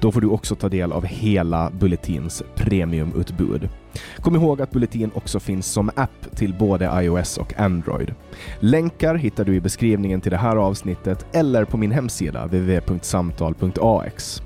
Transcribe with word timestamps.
Då 0.00 0.12
får 0.12 0.20
du 0.20 0.26
också 0.26 0.54
ta 0.54 0.68
del 0.68 0.92
av 0.92 1.04
hela 1.04 1.70
Bulletins 1.70 2.42
premiumutbud. 2.54 3.68
Kom 4.16 4.36
ihåg 4.36 4.62
att 4.62 4.70
Bulletin 4.70 5.10
också 5.14 5.40
finns 5.40 5.66
som 5.66 5.90
app 5.94 6.36
till 6.36 6.54
både 6.54 6.90
iOS 7.02 7.38
och 7.38 7.60
Android. 7.60 8.14
Länkar 8.60 9.14
hittar 9.14 9.44
du 9.44 9.54
i 9.54 9.60
beskrivningen 9.60 10.20
till 10.20 10.30
det 10.30 10.36
här 10.36 10.56
avsnittet 10.56 11.26
eller 11.32 11.64
på 11.64 11.76
min 11.76 11.90
hemsida 11.90 12.44
www.samtal.ax. 12.46 14.42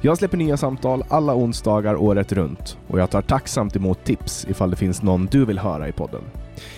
Jag 0.00 0.18
släpper 0.18 0.36
nya 0.36 0.56
samtal 0.56 1.04
alla 1.08 1.34
onsdagar 1.34 1.96
året 1.96 2.32
runt 2.32 2.78
och 2.88 3.00
jag 3.00 3.10
tar 3.10 3.22
tacksamt 3.22 3.76
emot 3.76 4.04
tips 4.04 4.46
ifall 4.48 4.70
det 4.70 4.76
finns 4.76 5.02
någon 5.02 5.26
du 5.26 5.44
vill 5.44 5.58
höra 5.58 5.88
i 5.88 5.92
podden. 5.92 6.22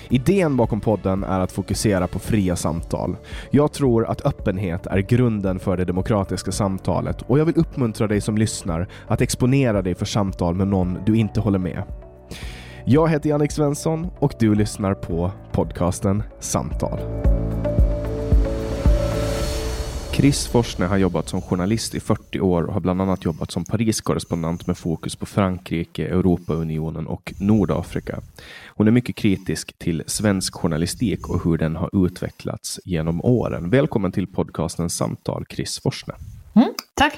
Idén 0.08 0.56
bakom 0.56 0.80
podden 0.80 1.24
är 1.24 1.40
att 1.40 1.52
fokusera 1.52 2.06
på 2.06 2.18
fria 2.18 2.56
samtal. 2.56 3.16
Jag 3.50 3.72
tror 3.72 4.06
att 4.06 4.26
öppenhet 4.26 4.86
är 4.86 4.98
grunden 4.98 5.58
för 5.58 5.76
det 5.76 5.84
demokratiska 5.84 6.52
samtalet 6.52 7.22
och 7.22 7.38
jag 7.38 7.44
vill 7.44 7.58
uppmuntra 7.58 8.06
dig 8.06 8.20
som 8.20 8.38
lyssnar 8.38 8.88
att 9.06 9.20
exponera 9.20 9.82
dig 9.82 9.94
för 9.94 10.06
samtal 10.06 10.54
med 10.54 10.68
någon 10.68 10.98
du 11.06 11.16
inte 11.16 11.40
håller 11.40 11.58
med. 11.58 11.82
Jag 12.84 13.08
heter 13.08 13.30
Jannik 13.30 13.52
Svensson 13.52 14.06
och 14.18 14.34
du 14.38 14.54
lyssnar 14.54 14.94
på 14.94 15.30
podcasten 15.52 16.22
Samtal. 16.38 17.00
Chris 20.20 20.48
Forsne 20.48 20.86
har 20.86 20.96
jobbat 20.96 21.28
som 21.28 21.42
journalist 21.42 21.94
i 21.94 22.00
40 22.00 22.40
år 22.40 22.62
och 22.62 22.72
har 22.72 22.80
bland 22.80 23.02
annat 23.02 23.24
jobbat 23.24 23.50
som 23.50 23.64
Paris-korrespondent 23.64 24.66
med 24.66 24.78
fokus 24.78 25.16
på 25.16 25.26
Frankrike, 25.26 26.06
Europaunionen 26.06 27.06
och 27.06 27.32
Nordafrika. 27.38 28.20
Hon 28.66 28.86
är 28.86 28.90
mycket 28.90 29.16
kritisk 29.16 29.78
till 29.78 30.02
svensk 30.06 30.54
journalistik 30.54 31.28
och 31.28 31.44
hur 31.44 31.58
den 31.58 31.76
har 31.76 32.06
utvecklats 32.06 32.80
genom 32.84 33.24
åren. 33.24 33.70
Välkommen 33.70 34.12
till 34.12 34.26
podcasten 34.26 34.90
Samtal, 34.90 35.44
Chris 35.50 35.80
Forsne. 35.82 36.14
Mm, 36.54 36.68
tack. 36.94 37.14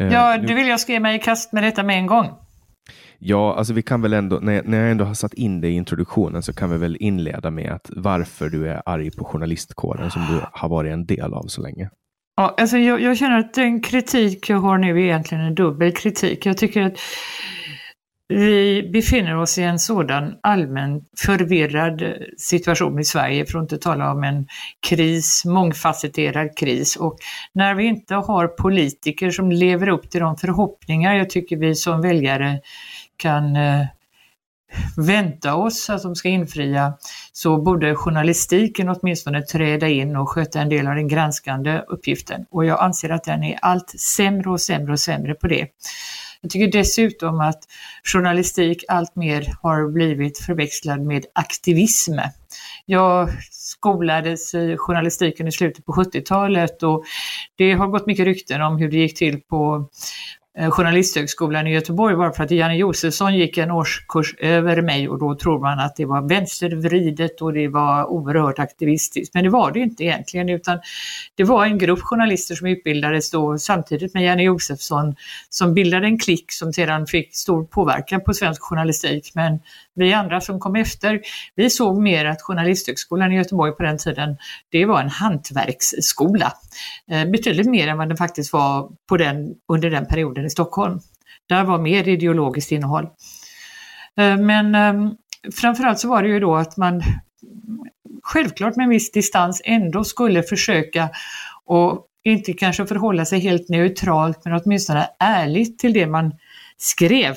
Eh, 0.00 0.12
ja, 0.12 0.38
du 0.38 0.54
vill 0.54 0.68
jag 0.68 0.80
ge 0.88 1.00
mig 1.00 1.16
i 1.16 1.18
kast 1.18 1.52
med 1.52 1.62
detta 1.62 1.82
med 1.82 1.98
en 1.98 2.06
gång. 2.06 2.26
Ja, 3.20 3.54
alltså 3.54 3.72
vi 3.72 3.82
kan 3.82 4.02
väl 4.02 4.12
ändå, 4.12 4.38
när, 4.42 4.62
när 4.62 4.80
jag 4.80 4.90
ändå 4.90 5.04
har 5.04 5.14
satt 5.14 5.34
in 5.34 5.60
det 5.60 5.68
i 5.68 5.72
introduktionen 5.72 6.42
så 6.42 6.52
kan 6.52 6.70
vi 6.70 6.78
väl 6.78 6.96
inleda 7.00 7.50
med 7.50 7.72
att 7.72 7.90
varför 7.96 8.48
du 8.48 8.68
är 8.68 8.82
arg 8.86 9.10
på 9.10 9.24
journalistkåren 9.24 10.10
som 10.10 10.22
du 10.22 10.40
har 10.52 10.68
varit 10.68 10.92
en 10.92 11.06
del 11.06 11.34
av 11.34 11.46
så 11.46 11.62
länge. 11.62 11.90
Ja, 12.36 12.54
alltså 12.58 12.78
jag, 12.78 13.00
jag 13.00 13.16
känner 13.16 13.38
att 13.38 13.54
den 13.54 13.82
kritik 13.82 14.48
jag 14.48 14.58
har 14.58 14.78
nu 14.78 14.90
är 14.90 15.04
egentligen 15.04 15.44
en 15.44 15.54
dubbel 15.54 15.92
kritik. 15.92 16.46
Jag 16.46 16.58
tycker 16.58 16.82
att 16.82 16.98
vi 18.28 18.90
befinner 18.92 19.36
oss 19.36 19.58
i 19.58 19.62
en 19.62 19.78
sådan 19.78 20.34
allmän 20.42 21.00
förvirrad 21.26 22.02
situation 22.36 22.98
i 22.98 23.04
Sverige, 23.04 23.46
för 23.46 23.58
att 23.58 23.62
inte 23.62 23.78
tala 23.78 24.12
om 24.12 24.24
en 24.24 24.46
kris, 24.88 25.44
mångfacetterad 25.44 26.56
kris. 26.56 26.96
Och 26.96 27.16
när 27.54 27.74
vi 27.74 27.84
inte 27.84 28.14
har 28.14 28.46
politiker 28.46 29.30
som 29.30 29.52
lever 29.52 29.88
upp 29.88 30.10
till 30.10 30.20
de 30.20 30.36
förhoppningar 30.36 31.14
jag 31.14 31.30
tycker 31.30 31.56
vi 31.56 31.74
som 31.74 32.00
väljare 32.00 32.60
kan 33.18 33.56
eh, 33.56 33.86
vänta 34.96 35.54
oss 35.54 35.90
att 35.90 36.02
de 36.02 36.14
ska 36.14 36.28
infria, 36.28 36.94
så 37.32 37.62
borde 37.62 37.94
journalistiken 37.94 38.88
åtminstone 38.88 39.42
träda 39.42 39.88
in 39.88 40.16
och 40.16 40.28
sköta 40.28 40.60
en 40.60 40.68
del 40.68 40.86
av 40.86 40.94
den 40.94 41.08
granskande 41.08 41.82
uppgiften. 41.88 42.46
Och 42.50 42.64
jag 42.64 42.80
anser 42.80 43.10
att 43.10 43.24
den 43.24 43.44
är 43.44 43.58
allt 43.62 43.90
sämre 44.00 44.50
och 44.50 44.60
sämre 44.60 44.92
och 44.92 45.00
sämre 45.00 45.34
på 45.34 45.48
det. 45.48 45.68
Jag 46.40 46.50
tycker 46.50 46.78
dessutom 46.78 47.40
att 47.40 47.58
journalistik 48.04 48.84
alltmer 48.88 49.54
har 49.62 49.88
blivit 49.92 50.38
förväxlad 50.38 51.00
med 51.00 51.26
aktivism. 51.32 52.18
Jag 52.86 53.28
skolades 53.50 54.54
i 54.54 54.76
journalistiken 54.78 55.48
i 55.48 55.52
slutet 55.52 55.84
på 55.84 55.92
70-talet 55.92 56.82
och 56.82 57.04
det 57.56 57.72
har 57.72 57.86
gått 57.86 58.06
mycket 58.06 58.24
rykten 58.24 58.62
om 58.62 58.78
hur 58.78 58.90
det 58.90 58.96
gick 58.96 59.18
till 59.18 59.40
på 59.40 59.88
Eh, 60.58 60.70
journalisthögskolan 60.70 61.66
i 61.66 61.72
Göteborg 61.72 62.16
bara 62.16 62.32
för 62.32 62.44
att 62.44 62.50
Janne 62.50 62.76
Josefsson 62.76 63.34
gick 63.34 63.58
en 63.58 63.70
årskurs 63.70 64.34
över 64.38 64.82
mig 64.82 65.08
och 65.08 65.18
då 65.18 65.34
tror 65.34 65.60
man 65.60 65.78
att 65.78 65.96
det 65.96 66.04
var 66.04 66.28
vänstervridet 66.28 67.40
och 67.40 67.52
det 67.52 67.68
var 67.68 68.04
oerhört 68.04 68.58
aktivistiskt. 68.58 69.34
Men 69.34 69.44
det 69.44 69.50
var 69.50 69.72
det 69.72 69.80
inte 69.80 70.04
egentligen 70.04 70.48
utan 70.48 70.78
det 71.34 71.44
var 71.44 71.64
en 71.64 71.78
grupp 71.78 72.00
journalister 72.02 72.54
som 72.54 72.66
utbildades 72.66 73.30
då 73.30 73.58
samtidigt 73.58 74.14
med 74.14 74.24
Janne 74.24 74.42
Josefsson 74.42 75.14
som 75.48 75.74
bildade 75.74 76.06
en 76.06 76.18
klick 76.18 76.52
som 76.52 76.72
sedan 76.72 77.06
fick 77.06 77.36
stor 77.36 77.64
påverkan 77.64 78.20
på 78.20 78.34
svensk 78.34 78.62
journalistik. 78.62 79.32
Men 79.34 79.60
vi 79.98 80.12
andra 80.12 80.40
som 80.40 80.60
kom 80.60 80.76
efter, 80.76 81.20
vi 81.54 81.70
såg 81.70 82.02
mer 82.02 82.24
att 82.24 82.42
Journalisthögskolan 82.42 83.32
i 83.32 83.36
Göteborg 83.36 83.72
på 83.72 83.82
den 83.82 83.98
tiden, 83.98 84.36
det 84.70 84.84
var 84.84 85.00
en 85.00 85.08
hantverksskola. 85.08 86.52
Eh, 87.10 87.24
betydligt 87.30 87.66
mer 87.66 87.88
än 87.88 87.98
vad 87.98 88.08
den 88.08 88.16
faktiskt 88.16 88.52
var 88.52 88.90
på 89.08 89.16
den, 89.16 89.54
under 89.68 89.90
den 89.90 90.06
perioden 90.06 90.44
i 90.44 90.50
Stockholm. 90.50 91.00
Där 91.48 91.64
var 91.64 91.78
mer 91.78 92.08
ideologiskt 92.08 92.72
innehåll. 92.72 93.04
Eh, 94.16 94.36
men 94.36 94.74
ehm, 94.74 95.10
framförallt 95.60 95.98
så 95.98 96.08
var 96.08 96.22
det 96.22 96.28
ju 96.28 96.40
då 96.40 96.56
att 96.56 96.76
man 96.76 97.02
självklart 98.22 98.76
med 98.76 98.84
en 98.84 98.90
viss 98.90 99.12
distans 99.12 99.62
ändå 99.64 100.04
skulle 100.04 100.42
försöka 100.42 101.08
och 101.64 102.04
inte 102.24 102.52
kanske 102.52 102.86
förhålla 102.86 103.24
sig 103.24 103.40
helt 103.40 103.68
neutralt 103.68 104.44
men 104.44 104.60
åtminstone 104.64 105.08
ärligt 105.18 105.78
till 105.78 105.92
det 105.92 106.06
man 106.06 106.32
skrev, 106.76 107.36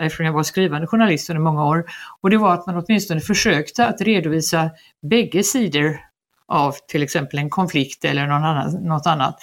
eftersom 0.00 0.26
jag 0.26 0.32
var 0.32 0.42
skrivande 0.42 0.86
journalist 0.86 1.30
under 1.30 1.42
många 1.42 1.64
år. 1.64 1.84
Och 2.20 2.30
det 2.30 2.36
var 2.36 2.54
att 2.54 2.66
man 2.66 2.76
åtminstone 2.76 3.20
försökte 3.20 3.86
att 3.86 4.00
redovisa 4.00 4.70
bägge 5.02 5.42
sidor 5.42 5.98
av 6.48 6.74
till 6.88 7.02
exempel 7.02 7.38
en 7.38 7.50
konflikt 7.50 8.04
eller 8.04 8.26
någon 8.26 8.44
annan, 8.44 8.72
något 8.72 9.06
annat 9.06 9.38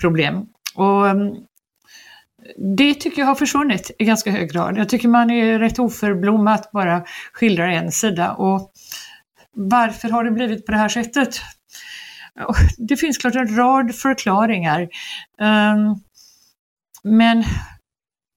problem. 0.00 0.46
Och 0.74 1.08
mm, 1.08 1.34
det 2.76 2.94
tycker 2.94 3.22
jag 3.22 3.26
har 3.26 3.34
försvunnit 3.34 3.90
i 3.98 4.04
ganska 4.04 4.30
hög 4.30 4.52
grad. 4.52 4.78
Jag 4.78 4.88
tycker 4.88 5.08
man 5.08 5.30
är 5.30 5.58
rätt 5.58 5.78
oförblommat 5.78 6.72
bara 6.72 7.04
skildrar 7.32 7.68
en 7.68 7.92
sida. 7.92 8.32
Och 8.32 8.72
varför 9.52 10.08
har 10.08 10.24
det 10.24 10.30
blivit 10.30 10.66
på 10.66 10.72
det 10.72 10.78
här 10.78 10.88
sättet? 10.88 11.40
Det 12.78 12.96
finns 12.96 13.18
klart 13.18 13.34
en 13.34 13.56
rad 13.56 13.94
förklaringar. 13.94 14.88
Ehm, 15.40 15.96
men 17.02 17.44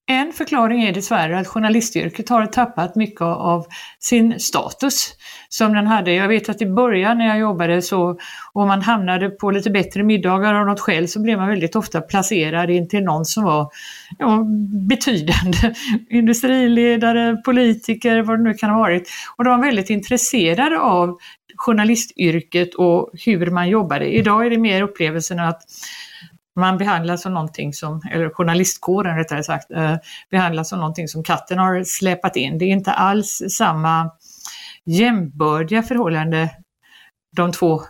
en 0.06 0.32
förklaring 0.32 0.82
är 0.82 0.92
dessvärre 0.92 1.38
att 1.38 1.46
journalistyrket 1.46 2.28
har 2.28 2.46
tappat 2.46 2.96
mycket 2.96 3.20
av 3.20 3.66
sin 3.98 4.40
status 4.40 5.14
som 5.48 5.74
den 5.74 5.86
hade. 5.86 6.12
Jag 6.12 6.28
vet 6.28 6.48
att 6.48 6.62
i 6.62 6.66
början 6.66 7.18
när 7.18 7.26
jag 7.26 7.38
jobbade 7.38 7.82
så, 7.82 8.18
om 8.52 8.68
man 8.68 8.82
hamnade 8.82 9.30
på 9.30 9.50
lite 9.50 9.70
bättre 9.70 10.02
middagar 10.02 10.54
av 10.54 10.66
något 10.66 10.80
skäl, 10.80 11.08
så 11.08 11.20
blev 11.20 11.38
man 11.38 11.48
väldigt 11.48 11.76
ofta 11.76 12.00
placerad 12.00 12.70
in 12.70 12.88
till 12.88 13.04
någon 13.04 13.24
som 13.24 13.44
var 13.44 13.70
ja, 14.18 14.44
betydande. 14.88 15.74
Industriledare, 16.10 17.36
politiker, 17.36 18.22
vad 18.22 18.38
det 18.38 18.44
nu 18.44 18.54
kan 18.54 18.70
ha 18.70 18.78
varit. 18.78 19.08
Och 19.36 19.44
de 19.44 19.50
var 19.50 19.66
väldigt 19.66 19.90
intresserade 19.90 20.78
av 20.78 21.18
journalistyrket 21.56 22.74
och 22.74 23.10
hur 23.26 23.50
man 23.50 23.68
jobbade. 23.68 24.06
Idag 24.16 24.46
är 24.46 24.50
det 24.50 24.58
mer 24.58 24.82
upplevelsen 24.82 25.40
att 25.40 25.62
man 26.56 26.78
behandlas 26.78 27.22
som 27.22 27.34
någonting 27.34 27.72
som, 27.72 28.02
eller 28.10 28.30
journalistkåren 28.30 29.16
rättare 29.16 29.42
sagt, 29.42 29.70
eh, 29.70 29.96
behandlas 30.30 30.68
som 30.68 30.78
någonting 30.78 31.08
som 31.08 31.24
katten 31.24 31.58
har 31.58 31.84
släpat 31.84 32.36
in. 32.36 32.58
Det 32.58 32.64
är 32.64 32.70
inte 32.70 32.92
alls 32.92 33.42
samma 33.50 34.10
jämbördiga 34.84 35.82
förhållande 35.82 36.50
de 37.36 37.52
två 37.52 37.82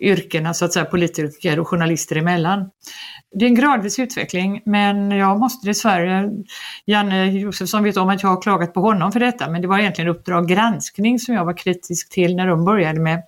yrkena, 0.00 0.54
så 0.54 0.64
att 0.64 0.72
säga 0.72 0.84
politiker 0.84 1.60
och 1.60 1.68
journalister 1.68 2.16
emellan. 2.16 2.70
Det 3.32 3.44
är 3.44 3.48
en 3.48 3.54
gradvis 3.54 3.98
utveckling 3.98 4.62
men 4.64 5.10
jag 5.10 5.38
måste 5.38 5.66
dessvärre, 5.66 6.30
Janne 6.86 7.26
Josefsson 7.26 7.84
vet 7.84 7.96
om 7.96 8.08
att 8.08 8.22
jag 8.22 8.30
har 8.30 8.42
klagat 8.42 8.74
på 8.74 8.80
honom 8.80 9.12
för 9.12 9.20
detta, 9.20 9.50
men 9.50 9.62
det 9.62 9.68
var 9.68 9.78
egentligen 9.78 10.10
Uppdrag 10.10 10.48
granskning 10.48 11.18
som 11.18 11.34
jag 11.34 11.44
var 11.44 11.56
kritisk 11.56 12.10
till 12.10 12.36
när 12.36 12.46
de 12.46 12.64
började 12.64 13.00
med 13.00 13.22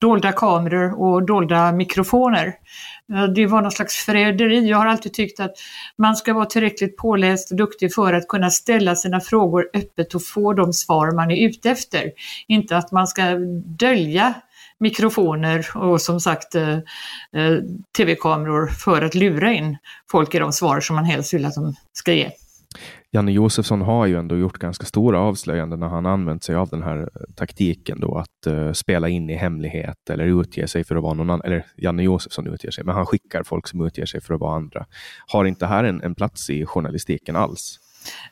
dolda 0.00 0.32
kameror 0.32 1.00
och 1.00 1.26
dolda 1.26 1.72
mikrofoner. 1.72 2.54
Det 3.34 3.46
var 3.46 3.62
någon 3.62 3.72
slags 3.72 3.96
förräderi. 3.96 4.68
Jag 4.68 4.78
har 4.78 4.86
alltid 4.86 5.12
tyckt 5.12 5.40
att 5.40 5.52
man 5.98 6.16
ska 6.16 6.34
vara 6.34 6.46
tillräckligt 6.46 6.96
påläst 6.96 7.50
och 7.50 7.56
duktig 7.56 7.94
för 7.94 8.12
att 8.12 8.28
kunna 8.28 8.50
ställa 8.50 8.96
sina 8.96 9.20
frågor 9.20 9.70
öppet 9.74 10.14
och 10.14 10.24
få 10.24 10.52
de 10.52 10.72
svar 10.72 11.10
man 11.10 11.30
är 11.30 11.48
ute 11.48 11.70
efter. 11.70 12.12
Inte 12.48 12.76
att 12.76 12.92
man 12.92 13.06
ska 13.06 13.22
dölja 13.78 14.34
mikrofoner 14.78 15.66
och 15.76 16.00
som 16.00 16.20
sagt 16.20 16.54
eh, 16.54 16.74
eh 17.32 17.58
tv-kameror 17.96 18.66
för 18.66 19.02
att 19.02 19.14
lura 19.14 19.52
in 19.52 19.76
folk 20.10 20.34
i 20.34 20.38
de 20.38 20.52
svar 20.52 20.80
som 20.80 20.96
man 20.96 21.04
helst 21.04 21.34
vill 21.34 21.44
att 21.44 21.54
de 21.54 21.74
ska 21.92 22.12
ge. 22.12 22.30
Janne 23.14 23.32
Josefsson 23.32 23.80
har 23.80 24.06
ju 24.06 24.16
ändå 24.16 24.36
gjort 24.36 24.58
ganska 24.58 24.86
stora 24.86 25.20
avslöjanden 25.20 25.80
när 25.80 25.88
han 25.88 26.06
använt 26.06 26.42
sig 26.44 26.54
av 26.54 26.68
den 26.68 26.82
här 26.82 26.98
eh, 26.98 27.34
taktiken 27.34 28.00
då 28.00 28.18
att 28.18 28.46
uh, 28.46 28.72
spela 28.72 29.08
in 29.08 29.30
i 29.30 29.34
hemlighet 29.34 30.10
eller 30.10 30.24
utge 30.24 30.68
sig 30.68 30.84
för 30.84 30.96
att 30.96 31.02
vara 31.02 31.14
någon 31.14 31.30
annan. 31.30 31.42
Eller 31.44 31.66
Janne 31.76 32.02
Josefsson 32.02 32.46
utger 32.46 32.70
sig, 32.70 32.84
men 32.84 32.94
han 32.94 33.06
skickar 33.06 33.42
folk 33.42 33.68
som 33.68 33.86
utger 33.86 34.06
sig 34.06 34.20
för 34.20 34.34
att 34.34 34.40
vara 34.40 34.56
andra. 34.56 34.86
Har 35.26 35.44
inte 35.44 35.66
här 35.66 35.84
en, 35.84 36.02
en 36.02 36.14
plats 36.14 36.50
i 36.50 36.66
journalistiken 36.66 37.36
alls? 37.36 37.80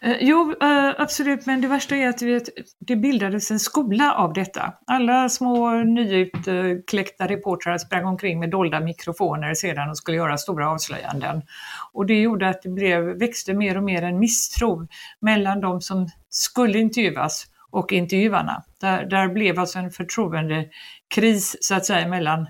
Eh, 0.00 0.16
jo, 0.20 0.54
eh, 0.62 0.90
absolut, 0.98 1.46
men 1.46 1.60
det 1.60 1.68
värsta 1.68 1.96
är 1.96 2.08
att 2.08 2.22
vet, 2.22 2.48
det 2.78 2.96
bildades 2.96 3.50
en 3.50 3.60
skola 3.60 4.14
av 4.14 4.32
detta. 4.32 4.72
Alla 4.86 5.28
små 5.28 5.70
nyutkläckta 5.70 7.28
reportrar 7.28 7.78
sprang 7.78 8.04
omkring 8.04 8.40
med 8.40 8.50
dolda 8.50 8.80
mikrofoner 8.80 9.54
sedan 9.54 9.90
och 9.90 9.98
skulle 9.98 10.16
göra 10.16 10.38
stora 10.38 10.70
avslöjanden. 10.70 11.42
Och 11.92 12.06
det 12.06 12.20
gjorde 12.20 12.48
att 12.48 12.62
det 12.62 12.68
blev, 12.68 13.02
växte 13.02 13.54
mer 13.54 13.76
och 13.76 13.84
mer 13.84 14.02
en 14.02 14.18
misstro 14.18 14.88
mellan 15.20 15.60
de 15.60 15.80
som 15.80 16.08
skulle 16.28 16.78
intervjuas 16.78 17.46
och 17.70 17.92
intervjuarna. 17.92 18.62
Där, 18.80 19.04
där 19.04 19.28
blev 19.28 19.58
alltså 19.58 19.78
en 19.78 19.90
förtroendekris 19.90 21.56
så 21.60 21.74
att 21.74 21.86
säga 21.86 22.08
mellan 22.08 22.40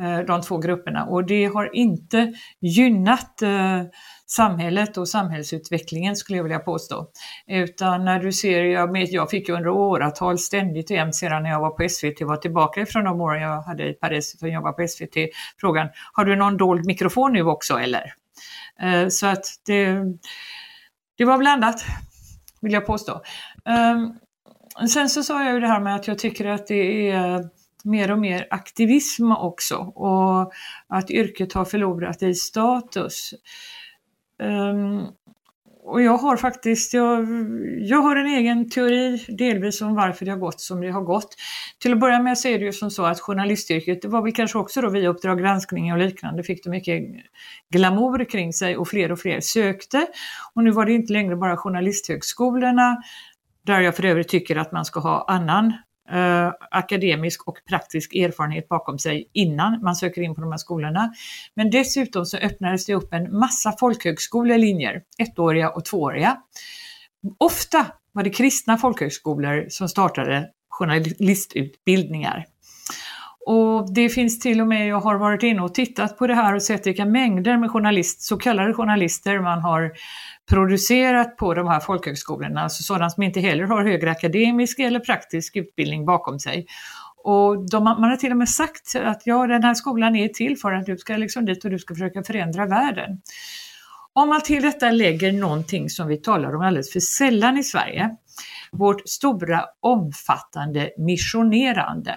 eh, 0.00 0.18
de 0.26 0.42
två 0.42 0.58
grupperna 0.58 1.04
och 1.04 1.24
det 1.24 1.44
har 1.44 1.76
inte 1.76 2.32
gynnat 2.60 3.42
samhället 4.26 4.96
och 4.96 5.08
samhällsutvecklingen 5.08 6.16
skulle 6.16 6.38
jag 6.38 6.42
vilja 6.42 6.58
påstå. 6.58 7.06
Utan 7.46 8.04
när 8.04 8.20
du 8.20 8.32
ser, 8.32 8.64
jag, 8.64 8.96
jag 8.96 9.30
fick 9.30 9.48
ju 9.48 9.54
under 9.54 9.68
åratal 9.68 10.38
ständigt 10.38 10.90
och 10.90 10.96
jämt 10.96 11.14
sedan 11.14 11.42
när 11.42 11.50
jag 11.50 11.60
var 11.60 11.70
på 11.70 11.88
SVT, 11.88 12.20
var 12.20 12.36
tillbaka 12.36 12.80
ifrån 12.80 13.04
de 13.04 13.20
åren 13.20 13.42
jag 13.42 13.62
hade 13.62 13.88
i 13.88 13.92
Paris 13.92 14.36
för 14.40 14.46
att 14.46 14.52
jobba 14.52 14.72
på 14.72 14.86
SVT, 14.88 15.16
frågan, 15.60 15.88
har 16.12 16.24
du 16.24 16.36
någon 16.36 16.56
dold 16.56 16.86
mikrofon 16.86 17.32
nu 17.32 17.42
också 17.42 17.78
eller? 17.78 18.14
Eh, 18.80 19.08
så 19.08 19.26
att 19.26 19.44
det, 19.66 19.98
det 21.18 21.24
var 21.24 21.38
blandat, 21.38 21.84
vill 22.60 22.72
jag 22.72 22.86
påstå. 22.86 23.22
Eh, 23.66 24.86
sen 24.88 25.08
så 25.08 25.22
sa 25.22 25.44
jag 25.44 25.54
ju 25.54 25.60
det 25.60 25.68
här 25.68 25.80
med 25.80 25.94
att 25.94 26.08
jag 26.08 26.18
tycker 26.18 26.46
att 26.46 26.66
det 26.66 27.10
är 27.10 27.48
mer 27.84 28.10
och 28.10 28.18
mer 28.18 28.46
aktivism 28.50 29.32
också 29.32 29.76
och 29.76 30.52
att 30.88 31.10
yrket 31.10 31.52
har 31.52 31.64
förlorat 31.64 32.22
i 32.22 32.34
status. 32.34 33.34
Um, 34.42 35.08
och 35.84 36.02
jag 36.02 36.16
har 36.16 36.36
faktiskt, 36.36 36.94
jag, 36.94 37.26
jag 37.80 37.98
har 38.02 38.16
en 38.16 38.26
egen 38.26 38.70
teori 38.70 39.24
delvis 39.28 39.82
om 39.82 39.94
varför 39.94 40.24
det 40.24 40.30
har 40.30 40.38
gått 40.38 40.60
som 40.60 40.80
det 40.80 40.90
har 40.90 41.00
gått. 41.00 41.36
Till 41.78 41.92
att 41.92 42.00
börja 42.00 42.22
med 42.22 42.38
så 42.38 42.48
är 42.48 42.58
det 42.58 42.64
ju 42.64 42.72
som 42.72 42.90
så 42.90 43.04
att 43.04 43.20
journalistyrket, 43.20 44.02
det 44.02 44.08
var 44.08 44.22
väl 44.22 44.32
kanske 44.32 44.58
också 44.58 44.80
då 44.80 44.90
via 44.90 45.08
Uppdrag 45.08 45.38
granskning 45.38 45.92
och 45.92 45.98
liknande, 45.98 46.42
fick 46.42 46.64
det 46.64 46.70
mycket 46.70 47.02
glamour 47.70 48.24
kring 48.24 48.52
sig 48.52 48.76
och 48.76 48.88
fler 48.88 49.12
och 49.12 49.18
fler 49.18 49.40
sökte. 49.40 50.06
Och 50.54 50.64
nu 50.64 50.70
var 50.70 50.86
det 50.86 50.92
inte 50.92 51.12
längre 51.12 51.36
bara 51.36 51.56
journalisthögskolorna, 51.56 53.02
där 53.66 53.80
jag 53.80 53.96
för 53.96 54.04
övrigt 54.04 54.28
tycker 54.28 54.56
att 54.56 54.72
man 54.72 54.84
ska 54.84 55.00
ha 55.00 55.24
annan 55.28 55.72
eh, 56.12 56.52
akademisk 56.70 57.48
och 57.48 57.58
praktisk 57.68 58.14
erfarenhet 58.14 58.68
bakom 58.68 58.98
sig 58.98 59.30
innan 59.32 59.82
man 59.82 59.96
söker 59.96 60.22
in 60.22 60.34
på 60.34 60.40
de 60.40 60.50
här 60.50 60.58
skolorna. 60.58 61.12
Men 61.54 61.70
dessutom 61.70 62.26
så 62.26 62.36
öppnades 62.36 62.86
det 62.86 62.94
upp 62.94 63.12
en 63.12 63.38
massa 63.38 63.72
folkhögskolelinjer, 63.80 65.02
ettåriga 65.18 65.70
och 65.70 65.84
tvååriga. 65.84 66.36
Ofta 67.38 67.86
var 68.12 68.22
det 68.22 68.30
kristna 68.30 68.78
folkhögskolor 68.78 69.66
som 69.68 69.88
startade 69.88 70.48
journalistutbildningar. 70.68 72.46
Och 73.46 73.94
det 73.94 74.08
finns 74.08 74.38
till 74.40 74.60
och 74.60 74.66
med, 74.66 74.86
jag 74.86 75.00
har 75.00 75.14
varit 75.14 75.42
inne 75.42 75.62
och 75.62 75.74
tittat 75.74 76.18
på 76.18 76.26
det 76.26 76.34
här 76.34 76.54
och 76.54 76.62
sett 76.62 76.86
vilka 76.86 77.04
mängder 77.04 77.56
med 77.56 77.70
journalist, 77.70 78.22
så 78.22 78.36
kallade 78.36 78.74
journalister 78.74 79.40
man 79.40 79.60
har 79.60 79.92
producerat 80.50 81.36
på 81.36 81.54
de 81.54 81.68
här 81.68 81.80
folkhögskolorna, 81.80 82.62
alltså 82.62 82.82
sådana 82.82 83.10
som 83.10 83.22
inte 83.22 83.40
heller 83.40 83.64
har 83.64 83.84
högre 83.84 84.10
akademisk 84.10 84.78
eller 84.78 85.00
praktisk 85.00 85.56
utbildning 85.56 86.04
bakom 86.04 86.38
sig. 86.38 86.66
Och 87.24 87.70
de, 87.70 87.84
man 87.84 88.04
har 88.04 88.16
till 88.16 88.30
och 88.30 88.36
med 88.36 88.48
sagt 88.48 88.96
att 89.04 89.22
ja, 89.24 89.46
den 89.46 89.62
här 89.62 89.74
skolan 89.74 90.16
är 90.16 90.28
till 90.28 90.58
för 90.58 90.72
att 90.72 90.86
du 90.86 90.96
ska 90.96 91.16
liksom 91.16 91.44
dit 91.44 91.64
och 91.64 91.70
du 91.70 91.78
ska 91.78 91.94
försöka 91.94 92.22
förändra 92.22 92.66
världen. 92.66 93.20
Om 94.12 94.28
man 94.28 94.40
till 94.40 94.62
detta 94.62 94.90
lägger 94.90 95.32
någonting 95.32 95.90
som 95.90 96.08
vi 96.08 96.16
talar 96.16 96.56
om 96.56 96.62
alldeles 96.62 96.92
för 96.92 97.00
sällan 97.00 97.58
i 97.58 97.62
Sverige, 97.62 98.10
vårt 98.72 99.08
stora 99.08 99.64
omfattande 99.80 100.90
missionerande. 100.98 102.16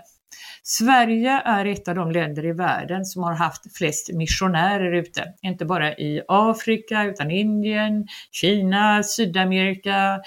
Sverige 0.67 1.41
är 1.45 1.65
ett 1.65 1.88
av 1.88 1.95
de 1.95 2.12
länder 2.12 2.45
i 2.45 2.51
världen 2.51 3.05
som 3.05 3.24
har 3.24 3.34
haft 3.34 3.77
flest 3.77 4.13
missionärer 4.13 4.91
ute. 4.91 5.34
Inte 5.41 5.65
bara 5.65 5.93
i 5.93 6.22
Afrika 6.27 7.03
utan 7.03 7.31
Indien, 7.31 8.07
Kina, 8.31 9.03
Sydamerika, 9.03 10.22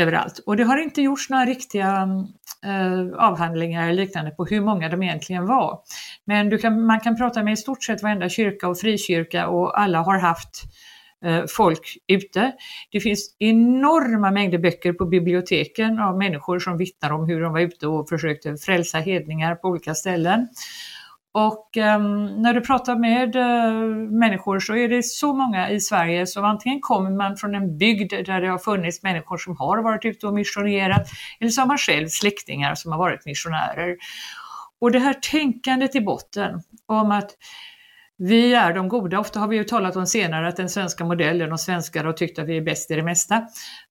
överallt. 0.00 0.38
Och 0.46 0.56
det 0.56 0.64
har 0.64 0.78
inte 0.78 1.02
gjorts 1.02 1.30
några 1.30 1.44
riktiga 1.44 2.08
eh, 2.64 3.18
avhandlingar 3.18 3.82
eller 3.88 4.02
liknande 4.02 4.30
på 4.30 4.44
hur 4.44 4.60
många 4.60 4.88
de 4.88 5.02
egentligen 5.02 5.46
var. 5.46 5.78
Men 6.24 6.58
kan, 6.58 6.86
man 6.86 7.00
kan 7.00 7.16
prata 7.16 7.42
med 7.42 7.52
i 7.52 7.56
stort 7.56 7.84
sett 7.84 8.02
varenda 8.02 8.28
kyrka 8.28 8.68
och 8.68 8.78
frikyrka 8.78 9.48
och 9.48 9.80
alla 9.80 10.02
har 10.02 10.18
haft 10.18 10.62
Eh, 11.24 11.44
folk 11.48 11.96
ute. 12.08 12.52
Det 12.92 13.00
finns 13.00 13.36
enorma 13.38 14.30
mängder 14.30 14.58
böcker 14.58 14.92
på 14.92 15.06
biblioteken 15.06 15.98
av 15.98 16.18
människor 16.18 16.58
som 16.58 16.78
vittnar 16.78 17.10
om 17.10 17.28
hur 17.28 17.40
de 17.40 17.52
var 17.52 17.60
ute 17.60 17.86
och 17.86 18.08
försökte 18.08 18.56
frälsa 18.56 18.98
hedningar 18.98 19.54
på 19.54 19.68
olika 19.68 19.94
ställen. 19.94 20.48
Och 21.32 21.76
um, 21.76 22.42
när 22.42 22.54
du 22.54 22.60
pratar 22.60 22.96
med 22.96 23.36
uh, 23.36 24.10
människor 24.10 24.60
så 24.60 24.76
är 24.76 24.88
det 24.88 25.02
så 25.02 25.32
många 25.32 25.70
i 25.70 25.80
Sverige 25.80 26.26
som 26.26 26.44
antingen 26.44 26.80
kommer 26.80 27.10
man 27.10 27.36
från 27.36 27.54
en 27.54 27.78
bygd 27.78 28.12
där 28.26 28.40
det 28.40 28.48
har 28.48 28.58
funnits 28.58 29.02
människor 29.02 29.36
som 29.36 29.56
har 29.56 29.82
varit 29.82 30.04
ute 30.04 30.26
och 30.26 30.34
missionerat 30.34 31.08
eller 31.40 31.50
så 31.50 31.60
har 31.60 31.66
man 31.66 31.78
själv 31.78 32.08
släktingar 32.08 32.74
som 32.74 32.92
har 32.92 32.98
varit 32.98 33.26
missionärer. 33.26 33.96
Och 34.80 34.92
det 34.92 34.98
här 34.98 35.14
tänkandet 35.14 35.96
i 35.96 36.00
botten 36.00 36.62
om 36.86 37.10
att 37.10 37.30
vi 38.18 38.54
är 38.54 38.74
de 38.74 38.88
goda. 38.88 39.20
Ofta 39.20 39.40
har 39.40 39.48
vi 39.48 39.56
ju 39.56 39.64
talat 39.64 39.96
om 39.96 40.06
senare 40.06 40.48
att 40.48 40.56
den 40.56 40.68
svenska 40.68 41.04
modellen 41.04 41.52
och 41.52 41.60
svenskar 41.60 42.04
har 42.04 42.12
tyckt 42.12 42.38
att 42.38 42.48
vi 42.48 42.56
är 42.56 42.62
bäst 42.62 42.90
i 42.90 42.94
det 42.94 43.02
mesta. 43.02 43.34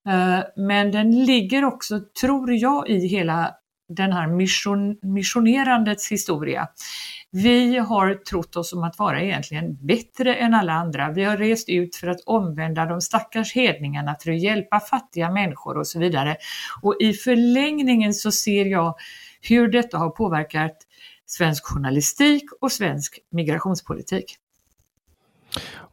Eh, 0.07 0.39
men 0.55 0.91
den 0.91 1.25
ligger 1.25 1.65
också, 1.65 1.99
tror 2.21 2.53
jag, 2.53 2.89
i 2.89 3.07
hela 3.07 3.51
den 3.89 4.11
här 4.11 4.27
mission, 4.27 4.97
missionerandets 5.01 6.11
historia. 6.11 6.67
Vi 7.31 7.77
har 7.77 8.13
trott 8.13 8.55
oss 8.55 8.73
om 8.73 8.83
att 8.83 8.99
vara 8.99 9.21
egentligen 9.21 9.85
bättre 9.85 10.35
än 10.35 10.53
alla 10.53 10.73
andra. 10.73 11.11
Vi 11.11 11.23
har 11.23 11.37
rest 11.37 11.69
ut 11.69 11.95
för 11.95 12.07
att 12.07 12.21
omvända 12.25 12.85
de 12.85 13.01
stackars 13.01 13.55
hedningarna, 13.55 14.15
för 14.23 14.31
att 14.31 14.41
hjälpa 14.41 14.79
fattiga 14.79 15.31
människor 15.31 15.77
och 15.77 15.87
så 15.87 15.99
vidare. 15.99 16.37
Och 16.81 16.95
i 16.99 17.13
förlängningen 17.13 18.13
så 18.13 18.31
ser 18.31 18.65
jag 18.65 18.95
hur 19.41 19.67
detta 19.67 19.97
har 19.97 20.09
påverkat 20.09 20.77
svensk 21.25 21.65
journalistik 21.65 22.43
och 22.61 22.71
svensk 22.71 23.19
migrationspolitik. 23.31 24.37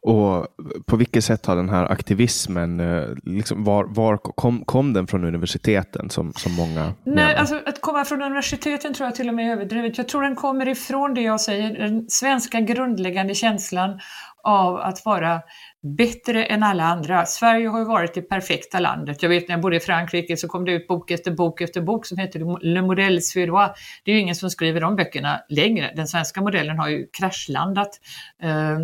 Och 0.05 0.47
på 0.85 0.95
vilket 0.95 1.23
sätt 1.23 1.45
har 1.45 1.55
den 1.55 1.69
här 1.69 1.91
aktivismen, 1.91 2.79
eh, 2.79 3.07
liksom, 3.23 3.63
var, 3.63 3.85
var 3.85 4.17
kom, 4.17 4.65
kom 4.65 4.93
den 4.93 5.07
från 5.07 5.23
universiteten 5.23 6.09
som, 6.09 6.33
som 6.33 6.53
många 6.53 6.93
Nej? 7.03 7.35
Alltså, 7.35 7.61
att 7.65 7.81
komma 7.81 8.05
från 8.05 8.21
universiteten 8.21 8.93
tror 8.93 9.07
jag 9.07 9.15
till 9.15 9.29
och 9.29 9.35
med 9.35 9.47
är 9.47 9.51
överdrivet. 9.51 9.97
Jag 9.97 10.07
tror 10.07 10.21
den 10.21 10.35
kommer 10.35 10.67
ifrån 10.67 11.13
det 11.13 11.21
jag 11.21 11.41
säger, 11.41 11.77
den 11.79 12.09
svenska 12.09 12.59
grundläggande 12.59 13.35
känslan 13.35 13.99
av 14.43 14.77
att 14.77 15.05
vara 15.05 15.41
bättre 15.83 16.45
än 16.45 16.63
alla 16.63 16.83
andra. 16.83 17.25
Sverige 17.25 17.67
har 17.67 17.79
ju 17.79 17.85
varit 17.85 18.13
det 18.13 18.21
perfekta 18.21 18.79
landet. 18.79 19.23
Jag 19.23 19.29
vet 19.29 19.47
när 19.47 19.55
jag 19.55 19.61
bodde 19.61 19.75
i 19.75 19.79
Frankrike 19.79 20.37
så 20.37 20.47
kom 20.47 20.65
det 20.65 20.71
ut 20.71 20.87
bok 20.87 21.11
efter 21.11 21.31
bok 21.31 21.61
efter 21.61 21.81
bok 21.81 22.05
som 22.05 22.17
heter 22.17 22.39
Le 22.61 22.81
Modèle 22.81 23.19
Suédois. 23.19 23.71
Det 24.03 24.11
är 24.11 24.15
ju 24.15 24.21
ingen 24.21 24.35
som 24.35 24.49
skriver 24.49 24.81
de 24.81 24.95
böckerna 24.95 25.41
längre. 25.49 25.93
Den 25.95 26.07
svenska 26.07 26.41
modellen 26.41 26.79
har 26.79 26.89
ju 26.89 27.07
kraschlandat. 27.07 27.99
Eh, 28.43 28.79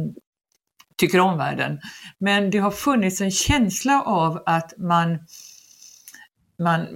tycker 0.97 1.19
omvärlden. 1.19 1.79
Men 2.19 2.49
det 2.49 2.57
har 2.57 2.71
funnits 2.71 3.21
en 3.21 3.31
känsla 3.31 4.03
av 4.03 4.43
att 4.45 4.73
man 4.77 5.19
man 6.59 6.87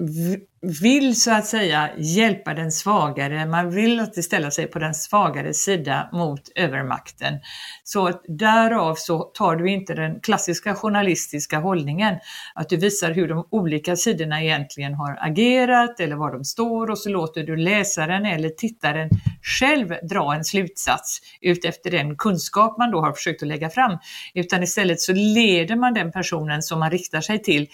vill 0.82 1.22
så 1.22 1.32
att 1.32 1.46
säga 1.46 1.90
hjälpa 1.98 2.54
den 2.54 2.72
svagare, 2.72 3.46
man 3.46 3.72
vill 3.72 4.00
att 4.00 4.24
ställa 4.24 4.52
sig 4.52 4.68
på 4.68 4.80
den 4.80 4.94
svagare 4.94 5.54
sida 5.54 6.10
mot 6.14 6.42
övermakten. 6.56 7.40
Så 7.84 8.12
därav 8.28 8.96
så 8.96 9.20
tar 9.20 9.56
du 9.56 9.70
inte 9.70 9.94
den 9.94 10.20
klassiska 10.20 10.76
journalistiska 10.76 11.60
hållningen, 11.60 12.16
att 12.56 12.70
du 12.70 12.78
visar 12.78 13.12
hur 13.12 13.28
de 13.28 13.48
olika 13.52 13.96
sidorna 13.96 14.44
egentligen 14.44 14.94
har 14.94 15.18
agerat 15.22 16.00
eller 16.00 16.16
var 16.16 16.32
de 16.32 16.44
står 16.44 16.90
och 16.90 16.98
så 16.98 17.10
låter 17.10 17.44
du 17.44 17.56
läsaren 17.56 18.26
eller 18.26 18.50
tittaren 18.50 19.10
själv 19.42 19.96
dra 20.10 20.36
en 20.36 20.44
slutsats 20.44 21.20
utefter 21.42 21.92
den 21.92 22.16
kunskap 22.16 22.78
man 22.78 22.92
då 22.92 23.02
har 23.02 23.14
försökt 23.14 23.42
att 23.44 23.48
lägga 23.48 23.70
fram. 23.70 23.98
Utan 24.34 24.64
istället 24.64 25.02
så 25.02 25.14
leder 25.14 25.76
man 25.76 25.94
den 25.94 26.12
personen 26.12 26.62
som 26.62 26.80
man 26.80 26.92
riktar 26.92 27.22
sig 27.22 27.42
till 27.42 27.68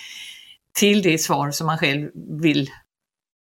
till 0.73 1.01
det 1.01 1.17
svar 1.17 1.51
som 1.51 1.67
man 1.67 1.77
själv 1.77 2.09
vill 2.41 2.69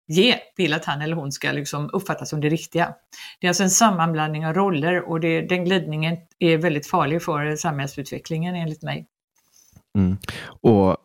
ge, 0.08 0.36
vill 0.58 0.74
att 0.74 0.86
han 0.86 1.02
eller 1.02 1.16
hon 1.16 1.32
ska 1.32 1.52
liksom 1.52 1.90
uppfattas 1.94 2.30
som 2.30 2.42
det 2.42 2.50
riktiga. 2.50 2.94
Det 3.40 3.48
är 3.48 3.50
alltså 3.50 3.64
en 3.64 3.70
sammanblandning 3.70 4.48
av 4.48 4.54
roller 4.54 5.10
och 5.10 5.20
det, 5.20 5.42
den 5.42 5.66
glidningen 5.66 6.18
är 6.40 6.58
väldigt 6.58 6.88
farlig 6.88 7.24
för 7.24 7.56
samhällsutvecklingen 7.56 8.56
enligt 8.56 8.84
mig. 8.84 9.08
Mm. 9.98 10.18
Och 10.62 10.98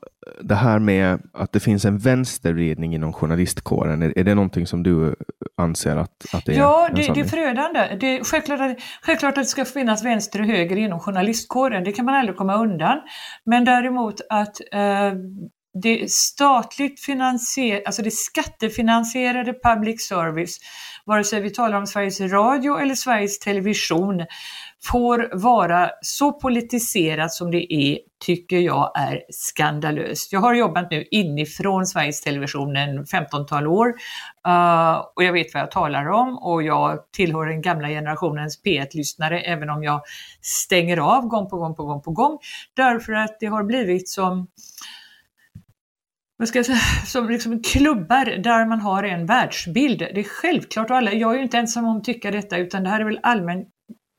det 0.42 0.54
här 0.54 0.78
med 0.78 1.22
att 1.32 1.52
det 1.52 1.60
finns 1.60 1.84
en 1.84 1.98
vänstervridning 1.98 2.94
inom 2.94 3.12
journalistkåren, 3.12 4.02
är, 4.02 4.18
är 4.18 4.24
det 4.24 4.34
någonting 4.34 4.66
som 4.66 4.82
du 4.82 5.14
anser 5.56 5.96
att, 5.96 6.34
att 6.34 6.44
det 6.44 6.52
är? 6.52 6.58
Ja, 6.58 6.88
det, 6.94 7.14
det 7.14 7.20
är 7.20 7.24
förödande. 7.24 7.96
Det 8.00 8.06
är 8.06 8.24
självklart, 8.24 8.60
att, 8.60 8.76
självklart 9.02 9.38
att 9.38 9.44
det 9.44 9.48
ska 9.48 9.64
finnas 9.64 10.04
vänster 10.04 10.40
och 10.40 10.46
höger 10.46 10.76
inom 10.76 11.00
journalistkåren, 11.00 11.84
det 11.84 11.92
kan 11.92 12.04
man 12.04 12.14
aldrig 12.14 12.36
komma 12.36 12.56
undan. 12.56 13.00
Men 13.44 13.64
däremot 13.64 14.20
att 14.28 14.60
eh, 14.72 15.12
det 15.74 16.10
statligt 16.10 17.00
finansierade, 17.00 17.82
alltså 17.86 18.02
det 18.02 18.10
skattefinansierade 18.10 19.52
public 19.52 20.06
service, 20.06 20.58
vare 21.04 21.24
sig 21.24 21.40
vi 21.40 21.50
talar 21.50 21.78
om 21.78 21.86
Sveriges 21.86 22.20
Radio 22.20 22.78
eller 22.78 22.94
Sveriges 22.94 23.38
Television, 23.38 24.26
får 24.84 25.30
vara 25.32 25.90
så 26.00 26.32
politiserat 26.32 27.32
som 27.32 27.50
det 27.50 27.74
är, 27.74 27.98
tycker 28.24 28.58
jag 28.58 28.92
är 28.94 29.20
skandalöst. 29.28 30.32
Jag 30.32 30.40
har 30.40 30.54
jobbat 30.54 30.90
nu 30.90 31.04
inifrån 31.10 31.86
Sveriges 31.86 32.20
Television 32.20 32.76
en 32.76 33.04
15-tal 33.04 33.66
år 33.66 33.88
uh, 34.48 35.04
och 35.16 35.24
jag 35.24 35.32
vet 35.32 35.54
vad 35.54 35.62
jag 35.62 35.70
talar 35.70 36.08
om 36.08 36.38
och 36.38 36.62
jag 36.62 36.98
tillhör 37.12 37.46
den 37.46 37.62
gamla 37.62 37.88
generationens 37.88 38.62
P1-lyssnare 38.64 39.40
även 39.40 39.70
om 39.70 39.82
jag 39.82 40.02
stänger 40.40 40.96
av 40.96 41.26
gång 41.26 41.50
på 41.50 41.56
gång 41.56 41.74
på 41.74 41.84
gång 41.84 42.02
på 42.02 42.10
gång 42.10 42.38
därför 42.76 43.12
att 43.12 43.36
det 43.40 43.46
har 43.46 43.64
blivit 43.64 44.08
som 44.08 44.46
vad 46.42 46.49
ska 46.49 46.58
jag 46.58 46.66
säga, 46.66 46.78
som 47.06 47.28
liksom 47.28 47.62
klubbar 47.62 48.42
där 48.42 48.66
man 48.66 48.80
har 48.80 49.02
en 49.02 49.26
världsbild. 49.26 49.99
Det 49.99 50.20
är 50.20 50.25
självklart, 50.25 50.90
och 50.90 50.96
alla, 50.96 51.12
jag 51.12 51.32
är 51.32 51.37
ju 51.37 51.42
inte 51.42 51.58
ensam 51.58 51.84
om 51.84 51.96
att 51.96 52.04
tycka 52.04 52.30
detta, 52.30 52.56
utan 52.56 52.82
det 52.82 52.88
här 52.88 53.00
är 53.00 53.04
väl 53.04 53.20
allmän, 53.22 53.64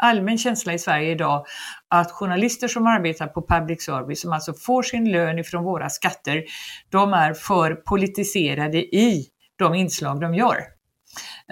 allmän 0.04 0.38
känsla 0.38 0.74
i 0.74 0.80
Sverige 0.80 1.12
idag, 1.12 1.46
att 1.88 2.12
journalister 2.12 2.68
som 2.68 2.88
arbetar 2.88 3.28
på 3.28 3.48
public 3.48 3.86
service, 3.86 4.22
som 4.22 4.34
alltså 4.34 4.54
får 4.54 4.84
sin 4.84 5.12
lön 5.12 5.40
ifrån 5.40 5.64
våra 5.64 5.90
skatter, 5.90 6.44
de 6.90 7.14
är 7.14 7.34
för 7.34 7.76
politiserade 7.76 8.78
i 8.78 9.26
de 9.56 9.74
inslag 9.74 10.22
de 10.22 10.36
gör. 10.36 10.58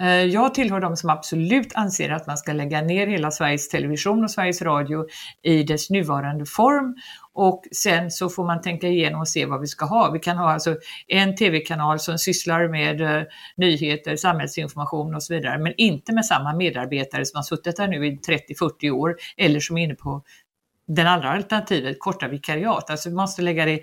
Eh, 0.00 0.06
jag 0.08 0.54
tillhör 0.54 0.80
de 0.80 0.96
som 0.96 1.10
absolut 1.10 1.72
anser 1.74 2.10
att 2.10 2.26
man 2.26 2.36
ska 2.36 2.52
lägga 2.52 2.82
ner 2.82 3.06
hela 3.06 3.30
Sveriges 3.30 3.68
Television 3.68 4.24
och 4.24 4.30
Sveriges 4.30 4.62
Radio 4.62 5.06
i 5.42 5.62
dess 5.62 5.90
nuvarande 5.90 6.46
form 6.46 6.94
och 7.34 7.62
sen 7.72 8.10
så 8.10 8.28
får 8.28 8.46
man 8.46 8.60
tänka 8.60 8.88
igenom 8.88 9.20
och 9.20 9.28
se 9.28 9.46
vad 9.46 9.60
vi 9.60 9.66
ska 9.66 9.84
ha. 9.84 10.10
Vi 10.10 10.18
kan 10.18 10.36
ha 10.36 10.52
alltså 10.52 10.76
en 11.08 11.36
tv-kanal 11.36 11.98
som 11.98 12.18
sysslar 12.18 12.68
med 12.68 13.00
eh, 13.00 13.22
nyheter, 13.56 14.16
samhällsinformation 14.16 15.14
och 15.14 15.22
så 15.22 15.34
vidare, 15.34 15.58
men 15.58 15.74
inte 15.76 16.12
med 16.12 16.24
samma 16.26 16.54
medarbetare 16.54 17.26
som 17.26 17.38
har 17.38 17.42
suttit 17.42 17.76
där 17.76 17.88
nu 17.88 18.06
i 18.06 18.18
30-40 18.18 18.90
år 18.90 19.16
eller 19.36 19.60
som 19.60 19.78
är 19.78 19.84
inne 19.84 19.94
på 19.94 20.22
den 20.86 21.06
andra 21.06 21.30
alternativet, 21.30 21.96
korta 21.98 22.28
vikariat. 22.28 22.90
Alltså 22.90 23.08
vi 23.08 23.14
måste 23.14 23.42
lägga 23.42 23.64
det 23.64 23.80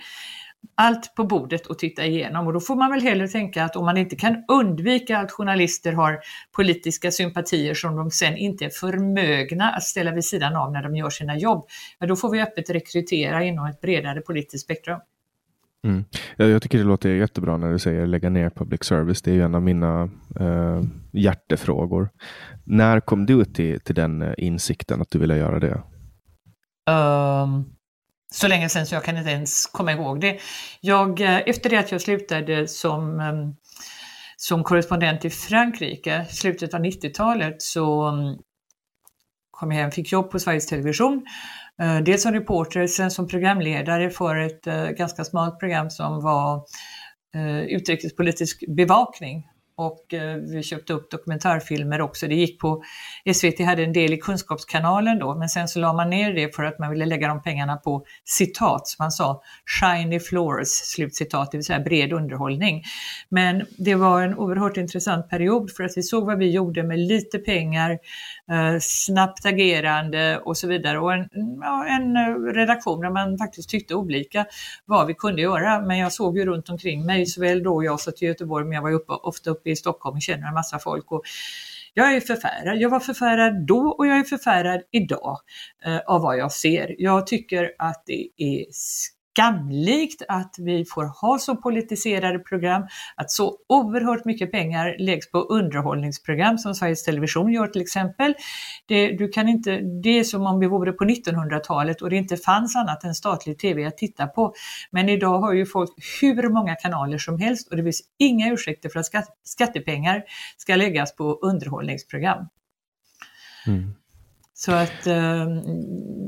allt 0.76 1.16
på 1.16 1.24
bordet 1.24 1.66
och 1.66 1.80
titta 1.80 2.06
igenom 2.06 2.48
och 2.48 2.54
då 2.54 2.60
får 2.60 2.76
man 2.76 2.92
väl 2.92 3.02
hellre 3.02 3.28
tänka 3.28 3.64
att 3.64 3.76
om 3.76 3.86
man 3.86 3.98
inte 3.98 4.16
kan 4.16 4.44
undvika 4.48 5.18
att 5.18 5.32
journalister 5.32 5.94
har 5.94 6.20
politiska 6.56 7.12
sympatier 7.12 7.74
som 7.74 7.96
de 7.96 8.12
sen 8.12 8.38
inte 8.38 8.66
är 8.66 8.70
förmögna 8.70 9.72
att 9.72 9.84
ställa 9.84 10.12
vid 10.12 10.26
sidan 10.26 10.56
av 10.56 10.72
när 10.72 10.84
de 10.84 10.96
gör 10.96 11.10
sina 11.10 11.38
jobb, 11.38 11.68
ja, 12.00 12.08
då 12.08 12.16
får 12.16 12.32
vi 12.32 12.42
öppet 12.42 12.70
rekrytera 12.70 13.44
inom 13.44 13.66
ett 13.66 13.82
bredare 13.82 14.22
politiskt 14.22 14.64
spektrum. 14.64 15.00
Mm. 15.84 16.06
Jag 16.36 16.62
tycker 16.62 16.78
det 16.78 16.84
låter 16.84 17.10
jättebra 17.10 17.58
när 17.58 17.72
du 17.72 17.80
säger 17.80 18.08
lägga 18.08 18.30
ner 18.30 18.50
public 18.50 18.84
service. 18.84 19.22
Det 19.22 19.32
är 19.32 19.36
ju 19.36 19.42
en 19.42 19.56
av 19.56 19.62
mina 19.62 20.10
eh, 20.40 20.82
hjärtefrågor. 21.12 22.10
När 22.64 23.00
kom 23.00 23.26
du 23.26 23.46
till, 23.46 23.80
till 23.80 23.96
den 23.96 24.22
eh, 24.22 24.34
insikten 24.38 25.02
att 25.02 25.12
du 25.12 25.20
ville 25.20 25.38
göra 25.38 25.60
det? 25.60 25.82
Um, 26.92 27.66
så 28.32 28.48
länge 28.48 28.70
sedan 28.70 28.86
så 28.86 28.96
jag 28.96 29.04
kan 29.04 29.18
inte 29.18 29.30
ens 29.30 29.66
komma 29.66 29.92
ihåg 29.92 30.22
det. 30.22 30.40
Jag, 30.82 31.22
eh, 31.22 31.38
efter 31.46 31.70
det 31.70 31.78
att 31.78 31.92
jag 31.92 32.02
slutade 32.02 32.68
som, 32.68 33.20
ehm, 33.20 33.56
som 34.38 34.64
korrespondent 34.64 35.26
i 35.26 35.30
Frankrike, 35.30 36.26
slutet 36.30 36.74
av 36.74 36.82
90-talet, 36.82 37.62
så 37.62 38.08
mm, 38.08 38.38
kom 39.52 39.72
jag 39.72 39.80
hem, 39.80 39.92
fick 39.92 40.12
jobb 40.12 40.32
på 40.32 40.40
Sveriges 40.40 40.68
Television. 40.68 41.26
Eh, 41.82 42.00
dels 42.00 42.24
som 42.24 42.34
reporter, 42.34 42.88
sen 42.88 43.12
som 43.12 43.28
programledare 43.28 44.10
för 44.10 44.36
ett 44.36 44.68
eh, 44.68 44.90
ganska 44.90 45.24
smalt 45.24 45.60
program 45.60 45.90
som 45.90 46.22
var 46.22 46.66
utrikespolitisk 47.70 48.64
bevakning 48.68 49.44
och 49.80 50.14
eh, 50.14 50.36
vi 50.36 50.64
köpte 50.64 50.94
upp 50.94 51.12
dokumentärfilmer 51.12 52.02
också. 52.02 52.28
Det 52.28 52.36
gick 52.36 52.60
på, 52.60 52.84
SVT 53.34 53.60
hade 53.60 53.84
en 53.84 53.94
del 53.94 54.14
i 54.14 54.18
Kunskapskanalen 54.18 55.20
då, 55.20 55.36
men 55.36 55.50
sen 55.50 55.68
så 55.68 55.80
la 55.80 55.94
man 55.94 56.10
ner 56.10 56.34
det 56.34 56.56
för 56.56 56.64
att 56.64 56.80
man 56.80 56.90
ville 56.90 57.06
lägga 57.06 57.28
de 57.28 57.42
pengarna 57.42 57.78
på 57.78 58.06
citat, 58.24 58.88
som 58.88 59.04
man 59.04 59.12
sa, 59.12 59.42
shiny 59.80 60.20
floors, 60.20 60.68
slutcitat, 60.68 61.52
det 61.52 61.58
vill 61.58 61.66
säga 61.66 61.80
bred 61.80 62.14
underhållning. 62.14 62.84
Men 63.30 63.66
det 63.78 63.96
var 63.96 64.22
en 64.22 64.38
oerhört 64.38 64.78
intressant 64.78 65.30
period 65.30 65.72
för 65.72 65.84
att 65.84 65.98
vi 65.98 66.04
såg 66.04 66.26
vad 66.26 66.38
vi 66.38 66.52
gjorde 66.52 66.84
med 66.84 67.00
lite 67.00 67.38
pengar, 67.38 67.98
Eh, 68.52 68.78
snabbt 68.80 69.46
agerande 69.46 70.40
och 70.40 70.58
så 70.58 70.68
vidare 70.68 71.00
och 71.00 71.14
en, 71.14 71.30
ja, 71.62 71.86
en 71.88 72.16
eh, 72.16 72.54
redaktion 72.54 73.02
där 73.02 73.10
man 73.10 73.38
faktiskt 73.38 73.70
tyckte 73.70 73.96
olika 73.96 74.46
vad 74.86 75.08
vi 75.08 75.14
kunde 75.14 75.42
göra. 75.42 75.82
Men 75.82 75.98
jag 75.98 76.14
såg 76.14 76.38
ju 76.38 76.46
runt 76.46 76.70
omkring 76.70 77.06
mig, 77.06 77.26
såväl 77.26 77.64
då 77.64 77.84
jag 77.84 78.00
satt 78.00 78.22
i 78.22 78.26
Göteborg, 78.26 78.66
men 78.66 78.74
jag 78.74 78.82
var 78.82 78.92
uppe, 78.92 79.14
ofta 79.14 79.50
uppe 79.50 79.70
i 79.70 79.76
Stockholm 79.76 80.16
och 80.16 80.22
känner 80.22 80.48
en 80.48 80.54
massa 80.54 80.80
folk. 80.80 81.12
Och 81.12 81.24
jag 81.94 82.16
är 82.16 82.20
förfärad. 82.20 82.78
Jag 82.78 82.90
var 82.90 83.00
förfärad 83.00 83.66
då 83.68 83.96
och 83.98 84.08
jag 84.08 84.20
är 84.20 84.24
förfärad 84.24 84.82
idag 84.92 85.40
eh, 85.86 86.00
av 86.08 86.22
vad 86.22 86.38
jag 86.38 86.52
ser. 86.52 86.96
Jag 86.98 87.28
tycker 87.28 87.72
att 87.78 88.04
det 88.06 88.28
är 88.38 88.66
skamlikt 89.40 90.22
att 90.28 90.56
vi 90.58 90.86
får 90.86 91.06
ha 91.22 91.40
så 91.40 91.56
politiserade 91.56 92.40
program, 92.40 92.88
att 93.16 93.32
så 93.32 93.58
oerhört 93.70 94.26
mycket 94.26 94.52
pengar 94.52 94.96
läggs 95.00 95.32
på 95.32 95.40
underhållningsprogram 95.40 96.58
som 96.58 96.76
Sveriges 96.76 97.04
Television 97.04 97.52
gör 97.52 97.68
till 97.68 97.82
exempel. 97.82 98.34
Det, 98.86 99.12
du 99.12 99.30
kan 99.30 99.50
inte, 99.50 99.80
det 100.04 100.20
är 100.20 100.24
som 100.24 100.46
om 100.46 100.60
vi 100.60 100.68
vore 100.68 100.92
på 100.92 101.04
1900-talet 101.04 102.02
och 102.02 102.10
det 102.10 102.16
inte 102.16 102.38
fanns 102.38 102.76
annat 102.76 103.04
än 103.04 103.16
statlig 103.16 103.60
TV 103.60 103.86
att 103.86 103.98
titta 103.98 104.28
på. 104.28 104.54
Men 104.92 105.10
idag 105.10 105.40
har 105.40 105.54
ju 105.54 105.66
folk 105.66 105.90
hur 106.22 106.50
många 106.50 106.76
kanaler 106.76 107.18
som 107.18 107.40
helst 107.40 107.68
och 107.68 107.78
det 107.78 107.84
finns 107.84 108.02
inga 108.20 108.54
ursäkter 108.54 108.90
för 108.90 109.00
att 109.00 109.06
skattepengar 109.44 110.24
ska 110.58 110.76
läggas 110.76 111.16
på 111.16 111.40
underhållningsprogram. 111.42 112.48
Mm. 113.68 113.94
Så 114.60 114.72
att 114.72 115.08
eh, 115.08 115.48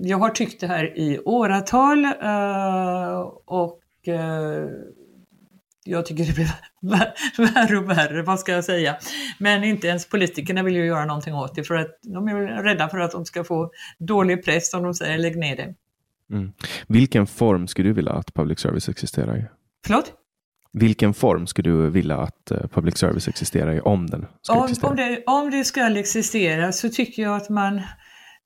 jag 0.01 0.17
har 0.17 0.29
tyckt 0.29 0.61
det 0.61 0.67
här 0.67 0.97
i 0.97 1.19
åratal 1.25 2.05
eh, 2.05 3.19
och 3.45 4.07
eh, 4.07 4.69
jag 5.83 6.05
tycker 6.05 6.25
det 6.25 6.33
blir 6.33 6.51
värre 7.53 7.77
och 7.77 7.89
värre, 7.89 8.21
vad 8.21 8.39
ska 8.39 8.51
jag 8.51 8.63
säga. 8.63 8.97
Men 9.39 9.63
inte 9.63 9.87
ens 9.87 10.09
politikerna 10.09 10.63
vill 10.63 10.75
ju 10.75 10.85
göra 10.85 11.05
någonting 11.05 11.35
åt 11.35 11.55
det 11.55 11.63
för 11.63 11.75
att 11.75 11.99
de 12.01 12.27
är 12.27 12.63
rädda 12.63 12.89
för 12.89 12.99
att 12.99 13.11
de 13.11 13.25
ska 13.25 13.43
få 13.43 13.71
dålig 13.99 14.45
press 14.45 14.73
om 14.73 14.83
de 14.83 14.93
säger 14.93 15.17
lägg 15.17 15.37
ner 15.37 15.55
det. 15.55 15.73
Mm. 16.35 16.53
Vilken 16.87 17.27
form 17.27 17.67
skulle 17.67 17.89
du 17.89 17.93
vilja 17.93 18.11
att 18.11 18.33
public 18.33 18.59
service 18.59 18.89
existerar 18.89 19.37
i? 19.37 19.45
Förlåt? 19.85 20.13
Vilken 20.73 21.13
form 21.13 21.47
skulle 21.47 21.69
du 21.69 21.89
vilja 21.89 22.17
att 22.17 22.51
eh, 22.51 22.67
public 22.67 22.97
service 22.97 23.27
existerar 23.27 23.73
i 23.73 23.79
om 23.79 24.07
den 24.07 24.25
ska 24.41 24.53
om, 24.53 24.63
existera? 24.63 24.89
Om 24.89 24.95
det, 24.95 25.23
om 25.25 25.51
det 25.51 25.63
ska 25.63 25.99
existera 25.99 26.71
så 26.71 26.89
tycker 26.89 27.23
jag 27.23 27.35
att 27.35 27.49
man 27.49 27.81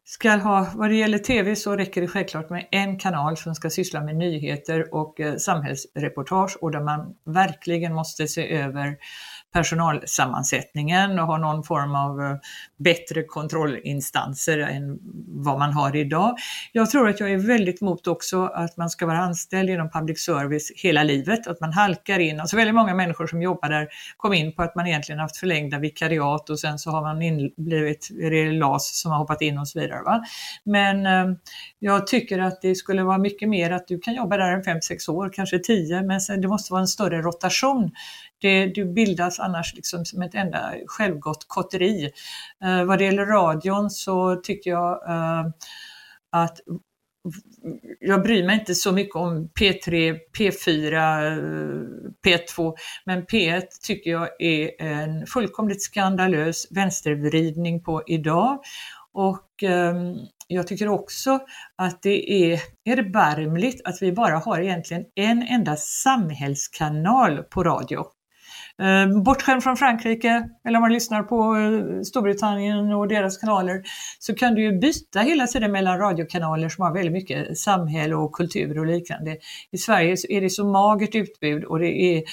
ska 0.07 0.31
ha, 0.31 0.67
vad 0.75 0.89
det 0.89 0.95
gäller 0.95 1.17
TV 1.17 1.55
så 1.55 1.75
räcker 1.75 2.01
det 2.01 2.07
självklart 2.07 2.50
med 2.50 2.67
en 2.71 3.00
kanal 3.00 3.38
som 3.38 3.55
ska 3.55 3.69
syssla 3.69 4.01
med 4.01 4.15
nyheter 4.15 4.93
och 4.93 5.19
eh, 5.19 5.35
samhällsreportage 5.35 6.57
och 6.62 6.71
där 6.71 6.81
man 6.81 7.15
verkligen 7.25 7.93
måste 7.93 8.27
se 8.27 8.53
över 8.53 8.97
personalsammansättningen 9.55 11.19
och 11.19 11.27
ha 11.27 11.38
någon 11.38 11.63
form 11.63 11.95
av 11.95 12.21
eh, 12.21 12.38
bättre 12.77 13.24
kontrollinstanser 13.24 14.57
än 14.57 15.00
vad 15.27 15.59
man 15.59 15.74
har 15.74 15.95
idag. 15.95 16.35
Jag 16.71 16.89
tror 16.89 17.09
att 17.09 17.19
jag 17.19 17.31
är 17.31 17.38
väldigt 17.38 17.81
emot 17.81 18.07
också 18.07 18.45
att 18.45 18.77
man 18.77 18.89
ska 18.89 19.05
vara 19.05 19.17
anställd 19.17 19.69
inom 19.69 19.89
public 19.89 20.25
service 20.25 20.71
hela 20.75 21.03
livet, 21.03 21.47
att 21.47 21.62
man 21.62 21.74
halkar 21.74 22.19
in. 22.19 22.39
Alltså 22.39 22.55
väldigt 22.55 22.75
många 22.75 22.93
människor 22.93 23.27
som 23.27 23.41
jobbar 23.41 23.69
där 23.69 23.88
kom 24.17 24.33
in 24.33 24.55
på 24.55 24.63
att 24.63 24.75
man 24.75 24.88
egentligen 24.88 25.19
haft 25.19 25.38
förlängda 25.38 25.79
vikariat 25.79 26.50
och 26.50 26.59
sen 26.59 26.79
så 26.79 26.91
har 26.91 27.01
man 27.01 27.21
in, 27.21 27.51
blivit 27.57 28.09
LAS 28.59 29.01
som 29.01 29.12
har 29.12 29.17
hoppat 29.17 29.41
in 29.41 29.57
och 29.57 29.67
så 29.67 29.79
vidare. 29.79 30.01
Va? 30.01 30.24
Men 30.63 31.05
eh, 31.05 31.38
jag 31.79 32.07
tycker 32.07 32.39
att 32.39 32.62
det 32.62 32.75
skulle 32.75 33.03
vara 33.03 33.17
mycket 33.17 33.50
mer 33.50 33.71
att 33.71 33.88
du 33.88 34.00
kan 34.00 34.13
jobba 34.13 34.38
där 34.38 34.51
en 34.51 34.63
5-6 34.63 35.09
år, 35.09 35.29
kanske 35.33 35.59
10, 35.59 36.01
men 36.01 36.21
sen, 36.21 36.41
det 36.41 36.47
måste 36.47 36.74
vara 36.74 36.81
en 36.81 36.88
större 36.88 37.21
rotation 37.21 37.91
det, 38.42 38.65
du 38.65 38.86
bildas 38.86 39.39
annars 39.39 39.75
liksom 39.75 40.06
som 40.06 40.22
ett 40.22 40.36
enda 40.36 40.74
självgott 40.88 41.46
kotteri. 41.48 42.12
Eh, 42.63 42.84
vad 42.86 42.98
det 42.98 43.06
gäller 43.06 43.25
radion 43.25 43.89
så 43.89 44.36
tycker 44.36 44.70
jag 44.70 45.10
eh, 45.10 45.46
att 46.32 46.60
jag 48.00 48.24
bryr 48.24 48.46
mig 48.46 48.60
inte 48.60 48.75
så 48.75 48.92
mycket 48.92 49.15
om 49.15 49.50
P3, 49.60 50.18
P4, 50.38 50.96
P2, 52.25 52.74
men 53.06 53.25
P1 53.25 53.62
tycker 53.82 54.12
jag 54.12 54.42
är 54.42 54.82
en 54.82 55.25
fullkomligt 55.25 55.84
skandalös 55.84 56.68
vänstervridning 56.72 57.84
på 57.84 58.04
idag. 58.08 58.60
Och 59.13 59.63
eh, 59.63 59.96
jag 60.48 60.68
tycker 60.68 60.88
också 60.88 61.39
att 61.75 62.01
det 62.01 62.32
är 62.32 62.62
erbarmligt 62.86 63.82
att 63.86 64.01
vi 64.01 64.12
bara 64.12 64.38
har 64.38 64.60
egentligen 64.60 65.06
en 65.15 65.44
enda 65.44 65.75
samhällskanal 65.75 67.44
på 67.44 67.63
radio. 67.63 68.06
Eh, 68.82 69.22
bortskämd 69.24 69.63
från 69.63 69.77
Frankrike, 69.77 70.50
eller 70.67 70.77
om 70.77 70.82
man 70.82 70.94
lyssnar 70.94 71.24
på 71.24 71.55
eh, 71.55 72.01
Storbritannien 72.01 72.91
och 72.94 73.08
deras 73.08 73.38
kanaler, 73.38 73.84
så 74.20 74.36
kan 74.36 74.55
du 74.55 74.62
ju 74.62 74.79
byta 74.79 75.20
hela 75.20 75.48
tiden 75.48 75.72
mellan 75.72 76.00
radiokanaler 76.00 76.69
som 76.69 76.84
har 76.84 76.93
väldigt 76.93 77.13
mycket 77.13 77.58
samhälle 77.58 78.15
och 78.15 78.32
kultur 78.32 78.80
och 78.80 78.86
liknande. 78.86 79.38
I 79.71 79.78
Sverige 79.78 80.17
så 80.17 80.28
är 80.30 80.41
det 80.41 80.49
så 80.49 80.65
magert 80.65 81.15
utbud 81.15 81.63
och 81.63 81.80
det 81.80 81.88
är 81.88 82.17
eh, 82.17 82.23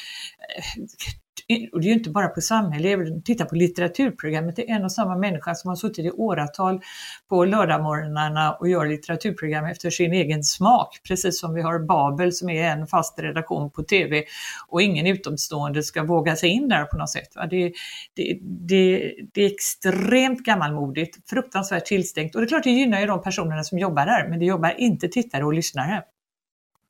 och 1.72 1.80
det 1.80 1.86
är 1.86 1.88
ju 1.88 1.94
inte 1.94 2.10
bara 2.10 2.28
på 2.28 2.40
samhälle, 2.40 3.20
titta 3.24 3.44
på 3.44 3.54
litteraturprogrammet, 3.54 4.56
det 4.56 4.70
är 4.70 4.74
en 4.74 4.84
och 4.84 4.92
samma 4.92 5.16
människa 5.16 5.54
som 5.54 5.68
har 5.68 5.76
suttit 5.76 6.04
i 6.06 6.10
åratal 6.10 6.80
på 7.28 7.44
lördagsmorgnarna 7.44 8.52
och 8.52 8.68
gör 8.68 8.86
litteraturprogram 8.86 9.64
efter 9.64 9.90
sin 9.90 10.12
egen 10.12 10.44
smak. 10.44 11.00
Precis 11.08 11.40
som 11.40 11.54
vi 11.54 11.62
har 11.62 11.78
Babel 11.78 12.32
som 12.32 12.48
är 12.48 12.64
en 12.64 12.86
fast 12.86 13.18
redaktion 13.18 13.70
på 13.70 13.82
TV 13.82 14.24
och 14.68 14.82
ingen 14.82 15.06
utomstående 15.06 15.82
ska 15.82 16.02
våga 16.02 16.36
sig 16.36 16.48
in 16.48 16.68
där 16.68 16.84
på 16.84 16.96
något 16.96 17.10
sätt. 17.10 17.28
Det, 17.50 17.72
det, 18.14 18.38
det, 18.42 19.14
det 19.32 19.42
är 19.42 19.52
extremt 19.52 20.42
gammalmodigt, 20.42 21.30
fruktansvärt 21.30 21.86
tillstängt 21.86 22.34
och 22.34 22.40
det 22.40 22.44
är 22.44 22.48
klart 22.48 22.64
det 22.64 22.70
gynnar 22.70 23.00
ju 23.00 23.06
de 23.06 23.22
personerna 23.22 23.64
som 23.64 23.78
jobbar 23.78 24.06
där, 24.06 24.28
men 24.28 24.38
det 24.38 24.44
jobbar 24.44 24.74
inte 24.78 25.08
tittare 25.08 25.44
och 25.44 25.54
lyssnare. 25.54 26.02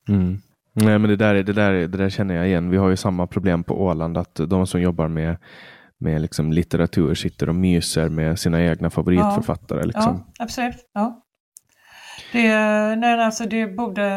Mm. 0.08 0.42
Nej, 0.72 0.98
men 0.98 1.10
det 1.10 1.16
där, 1.16 1.34
det, 1.34 1.52
där, 1.52 1.72
det 1.72 1.98
där 1.98 2.10
känner 2.10 2.34
jag 2.34 2.46
igen. 2.46 2.70
Vi 2.70 2.76
har 2.76 2.88
ju 2.88 2.96
samma 2.96 3.26
problem 3.26 3.64
på 3.64 3.82
Åland, 3.82 4.18
att 4.18 4.34
de 4.34 4.66
som 4.66 4.80
jobbar 4.80 5.08
med, 5.08 5.36
med 5.98 6.20
liksom 6.20 6.52
litteratur 6.52 7.14
sitter 7.14 7.48
och 7.48 7.54
myser 7.54 8.08
med 8.08 8.38
sina 8.38 8.62
egna 8.62 8.90
favoritförfattare. 8.90 9.78
Ja, 9.78 9.86
liksom. 9.86 10.24
ja 10.38 10.44
absolut. 10.44 10.76
Ja. 10.92 11.22
Det, 12.32 12.48
nej, 12.96 13.20
alltså 13.20 13.44
det 13.44 13.66
borde 13.66 14.08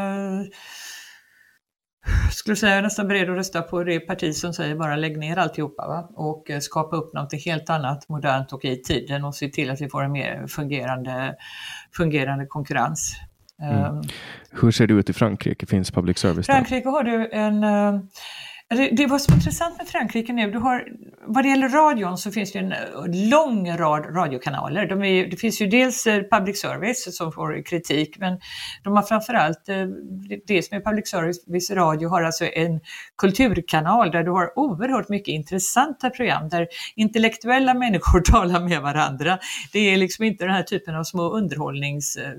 skulle 2.32 2.56
säga, 2.56 2.72
jag 2.72 2.78
är 2.78 2.82
nästan 2.82 3.08
beredd 3.08 3.30
att 3.30 3.38
rösta 3.38 3.62
på 3.62 3.84
det 3.84 4.00
parti 4.00 4.36
som 4.36 4.54
säger 4.54 4.76
bara 4.76 4.96
lägg 4.96 5.18
ner 5.18 5.38
alltihopa 5.38 5.88
va? 5.88 6.10
och 6.16 6.50
eh, 6.50 6.60
skapa 6.60 6.96
upp 6.96 7.14
något 7.14 7.34
helt 7.46 7.70
annat, 7.70 8.10
modernt 8.10 8.54
och 8.54 8.66
i 8.66 8.82
tiden 8.82 9.24
och 9.24 9.36
se 9.36 9.50
till 9.50 9.72
att 9.72 9.82
vi 9.82 9.90
får 9.90 10.04
en 10.04 10.12
mer 10.12 10.48
fungerande, 10.48 11.36
fungerande 11.98 12.46
konkurrens. 12.46 13.16
Mm. 13.62 13.84
Ehm. 13.84 14.02
Hur 14.52 14.72
ser 14.72 14.88
det 14.88 14.94
ut 14.94 15.10
i 15.10 15.14
Frankrike? 15.14 15.66
Finns 15.66 15.92
public 15.92 16.18
service 16.18 16.46
Frankrike 16.46 16.84
där? 16.84 16.92
har 16.92 17.04
du 17.04 17.30
en 17.32 17.64
eh, 17.64 18.02
det, 18.92 19.06
var 19.08 19.20
så 19.20 19.34
intressant 19.34 19.78
med 19.78 19.88
Frankrike 19.88 20.34
nu, 20.34 20.52
du 20.52 20.58
har, 20.58 20.86
vad 21.28 21.44
det 21.44 21.50
gäller 21.50 21.70
radion 21.70 22.18
så 22.18 22.32
finns 22.32 22.52
det 22.52 22.60
en 22.60 22.74
lång 23.30 23.78
rad 23.78 24.16
radiokanaler. 24.16 24.86
De 24.86 25.04
är, 25.04 25.28
det 25.28 25.38
finns 25.38 25.62
ju 25.62 25.68
dels 25.68 26.08
eh, 26.08 26.24
public 26.32 26.62
service 26.62 27.18
som 27.18 27.32
får 27.32 27.66
kritik, 27.66 28.18
men 28.20 28.40
de 28.84 28.96
har 28.96 29.04
framförallt, 29.04 29.70
eh, 29.70 29.86
det 30.48 30.66
som 30.66 30.78
är 30.78 30.82
public 30.82 31.10
service 31.10 31.72
radio 31.72 32.10
har 32.10 32.24
alltså 32.24 32.46
en 32.46 32.80
kulturkanal 33.18 34.12
där 34.12 34.24
du 34.24 34.32
har 34.32 34.60
oerhört 34.60 35.10
mycket 35.10 35.28
intressanta 35.28 36.10
program 36.10 36.50
där 36.50 36.68
intellektuella 36.96 37.74
människor 37.74 38.20
talar 38.32 38.60
med 38.60 38.82
varandra. 38.82 39.40
Det 39.74 39.80
är 39.80 39.98
liksom 39.98 40.26
inte 40.26 40.46
den 40.46 40.54
här 40.54 40.64
typen 40.64 40.96
av 40.96 41.04
små 41.04 41.30
underhållnings 41.30 42.18
Eh, 42.18 42.32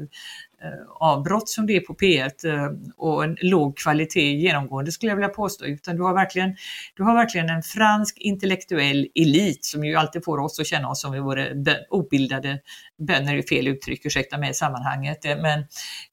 Eh, 0.62 0.86
avbrott 1.00 1.48
som 1.48 1.66
det 1.66 1.76
är 1.76 1.80
på 1.80 1.94
P1 1.94 2.46
eh, 2.46 2.70
och 2.96 3.24
en 3.24 3.36
låg 3.40 3.76
kvalitet 3.76 4.32
genomgående 4.32 4.92
skulle 4.92 5.12
jag 5.12 5.16
vilja 5.16 5.28
påstå, 5.28 5.64
utan 5.64 5.96
du 5.96 6.02
har 6.02 6.14
verkligen, 6.14 6.56
du 6.94 7.02
har 7.02 7.14
verkligen 7.14 7.50
en 7.50 7.62
fransk 7.62 8.18
intellektuell 8.18 9.08
elit 9.14 9.64
som 9.64 9.84
ju 9.84 9.94
alltid 9.94 10.24
får 10.24 10.38
oss 10.38 10.60
att 10.60 10.66
känna 10.66 10.88
oss 10.88 11.00
som 11.00 11.12
vi 11.12 11.18
vore 11.18 11.54
obildade 11.90 12.60
bönder 12.98 13.36
är 13.36 13.42
fel 13.42 13.68
uttryck, 13.68 14.06
ursäkta 14.06 14.38
mig 14.38 14.50
i 14.50 14.54
sammanhanget, 14.54 15.24
eh, 15.24 15.36
men 15.36 15.60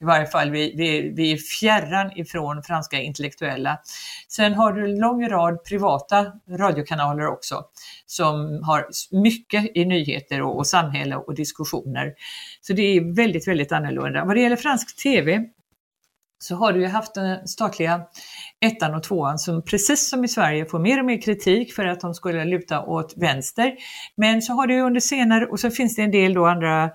i 0.00 0.04
varje 0.04 0.26
fall 0.26 0.50
vi, 0.50 0.74
vi, 0.76 1.12
vi 1.16 1.32
är 1.32 1.36
fjärran 1.36 2.18
ifrån 2.18 2.62
franska 2.62 3.00
intellektuella. 3.00 3.78
Sen 4.28 4.54
har 4.54 4.72
du 4.72 4.84
en 4.84 4.98
lång 4.98 5.28
rad 5.28 5.64
privata 5.64 6.32
radiokanaler 6.50 7.26
också 7.26 7.64
som 8.06 8.60
har 8.62 8.86
mycket 9.10 9.76
i 9.76 9.84
nyheter 9.84 10.42
och, 10.42 10.58
och 10.58 10.66
samhälle 10.66 11.16
och 11.16 11.34
diskussioner. 11.34 12.14
Så 12.60 12.72
det 12.72 12.82
är 12.82 13.16
väldigt, 13.16 13.48
väldigt 13.48 13.72
annorlunda. 13.72 14.24
Vad 14.24 14.36
det 14.36 14.40
gäller 14.40 14.56
fransk 14.56 15.02
TV 15.02 15.44
så 16.38 16.56
har 16.56 16.72
du 16.72 16.80
ju 16.80 16.86
haft 16.86 17.14
den 17.14 17.48
statliga 17.48 18.02
ettan 18.64 18.94
och 18.94 19.02
tvåan 19.02 19.38
som 19.38 19.62
precis 19.62 20.08
som 20.08 20.24
i 20.24 20.28
Sverige 20.28 20.64
får 20.64 20.78
mer 20.78 20.98
och 20.98 21.04
mer 21.04 21.22
kritik 21.22 21.74
för 21.74 21.86
att 21.86 22.00
de 22.00 22.14
skulle 22.14 22.44
luta 22.44 22.80
åt 22.80 23.14
vänster. 23.16 23.72
Men 24.16 24.42
så 24.42 24.52
har 24.52 24.66
det 24.66 24.74
ju 24.74 24.80
under 24.80 25.00
senare, 25.00 25.46
och 25.46 25.60
så 25.60 25.70
finns 25.70 25.96
det 25.96 26.02
en 26.02 26.10
del 26.10 26.34
då 26.34 26.46
andra 26.46 26.90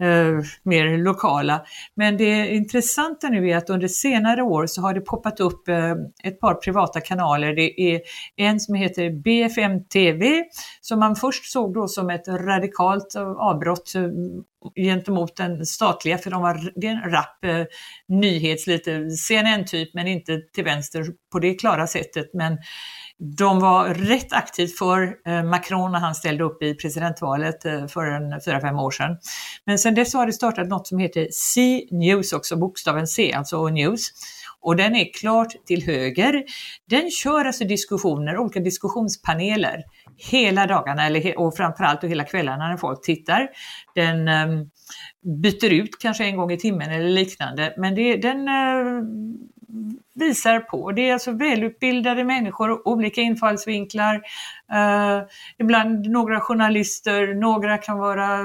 eh, 0.00 0.44
mer 0.62 0.98
lokala. 0.98 1.62
Men 1.94 2.16
det 2.16 2.54
intressanta 2.54 3.28
nu 3.28 3.50
är 3.50 3.56
att 3.56 3.70
under 3.70 3.88
senare 3.88 4.42
år 4.42 4.66
så 4.66 4.82
har 4.82 4.94
det 4.94 5.00
poppat 5.00 5.40
upp 5.40 5.68
eh, 5.68 5.94
ett 6.24 6.40
par 6.40 6.54
privata 6.54 7.00
kanaler. 7.00 7.54
Det 7.54 7.80
är 7.80 8.00
en 8.36 8.60
som 8.60 8.74
heter 8.74 9.10
BFM 9.10 9.84
TV 9.84 10.44
som 10.80 10.98
man 10.98 11.16
först 11.16 11.52
såg 11.52 11.74
då 11.74 11.88
som 11.88 12.10
ett 12.10 12.28
radikalt 12.28 13.14
eh, 13.14 13.30
avbrott 13.30 13.94
eh, 13.94 14.02
gentemot 14.76 15.36
den 15.36 15.66
statliga, 15.66 16.18
för 16.18 16.30
de 16.30 16.42
var, 16.42 16.84
en 16.84 17.10
rapp 17.10 17.44
eh, 17.44 17.64
nyhets, 18.08 18.66
lite 18.66 19.10
CNN-typ, 19.10 19.94
men 19.94 20.06
inte 20.06 20.40
till 20.54 20.64
vänster 20.64 21.04
på 21.32 21.38
det 21.38 21.54
klara 21.54 21.86
sättet. 21.86 22.30
Men 22.34 22.58
de 23.20 23.60
var 23.60 23.88
rätt 23.88 24.32
aktivt 24.32 24.78
för 24.78 25.16
eh, 25.26 25.42
Macron 25.42 25.92
när 25.92 25.98
han 25.98 26.14
ställde 26.14 26.44
upp 26.44 26.62
i 26.62 26.74
presidentvalet 26.74 27.64
eh, 27.64 27.86
för 27.86 28.06
en 28.06 28.40
fyra 28.44 28.60
fem 28.60 28.78
år 28.78 28.90
sedan. 28.90 29.16
Men 29.64 29.78
sen 29.78 29.94
dess 29.94 30.14
har 30.14 30.26
det 30.26 30.32
startat 30.32 30.68
något 30.68 30.86
som 30.86 30.98
heter 30.98 31.28
C-News 31.32 32.32
också, 32.32 32.56
bokstaven 32.56 33.06
C, 33.06 33.32
alltså 33.32 33.68
News. 33.68 34.10
och 34.60 34.76
den 34.76 34.96
är 34.96 35.12
klart 35.12 35.66
till 35.66 35.82
höger. 35.82 36.44
Den 36.88 37.10
kör 37.10 37.44
alltså 37.44 37.64
diskussioner, 37.64 38.38
olika 38.38 38.60
diskussionspaneler 38.60 39.84
hela 40.16 40.66
dagarna 40.66 41.06
eller, 41.06 41.38
och 41.38 41.56
framförallt 41.56 42.04
och 42.04 42.10
hela 42.10 42.24
kvällarna 42.24 42.68
när 42.68 42.76
folk 42.76 43.02
tittar. 43.02 43.48
Den 43.94 44.28
um, 44.28 44.70
byter 45.42 45.72
ut 45.72 45.98
kanske 45.98 46.24
en 46.24 46.36
gång 46.36 46.52
i 46.52 46.58
timmen 46.58 46.90
eller 46.90 47.08
liknande 47.08 47.74
men 47.76 47.94
det, 47.94 48.16
den 48.16 48.48
uh, 48.48 49.04
visar 50.20 50.60
på. 50.60 50.92
Det 50.92 51.08
är 51.08 51.12
alltså 51.12 51.32
välutbildade 51.32 52.24
människor, 52.24 52.88
olika 52.88 53.20
infallsvinklar, 53.20 54.20
Eh, 54.72 55.22
ibland 55.58 56.06
några 56.06 56.40
journalister, 56.40 57.34
några 57.34 57.78
kan 57.78 57.98
vara 57.98 58.40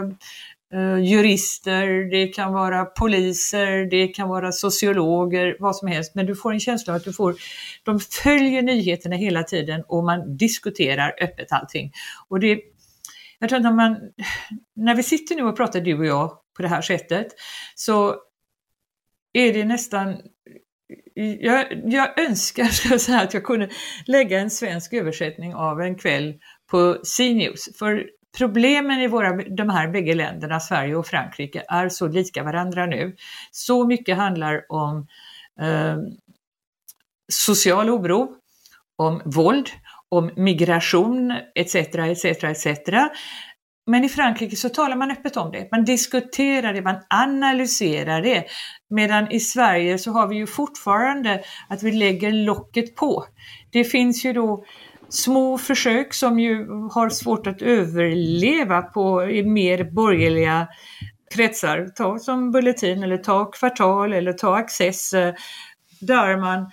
eh, 0.73 0.97
jurister, 0.99 2.11
det 2.11 2.27
kan 2.27 2.53
vara 2.53 2.85
poliser, 2.85 3.89
det 3.91 4.07
kan 4.07 4.29
vara 4.29 4.51
sociologer, 4.51 5.57
vad 5.59 5.75
som 5.75 5.87
helst. 5.87 6.15
Men 6.15 6.25
du 6.25 6.35
får 6.35 6.53
en 6.53 6.59
känsla 6.59 6.93
av 6.93 6.97
att 6.97 7.03
du 7.03 7.13
får, 7.13 7.35
de 7.83 7.99
följer 7.99 8.61
nyheterna 8.61 9.15
hela 9.15 9.43
tiden 9.43 9.83
och 9.87 10.03
man 10.03 10.37
diskuterar 10.37 11.13
öppet 11.21 11.51
allting. 11.51 11.91
Och 12.27 12.39
det, 12.39 12.59
jag 13.39 13.49
tror 13.49 13.57
att 13.57 13.63
när, 13.63 13.71
man, 13.71 13.97
när 14.75 14.95
vi 14.95 15.03
sitter 15.03 15.35
nu 15.35 15.43
och 15.43 15.57
pratar 15.57 15.81
du 15.81 15.97
och 15.99 16.05
jag 16.05 16.31
på 16.55 16.61
det 16.61 16.67
här 16.67 16.81
sättet 16.81 17.27
så 17.75 18.15
är 19.33 19.53
det 19.53 19.65
nästan 19.65 20.17
jag, 21.15 21.65
jag 21.85 22.19
önskar 22.19 22.97
så 22.97 23.15
att 23.15 23.33
jag 23.33 23.43
kunde 23.43 23.69
lägga 24.05 24.39
en 24.39 24.49
svensk 24.49 24.93
översättning 24.93 25.55
av 25.55 25.81
en 25.81 25.95
kväll 25.95 26.33
på 26.71 26.97
CNews. 27.03 27.77
För 27.79 28.05
problemen 28.37 28.99
i 28.99 29.07
våra, 29.07 29.43
de 29.43 29.69
här 29.69 29.87
bägge 29.87 30.15
länderna, 30.15 30.59
Sverige 30.59 30.95
och 30.95 31.07
Frankrike, 31.07 31.63
är 31.67 31.89
så 31.89 32.07
lika 32.07 32.43
varandra 32.43 32.85
nu. 32.85 33.15
Så 33.51 33.87
mycket 33.87 34.17
handlar 34.17 34.65
om 34.69 35.07
eh, 35.61 35.97
social 37.31 37.89
oro, 37.89 38.35
om 38.95 39.21
våld, 39.25 39.69
om 40.09 40.31
migration 40.35 41.33
etc. 41.55 41.75
etc. 41.75 42.25
etc. 42.25 42.67
Men 43.87 44.03
i 44.03 44.09
Frankrike 44.09 44.55
så 44.55 44.69
talar 44.69 44.95
man 44.95 45.11
öppet 45.11 45.37
om 45.37 45.51
det. 45.51 45.67
Man 45.71 45.85
diskuterar 45.85 46.73
det, 46.73 46.81
man 46.81 46.95
analyserar 47.09 48.21
det. 48.21 48.45
Medan 48.89 49.31
i 49.31 49.39
Sverige 49.39 49.97
så 49.97 50.11
har 50.11 50.27
vi 50.27 50.35
ju 50.35 50.47
fortfarande 50.47 51.43
att 51.69 51.83
vi 51.83 51.91
lägger 51.91 52.31
locket 52.31 52.95
på. 52.95 53.25
Det 53.71 53.83
finns 53.83 54.25
ju 54.25 54.33
då 54.33 54.65
små 55.09 55.57
försök 55.57 56.13
som 56.13 56.39
ju 56.39 56.67
har 56.91 57.09
svårt 57.09 57.47
att 57.47 57.61
överleva 57.61 58.81
på 58.81 59.23
i 59.23 59.43
mer 59.43 59.83
borgerliga 59.83 60.67
kretsar. 61.35 61.87
Ta 61.95 62.19
som 62.19 62.51
Bulletin 62.51 63.03
eller 63.03 63.17
ta 63.17 63.45
Kvartal 63.45 64.13
eller 64.13 64.33
ta 64.33 64.57
Access 64.57 65.13
eh, 65.13 65.33
där 66.01 66.37
man 66.37 66.71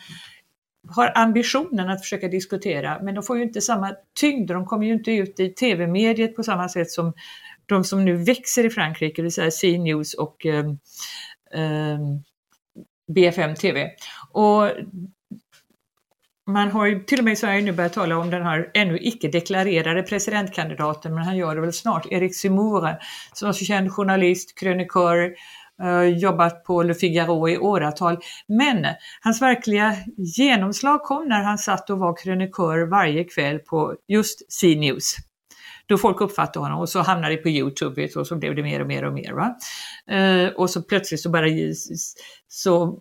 har 0.95 1.13
ambitionen 1.15 1.89
att 1.89 2.01
försöka 2.01 2.29
diskutera 2.29 2.99
men 3.03 3.15
de 3.15 3.25
får 3.25 3.37
ju 3.37 3.43
inte 3.43 3.61
samma 3.61 3.95
tyngd, 4.21 4.51
de 4.51 4.67
kommer 4.67 4.87
ju 4.87 4.93
inte 4.93 5.13
ut 5.13 5.41
i 5.41 5.49
tv-mediet 5.49 6.37
på 6.37 6.43
samma 6.43 6.69
sätt 6.69 6.91
som 6.91 7.13
de 7.67 7.85
som 7.85 8.05
nu 8.05 8.17
växer 8.17 8.65
i 8.65 8.71
Frankrike, 8.71 9.17
det 9.17 9.23
vill 9.23 9.33
säga 9.33 9.51
C-News 9.51 10.15
och 10.15 10.47
eh, 10.47 10.67
eh, 11.55 11.99
BFM 13.15 13.55
TV. 13.55 13.91
Och 14.31 14.71
man 16.47 16.71
har 16.71 16.87
ju 16.87 17.05
till 17.05 17.19
och 17.19 17.25
med 17.25 17.33
i 17.33 17.37
Sverige 17.37 17.63
nu 17.63 17.73
börjat 17.73 17.93
tala 17.93 18.19
om 18.19 18.31
den 18.31 18.43
här 18.43 18.71
ännu 18.75 18.99
icke 18.99 19.29
deklarerade 19.29 20.03
presidentkandidaten, 20.03 21.15
men 21.15 21.25
han 21.25 21.37
gör 21.37 21.55
det 21.55 21.61
väl 21.61 21.73
snart, 21.73 22.07
Eric 22.11 22.37
Simoure, 22.37 22.99
som 23.33 23.49
är 23.49 23.53
så 23.53 23.65
känd 23.65 23.93
journalist, 23.93 24.59
krönikör, 24.59 25.25
uh, 25.25 25.33
Eh, 25.83 26.05
jobbat 26.05 26.64
på 26.64 26.83
Le 26.83 26.95
Figaro 26.95 27.49
i 27.49 27.59
åratal. 27.59 28.18
Men 28.49 28.87
hans 29.21 29.42
verkliga 29.42 29.97
genomslag 30.16 31.03
kom 31.03 31.29
när 31.29 31.42
han 31.42 31.59
satt 31.59 31.90
och 31.90 31.99
var 31.99 32.16
krönikör 32.16 32.87
varje 32.90 33.25
kväll 33.25 33.59
på 33.59 33.95
just 34.09 34.53
C-News 34.53 35.16
då 35.87 35.99
folk 35.99 36.21
uppfattade 36.21 36.64
honom 36.64 36.81
och 36.81 36.88
så 36.88 37.01
hamnade 37.01 37.35
det 37.35 37.42
på 37.42 37.49
Youtube 37.49 38.09
och 38.16 38.27
så 38.27 38.37
blev 38.37 38.55
det 38.55 38.62
mer 38.62 38.81
och 38.81 38.87
mer 38.87 39.05
och 39.05 39.12
mer. 39.12 39.33
Va? 39.33 39.57
Eh, 40.16 40.49
och 40.49 40.71
så 40.71 40.83
plötsligt 40.83 41.21
så 41.21 41.31
bara 41.31 41.47
så 42.49 42.99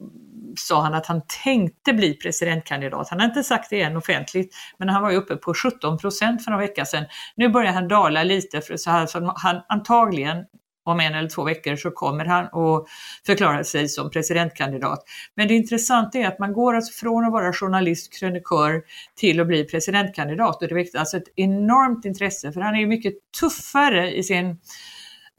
sa 0.59 0.81
han 0.81 0.93
att 0.93 1.05
han 1.05 1.21
tänkte 1.43 1.93
bli 1.93 2.13
presidentkandidat. 2.13 3.09
Han 3.09 3.19
har 3.19 3.27
inte 3.27 3.43
sagt 3.43 3.69
det 3.69 3.81
än 3.81 3.97
offentligt, 3.97 4.55
men 4.77 4.89
han 4.89 5.01
var 5.01 5.11
ju 5.11 5.17
uppe 5.17 5.35
på 5.35 5.53
17 5.53 5.97
procent 5.97 6.43
för 6.43 6.51
några 6.51 6.65
veckor 6.65 6.83
sedan. 6.83 7.05
Nu 7.35 7.49
börjar 7.49 7.71
han 7.71 7.87
dala 7.87 8.23
lite, 8.23 8.61
för 8.61 8.77
så 8.77 8.91
här, 8.91 9.05
så 9.05 9.33
han 9.35 9.61
antagligen 9.69 10.45
om 10.91 10.99
en 10.99 11.15
eller 11.15 11.29
två 11.29 11.43
veckor 11.43 11.75
så 11.75 11.91
kommer 11.91 12.25
han 12.25 12.45
att 12.45 12.87
förklara 13.25 13.63
sig 13.63 13.89
som 13.89 14.11
presidentkandidat. 14.11 15.03
Men 15.35 15.47
det 15.47 15.53
intressanta 15.53 16.17
är 16.17 16.27
att 16.27 16.39
man 16.39 16.53
går 16.53 16.75
alltså 16.75 16.93
från 16.93 17.25
att 17.25 17.31
vara 17.31 17.53
journalist, 17.53 18.19
krönikör 18.19 18.81
till 19.15 19.39
att 19.39 19.47
bli 19.47 19.63
presidentkandidat 19.63 20.61
och 20.61 20.67
det 20.67 20.75
väckte 20.75 20.99
alltså 20.99 21.17
ett 21.17 21.33
enormt 21.35 22.05
intresse 22.05 22.51
för 22.51 22.61
han 22.61 22.75
är 22.75 22.87
mycket 22.87 23.13
tuffare 23.39 24.15
i 24.15 24.23
sin 24.23 24.57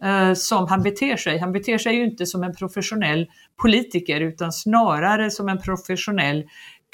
eh, 0.03 0.35
som 0.35 0.69
han 0.69 0.83
beter 0.83 1.17
sig. 1.17 1.39
Han 1.39 1.53
beter 1.53 1.79
sig 1.79 1.95
ju 1.95 2.05
inte 2.05 2.27
som 2.27 2.43
en 2.43 2.55
professionell 2.55 3.27
politiker 3.63 4.21
utan 4.21 4.53
snarare 4.53 5.31
som 5.31 5.49
en 5.49 5.59
professionell 5.59 6.45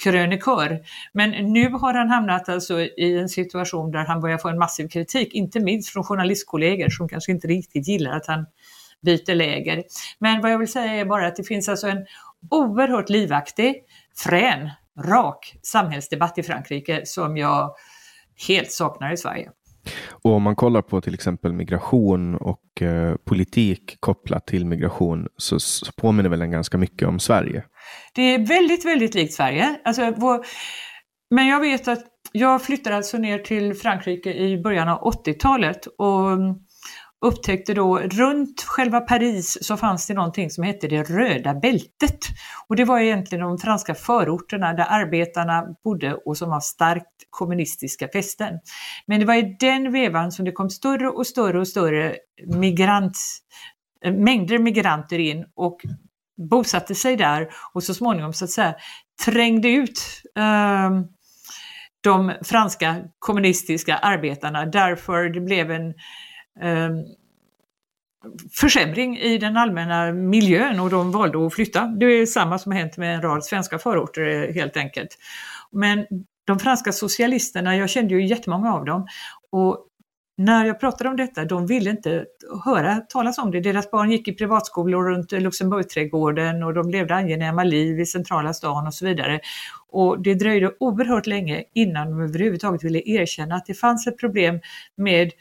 krönikör. 0.03 0.81
Men 1.13 1.31
nu 1.31 1.71
har 1.71 1.95
han 1.95 2.09
hamnat 2.09 2.49
alltså 2.49 2.81
i 2.81 3.19
en 3.19 3.29
situation 3.29 3.91
där 3.91 4.05
han 4.05 4.21
börjar 4.21 4.39
få 4.39 4.49
en 4.49 4.59
massiv 4.59 4.89
kritik, 4.89 5.35
inte 5.35 5.61
minst 5.61 5.93
från 5.93 6.05
journalistkollegor 6.05 6.89
som 6.89 7.09
kanske 7.09 7.33
inte 7.33 7.49
riktigt 7.49 7.89
gillar 7.89 8.17
att 8.17 8.27
han 8.27 8.47
byter 9.03 9.35
läger. 9.35 9.85
Men 10.19 10.41
vad 10.41 10.53
jag 10.53 10.59
vill 10.59 10.73
säga 10.73 10.93
är 10.95 11.05
bara 11.05 11.27
att 11.27 11.37
det 11.37 11.45
finns 11.45 11.69
alltså 11.69 11.89
en 11.89 12.07
oerhört 12.51 13.09
livaktig, 13.09 13.75
frän, 14.17 14.71
rak 15.05 15.57
samhällsdebatt 15.63 16.39
i 16.39 16.43
Frankrike 16.43 17.03
som 17.05 17.37
jag 17.37 17.75
helt 18.49 18.73
saknar 18.73 19.13
i 19.13 19.17
Sverige. 19.17 19.51
Och 20.11 20.33
om 20.33 20.43
man 20.43 20.57
kollar 20.57 20.83
på 20.83 21.01
till 21.01 21.15
exempel 21.15 21.53
migration 21.53 22.35
och 22.35 22.83
eh, 22.83 23.15
politik 23.25 23.97
kopplat 24.01 24.47
till 24.47 24.67
migration 24.67 25.29
så, 25.37 25.61
så 25.61 25.93
påminner 25.93 26.31
väl 26.31 26.39
den 26.39 26.51
ganska 26.51 26.79
mycket 26.79 27.09
om 27.09 27.19
Sverige? 27.19 27.65
Det 28.15 28.23
är 28.23 28.47
väldigt, 28.47 28.85
väldigt 28.85 29.15
likt 29.15 29.33
Sverige. 29.33 29.81
Alltså, 29.85 30.15
vår... 30.17 30.45
Men 31.31 31.47
jag 31.47 31.61
vet 31.61 31.89
att 31.89 32.05
jag 32.33 32.63
flyttade 32.63 32.97
alltså 32.97 33.19
ner 33.19 33.39
till 33.39 33.75
Frankrike 33.75 34.35
i 34.35 34.63
början 34.63 34.89
av 34.89 35.13
80-talet 35.13 35.87
och 35.99 36.33
mm, 36.33 36.55
upptäckte 37.21 37.75
då 37.75 37.99
runt 37.99 38.63
själva 38.63 39.01
Paris 39.01 39.59
så 39.61 39.77
fanns 39.77 40.07
det 40.07 40.15
någonting 40.15 40.51
som 40.51 40.65
hette 40.65 40.89
det 40.89 41.03
röda 41.03 41.55
bältet. 41.55 42.19
Och 42.69 42.77
det 42.77 42.85
var 42.85 43.01
egentligen 43.01 43.45
de 43.45 43.59
franska 43.59 43.95
förorterna 43.95 44.73
där 44.73 44.87
arbetarna 44.89 45.65
bodde 45.85 46.15
och 46.15 46.37
som 46.37 46.51
var 46.51 46.61
starkt 46.61 47.07
kommunistiska 47.31 48.09
fästen. 48.09 48.61
Men 49.07 49.21
det 49.21 49.27
var 49.27 49.35
i 49.35 49.57
den 49.61 49.93
vevan 49.93 50.33
som 50.33 50.45
det 50.45 50.53
kom 50.53 50.71
större 50.71 51.09
och 51.09 51.27
större 51.27 51.61
och 51.61 51.69
större 51.69 52.17
migrant, 52.47 53.19
eh, 54.05 54.13
mängder 54.13 54.59
migranter 54.59 55.19
in 55.19 55.47
och 55.55 55.81
bosatte 56.51 56.95
sig 56.95 57.17
där 57.17 57.49
och 57.73 57.83
så 57.83 57.95
småningom 57.95 58.33
så 58.33 58.45
att 58.45 58.51
säga 58.51 58.75
trängde 59.25 59.69
ut 59.69 60.23
eh, 60.37 60.91
de 62.01 62.33
franska 62.45 62.97
kommunistiska 63.19 63.97
arbetarna 63.97 64.67
därför 64.67 65.29
det 65.29 65.41
blev 65.41 65.71
en 65.71 65.95
Ehm, 66.61 67.05
försämring 68.53 69.19
i 69.19 69.39
den 69.39 69.57
allmänna 69.57 70.13
miljön 70.13 70.81
och 70.81 70.91
de 70.91 71.13
valde 71.13 71.47
att 71.47 71.55
flytta. 71.55 71.87
Det 71.87 72.07
är 72.07 72.27
samma 72.27 72.59
som 72.59 72.73
har 72.73 72.79
hänt 72.79 72.97
med 72.97 73.15
en 73.15 73.23
rad 73.23 73.45
svenska 73.45 73.79
förorter 73.79 74.23
eh, 74.23 74.55
helt 74.55 74.77
enkelt. 74.77 75.19
Men 75.73 76.07
de 76.47 76.59
franska 76.59 76.93
socialisterna, 76.93 77.77
jag 77.77 77.91
kände 77.91 78.15
ju 78.15 78.27
jättemånga 78.27 78.75
av 78.75 78.85
dem 78.85 79.07
och 79.51 79.85
när 80.39 80.67
jag 80.67 80.81
pratade 80.81 81.11
om 81.11 81.17
detta, 81.17 81.45
de 81.45 81.67
ville 81.67 81.91
inte 81.91 82.25
höra 82.65 82.97
talas 82.97 83.39
om 83.39 83.51
det. 83.51 83.61
Deras 83.61 83.91
barn 83.91 84.11
gick 84.11 84.29
i 84.29 84.33
privatskolor 84.33 85.11
runt 85.11 85.33
Luxemburgträdgården 85.33 86.63
och 86.63 86.75
de 86.75 86.91
levde 86.91 87.15
angenäma 87.15 87.65
liv 87.65 88.01
i 88.01 88.07
centrala 88.07 88.55
stan 88.55 88.87
och 88.87 88.95
så 88.95 89.07
vidare. 89.07 89.41
Och 89.89 90.23
det 90.23 90.35
dröjde 90.35 90.73
oerhört 90.81 91.27
länge 91.27 91.65
innan 91.75 92.11
de 92.11 92.21
överhuvudtaget 92.21 92.85
ville 92.85 93.03
erkänna 93.05 93.55
att 93.55 93.67
det 93.67 93.75
fanns 93.75 94.07
ett 94.07 94.19
problem 94.19 94.61
med 94.97 95.33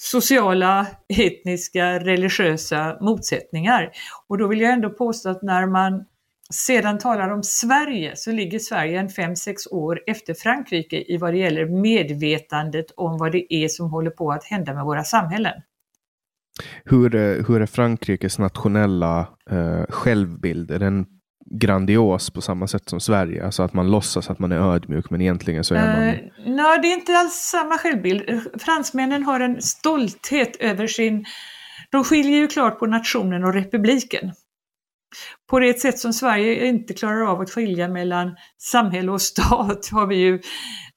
sociala, 0.00 0.86
etniska, 1.08 1.98
religiösa 1.98 2.98
motsättningar. 3.00 3.90
Och 4.26 4.38
då 4.38 4.46
vill 4.46 4.60
jag 4.60 4.72
ändå 4.72 4.90
påstå 4.90 5.28
att 5.28 5.42
när 5.42 5.66
man 5.66 6.04
sedan 6.50 6.98
talar 6.98 7.28
om 7.30 7.42
Sverige 7.42 8.12
så 8.16 8.32
ligger 8.32 8.58
Sverige 8.58 9.00
en 9.00 9.08
5-6 9.08 9.54
år 9.70 10.00
efter 10.06 10.34
Frankrike 10.34 11.12
i 11.12 11.16
vad 11.16 11.34
det 11.34 11.38
gäller 11.38 11.66
medvetandet 11.66 12.86
om 12.96 13.18
vad 13.18 13.32
det 13.32 13.54
är 13.54 13.68
som 13.68 13.90
håller 13.90 14.10
på 14.10 14.32
att 14.32 14.44
hända 14.44 14.74
med 14.74 14.84
våra 14.84 15.04
samhällen. 15.04 15.62
Hur 16.84 17.10
hur 17.48 17.62
är 17.62 17.66
Frankrikes 17.66 18.38
nationella 18.38 19.28
eh, 19.50 19.84
självbild? 19.88 20.70
Är 20.70 20.78
den 20.78 21.06
grandios 21.50 22.30
på 22.30 22.40
samma 22.40 22.66
sätt 22.66 22.88
som 22.88 23.00
Sverige? 23.00 23.44
Alltså 23.44 23.62
att 23.62 23.72
man 23.72 23.90
låtsas 23.90 24.30
att 24.30 24.38
man 24.38 24.52
är 24.52 24.74
ödmjuk 24.74 25.10
men 25.10 25.20
egentligen 25.20 25.64
så 25.64 25.74
är 25.74 25.86
man... 25.86 26.02
Eh, 26.02 26.14
uh, 26.14 26.20
Nej, 26.46 26.78
det 26.82 26.88
är 26.88 26.94
inte 26.94 27.18
alls 27.18 27.34
samma 27.34 27.78
självbild. 27.78 28.24
Eh, 28.28 28.40
fransmännen 28.58 29.22
har 29.22 29.40
en 29.40 29.62
stolthet 29.62 30.56
över 30.56 30.86
sin... 30.86 31.24
De 31.90 32.04
skiljer 32.04 32.38
ju 32.38 32.46
klart 32.46 32.78
på 32.78 32.86
nationen 32.86 33.44
och 33.44 33.54
republiken. 33.54 34.32
på 35.50 35.60
det 35.60 35.80
sätt 35.80 35.98
som 35.98 36.12
Sverige 36.12 36.66
inte 36.66 36.94
klarar 36.94 37.32
av 37.32 37.40
att 37.40 37.50
skilja 37.50 37.88
mellan 37.88 38.36
samhälle 38.58 39.12
och 39.12 39.22
stat 39.22 39.88
har 39.92 40.06
vi 40.06 40.16
ju 40.16 40.40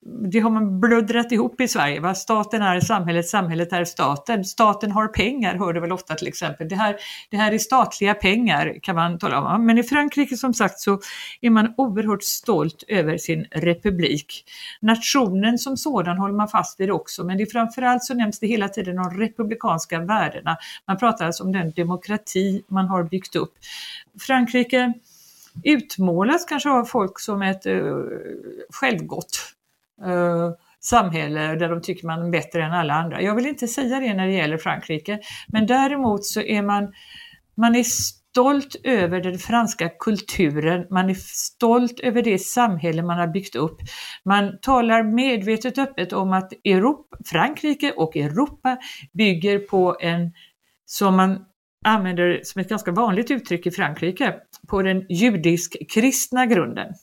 det 0.05 0.39
har 0.39 0.49
man 0.49 0.79
bluddrat 0.79 1.31
ihop 1.31 1.61
i 1.61 1.67
Sverige. 1.67 1.99
Va? 1.99 2.15
Staten 2.15 2.61
är 2.61 2.79
samhället, 2.79 3.27
samhället 3.27 3.73
är 3.73 3.85
staten. 3.85 4.45
Staten 4.45 4.91
har 4.91 5.07
pengar, 5.07 5.55
hör 5.55 5.73
du 5.73 5.79
väl 5.79 5.91
ofta 5.91 6.15
till 6.15 6.27
exempel. 6.27 6.69
Det 6.69 6.75
här, 6.75 6.95
det 7.29 7.37
här 7.37 7.51
är 7.51 7.57
statliga 7.57 8.13
pengar 8.13 8.79
kan 8.81 8.95
man 8.95 9.19
tala 9.19 9.55
om. 9.55 9.65
Men 9.65 9.77
i 9.77 9.83
Frankrike 9.83 10.37
som 10.37 10.53
sagt 10.53 10.79
så 10.79 10.99
är 11.41 11.49
man 11.49 11.73
oerhört 11.77 12.23
stolt 12.23 12.83
över 12.87 13.17
sin 13.17 13.45
republik. 13.51 14.45
Nationen 14.79 15.57
som 15.57 15.77
sådan 15.77 16.17
håller 16.17 16.35
man 16.35 16.47
fast 16.47 16.79
vid 16.79 16.91
också, 16.91 17.23
men 17.23 17.37
det 17.37 17.43
är 17.43 17.51
framförallt 17.51 18.03
så 18.03 18.13
nämns 18.13 18.39
det 18.39 18.47
hela 18.47 18.69
tiden 18.69 18.95
de 18.95 19.17
republikanska 19.17 19.99
värdena. 19.99 20.57
Man 20.87 20.97
pratar 20.97 21.25
alltså 21.25 21.43
om 21.43 21.51
den 21.51 21.71
demokrati 21.71 22.63
man 22.67 22.87
har 22.87 23.03
byggt 23.03 23.35
upp. 23.35 23.53
Frankrike 24.19 24.93
utmålas 25.63 26.45
kanske 26.45 26.69
av 26.69 26.85
folk 26.85 27.19
som 27.19 27.41
ett 27.41 27.65
uh, 27.65 28.03
självgott 28.69 29.53
Eh, 30.05 30.51
samhälle 30.83 31.55
där 31.55 31.69
de 31.69 31.81
tycker 31.81 32.07
man 32.07 32.25
är 32.25 32.29
bättre 32.29 32.63
än 32.63 32.71
alla 32.71 32.93
andra. 32.93 33.21
Jag 33.21 33.35
vill 33.35 33.45
inte 33.45 33.67
säga 33.67 33.99
det 33.99 34.13
när 34.13 34.27
det 34.27 34.33
gäller 34.33 34.57
Frankrike, 34.57 35.19
men 35.47 35.67
däremot 35.67 36.25
så 36.25 36.41
är 36.41 36.61
man, 36.61 36.93
man 37.57 37.75
är 37.75 37.83
stolt 37.83 38.75
över 38.83 39.21
den 39.21 39.37
franska 39.37 39.89
kulturen, 39.89 40.87
man 40.89 41.09
är 41.09 41.17
stolt 41.19 41.99
över 41.99 42.21
det 42.23 42.39
samhälle 42.39 43.03
man 43.03 43.19
har 43.19 43.27
byggt 43.27 43.55
upp. 43.55 43.77
Man 44.25 44.59
talar 44.61 45.03
medvetet 45.03 45.77
öppet 45.77 46.13
om 46.13 46.33
att 46.33 46.53
Europa, 46.53 47.17
Frankrike 47.25 47.91
och 47.91 48.17
Europa 48.17 48.77
bygger 49.13 49.59
på 49.59 49.97
en, 50.01 50.33
som 50.85 51.15
man 51.15 51.45
använder 51.85 52.39
som 52.43 52.61
ett 52.61 52.69
ganska 52.69 52.91
vanligt 52.91 53.31
uttryck 53.31 53.65
i 53.65 53.71
Frankrike, 53.71 54.35
på 54.67 54.81
den 54.81 55.05
judisk-kristna 55.09 56.45
grunden. 56.45 56.93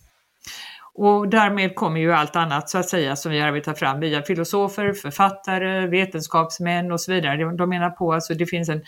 Och 1.01 1.29
därmed 1.29 1.75
kommer 1.75 2.01
ju 2.01 2.13
allt 2.13 2.37
annat 2.37 2.71
så 2.71 2.79
att 2.79 2.89
säga 2.89 3.17
som 3.17 3.33
vi 3.33 3.41
arbetar 3.41 3.75
fram 3.75 4.01
via 4.01 4.23
filosofer, 4.23 4.93
författare, 4.93 5.87
vetenskapsmän 5.87 6.93
och 6.93 7.01
så 7.01 7.13
vidare. 7.13 7.57
De 7.57 7.69
menar 7.69 7.91
på 7.91 8.13
alltså 8.13 8.33
att 8.33 8.35
alltså, 8.37 8.45
det 8.45 8.47
finns 8.47 8.69
en 8.69 8.83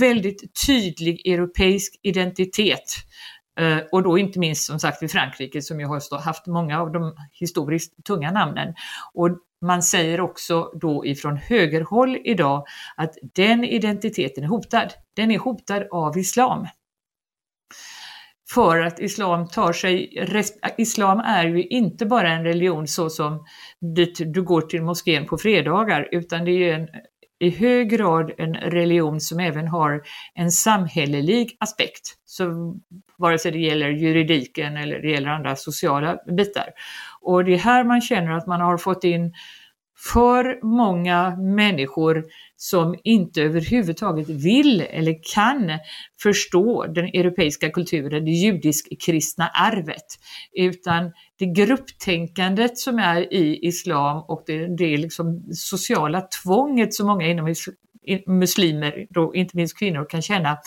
väldigt 0.00 0.66
tydlig 0.66 1.26
europeisk 1.26 2.00
identitet 2.02 2.94
eh, 3.60 3.78
och 3.92 4.02
då 4.02 4.18
inte 4.18 4.38
minst 4.38 4.66
som 4.66 4.80
sagt 4.80 5.02
i 5.02 5.08
Frankrike 5.08 5.62
som 5.62 5.80
ju 5.80 5.86
har 5.86 6.18
haft 6.20 6.46
många 6.46 6.80
av 6.80 6.92
de 6.92 7.14
historiskt 7.32 8.04
tunga 8.04 8.30
namnen. 8.30 8.74
Och 9.12 9.28
man 9.66 9.82
säger 9.82 10.20
också 10.20 10.70
då 10.80 11.06
ifrån 11.06 11.36
högerhåll 11.36 12.18
idag 12.24 12.64
att 12.96 13.14
den 13.34 13.64
identiteten 13.64 14.44
är 14.44 14.48
hotad. 14.48 14.92
Den 15.16 15.30
är 15.30 15.38
hotad 15.38 15.86
av 15.90 16.18
islam 16.18 16.66
för 18.54 18.80
att 18.80 19.00
islam 19.00 19.48
tar 19.48 19.72
sig, 19.72 20.26
islam 20.78 21.18
är 21.18 21.46
ju 21.46 21.66
inte 21.66 22.06
bara 22.06 22.28
en 22.28 22.44
religion 22.44 22.86
så 22.86 23.10
som 23.10 23.44
dit 23.96 24.20
du 24.34 24.42
går 24.42 24.60
till 24.60 24.82
moskén 24.82 25.26
på 25.26 25.38
fredagar, 25.38 26.08
utan 26.12 26.44
det 26.44 26.50
är 26.50 26.74
en, 26.74 26.88
i 27.38 27.50
hög 27.50 27.90
grad 27.90 28.32
en 28.38 28.54
religion 28.54 29.20
som 29.20 29.40
även 29.40 29.68
har 29.68 30.02
en 30.34 30.50
samhällelig 30.50 31.56
aspekt. 31.60 32.16
Så 32.24 32.74
vare 33.18 33.38
sig 33.38 33.52
det 33.52 33.58
gäller 33.58 33.88
juridiken 33.88 34.76
eller 34.76 34.98
det 34.98 35.10
gäller 35.10 35.28
andra 35.28 35.56
sociala 35.56 36.18
bitar. 36.36 36.68
Och 37.20 37.44
det 37.44 37.54
är 37.54 37.58
här 37.58 37.84
man 37.84 38.00
känner 38.00 38.32
att 38.32 38.46
man 38.46 38.60
har 38.60 38.76
fått 38.76 39.04
in 39.04 39.32
för 40.12 40.58
många 40.62 41.36
människor 41.36 42.24
som 42.62 42.96
inte 43.04 43.42
överhuvudtaget 43.42 44.28
vill 44.28 44.80
eller 44.80 45.16
kan 45.34 45.78
förstå 46.22 46.86
den 46.86 47.04
europeiska 47.04 47.70
kulturen, 47.70 48.24
det 48.24 48.30
judisk-kristna 48.30 49.48
arvet, 49.48 50.06
utan 50.52 51.12
det 51.38 51.46
grupptänkandet 51.46 52.78
som 52.78 52.98
är 52.98 53.32
i 53.34 53.66
islam 53.66 54.24
och 54.28 54.42
det, 54.46 54.76
det 54.76 54.96
liksom 54.96 55.42
sociala 55.52 56.20
tvånget 56.20 56.94
som 56.94 57.06
många 57.06 57.26
inom 57.26 57.54
muslimer, 58.26 59.06
då 59.10 59.34
inte 59.34 59.56
minst 59.56 59.78
kvinnor, 59.78 60.06
kan 60.10 60.22
känna 60.22 60.58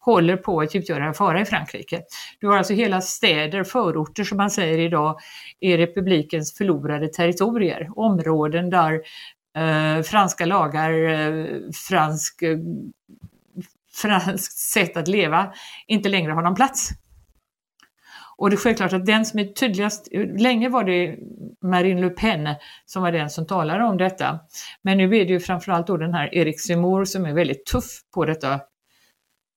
håller 0.00 0.36
på 0.36 0.60
att 0.60 0.74
utgöra 0.74 1.06
en 1.06 1.14
fara 1.14 1.40
i 1.40 1.44
Frankrike. 1.44 2.02
Du 2.40 2.46
har 2.46 2.56
alltså 2.56 2.74
hela 2.74 3.00
städer, 3.00 3.64
förorter 3.64 4.24
som 4.24 4.36
man 4.36 4.50
säger 4.50 4.78
idag, 4.78 5.16
är 5.60 5.78
republikens 5.78 6.54
förlorade 6.54 7.08
territorier. 7.08 7.88
Områden 7.96 8.70
där 8.70 9.00
eh, 9.58 10.02
franska 10.02 10.46
lagar, 10.46 10.92
eh, 10.92 11.44
fransk, 11.88 12.42
eh, 12.42 12.58
franskt 13.94 14.58
sätt 14.58 14.96
att 14.96 15.08
leva 15.08 15.52
inte 15.86 16.08
längre 16.08 16.32
har 16.32 16.42
någon 16.42 16.54
plats. 16.54 16.90
Och 18.36 18.50
det 18.50 18.56
är 18.56 18.58
självklart 18.58 18.92
att 18.92 19.06
den 19.06 19.26
som 19.26 19.40
är 19.40 19.44
tydligast, 19.44 20.08
länge 20.38 20.68
var 20.68 20.84
det 20.84 21.18
Marine 21.62 22.00
Le 22.00 22.10
Pen 22.10 22.48
som 22.86 23.02
var 23.02 23.12
den 23.12 23.30
som 23.30 23.46
talade 23.46 23.84
om 23.84 23.96
detta. 23.96 24.40
Men 24.82 24.98
nu 24.98 25.04
är 25.04 25.24
det 25.24 25.32
ju 25.32 25.40
framförallt 25.40 25.86
då 25.86 25.96
den 25.96 26.14
här 26.14 26.34
Erik 26.34 26.60
Zemmour 26.60 27.04
som 27.04 27.26
är 27.26 27.32
väldigt 27.32 27.66
tuff 27.66 28.00
på 28.14 28.24
detta 28.24 28.60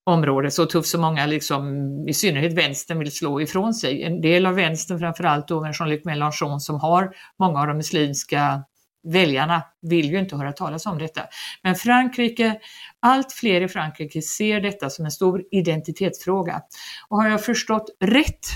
område, 0.04 0.52
så 0.52 0.66
tuff 0.66 0.86
som 0.86 1.02
många, 1.02 1.26
liksom, 1.26 2.06
i 2.08 2.14
synnerhet 2.14 2.54
vänstern, 2.54 3.00
vill 3.00 3.12
slå 3.12 3.42
ifrån 3.42 3.74
sig. 3.74 4.04
En 4.04 4.22
del 4.22 4.46
av 4.46 4.56
vänstern, 4.56 5.00
framförallt 5.00 5.48
då 5.48 5.62
med 5.62 5.74
Jean-Luc 5.74 6.04
Mélenchon 6.04 6.60
som 6.60 6.80
har 6.80 7.12
många 7.40 7.60
av 7.60 7.68
de 7.68 7.78
muslimska 7.78 8.64
väljarna, 9.04 9.64
vill 9.82 10.12
ju 10.12 10.20
inte 10.20 10.36
höra 10.36 10.52
talas 10.52 10.86
om 10.86 10.98
detta. 10.98 11.22
Men 11.64 11.76
Frankrike, 11.76 12.60
allt 13.00 13.34
fler 13.34 13.62
i 13.62 13.68
Frankrike 13.68 14.22
ser 14.22 14.62
detta 14.62 14.90
som 14.90 15.06
en 15.06 15.12
stor 15.12 15.44
identitetsfråga. 15.52 16.62
Och 17.10 17.18
har 17.18 17.30
jag 17.30 17.46
förstått 17.46 17.90
rätt, 18.00 18.48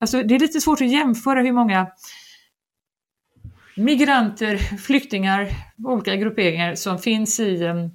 alltså 0.00 0.22
det 0.22 0.34
är 0.34 0.38
lite 0.38 0.60
svårt 0.60 0.80
att 0.80 0.90
jämföra 0.90 1.42
hur 1.42 1.52
många 1.52 1.86
migranter, 3.76 4.56
flyktingar, 4.78 5.48
olika 5.84 6.16
grupperingar 6.16 6.74
som 6.74 6.98
finns 6.98 7.40
i 7.40 7.64
ehm, 7.64 7.90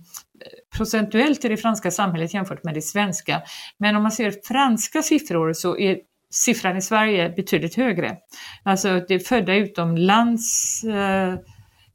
procentuellt 0.77 1.45
i 1.45 1.49
det 1.49 1.57
franska 1.57 1.91
samhället 1.91 2.33
jämfört 2.33 2.63
med 2.63 2.73
det 2.73 2.81
svenska. 2.81 3.41
Men 3.77 3.95
om 3.95 4.03
man 4.03 4.11
ser 4.11 4.33
franska 4.47 5.01
siffror 5.01 5.53
så 5.53 5.77
är 5.77 5.97
siffran 6.31 6.77
i 6.77 6.81
Sverige 6.81 7.29
betydligt 7.29 7.75
högre. 7.75 8.17
Alltså 8.63 8.99
det 9.07 9.13
är 9.13 9.19
födda 9.19 9.55
utomlands 9.55 10.83
eh, 10.83 11.35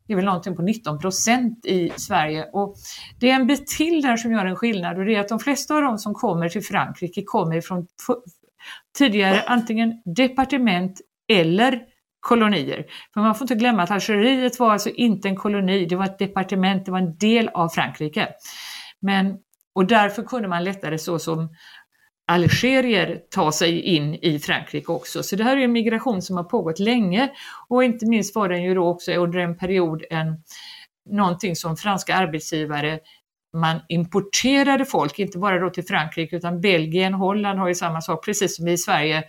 det 0.07 0.13
är 0.13 0.17
väl 0.17 0.25
någonting 0.25 0.57
på 0.57 0.63
19 0.63 0.99
procent 0.99 1.67
i 1.67 1.93
Sverige. 1.97 2.49
Och 2.53 2.77
det 3.21 3.31
är 3.31 3.35
en 3.35 3.47
bit 3.47 3.67
till 3.67 4.03
där 4.03 4.17
som 4.17 4.33
gör 4.33 4.47
en 4.47 4.57
skillnad 4.57 4.99
och 4.99 5.05
det 5.05 5.15
är 5.15 5.21
att 5.21 5.29
de 5.29 5.39
flesta 5.39 5.75
av 5.75 5.83
de 5.83 5.99
som 5.99 6.15
kommer 6.15 6.49
till 6.49 6.65
Frankrike 6.65 7.23
kommer 7.23 7.61
från 7.61 7.87
tidigare 8.99 9.43
antingen 9.47 10.03
departement 10.05 11.01
eller 11.29 11.81
kolonier. 12.21 12.87
För 13.15 13.21
man 13.21 13.35
får 13.35 13.45
inte 13.45 13.55
glömma 13.55 13.83
att 13.83 13.91
Algeriet 13.91 14.59
var 14.59 14.73
alltså 14.73 14.91
inte 14.91 15.29
en 15.29 15.37
koloni, 15.37 15.87
det 15.87 15.97
var 15.97 16.05
ett 16.05 16.19
departement, 16.19 16.85
det 16.85 16.91
var 16.91 16.99
en 16.99 17.19
del 17.19 17.49
av 17.49 17.69
Frankrike. 17.69 18.29
Men, 19.01 19.37
och 19.75 19.87
därför 19.87 20.23
kunde 20.23 20.49
man 20.49 20.65
lättare 20.65 20.99
så 20.99 21.19
som 21.19 21.49
algerier 22.27 23.21
ta 23.31 23.53
sig 23.53 23.81
in 23.81 24.15
i 24.15 24.39
Frankrike 24.39 24.93
också. 24.93 25.23
Så 25.23 25.37
det 25.37 25.45
här 25.45 25.57
är 25.57 25.65
en 25.65 25.73
migration 25.73 26.23
som 26.23 26.37
har 26.37 26.45
pågått 26.45 26.79
länge 26.79 27.31
och 27.69 27.85
inte 27.85 28.07
minst 28.07 28.35
var 28.35 28.49
den 28.49 28.63
ju 28.63 28.75
då 28.75 28.89
också 28.89 29.13
under 29.13 29.39
en 29.39 29.59
period 29.59 30.05
en, 30.11 30.43
någonting 31.11 31.57
som 31.57 31.77
franska 31.77 32.15
arbetsgivare 32.15 32.99
man 33.57 33.81
importerade 33.89 34.85
folk, 34.85 35.19
inte 35.19 35.39
bara 35.39 35.59
då 35.59 35.71
till 35.71 35.85
Frankrike 35.85 36.37
utan 36.37 36.61
Belgien, 36.61 37.15
Holland 37.15 37.59
har 37.59 37.69
ju 37.69 37.75
samma 37.75 38.01
sak, 38.01 38.25
precis 38.25 38.57
som 38.57 38.65
vi 38.65 38.73
i 38.73 38.79
Sverige 38.79 39.25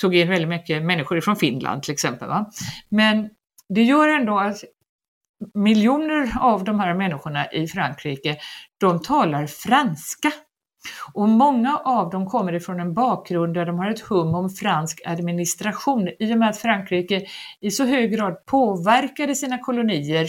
tog 0.00 0.14
in 0.14 0.28
väldigt 0.28 0.48
mycket 0.48 0.82
människor 0.82 1.20
från 1.20 1.36
Finland 1.36 1.82
till 1.82 1.92
exempel. 1.92 2.28
Va? 2.28 2.50
Men 2.88 3.30
det 3.68 3.82
gör 3.82 4.08
ändå 4.08 4.38
att 4.38 4.56
miljoner 5.54 6.32
av 6.40 6.64
de 6.64 6.80
här 6.80 6.94
människorna 6.94 7.52
i 7.52 7.66
Frankrike, 7.66 8.36
de 8.80 9.02
talar 9.02 9.46
franska. 9.46 10.32
Och 11.12 11.28
många 11.28 11.76
av 11.84 12.10
dem 12.10 12.26
kommer 12.26 12.52
ifrån 12.52 12.80
en 12.80 12.94
bakgrund 12.94 13.54
där 13.54 13.66
de 13.66 13.78
har 13.78 13.90
ett 13.90 14.00
hum 14.00 14.34
om 14.34 14.50
fransk 14.50 15.00
administration 15.04 16.08
i 16.18 16.34
och 16.34 16.38
med 16.38 16.48
att 16.50 16.58
Frankrike 16.58 17.26
i 17.60 17.70
så 17.70 17.84
hög 17.84 18.12
grad 18.12 18.46
påverkade 18.46 19.34
sina 19.34 19.58
kolonier 19.58 20.26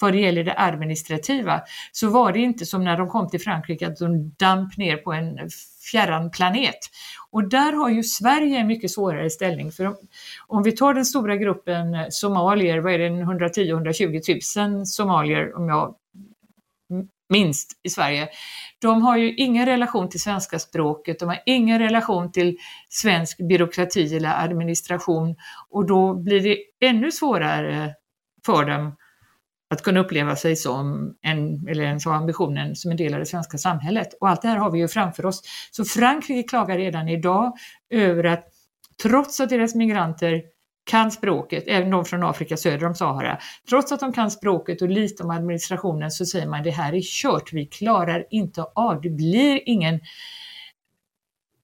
vad 0.00 0.12
det 0.12 0.18
gäller 0.18 0.44
det 0.44 0.54
administrativa 0.56 1.60
så 1.92 2.08
var 2.10 2.32
det 2.32 2.38
inte 2.38 2.66
som 2.66 2.84
när 2.84 2.96
de 2.96 3.08
kom 3.08 3.28
till 3.28 3.40
Frankrike 3.40 3.86
att 3.86 3.96
de 3.96 4.30
damp 4.38 4.76
ner 4.76 4.96
på 4.96 5.12
en 5.12 5.38
fjärran 5.90 6.30
planet. 6.30 6.78
Och 7.30 7.48
där 7.48 7.72
har 7.72 7.90
ju 7.90 8.02
Sverige 8.02 8.58
en 8.58 8.66
mycket 8.66 8.90
svårare 8.90 9.30
ställning. 9.30 9.72
För 9.72 9.86
om, 9.86 9.96
om 10.46 10.62
vi 10.62 10.72
tar 10.72 10.94
den 10.94 11.04
stora 11.04 11.36
gruppen 11.36 11.96
somalier, 12.10 12.78
vad 12.78 12.92
är 12.92 12.98
det, 12.98 13.08
110-120 13.08 14.68
000 14.74 14.86
somalier 14.86 15.56
om 15.56 15.68
jag 15.68 15.94
minst 17.28 17.80
i 17.82 17.90
Sverige. 17.90 18.28
De 18.78 19.02
har 19.02 19.16
ju 19.16 19.34
ingen 19.34 19.66
relation 19.66 20.08
till 20.08 20.20
svenska 20.20 20.58
språket, 20.58 21.18
de 21.18 21.28
har 21.28 21.42
ingen 21.46 21.78
relation 21.78 22.32
till 22.32 22.56
svensk 22.88 23.38
byråkrati 23.48 24.16
eller 24.16 24.44
administration 24.44 25.36
och 25.70 25.86
då 25.86 26.14
blir 26.14 26.40
det 26.40 26.86
ännu 26.86 27.12
svårare 27.12 27.94
för 28.46 28.64
dem 28.64 28.96
att 29.70 29.82
kunna 29.82 30.00
uppleva 30.00 30.36
sig 30.36 30.56
som 30.56 31.14
en, 31.22 31.68
eller 31.68 31.84
ens 31.84 32.04
ha 32.04 32.14
ambitionen 32.14 32.76
som 32.76 32.90
en 32.90 32.96
del 32.96 33.14
av 33.14 33.20
det 33.20 33.26
svenska 33.26 33.58
samhället. 33.58 34.08
Och 34.20 34.28
allt 34.28 34.42
det 34.42 34.48
här 34.48 34.56
har 34.56 34.70
vi 34.70 34.78
ju 34.78 34.88
framför 34.88 35.26
oss. 35.26 35.42
Så 35.70 35.84
Frankrike 35.84 36.48
klagar 36.48 36.78
redan 36.78 37.08
idag 37.08 37.52
över 37.90 38.24
att 38.24 38.44
trots 39.02 39.40
att 39.40 39.48
deras 39.48 39.74
migranter 39.74 40.42
kan 40.88 41.10
språket, 41.10 41.64
även 41.66 41.90
de 41.90 42.04
från 42.04 42.22
Afrika 42.22 42.56
söder 42.56 42.86
om 42.86 42.94
Sahara, 42.94 43.38
trots 43.68 43.92
att 43.92 44.00
de 44.00 44.12
kan 44.12 44.30
språket 44.30 44.82
och 44.82 44.88
lite 44.88 45.22
om 45.22 45.30
administrationen 45.30 46.10
så 46.10 46.26
säger 46.26 46.46
man 46.46 46.62
det 46.62 46.70
här 46.70 46.94
är 46.94 47.00
kört, 47.00 47.52
vi 47.52 47.66
klarar 47.66 48.26
inte 48.30 48.62
av, 48.74 49.00
det 49.00 49.10
blir 49.10 49.60
ingen 49.66 50.00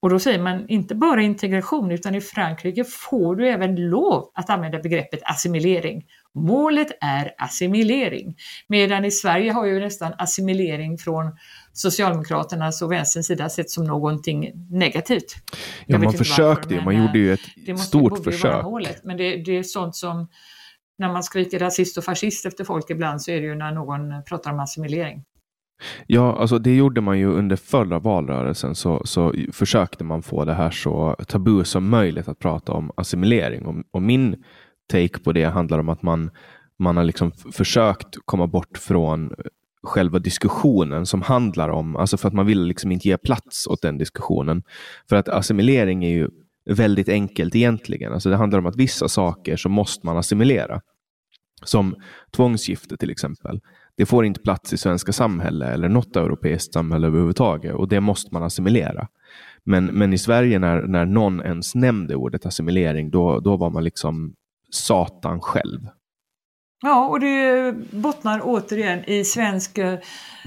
och 0.05 0.11
då 0.11 0.19
säger 0.19 0.39
man 0.39 0.69
inte 0.69 0.95
bara 0.95 1.23
integration 1.23 1.91
utan 1.91 2.15
i 2.15 2.21
Frankrike 2.21 2.85
får 2.85 3.37
du 3.37 3.49
även 3.49 3.77
lov 3.77 4.31
att 4.35 4.51
använda 4.51 4.79
begreppet 4.79 5.21
assimilering. 5.25 6.05
Målet 6.35 6.89
är 7.01 7.35
assimilering. 7.39 8.37
Medan 8.69 9.05
i 9.05 9.11
Sverige 9.11 9.53
har 9.53 9.67
ju 9.67 9.81
nästan 9.81 10.13
assimilering 10.19 10.99
från 10.99 11.37
Socialdemokraternas 11.75 12.83
och 12.83 12.93
Vänsterns 12.93 13.27
sida 13.27 13.49
sett 13.49 13.71
som 13.71 13.85
någonting 13.85 14.53
negativt. 14.71 15.35
Ja, 15.87 15.99
man 15.99 16.13
försökte 16.13 16.75
ju, 16.75 16.85
man 16.85 16.97
gjorde 16.97 17.19
ju 17.19 17.33
ett 17.33 17.41
det 17.67 17.77
stort 17.77 18.25
försök. 18.25 18.65
Målet, 18.65 19.05
men 19.05 19.17
det, 19.17 19.37
det 19.37 19.59
är 19.59 19.63
sånt 19.63 19.97
som 19.97 20.29
när 20.99 21.13
man 21.13 21.23
skriker 21.23 21.59
rasist 21.59 21.99
och 21.99 22.05
fascist 22.05 22.47
efter 22.47 22.65
folk 22.65 22.91
ibland 22.91 23.23
så 23.23 23.31
är 23.31 23.41
det 23.41 23.47
ju 23.47 23.55
när 23.55 23.73
någon 23.73 24.23
pratar 24.25 24.53
om 24.53 24.61
assimilering. 24.61 25.25
Ja, 26.07 26.37
alltså 26.37 26.59
det 26.59 26.77
gjorde 26.77 27.01
man 27.01 27.19
ju 27.19 27.27
under 27.27 27.57
förra 27.57 27.99
valrörelsen 27.99 28.75
så, 28.75 29.03
så 29.05 29.35
försökte 29.53 30.05
man 30.05 30.23
få 30.23 30.45
det 30.45 30.55
här 30.55 30.71
så 30.71 31.17
tabu 31.29 31.65
som 31.65 31.89
möjligt 31.89 32.29
att 32.29 32.39
prata 32.39 32.73
om 32.73 32.91
assimilering. 32.97 33.67
Och, 33.67 33.75
och 33.91 34.03
min 34.03 34.45
take 34.93 35.19
på 35.19 35.33
det 35.33 35.45
handlar 35.45 35.79
om 35.79 35.89
att 35.89 36.03
man, 36.03 36.31
man 36.79 36.97
har 36.97 37.05
liksom 37.05 37.33
försökt 37.33 38.17
komma 38.25 38.47
bort 38.47 38.79
från 38.79 39.35
själva 39.85 40.19
diskussionen 40.19 41.07
som 41.07 41.23
handlar 41.23 41.69
om, 41.69 41.97
alltså 41.97 42.17
för 42.17 42.29
att 42.29 42.35
man 42.35 42.47
vill 42.47 42.63
liksom 42.63 42.93
inte 42.93 43.09
ge 43.09 43.17
plats 43.17 43.67
åt 43.67 43.83
den 43.83 43.99
diskussionen. 43.99 44.63
För 45.09 45.17
att 45.17 45.29
assimilering 45.29 46.05
är 46.05 46.11
ju 46.11 46.29
väldigt 46.71 47.09
enkelt 47.09 47.57
egentligen. 47.57 48.13
Alltså 48.13 48.31
det 48.31 48.37
handlar 48.37 48.59
om 48.59 48.67
att 48.67 48.77
vissa 48.77 49.09
saker 49.09 49.57
så 49.57 49.69
måste 49.69 50.07
man 50.07 50.17
assimilera. 50.17 50.81
Som 51.63 51.97
tvångsgifte 52.37 52.97
till 52.97 53.11
exempel. 53.11 53.61
Det 53.97 54.07
får 54.07 54.25
inte 54.25 54.41
plats 54.41 54.73
i 54.73 54.77
svenska 54.77 55.13
samhälle 55.13 55.67
eller 55.67 55.89
något 55.89 56.17
europeiskt 56.17 56.73
samhälle 56.73 57.07
överhuvudtaget 57.07 57.75
och 57.75 57.89
det 57.89 58.01
måste 58.01 58.35
man 58.35 58.43
assimilera. 58.43 59.09
Men, 59.65 59.87
men 59.87 60.13
i 60.13 60.19
Sverige 60.19 60.59
när, 60.59 60.83
när 60.83 61.05
någon 61.07 61.43
ens 61.43 61.75
nämnde 61.75 62.15
ordet 62.15 62.47
assimilering, 62.47 63.11
då, 63.11 63.41
då 63.41 63.57
var 63.57 63.71
man 63.71 63.85
liksom 63.85 64.35
Satan 64.71 65.41
själv. 65.41 65.81
Ja, 66.87 67.07
och 67.09 67.21
det 67.21 67.73
bottnar 67.91 68.41
återigen 68.43 69.05
i 69.05 69.25
svensk 69.25 69.79
eh, 69.79 69.99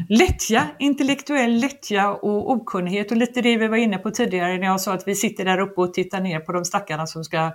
lättja, 0.10 0.68
intellektuell 0.80 1.60
lättja 1.60 2.14
och 2.14 2.52
okunnighet 2.52 3.12
och 3.12 3.18
lite 3.18 3.42
det 3.42 3.58
vi 3.58 3.68
var 3.68 3.78
inne 3.78 3.98
på 3.98 4.12
tidigare 4.12 4.58
när 4.58 4.68
jag 4.68 4.82
sa 4.82 4.94
att 4.94 5.08
vi 5.08 5.16
sitter 5.16 5.46
där 5.46 5.60
uppe 5.60 5.82
och 5.82 5.94
tittar 5.94 6.22
ner 6.22 6.40
på 6.40 6.52
de 6.52 6.66
stackarna 6.66 7.08
som 7.08 7.24
ska 7.24 7.52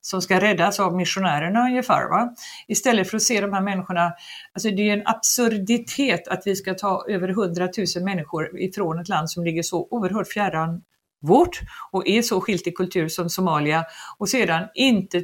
som 0.00 0.22
ska 0.22 0.40
räddas 0.40 0.80
av 0.80 0.96
missionärerna 0.96 1.60
ungefär. 1.60 2.08
Va? 2.08 2.34
Istället 2.68 3.10
för 3.10 3.16
att 3.16 3.22
se 3.22 3.40
de 3.40 3.52
här 3.52 3.62
människorna, 3.62 4.12
alltså 4.54 4.70
det 4.70 4.90
är 4.90 4.92
en 4.92 5.06
absurditet 5.06 6.28
att 6.28 6.42
vi 6.44 6.56
ska 6.56 6.74
ta 6.74 7.04
över 7.08 7.28
100 7.28 7.68
000 7.96 8.04
människor 8.04 8.60
ifrån 8.60 8.98
ett 8.98 9.08
land 9.08 9.30
som 9.30 9.44
ligger 9.44 9.62
så 9.62 9.88
oerhört 9.90 10.28
fjärran 10.28 10.82
vårt 11.20 11.60
och 11.92 12.08
är 12.08 12.22
så 12.22 12.40
skilt 12.40 12.66
i 12.66 12.72
kultur 12.72 13.08
som 13.08 13.30
Somalia 13.30 13.84
och 14.18 14.28
sedan 14.28 14.68
inte 14.74 15.22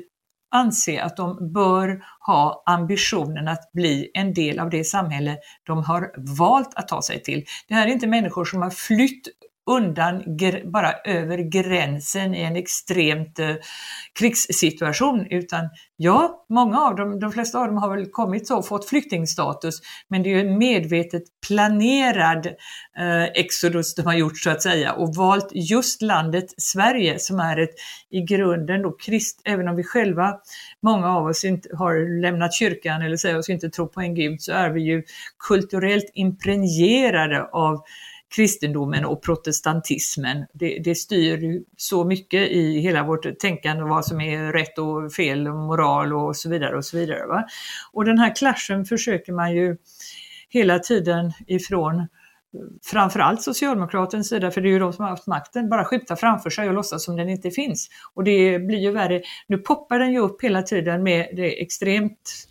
anse 0.55 1.03
att 1.03 1.17
de 1.17 1.53
bör 1.53 2.03
ha 2.27 2.63
ambitionen 2.67 3.49
att 3.49 3.73
bli 3.73 4.11
en 4.15 4.35
del 4.35 4.59
av 4.59 4.71
det 4.71 4.85
samhälle 4.85 5.37
de 5.67 5.85
har 5.85 6.11
valt 6.39 6.75
att 6.75 6.89
ta 6.89 7.03
sig 7.03 7.23
till. 7.23 7.45
Det 7.69 7.75
här 7.75 7.87
är 7.87 7.91
inte 7.91 8.07
människor 8.07 8.45
som 8.45 8.63
har 8.63 8.71
flytt 8.71 9.29
undan, 9.67 10.23
bara 10.65 10.93
över 10.93 11.39
gränsen 11.39 12.35
i 12.35 12.41
en 12.43 12.57
extremt 12.57 13.39
eh, 13.39 13.55
krigssituation, 14.19 15.27
utan 15.31 15.69
ja, 15.97 16.47
många 16.49 16.81
av 16.81 16.97
dem, 16.97 17.21
de 17.21 17.33
flesta 17.33 17.59
av 17.59 17.67
dem 17.67 17.77
har 17.77 17.97
väl 17.97 18.07
kommit 18.07 18.47
så 18.47 18.59
och 18.59 18.67
fått 18.67 18.89
flyktingstatus, 18.89 19.81
men 20.09 20.23
det 20.23 20.29
är 20.29 20.35
ju 20.35 20.49
en 20.49 20.59
medvetet 20.59 21.23
planerad 21.47 22.47
eh, 22.99 23.25
exodus 23.25 23.95
de 23.95 24.03
har 24.03 24.15
gjort 24.15 24.39
så 24.39 24.51
att 24.51 24.63
säga 24.63 24.93
och 24.93 25.15
valt 25.15 25.49
just 25.53 26.03
landet 26.03 26.55
Sverige 26.57 27.19
som 27.19 27.41
är 27.41 27.61
ett 27.61 27.75
i 28.11 28.21
grunden 28.21 28.83
då 28.83 28.93
krist, 28.93 29.41
även 29.45 29.69
om 29.69 29.77
vi 29.77 29.85
själva, 29.85 30.39
många 30.83 31.09
av 31.09 31.27
oss 31.27 31.45
inte 31.45 31.69
har 31.77 32.21
lämnat 32.21 32.55
kyrkan 32.55 33.03
eller 33.03 33.17
säger 33.17 33.39
oss 33.39 33.49
inte 33.49 33.71
tro 33.71 33.89
på 33.89 34.01
en 34.01 34.15
gud, 34.15 34.43
så 34.43 34.53
är 34.53 34.71
vi 34.71 34.83
ju 34.83 35.03
kulturellt 35.49 36.11
impregnerade 36.15 37.45
av 37.53 37.85
kristendomen 38.37 39.05
och 39.05 39.23
protestantismen. 39.23 40.47
Det, 40.53 40.79
det 40.85 40.95
styr 40.95 41.63
så 41.77 42.05
mycket 42.05 42.51
i 42.51 42.81
hela 42.81 43.05
vårt 43.05 43.39
tänkande 43.39 43.83
vad 43.83 44.05
som 44.05 44.21
är 44.21 44.53
rätt 44.53 44.79
och 44.79 45.13
fel 45.13 45.49
och 45.49 45.57
moral 45.57 46.13
och 46.13 46.37
så 46.37 46.51
vidare 46.51 46.77
och 46.77 46.85
så 46.85 46.97
vidare. 46.97 47.27
Va? 47.27 47.45
Och 47.93 48.05
den 48.05 48.19
här 48.19 48.37
clashen 48.37 48.85
försöker 48.85 49.33
man 49.33 49.53
ju 49.53 49.77
hela 50.49 50.79
tiden 50.79 51.33
ifrån 51.47 52.07
framförallt 52.85 53.43
Socialdemokratens 53.43 54.29
sida, 54.29 54.51
för 54.51 54.61
det 54.61 54.69
är 54.69 54.71
ju 54.71 54.79
de 54.79 54.93
som 54.93 55.03
har 55.03 55.11
haft 55.11 55.27
makten, 55.27 55.69
bara 55.69 55.85
skjuta 55.85 56.17
framför 56.17 56.51
sig 56.51 56.69
och 56.69 56.75
låtsas 56.75 57.05
som 57.05 57.17
den 57.17 57.29
inte 57.29 57.51
finns. 57.51 57.89
Och 58.15 58.25
det 58.25 58.59
blir 58.59 58.79
ju 58.79 58.91
värre. 58.91 59.23
Nu 59.47 59.59
poppar 59.59 59.99
den 59.99 60.13
ju 60.13 60.19
upp 60.19 60.43
hela 60.43 60.63
tiden 60.63 61.03
med 61.03 61.29
det 61.37 61.63
extremt 61.63 62.49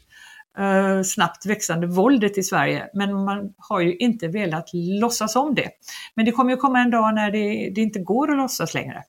eh, 0.57 1.01
snabbt 1.01 1.45
växande 1.45 1.87
våldet 1.87 2.37
i 2.37 2.43
Sverige, 2.43 2.89
men 2.93 3.13
man 3.13 3.53
har 3.57 3.81
ju 3.81 3.95
inte 3.95 4.27
velat 4.27 4.69
låtsas 4.73 5.35
om 5.35 5.55
det. 5.55 5.69
Men 6.15 6.25
det 6.25 6.31
kommer 6.31 6.51
ju 6.51 6.57
komma 6.57 6.79
en 6.79 6.91
dag 6.91 7.15
när 7.15 7.31
det, 7.31 7.71
det 7.75 7.81
inte 7.81 7.99
går 7.99 8.31
att 8.31 8.37
låtsas 8.37 8.73
längre. 8.73 9.03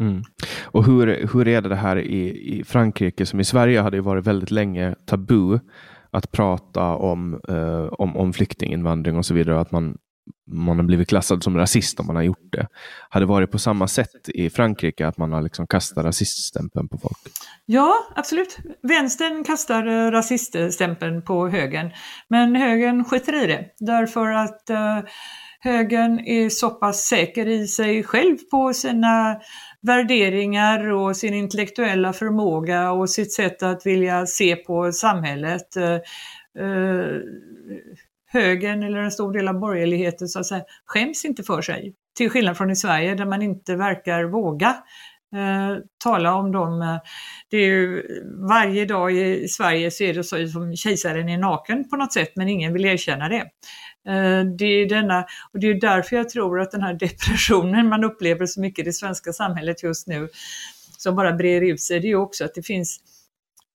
Mm. 0.00 0.22
Och 0.64 0.84
hur, 0.84 1.28
hur 1.32 1.48
är 1.48 1.60
det 1.60 1.76
här 1.76 1.96
i, 1.96 2.52
i 2.58 2.64
Frankrike 2.64 3.26
som 3.26 3.40
i 3.40 3.44
Sverige 3.44 3.80
hade 3.80 4.00
varit 4.00 4.26
väldigt 4.26 4.50
länge 4.50 4.94
tabu 5.06 5.58
att 6.10 6.32
prata 6.32 6.84
om, 6.96 7.40
eh, 7.48 7.86
om, 7.92 8.16
om 8.16 8.32
flyktinginvandring 8.32 9.16
och 9.16 9.26
så 9.26 9.34
vidare, 9.34 9.60
att 9.60 9.70
man 9.70 9.98
man 10.46 10.76
har 10.76 10.84
blivit 10.84 11.08
klassad 11.08 11.42
som 11.42 11.56
rasist 11.56 12.00
om 12.00 12.06
man 12.06 12.16
har 12.16 12.22
gjort 12.22 12.52
det. 12.52 12.66
Har 13.10 13.20
det 13.20 13.26
varit 13.26 13.50
på 13.50 13.58
samma 13.58 13.88
sätt 13.88 14.28
i 14.28 14.50
Frankrike, 14.50 15.06
att 15.06 15.18
man 15.18 15.32
har 15.32 15.42
liksom 15.42 15.66
kastat 15.66 16.04
rasiststämpeln 16.04 16.88
på 16.88 16.98
folk? 16.98 17.18
Ja, 17.66 17.94
absolut. 18.16 18.58
Vänstern 18.82 19.44
kastar 19.44 19.86
eh, 19.86 20.10
rasiststämpeln 20.10 21.22
på 21.22 21.48
högern, 21.48 21.90
men 22.28 22.56
högern 22.56 23.04
skiter 23.04 23.44
i 23.44 23.46
det 23.46 23.64
därför 23.78 24.30
att 24.30 24.70
uh, 24.70 25.08
högern 25.60 26.18
är 26.18 26.48
så 26.48 26.70
pass 26.70 27.04
säker 27.04 27.48
i 27.48 27.66
sig 27.66 28.02
själv 28.02 28.36
på 28.50 28.72
sina 28.72 29.40
värderingar 29.82 30.92
och 30.92 31.16
sin 31.16 31.34
intellektuella 31.34 32.12
förmåga 32.12 32.90
och 32.90 33.10
sitt 33.10 33.32
sätt 33.32 33.62
att 33.62 33.86
vilja 33.86 34.26
se 34.26 34.56
på 34.56 34.92
samhället. 34.92 35.76
Uh, 35.76 35.96
högern 38.32 38.82
eller 38.82 38.98
en 38.98 39.10
stor 39.10 39.32
del 39.32 39.48
av 39.48 39.58
borgerligheten 39.58 40.28
så 40.28 40.40
att 40.40 40.46
säga, 40.46 40.64
skäms 40.86 41.24
inte 41.24 41.42
för 41.42 41.62
sig. 41.62 41.94
Till 42.16 42.30
skillnad 42.30 42.56
från 42.56 42.70
i 42.70 42.76
Sverige 42.76 43.14
där 43.14 43.26
man 43.26 43.42
inte 43.42 43.76
verkar 43.76 44.24
våga 44.24 44.68
eh, 45.34 45.76
tala 46.04 46.34
om 46.34 46.52
dem. 46.52 46.98
Det 47.50 47.56
är 47.56 47.66
ju, 47.66 48.02
varje 48.48 48.84
dag 48.84 49.12
i 49.12 49.48
Sverige 49.48 49.90
så 49.90 50.04
är 50.04 50.14
det 50.14 50.24
så 50.24 50.48
som 50.48 50.76
kejsaren 50.76 51.28
är 51.28 51.38
naken 51.38 51.88
på 51.88 51.96
något 51.96 52.12
sätt 52.12 52.32
men 52.36 52.48
ingen 52.48 52.72
vill 52.72 52.84
erkänna 52.84 53.28
det. 53.28 53.50
Eh, 54.08 54.44
det 54.58 54.64
är, 54.64 54.88
denna, 54.88 55.24
och 55.52 55.60
det 55.60 55.66
är 55.66 55.80
därför 55.80 56.16
jag 56.16 56.28
tror 56.28 56.60
att 56.60 56.70
den 56.70 56.82
här 56.82 56.94
depressionen 56.94 57.88
man 57.88 58.04
upplever 58.04 58.46
så 58.46 58.60
mycket 58.60 58.82
i 58.82 58.82
det 58.82 58.92
svenska 58.92 59.32
samhället 59.32 59.82
just 59.82 60.06
nu 60.06 60.28
som 60.98 61.16
bara 61.16 61.32
brer 61.32 61.60
ut 61.60 61.82
sig, 61.82 62.00
det 62.00 62.10
är 62.10 62.16
också 62.16 62.44
att 62.44 62.54
det 62.54 62.62
finns 62.62 63.00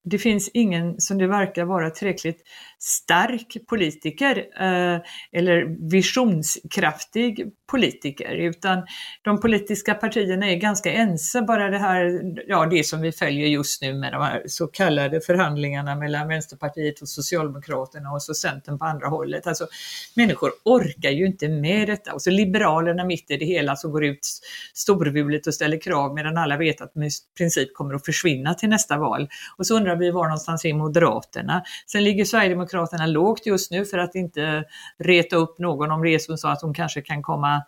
det 0.06 0.18
finns 0.18 0.50
ingen 0.54 1.02
som 1.02 1.18
det 1.18 1.28
verkar 1.28 1.66
vara 1.66 1.90
tillräckligt 1.90 2.42
stark 2.86 3.58
politiker 3.68 4.38
eh, 4.60 5.02
eller 5.32 5.90
visionskraftig 5.92 7.52
politiker 7.72 8.32
utan 8.36 8.86
de 9.22 9.40
politiska 9.40 9.94
partierna 9.94 10.52
är 10.52 10.56
ganska 10.56 10.92
ense. 10.92 11.42
Bara 11.42 11.70
det 11.70 11.78
här, 11.78 12.22
ja 12.48 12.66
det 12.66 12.84
som 12.84 13.02
vi 13.02 13.12
följer 13.12 13.48
just 13.48 13.82
nu 13.82 13.94
med 13.94 14.14
de 14.14 14.22
här 14.22 14.44
så 14.48 14.68
kallade 14.68 15.22
förhandlingarna 15.22 15.96
mellan 15.96 16.28
Vänsterpartiet 16.28 17.02
och 17.02 17.10
Socialdemokraterna 17.10 18.12
och 18.12 18.22
så 18.22 18.34
Centern 18.34 18.80
på 18.80 18.86
andra 18.86 19.08
hållet. 19.08 19.48
Alltså 19.48 19.68
människor 20.16 20.52
orkar 20.64 21.10
ju 21.10 21.26
inte 21.26 21.50
med 21.50 21.88
detta 21.88 22.14
och 22.14 22.22
så 22.22 22.30
Liberalerna 22.30 23.06
mitt 23.06 23.32
i 23.32 23.38
det 23.38 23.46
hela 23.46 23.76
som 23.76 23.92
går 23.92 24.06
ut 24.06 24.28
storvulet 24.74 25.48
och 25.48 25.54
ställer 25.54 25.82
krav 25.82 26.14
medan 26.14 26.38
alla 26.38 26.58
vet 26.58 26.82
att 26.82 26.94
de 26.94 27.04
i 27.04 27.10
princip 27.38 27.74
kommer 27.74 27.94
att 27.94 28.06
försvinna 28.06 28.54
till 28.54 28.70
nästa 28.70 28.98
val. 28.98 29.30
Och 29.58 29.68
så 29.68 29.76
undrar 29.78 29.96
vi 29.96 30.12
var 30.12 30.24
någonstans 30.24 30.66
är 30.66 30.74
Moderaterna? 30.74 31.64
Sen 31.88 32.04
ligger 32.04 32.26
Sverigedemokraterna 32.26 32.75
lågt 33.08 33.46
just 33.46 33.72
nu 33.72 33.86
för 33.86 33.98
att 33.98 34.16
inte 34.16 34.64
reta 34.98 35.36
upp 35.36 35.60
någon 35.60 35.92
om 35.92 36.04
det 36.04 36.10
är 36.10 36.20
som 36.20 36.38
så 36.38 36.48
att 36.48 36.60
de 36.60 36.74
kanske 36.74 37.02
kan 37.02 37.22
komma 37.22 37.64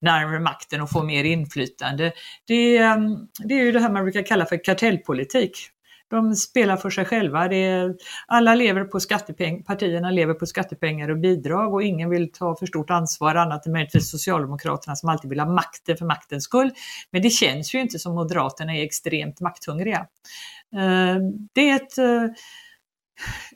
närmare 0.00 0.40
makten 0.40 0.80
och 0.80 0.90
få 0.90 1.02
mer 1.02 1.24
inflytande. 1.24 2.12
Det, 2.46 2.76
ehm, 2.76 3.16
det 3.44 3.54
är 3.54 3.64
ju 3.64 3.72
det 3.72 3.80
här 3.80 3.90
man 3.90 4.02
brukar 4.04 4.22
kalla 4.22 4.46
för 4.46 4.64
kartellpolitik. 4.64 5.70
de 6.10 6.36
spelar 6.36 6.76
för 6.76 6.90
sig 6.90 7.04
själva. 7.04 7.48
Det 7.48 7.56
är, 7.56 7.94
alla 8.26 8.54
lever 8.54 8.84
på 8.84 9.00
skattepengar, 9.00 9.62
partierna 9.62 10.10
lever 10.10 10.34
på 10.34 10.46
skattepengar 10.46 11.08
och 11.08 11.18
bidrag 11.18 11.74
och 11.74 11.82
ingen 11.82 12.10
vill 12.10 12.32
ta 12.32 12.56
för 12.56 12.66
stort 12.66 12.90
ansvar 12.90 13.34
annat 13.34 13.66
än 13.66 13.72
möjligtvis 13.72 14.10
Socialdemokraterna 14.10 14.96
som 14.96 15.08
alltid 15.08 15.30
vill 15.30 15.40
ha 15.40 15.46
makten 15.46 15.96
för 15.96 16.04
maktens 16.06 16.44
skull. 16.44 16.70
Men 17.10 17.22
det 17.22 17.30
känns 17.30 17.74
ju 17.74 17.80
inte 17.80 17.98
som 17.98 18.14
Moderaterna 18.14 18.76
är 18.76 18.84
extremt 18.84 19.40
makthungriga. 19.40 20.06
Ehm, 20.76 21.48
det 21.52 21.70
är 21.70 21.76
ett... 21.76 21.98
Eh, 21.98 22.24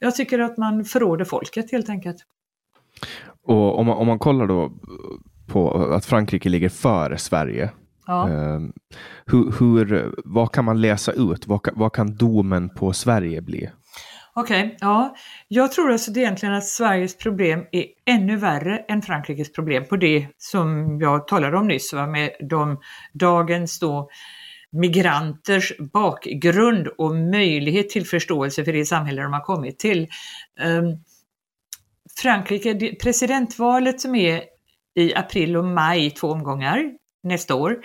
jag 0.01 0.15
tycker 0.15 0.39
att 0.39 0.59
man 0.59 0.85
förråder 0.85 1.25
folket 1.25 1.73
helt 1.73 1.89
enkelt. 1.89 2.17
Och 3.43 3.79
om 3.79 3.87
man, 3.87 3.97
om 3.97 4.07
man 4.07 4.19
kollar 4.19 4.47
då 4.47 4.73
på 5.47 5.71
att 5.71 6.07
Frankrike 6.07 6.49
ligger 6.49 6.69
före 6.69 7.19
Sverige. 7.19 7.71
Ja. 8.07 8.29
Eh, 8.29 8.61
hur, 9.27 9.59
hur, 9.59 10.15
vad 10.25 10.53
kan 10.53 10.65
man 10.65 10.81
läsa 10.81 11.13
ut? 11.13 11.47
Vad, 11.47 11.69
vad 11.73 11.93
kan 11.93 12.17
domen 12.17 12.69
på 12.69 12.93
Sverige 12.93 13.43
bli? 13.43 13.71
Okej, 14.35 14.65
okay, 14.67 14.77
ja. 14.81 15.15
Jag 15.49 15.73
tror 15.73 15.93
alltså 15.93 16.11
egentligen 16.11 16.55
att 16.55 16.65
Sveriges 16.65 17.19
problem 17.19 17.65
är 17.73 17.85
ännu 18.07 18.37
värre 18.37 18.79
än 18.79 19.03
Frankrikes 19.03 19.53
problem 19.53 19.85
på 19.85 19.97
det 19.97 20.27
som 20.39 20.99
jag 21.01 21.29
talade 21.29 21.57
om 21.57 21.69
nyss, 21.69 21.93
va, 21.93 22.07
med 22.07 22.31
de 22.51 22.81
dagens 23.13 23.79
då 23.79 24.09
migranters 24.73 25.73
bakgrund 25.93 26.89
och 26.89 27.15
möjlighet 27.15 27.91
till 27.91 28.07
förståelse 28.07 28.65
för 28.65 28.73
det 28.73 28.85
samhälle 28.85 29.23
de 29.23 29.33
har 29.33 29.41
kommit 29.41 29.79
till. 29.79 30.09
Ehm, 30.61 30.85
Frankrike, 32.23 32.95
presidentvalet 33.03 34.01
som 34.01 34.15
är 34.15 34.43
i 34.95 35.15
april 35.15 35.57
och 35.57 35.65
maj, 35.65 36.11
två 36.11 36.29
omgångar 36.29 36.93
nästa 37.23 37.55
år, 37.55 37.77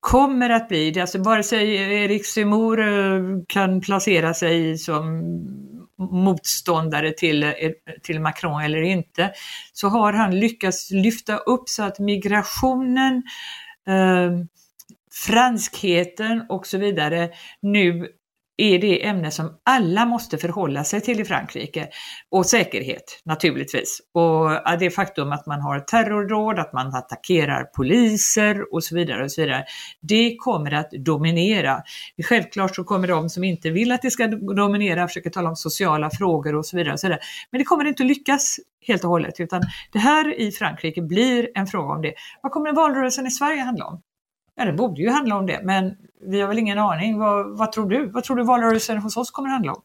kommer 0.00 0.50
att 0.50 0.68
bli, 0.68 1.00
alltså 1.00 1.18
vare 1.18 1.42
sig 1.42 1.74
Erik 1.74 2.26
Zemmour 2.26 2.80
eh, 2.80 3.22
kan 3.48 3.80
placera 3.80 4.34
sig 4.34 4.78
som 4.78 5.22
motståndare 6.10 7.12
till, 7.12 7.42
eh, 7.42 7.52
till 8.02 8.20
Macron 8.20 8.62
eller 8.62 8.82
inte, 8.82 9.32
så 9.72 9.88
har 9.88 10.12
han 10.12 10.38
lyckats 10.38 10.90
lyfta 10.90 11.36
upp 11.36 11.68
så 11.68 11.82
att 11.82 11.98
migrationen, 11.98 13.22
eh, 13.88 14.30
franskheten 15.26 16.46
och 16.48 16.66
så 16.66 16.78
vidare 16.78 17.30
nu 17.62 18.08
är 18.60 18.78
det 18.78 19.06
ämne 19.06 19.30
som 19.30 19.60
alla 19.64 20.06
måste 20.06 20.38
förhålla 20.38 20.84
sig 20.84 21.00
till 21.00 21.20
i 21.20 21.24
Frankrike. 21.24 21.88
Och 22.30 22.46
säkerhet 22.46 23.20
naturligtvis. 23.24 24.00
Och 24.14 24.78
det 24.78 24.90
faktum 24.90 25.32
att 25.32 25.46
man 25.46 25.60
har 25.60 25.80
terrordåd, 25.80 26.58
att 26.58 26.72
man 26.72 26.94
attackerar 26.94 27.64
poliser 27.64 28.74
och 28.74 28.84
så 28.84 28.94
vidare. 28.94 29.24
och 29.24 29.32
så 29.32 29.40
vidare. 29.40 29.64
Det 30.00 30.36
kommer 30.36 30.74
att 30.74 30.90
dominera. 30.90 31.82
Självklart 32.24 32.76
så 32.76 32.84
kommer 32.84 33.08
de 33.08 33.28
som 33.28 33.44
inte 33.44 33.70
vill 33.70 33.92
att 33.92 34.02
det 34.02 34.10
ska 34.10 34.26
dominera 34.26 35.08
försöka 35.08 35.30
tala 35.30 35.48
om 35.48 35.56
sociala 35.56 36.10
frågor 36.10 36.54
och 36.54 36.66
så 36.66 36.76
vidare. 36.76 36.92
Och 36.92 37.00
så 37.00 37.06
vidare. 37.06 37.20
Men 37.50 37.58
det 37.58 37.64
kommer 37.64 37.84
inte 37.84 38.02
att 38.02 38.08
lyckas 38.08 38.56
helt 38.86 39.04
och 39.04 39.10
hållet 39.10 39.40
utan 39.40 39.62
det 39.92 39.98
här 39.98 40.40
i 40.40 40.52
Frankrike 40.52 41.02
blir 41.02 41.50
en 41.54 41.66
fråga 41.66 41.94
om 41.94 42.02
det. 42.02 42.14
Vad 42.42 42.52
kommer 42.52 42.72
valrörelsen 42.72 43.26
i 43.26 43.30
Sverige 43.30 43.62
handla 43.62 43.86
om? 43.86 44.02
Ja, 44.60 44.66
det 44.66 44.72
borde 44.72 45.02
ju 45.02 45.10
handla 45.10 45.36
om 45.36 45.46
det, 45.46 45.60
men 45.62 45.96
vi 46.26 46.40
har 46.40 46.48
väl 46.48 46.58
ingen 46.58 46.78
aning. 46.78 47.18
Vad, 47.18 47.58
vad 47.58 47.72
tror 47.72 47.88
du? 47.88 48.06
Vad 48.06 48.24
tror 48.24 48.36
du 48.36 48.44
valrörelsen 48.44 48.98
hos 48.98 49.16
oss 49.16 49.30
kommer 49.30 49.48
handla 49.48 49.72
om? 49.72 49.82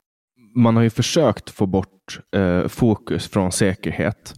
Man 0.55 0.75
har 0.75 0.83
ju 0.83 0.89
försökt 0.89 1.49
få 1.49 1.65
bort 1.65 2.19
eh, 2.35 2.67
fokus 2.67 3.29
från 3.29 3.51
säkerhet, 3.51 4.33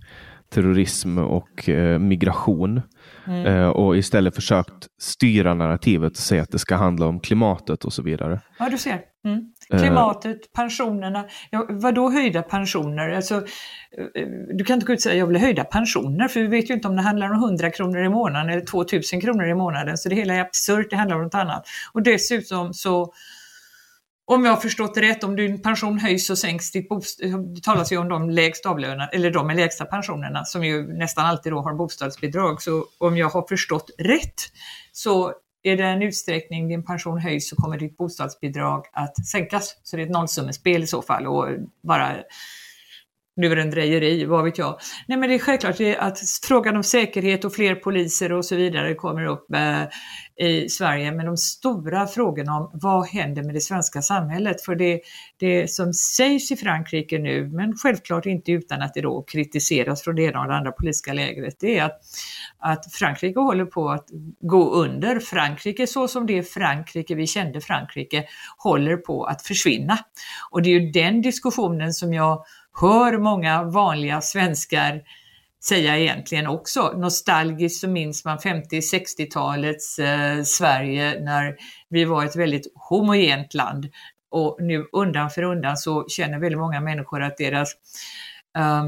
terrorism 0.50 1.18
och 1.18 1.70
eh, 1.70 2.00
migration 2.00 2.82
mm. 3.28 3.46
eh, 3.46 3.68
och 3.68 3.98
istället 3.98 4.36
försökt 4.36 4.88
styra 5.02 5.54
narrativet 5.54 6.12
och 6.12 6.18
säga 6.18 6.42
att 6.42 6.52
det 6.52 6.60
ska 6.60 6.76
handla 6.76 7.06
om 7.06 7.20
klimatet 7.20 7.86
och 7.86 7.94
så 7.94 8.04
vidare. 8.04 8.42
Ja, 8.60 8.70
du 8.70 8.78
ser. 8.78 9.02
Mm. 9.26 9.54
Eh. 9.74 9.80
Klimatet, 9.80 10.54
pensionerna. 10.54 11.26
Ja, 11.50 11.66
vad 11.70 11.96
då 11.96 12.10
höjda 12.10 12.42
pensioner? 12.42 13.10
Alltså, 13.10 13.36
eh, 14.16 14.28
du 14.54 14.64
kan 14.64 14.74
inte 14.74 14.86
gå 14.86 14.94
ut 14.94 15.00
och 15.00 15.04
säga 15.04 15.14
att 15.14 15.20
jag 15.20 15.28
vill 15.28 15.38
höjda 15.38 15.64
pensioner 15.64 16.28
för 16.28 16.40
vi 16.40 16.48
vet 16.48 16.70
ju 16.70 16.74
inte 16.74 16.88
om 16.88 16.96
det 16.96 17.02
handlar 17.02 17.30
om 17.30 17.44
100 17.44 17.72
kronor 17.72 18.04
i 18.04 18.10
månaden 18.10 18.50
eller 18.50 18.66
2000 18.66 19.22
kronor 19.22 19.48
i 19.48 19.56
månaden. 19.56 19.98
Så 19.98 20.10
det 20.10 20.16
hela 20.16 20.34
är 20.34 20.42
absurt, 20.42 20.90
det 20.90 20.96
handlar 20.96 21.16
om 21.16 21.24
något 21.24 21.36
annat. 21.36 21.68
Och 21.94 22.04
dessutom 22.04 22.74
så 22.74 23.14
om 24.30 24.46
jag 24.46 24.52
har 24.52 24.62
förstått 24.62 24.96
det 24.96 25.02
rätt, 25.02 25.24
om 25.24 25.36
din 25.36 25.62
pension 25.62 26.00
höjs 26.00 26.28
så 26.28 26.36
sänks 26.36 26.72
ditt 26.72 26.90
bostad. 26.90 27.56
Det 27.56 27.64
talas 27.64 27.92
ju 27.92 27.98
om 27.98 28.10
de 28.10 28.30
lägst 28.30 28.66
avlönade, 28.66 29.10
eller 29.14 29.32
de 29.32 29.48
med 29.48 29.56
lägsta 29.56 29.86
pensionerna 29.86 30.46
som 30.46 30.64
ju 30.64 30.94
nästan 30.98 31.26
alltid 31.26 31.52
då 31.52 31.62
har 31.62 31.74
bostadsbidrag. 31.74 32.62
Så 32.62 32.86
om 32.98 33.18
jag 33.18 33.30
har 33.30 33.48
förstått 33.48 33.92
rätt 33.98 34.42
så 34.92 35.34
är 35.64 35.78
det 35.78 35.84
en 35.84 36.02
utsträckning 36.02 36.68
din 36.68 36.86
pension 36.86 37.20
höjs 37.20 37.50
så 37.50 37.56
kommer 37.56 37.78
ditt 37.78 37.98
bostadsbidrag 37.98 38.86
att 38.94 39.26
sänkas. 39.26 39.78
Så 39.84 39.96
det 39.96 40.02
är 40.02 40.06
ett 40.06 40.12
nollsummespel 40.12 40.84
i 40.84 40.88
så 40.88 41.02
fall 41.02 41.28
och 41.28 41.48
bara 41.84 42.16
lurendrejeri, 43.38 44.26
vad 44.26 44.44
vet 44.44 44.58
jag. 44.58 44.80
Nej 45.08 45.18
men 45.18 45.30
det 45.30 45.36
är 45.36 45.40
självklart 45.40 45.82
att 46.00 46.20
frågan 46.44 46.76
om 46.76 46.84
säkerhet 46.84 47.46
och 47.46 47.54
fler 47.54 47.76
poliser 47.76 48.34
och 48.34 48.46
så 48.46 48.56
vidare 48.56 48.96
kommer 48.96 49.26
upp 49.26 49.54
eh, 49.54 49.84
i 50.40 50.70
Sverige. 50.70 51.12
Men 51.12 51.26
de 51.26 51.38
stora 51.38 52.08
frågorna 52.08 52.58
om 52.58 52.70
vad 52.74 53.08
händer 53.08 53.44
med 53.44 53.54
det 53.56 53.62
svenska 53.62 54.02
samhället? 54.02 54.62
För 54.62 54.76
det, 54.76 55.02
det 55.40 55.72
som 55.72 55.94
sägs 55.94 56.52
i 56.52 56.56
Frankrike 56.56 57.20
nu, 57.20 57.48
men 57.48 57.74
självklart 57.78 58.26
inte 58.26 58.52
utan 58.52 58.82
att 58.82 58.94
det 58.94 59.02
då 59.02 59.24
kritiseras 59.24 60.04
från 60.04 60.16
det 60.16 60.22
ena 60.22 60.42
och 60.42 60.48
det 60.48 60.56
andra 60.56 60.72
politiska 60.72 61.14
lägret, 61.14 61.56
det 61.60 61.78
är 61.78 61.84
att, 61.84 62.02
att 62.60 62.94
Frankrike 62.94 63.40
håller 63.40 63.66
på 63.66 63.90
att 63.90 64.06
gå 64.40 64.70
under. 64.70 65.20
Frankrike 65.20 65.88
så 65.88 66.08
som 66.08 66.26
det 66.26 66.44
Frankrike 66.44 67.16
vi 67.16 67.28
kände 67.28 67.62
Frankrike 67.62 68.26
håller 68.58 68.98
på 68.98 69.24
att 69.24 69.42
försvinna. 69.42 69.98
Och 70.52 70.62
det 70.62 70.70
är 70.70 70.80
ju 70.80 70.92
den 70.92 71.22
diskussionen 71.22 71.94
som 71.94 72.14
jag 72.14 72.46
hör 72.82 73.18
många 73.18 73.64
vanliga 73.64 74.22
svenskar 74.22 75.02
säga 75.64 75.98
egentligen 75.98 76.48
också. 76.48 76.94
Nostalgiskt 76.98 77.82
så 77.82 77.88
minns 77.88 78.26
man 78.26 78.38
50-60-talets 78.38 80.00
eh, 80.00 80.44
Sverige 80.44 81.20
när 81.20 81.56
vi 81.90 82.06
var 82.06 82.26
ett 82.26 82.36
väldigt 82.36 82.74
homogent 82.76 83.54
land 83.54 83.88
och 84.32 84.58
nu 84.60 84.86
undan 84.92 85.30
för 85.30 85.44
undan 85.44 85.78
så 85.78 86.08
känner 86.08 86.40
väldigt 86.40 86.60
många 86.60 86.82
människor 86.82 87.22
att 87.24 87.38
deras 87.38 87.74
eh, 88.58 88.86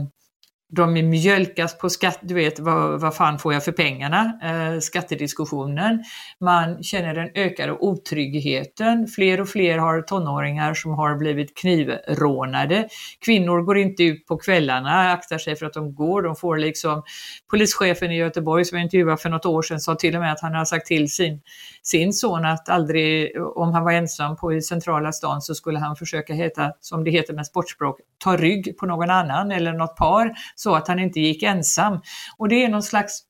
de 0.72 0.94
mjölkas 0.94 1.78
på 1.78 1.90
skatt, 1.90 2.20
du 2.22 2.34
vet 2.34 2.60
vad, 2.60 3.02
vad 3.02 3.16
fan 3.16 3.40
får 3.40 3.54
jag 3.54 3.66
för 3.66 3.72
pengarna? 3.72 4.40
Eh, 4.44 4.80
skattediskussionen. 4.80 6.04
Man 6.40 6.84
känner 6.84 7.16
den 7.16 7.30
ökade 7.36 7.72
otryggheten. 7.72 9.08
Fler 9.08 9.42
och 9.42 9.50
fler 9.50 9.78
har 9.78 10.02
tonåringar 10.02 10.74
som 10.74 10.92
har 10.92 11.16
blivit 11.16 11.58
knivrånade. 11.58 12.88
Kvinnor 13.26 13.62
går 13.62 13.78
inte 13.78 14.04
ut 14.04 14.28
på 14.28 14.38
kvällarna, 14.38 15.12
aktar 15.12 15.38
sig 15.38 15.56
för 15.56 15.66
att 15.66 15.74
de 15.74 15.96
går. 15.96 16.22
De 16.22 16.36
får 16.36 16.58
liksom, 16.58 17.04
polischefen 17.52 18.12
i 18.12 18.18
Göteborg 18.18 18.66
som 18.66 18.78
jag 18.78 18.86
intervjuade 18.86 19.22
för 19.22 19.30
något 19.30 19.46
år 19.46 19.62
sedan 19.62 19.80
sa 19.80 19.96
till 19.96 20.16
och 20.16 20.22
med 20.22 20.32
att 20.32 20.42
han 20.42 20.56
har 20.56 20.66
sagt 20.66 20.86
till 20.86 21.12
sin, 21.12 21.42
sin 21.84 22.14
son 22.14 22.46
att 22.46 22.70
aldrig, 22.70 23.32
om 23.56 23.74
han 23.74 23.84
var 23.84 23.92
ensam 23.92 24.36
på 24.36 24.54
i 24.54 24.62
centrala 24.62 25.12
stan 25.12 25.42
så 25.42 25.56
skulle 25.56 25.80
han 25.80 25.96
försöka 25.96 26.34
heta, 26.34 26.74
som 26.80 27.04
det 27.04 27.12
heter 27.12 27.34
med 27.34 27.46
sportspråk, 27.46 28.00
ta 28.18 28.38
rygg 28.38 28.78
på 28.78 28.86
någon 28.86 29.10
annan 29.10 29.52
eller 29.52 29.74
något 29.74 29.96
par 29.96 30.34
så 30.56 30.76
att 30.76 30.88
han 30.88 31.00
inte 31.00 31.20
gick 31.20 31.44
ensam. 31.44 32.02
Och 32.38 32.50
det 32.50 32.64
är 32.66 32.70
någon 32.70 32.84
slags 32.84 33.24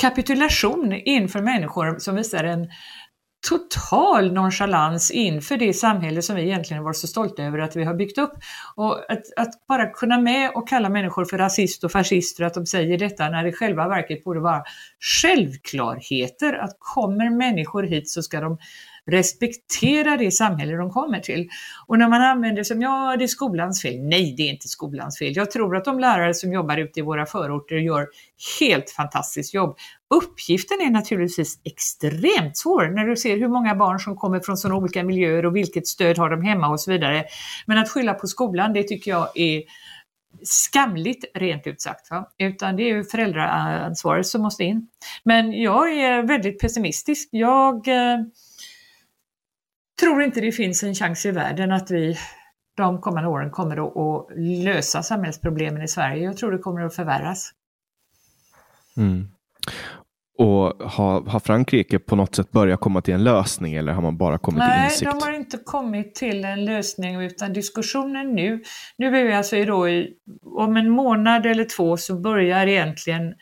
kapitulation 0.00 0.92
inför 0.92 1.42
människor 1.42 1.98
som 1.98 2.14
visar 2.14 2.44
en 2.44 2.68
total 3.40 4.32
nonchalans 4.32 5.10
inför 5.10 5.56
det 5.56 5.72
samhälle 5.72 6.22
som 6.22 6.36
vi 6.36 6.42
egentligen 6.42 6.82
var 6.82 6.92
så 6.92 7.06
stolta 7.06 7.42
över 7.42 7.58
att 7.58 7.76
vi 7.76 7.84
har 7.84 7.94
byggt 7.94 8.18
upp. 8.18 8.32
Och 8.74 9.12
att, 9.12 9.22
att, 9.36 9.66
bara 9.68 9.86
kunna 9.86 10.18
med 10.18 10.50
och 10.54 10.68
kalla 10.68 10.88
människor 10.88 11.24
för 11.24 11.38
rasist 11.38 11.84
och 11.84 11.92
fascister, 11.92 12.44
att 12.44 12.54
de 12.54 12.66
säger 12.66 12.98
detta 12.98 13.28
när 13.28 13.44
det 13.44 13.52
själva 13.52 13.88
verket 13.88 14.24
borde 14.24 14.40
vara 14.40 14.62
självklarheter, 15.22 16.54
att 16.54 16.76
kommer 16.78 17.30
människor 17.30 17.82
hit 17.82 18.10
så 18.10 18.22
ska 18.22 18.40
de 18.40 18.58
respektera 19.10 20.16
det 20.16 20.30
samhälle 20.30 20.76
de 20.76 20.90
kommer 20.90 21.20
till. 21.20 21.48
Och 21.86 21.98
när 21.98 22.08
man 22.08 22.22
använder 22.22 22.62
som, 22.62 22.82
ja 22.82 23.16
det 23.18 23.24
är 23.24 23.28
skolans 23.28 23.82
fel. 23.82 24.00
Nej, 24.00 24.34
det 24.36 24.42
är 24.42 24.50
inte 24.50 24.68
skolans 24.68 25.18
fel. 25.18 25.36
Jag 25.36 25.50
tror 25.50 25.76
att 25.76 25.84
de 25.84 26.00
lärare 26.00 26.34
som 26.34 26.52
jobbar 26.52 26.76
ute 26.76 27.00
i 27.00 27.02
våra 27.02 27.26
förorter 27.26 27.76
gör 27.76 28.06
helt 28.60 28.90
fantastiskt 28.90 29.54
jobb. 29.54 29.76
Uppgiften 30.10 30.80
är 30.80 30.90
naturligtvis 30.90 31.60
extremt 31.64 32.56
svår 32.56 32.88
när 32.88 33.06
du 33.06 33.16
ser 33.16 33.36
hur 33.36 33.48
många 33.48 33.74
barn 33.74 34.00
som 34.00 34.16
kommer 34.16 34.40
från 34.40 34.56
sådana 34.56 34.78
olika 34.78 35.04
miljöer 35.04 35.46
och 35.46 35.56
vilket 35.56 35.86
stöd 35.86 36.18
har 36.18 36.30
de 36.30 36.42
hemma 36.42 36.68
och 36.68 36.80
så 36.80 36.90
vidare. 36.90 37.24
Men 37.66 37.78
att 37.78 37.90
skylla 37.90 38.14
på 38.14 38.26
skolan, 38.26 38.72
det 38.72 38.82
tycker 38.82 39.10
jag 39.10 39.28
är 39.34 39.62
skamligt 40.42 41.24
rent 41.34 41.66
ut 41.66 41.80
sagt. 41.80 42.10
Va? 42.10 42.28
Utan 42.38 42.76
det 42.76 42.82
är 42.82 42.94
ju 42.94 43.04
föräldraansvaret 43.04 44.26
som 44.26 44.42
måste 44.42 44.64
in. 44.64 44.88
Men 45.24 45.52
jag 45.52 45.92
är 45.92 46.22
väldigt 46.22 46.60
pessimistisk. 46.60 47.28
Jag 47.32 47.88
eh, 47.88 48.18
tror 50.00 50.22
inte 50.22 50.40
det 50.40 50.52
finns 50.52 50.82
en 50.82 50.94
chans 50.94 51.26
i 51.26 51.30
världen 51.30 51.72
att 51.72 51.90
vi 51.90 52.18
de 52.76 53.00
kommande 53.00 53.28
åren 53.28 53.50
kommer 53.50 53.76
att, 53.76 54.26
lösa 54.36 55.02
samhällsproblemen 55.02 55.82
i 55.82 55.88
Sverige. 55.88 56.24
Jag 56.24 56.36
tror 56.36 56.52
det 56.52 56.58
kommer 56.58 56.80
att 56.80 56.94
förvärras. 56.94 57.50
Mm. 58.96 59.28
Och 60.38 60.90
har, 60.90 61.20
har 61.20 61.40
Frankrike 61.40 61.98
på 61.98 62.16
något 62.16 62.34
sätt 62.34 62.50
börjat 62.50 62.80
komma 62.80 63.02
till 63.02 63.14
en 63.14 63.24
lösning 63.24 63.74
eller 63.74 63.92
har 63.92 64.02
man 64.02 64.16
bara 64.16 64.38
kommit 64.38 64.58
Nej, 64.58 64.78
till 64.78 64.84
insikt? 64.84 65.10
Nej, 65.12 65.20
de 65.20 65.26
har 65.26 65.32
inte 65.32 65.58
kommit 65.64 66.14
till 66.14 66.44
en 66.44 66.64
lösning 66.64 67.20
utan 67.20 67.52
diskussionen 67.52 68.34
nu, 68.34 68.62
nu 68.98 69.16
är 69.16 69.24
vi 69.24 69.32
alltså 69.32 69.64
då 69.64 69.88
i, 69.88 70.08
om 70.56 70.76
en 70.76 70.90
månad 70.90 71.46
eller 71.46 71.64
två 71.64 71.96
så 71.96 72.20
börjar 72.20 72.66
egentligen 72.66 73.34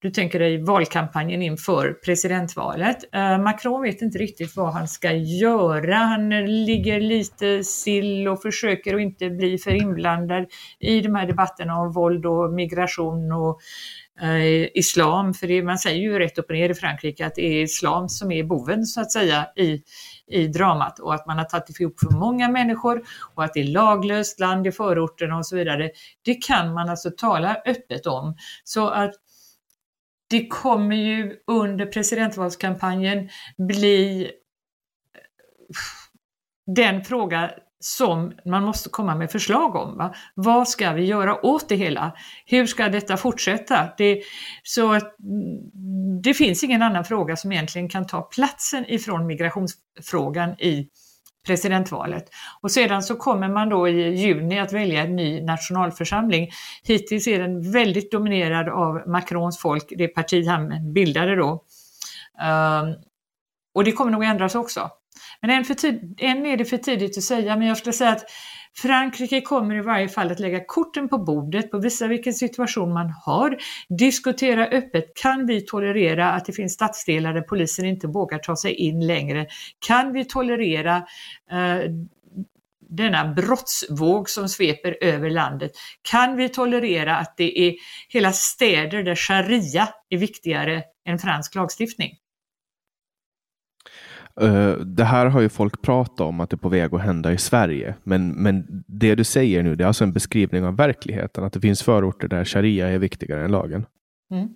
du 0.00 0.10
tänker 0.10 0.38
dig 0.38 0.64
valkampanjen 0.64 1.42
inför 1.42 1.92
presidentvalet. 1.92 3.14
Eh, 3.14 3.38
Macron 3.38 3.82
vet 3.82 4.02
inte 4.02 4.18
riktigt 4.18 4.56
vad 4.56 4.72
han 4.72 4.88
ska 4.88 5.12
göra. 5.12 5.94
Han 5.94 6.28
ligger 6.64 7.00
lite 7.00 7.64
sill 7.64 8.28
och 8.28 8.42
försöker 8.42 8.94
att 8.94 9.00
inte 9.00 9.30
bli 9.30 9.58
för 9.58 9.70
inblandad 9.70 10.46
i 10.80 11.00
de 11.00 11.14
här 11.14 11.26
debatterna 11.26 11.80
om 11.80 11.92
våld 11.92 12.26
och 12.26 12.52
migration 12.52 13.32
och 13.32 13.58
Eh, 14.22 14.68
islam. 14.74 15.34
För 15.34 15.46
det, 15.46 15.62
man 15.62 15.78
säger 15.78 15.98
ju 15.98 16.18
rätt 16.18 16.38
upp 16.38 16.48
och 16.48 16.54
ner 16.54 16.70
i 16.70 16.74
Frankrike 16.74 17.26
att 17.26 17.34
det 17.34 17.42
är 17.42 17.62
islam 17.62 18.08
som 18.08 18.32
är 18.32 18.44
boven 18.44 18.86
så 18.86 19.00
att 19.00 19.12
säga 19.12 19.46
i, 19.56 19.82
i 20.26 20.46
dramat 20.46 20.98
och 20.98 21.14
att 21.14 21.26
man 21.26 21.38
har 21.38 21.44
tagit 21.44 21.80
ihop 21.80 22.00
för 22.00 22.10
många 22.10 22.48
människor 22.48 23.02
och 23.34 23.44
att 23.44 23.54
det 23.54 23.60
är 23.60 23.64
laglöst 23.64 24.40
land 24.40 24.66
i 24.66 24.72
förorterna 24.72 25.36
och 25.36 25.46
så 25.46 25.56
vidare. 25.56 25.90
Det 26.24 26.34
kan 26.34 26.74
man 26.74 26.88
alltså 26.88 27.10
tala 27.16 27.56
öppet 27.66 28.06
om. 28.06 28.36
Så 28.64 28.88
att 28.88 29.14
det 30.30 30.46
kommer 30.46 30.96
ju 30.96 31.36
under 31.46 31.86
presidentvalskampanjen 31.86 33.28
bli 33.58 34.22
eh, 34.22 34.30
den 36.74 37.04
fråga 37.04 37.50
som 37.80 38.32
man 38.44 38.64
måste 38.64 38.88
komma 38.88 39.14
med 39.14 39.30
förslag 39.30 39.76
om. 39.76 39.96
Va? 39.96 40.14
Vad 40.34 40.68
ska 40.68 40.92
vi 40.92 41.04
göra 41.04 41.46
åt 41.46 41.68
det 41.68 41.76
hela? 41.76 42.12
Hur 42.46 42.66
ska 42.66 42.88
detta 42.88 43.16
fortsätta? 43.16 43.88
Det, 43.98 44.22
så 44.62 44.92
att, 44.92 45.20
mm, 45.20 46.22
det 46.22 46.34
finns 46.34 46.64
ingen 46.64 46.82
annan 46.82 47.04
fråga 47.04 47.36
som 47.36 47.52
egentligen 47.52 47.88
kan 47.88 48.06
ta 48.06 48.22
platsen 48.22 48.84
ifrån 48.88 49.26
migrationsfrågan 49.26 50.50
i 50.50 50.88
presidentvalet. 51.46 52.24
Och 52.60 52.70
sedan 52.70 53.02
så 53.02 53.16
kommer 53.16 53.48
man 53.48 53.68
då 53.68 53.88
i 53.88 54.16
juni 54.16 54.58
att 54.58 54.72
välja 54.72 55.02
en 55.02 55.16
ny 55.16 55.40
nationalförsamling. 55.40 56.50
Hittills 56.82 57.26
är 57.26 57.38
den 57.38 57.72
väldigt 57.72 58.12
dominerad 58.12 58.68
av 58.68 59.02
Macrons 59.06 59.58
folk, 59.58 59.92
det 59.98 60.08
parti 60.08 60.46
han 60.46 60.92
bildade 60.92 61.36
då. 61.36 61.64
Um, 62.42 63.07
och 63.78 63.84
det 63.84 63.92
kommer 63.92 64.10
nog 64.10 64.24
ändras 64.24 64.54
också. 64.54 64.90
Men 65.40 65.50
än, 65.50 65.64
för 65.64 65.74
tid, 65.74 66.18
än 66.20 66.46
är 66.46 66.56
det 66.56 66.64
för 66.64 66.76
tidigt 66.76 67.18
att 67.18 67.24
säga, 67.24 67.56
men 67.56 67.68
jag 67.68 67.76
skulle 67.76 67.92
säga 67.92 68.10
att 68.10 68.24
Frankrike 68.76 69.40
kommer 69.40 69.76
i 69.76 69.80
varje 69.80 70.08
fall 70.08 70.32
att 70.32 70.40
lägga 70.40 70.64
korten 70.66 71.08
på 71.08 71.18
bordet 71.18 71.74
och 71.74 71.84
visa 71.84 72.06
vilken 72.06 72.34
situation 72.34 72.92
man 72.92 73.10
har. 73.24 73.56
Diskutera 73.98 74.66
öppet, 74.66 75.04
kan 75.22 75.46
vi 75.46 75.60
tolerera 75.60 76.32
att 76.32 76.44
det 76.44 76.52
finns 76.52 76.72
stadsdelar 76.72 77.34
där 77.34 77.40
polisen 77.40 77.84
inte 77.84 78.06
vågar 78.06 78.38
ta 78.38 78.56
sig 78.56 78.74
in 78.74 79.06
längre? 79.06 79.46
Kan 79.86 80.12
vi 80.12 80.24
tolerera 80.24 80.96
eh, 81.50 81.90
denna 82.88 83.32
brottsvåg 83.34 84.30
som 84.30 84.48
sveper 84.48 84.98
över 85.00 85.30
landet? 85.30 85.70
Kan 86.02 86.36
vi 86.36 86.48
tolerera 86.48 87.16
att 87.16 87.36
det 87.36 87.68
är 87.68 87.74
hela 88.08 88.32
städer 88.32 89.02
där 89.02 89.16
sharia 89.16 89.88
är 90.08 90.18
viktigare 90.18 90.82
än 91.08 91.18
fransk 91.18 91.54
lagstiftning? 91.54 92.10
Eh, 94.40 94.72
det 94.72 95.04
här 95.04 95.26
har 95.26 95.40
ju 95.40 95.48
folk 95.48 95.82
pratat 95.82 96.20
om 96.20 96.40
att 96.40 96.50
det 96.50 96.54
är 96.54 96.58
på 96.58 96.68
väg 96.68 96.94
att 96.94 97.00
hända 97.00 97.32
i 97.32 97.38
Sverige. 97.38 97.94
Men, 98.04 98.28
men 98.28 98.84
det 98.86 99.14
du 99.14 99.24
säger 99.24 99.62
nu, 99.62 99.74
det 99.74 99.84
är 99.84 99.88
alltså 99.88 100.04
en 100.04 100.12
beskrivning 100.12 100.64
av 100.64 100.76
verkligheten. 100.76 101.44
Att 101.44 101.52
det 101.52 101.60
finns 101.60 101.82
förorter 101.82 102.28
där 102.28 102.44
sharia 102.44 102.88
är 102.88 102.98
viktigare 102.98 103.44
än 103.44 103.50
lagen. 103.50 103.86
Mm. 104.30 104.48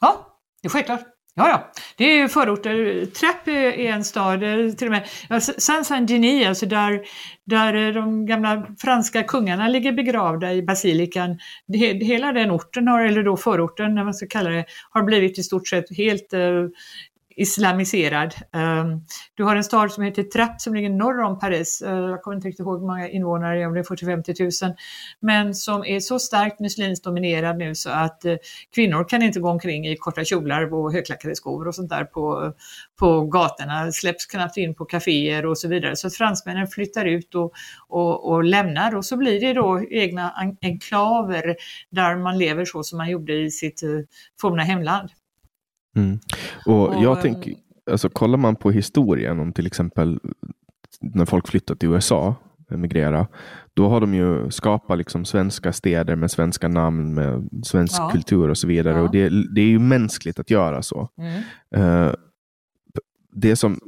Ja, 0.00 0.38
det 0.62 0.68
är 0.68 0.70
självklart. 0.70 1.00
Ja, 1.34 1.48
ja. 1.48 1.82
Det 1.96 2.04
är 2.04 2.28
förorter. 2.28 3.06
Trapp 3.06 3.48
är 3.48 3.78
en 3.78 4.04
stad, 4.04 4.42
eh, 4.42 4.72
till 4.72 4.86
och 4.86 4.92
med 4.92 5.06
Saint-Saint-Denis, 5.42 6.48
alltså 6.48 6.66
där, 6.66 7.00
där 7.46 7.74
eh, 7.74 7.94
de 7.94 8.26
gamla 8.26 8.66
franska 8.78 9.22
kungarna 9.22 9.68
ligger 9.68 9.92
begravda 9.92 10.52
i 10.52 10.62
basilikan. 10.62 11.38
Hela 12.00 12.32
den 12.32 12.50
orten, 12.50 12.88
har, 12.88 13.04
eller 13.04 13.22
då 13.22 13.36
förorten, 13.36 13.94
när 13.94 14.04
man 14.04 14.14
ska 14.14 14.26
kalla 14.26 14.50
det, 14.50 14.64
har 14.90 15.02
blivit 15.02 15.38
i 15.38 15.42
stort 15.42 15.68
sett 15.68 15.96
helt 15.96 16.34
islamiserad. 17.40 18.34
Ehm, 18.52 19.00
du 19.34 19.44
har 19.44 19.56
en 19.56 19.64
stad 19.64 19.92
som 19.92 20.04
heter 20.04 20.22
Trapp 20.22 20.60
som 20.60 20.74
ligger 20.74 20.90
norr 20.90 21.22
om 21.22 21.38
Paris. 21.38 21.82
Eh, 21.82 21.94
jag 21.94 22.22
kommer 22.22 22.36
inte 22.36 22.48
riktigt 22.48 22.66
ihåg 22.66 22.80
hur 22.80 22.86
många 22.86 23.08
invånare, 23.08 23.66
om 23.66 23.74
det 23.74 23.80
är 23.80 23.84
40-50 23.84 24.66
000. 24.66 24.74
Men 25.20 25.54
som 25.54 25.84
är 25.84 26.00
så 26.00 26.18
starkt 26.18 26.60
muslimskt 26.60 27.04
dominerad 27.04 27.58
nu 27.58 27.74
så 27.74 27.90
att 27.90 28.24
eh, 28.24 28.34
kvinnor 28.74 29.08
kan 29.08 29.22
inte 29.22 29.40
gå 29.40 29.50
omkring 29.50 29.86
i 29.86 29.96
korta 29.96 30.24
kjolar 30.24 30.74
och 30.74 30.92
högklackade 30.92 31.34
skor 31.34 31.68
och 31.68 31.74
sånt 31.74 31.90
där 31.90 32.04
på, 32.04 32.52
på 32.98 33.26
gatorna. 33.26 33.92
Släpps 33.92 34.26
knappt 34.26 34.56
in 34.56 34.74
på 34.74 34.84
kaféer 34.84 35.46
och 35.46 35.58
så 35.58 35.68
vidare. 35.68 35.96
Så 35.96 36.06
att 36.06 36.14
fransmännen 36.14 36.66
flyttar 36.66 37.04
ut 37.04 37.34
och, 37.34 37.52
och, 37.88 38.30
och 38.30 38.44
lämnar 38.44 38.96
och 38.96 39.04
så 39.04 39.16
blir 39.16 39.40
det 39.40 39.52
då 39.52 39.82
egna 39.90 40.34
enklaver 40.62 41.56
där 41.90 42.16
man 42.16 42.38
lever 42.38 42.64
så 42.64 42.82
som 42.82 42.98
man 42.98 43.10
gjorde 43.10 43.32
i 43.32 43.50
sitt 43.50 43.82
eh, 43.82 43.88
forna 44.40 44.62
hemland. 44.62 45.10
Mm. 45.96 46.18
Och, 46.66 46.88
och 46.88 47.02
jag 47.02 47.22
tänker, 47.22 47.54
alltså 47.90 48.08
kollar 48.08 48.38
man 48.38 48.56
på 48.56 48.70
historien 48.70 49.40
om 49.40 49.52
till 49.52 49.66
exempel 49.66 50.20
när 51.00 51.26
folk 51.26 51.48
flyttat 51.48 51.80
till 51.80 51.88
USA, 51.88 52.34
emigrera, 52.70 53.26
då 53.74 53.88
har 53.88 54.00
de 54.00 54.14
ju 54.14 54.50
skapat 54.50 54.98
liksom 54.98 55.24
svenska 55.24 55.72
städer 55.72 56.16
med 56.16 56.30
svenska 56.30 56.68
namn, 56.68 57.14
med 57.14 57.48
svensk 57.64 58.00
ja. 58.00 58.10
kultur 58.10 58.48
och 58.48 58.58
så 58.58 58.66
vidare. 58.66 58.96
Ja. 58.96 59.02
Och 59.02 59.10
det, 59.10 59.28
det, 59.54 59.60
är 59.60 59.66
ju 59.66 59.78
mänskligt 59.78 60.38
att 60.38 60.50
göra 60.50 60.82
så. 60.82 61.08
Mm. 61.18 61.42
Uh, 61.76 62.14
det 63.32 63.56
som 63.56 63.80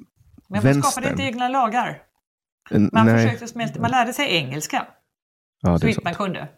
Men 0.49 0.65
man 0.65 0.83
skapade 0.83 1.11
inte 1.11 1.23
egna 1.23 1.49
lagar. 1.49 2.03
Man, 2.93 3.07
försökte 3.07 3.49
smälta, 3.49 3.81
man 3.81 3.91
lärde 3.91 4.13
sig 4.13 4.37
engelska 4.37 4.87
ja, 5.63 5.79
så 5.79 5.87
vitt 5.87 6.05
man 6.05 6.15
kunde. 6.15 6.49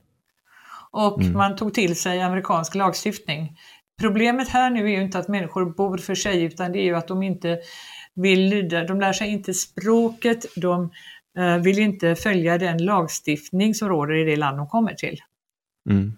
Och 0.90 1.20
mm. 1.22 1.32
man 1.32 1.56
tog 1.56 1.74
till 1.74 1.96
sig 1.96 2.22
amerikansk 2.22 2.74
lagstiftning. 2.74 3.56
Problemet 4.00 4.48
här 4.48 4.70
nu 4.70 4.84
är 4.84 4.88
ju 4.88 5.02
inte 5.02 5.18
att 5.18 5.28
människor 5.28 5.74
bor 5.74 5.98
för 5.98 6.14
sig 6.14 6.42
utan 6.42 6.72
det 6.72 6.78
är 6.78 6.84
ju 6.84 6.94
att 6.94 7.08
de 7.08 7.22
inte 7.22 7.58
vill 8.14 8.48
lyda, 8.48 8.84
de 8.84 9.00
lär 9.00 9.12
sig 9.12 9.28
inte 9.28 9.54
språket, 9.54 10.46
de 10.56 10.90
uh, 11.38 11.56
vill 11.56 11.78
inte 11.78 12.14
följa 12.14 12.58
den 12.58 12.84
lagstiftning 12.84 13.74
som 13.74 13.88
råder 13.88 14.14
i 14.14 14.24
det 14.24 14.36
land 14.36 14.58
de 14.58 14.66
kommer 14.66 14.94
till. 14.94 15.18
Mm. 15.90 16.12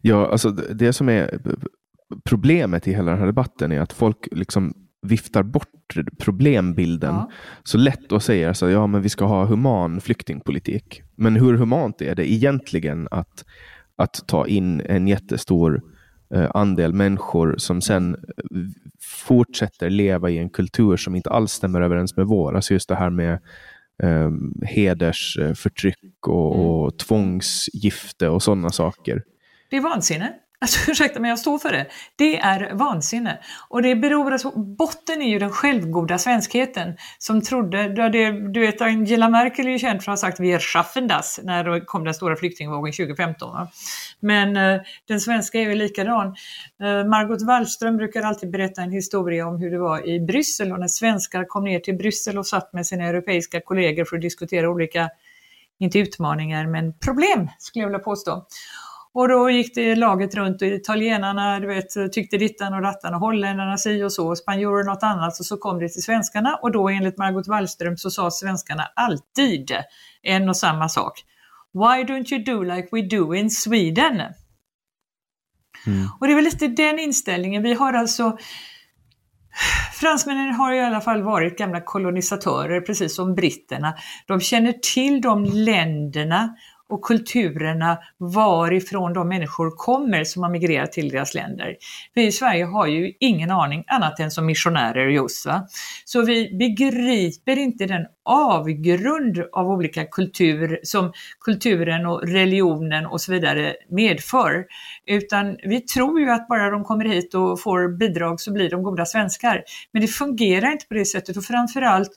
Ja, 0.00 0.30
alltså 0.30 0.50
det 0.50 0.92
som 0.92 1.08
är 1.08 1.40
problemet 2.24 2.88
i 2.88 2.92
hela 2.92 3.10
den 3.10 3.20
här 3.20 3.26
debatten 3.26 3.72
är 3.72 3.80
att 3.80 3.92
folk 3.92 4.28
liksom 4.32 4.74
viftar 5.02 5.42
bort 5.42 5.94
problembilden 6.18 7.14
ja. 7.14 7.30
så 7.64 7.78
lätt 7.78 8.12
och 8.12 8.22
säger 8.22 8.48
alltså, 8.48 8.70
ja 8.70 8.86
men 8.86 9.02
vi 9.02 9.08
ska 9.08 9.24
ha 9.24 9.44
human 9.44 10.00
flyktingpolitik. 10.00 11.02
Men 11.16 11.36
hur 11.36 11.54
humant 11.54 12.02
är 12.02 12.14
det 12.14 12.32
egentligen 12.32 13.08
att, 13.10 13.44
att 13.96 14.24
ta 14.26 14.46
in 14.46 14.80
en 14.80 15.08
jättestor 15.08 15.82
Eh, 15.82 15.96
andel 16.54 16.92
människor 16.92 17.54
som 17.58 17.80
sen 17.80 18.16
fortsätter 19.00 19.90
leva 19.90 20.30
i 20.30 20.38
en 20.38 20.50
kultur 20.50 20.96
som 20.96 21.14
inte 21.14 21.30
alls 21.30 21.52
stämmer 21.52 21.80
överens 21.80 22.16
med 22.16 22.26
vår. 22.26 22.56
Alltså 22.56 22.74
just 22.74 22.88
det 22.88 22.94
här 22.94 23.10
med 23.10 23.32
eh, 24.02 24.30
hedersförtryck 24.62 26.26
och, 26.26 26.54
mm. 26.54 26.66
och 26.66 26.98
tvångsgifte 26.98 28.28
och 28.28 28.42
sådana 28.42 28.70
saker. 28.70 29.22
Det 29.70 29.76
är 29.76 29.80
vansinne. 29.80 30.32
Alltså 30.60 30.78
ursäkta 30.90 31.20
men 31.20 31.30
jag 31.30 31.38
står 31.38 31.58
för 31.58 31.72
det. 31.72 31.86
Det 32.16 32.38
är 32.38 32.74
vansinne. 32.74 33.38
Och 33.68 33.82
det 33.82 33.96
beror 33.96 34.32
alltså, 34.32 34.50
botten 34.58 35.22
är 35.22 35.28
ju 35.28 35.38
den 35.38 35.50
självgoda 35.50 36.18
svenskheten 36.18 36.96
som 37.18 37.42
trodde, 37.42 38.08
det, 38.08 38.52
du 38.52 38.60
vet 38.60 38.80
Angela 38.80 39.28
Merkel 39.28 39.66
är 39.66 39.70
ju 39.70 39.78
känd 39.78 40.02
för 40.02 40.12
att 40.12 40.18
ha 40.18 40.28
sagt 40.28 40.40
vi 40.40 40.52
är 40.52 40.58
schaffen 40.58 41.08
das 41.08 41.40
när 41.42 41.64
det 41.64 41.80
kom 41.80 42.04
den 42.04 42.14
stora 42.14 42.36
flyktingvågen 42.36 42.92
2015. 42.92 43.52
Va? 43.52 43.68
Men 44.20 44.56
eh, 44.56 44.80
den 45.08 45.20
svenska 45.20 45.58
är 45.58 45.62
ju 45.62 45.74
likadan. 45.74 46.26
Eh, 46.82 47.04
Margot 47.04 47.42
Wallström 47.42 47.96
brukar 47.96 48.22
alltid 48.22 48.50
berätta 48.50 48.82
en 48.82 48.90
historia 48.90 49.46
om 49.46 49.58
hur 49.58 49.70
det 49.70 49.78
var 49.78 50.08
i 50.08 50.20
Bryssel 50.20 50.72
och 50.72 50.80
när 50.80 50.88
svenskar 50.88 51.44
kom 51.44 51.64
ner 51.64 51.80
till 51.80 51.96
Bryssel 51.96 52.38
och 52.38 52.46
satt 52.46 52.72
med 52.72 52.86
sina 52.86 53.04
europeiska 53.04 53.60
kollegor 53.60 54.04
för 54.04 54.16
att 54.16 54.22
diskutera 54.22 54.70
olika, 54.70 55.10
inte 55.78 55.98
utmaningar, 55.98 56.66
men 56.66 56.92
problem 56.98 57.48
skulle 57.58 57.82
jag 57.82 57.88
vilja 57.88 58.04
påstå. 58.04 58.46
Och 59.12 59.28
då 59.28 59.50
gick 59.50 59.74
det 59.74 59.96
laget 59.96 60.34
runt 60.34 60.62
och 60.62 60.68
italienarna 60.68 61.60
du 61.60 61.66
vet, 61.66 62.12
tyckte 62.12 62.36
dittan 62.36 62.74
och 62.74 62.82
rattan 62.82 63.14
och 63.14 63.20
holländarna 63.20 63.76
si 63.76 64.02
och 64.02 64.12
så, 64.12 64.36
spanjorer 64.36 64.84
något 64.84 65.02
annat 65.02 65.40
och 65.40 65.46
så 65.46 65.56
kom 65.56 65.78
det 65.78 65.88
till 65.88 66.02
svenskarna 66.02 66.58
och 66.62 66.72
då 66.72 66.88
enligt 66.88 67.18
Margot 67.18 67.48
Wallström 67.48 67.96
så 67.96 68.10
sa 68.10 68.30
svenskarna 68.30 68.88
alltid 68.96 69.70
en 70.22 70.48
och 70.48 70.56
samma 70.56 70.88
sak. 70.88 71.24
Why 71.72 72.04
don't 72.04 72.34
you 72.34 72.44
do 72.44 72.62
like 72.62 72.88
we 72.92 73.02
do 73.02 73.34
in 73.34 73.50
Sweden? 73.50 74.20
Mm. 75.86 76.08
Och 76.20 76.26
det 76.26 76.32
är 76.32 76.34
väl 76.34 76.44
lite 76.44 76.68
den 76.68 76.98
inställningen. 76.98 77.62
Vi 77.62 77.74
har 77.74 77.92
alltså 77.92 78.38
Fransmännen 79.92 80.54
har 80.54 80.72
i 80.72 80.80
alla 80.80 81.00
fall 81.00 81.22
varit 81.22 81.58
gamla 81.58 81.80
kolonisatörer, 81.80 82.80
precis 82.80 83.16
som 83.16 83.34
britterna. 83.34 83.94
De 84.26 84.40
känner 84.40 84.72
till 84.72 85.20
de 85.20 85.44
länderna 85.44 86.56
och 86.90 87.02
kulturerna 87.02 87.98
varifrån 88.18 89.12
de 89.12 89.28
människor 89.28 89.70
kommer 89.70 90.24
som 90.24 90.42
har 90.42 90.50
migrerat 90.50 90.92
till 90.92 91.08
deras 91.08 91.34
länder. 91.34 91.76
Vi 92.14 92.26
i 92.26 92.32
Sverige 92.32 92.64
har 92.64 92.86
ju 92.86 93.12
ingen 93.20 93.50
aning 93.50 93.84
annat 93.86 94.20
än 94.20 94.30
som 94.30 94.46
missionärer 94.46 95.08
just. 95.08 95.46
Va? 95.46 95.66
Så 96.04 96.22
vi 96.22 96.56
begriper 96.58 97.58
inte 97.58 97.86
den 97.86 98.06
avgrund 98.24 99.44
av 99.52 99.70
olika 99.70 100.04
kultur 100.04 100.80
som 100.82 101.12
kulturen 101.40 102.06
och 102.06 102.22
religionen 102.22 103.06
och 103.06 103.20
så 103.20 103.32
vidare 103.32 103.74
medför. 103.90 104.64
Utan 105.06 105.56
vi 105.62 105.80
tror 105.80 106.20
ju 106.20 106.30
att 106.30 106.48
bara 106.48 106.70
de 106.70 106.84
kommer 106.84 107.04
hit 107.04 107.34
och 107.34 107.60
får 107.60 107.98
bidrag 107.98 108.40
så 108.40 108.52
blir 108.52 108.70
de 108.70 108.82
goda 108.82 109.04
svenskar. 109.04 109.62
Men 109.92 110.02
det 110.02 110.08
fungerar 110.08 110.72
inte 110.72 110.86
på 110.86 110.94
det 110.94 111.04
sättet 111.04 111.36
och 111.36 111.44
framförallt 111.44 112.10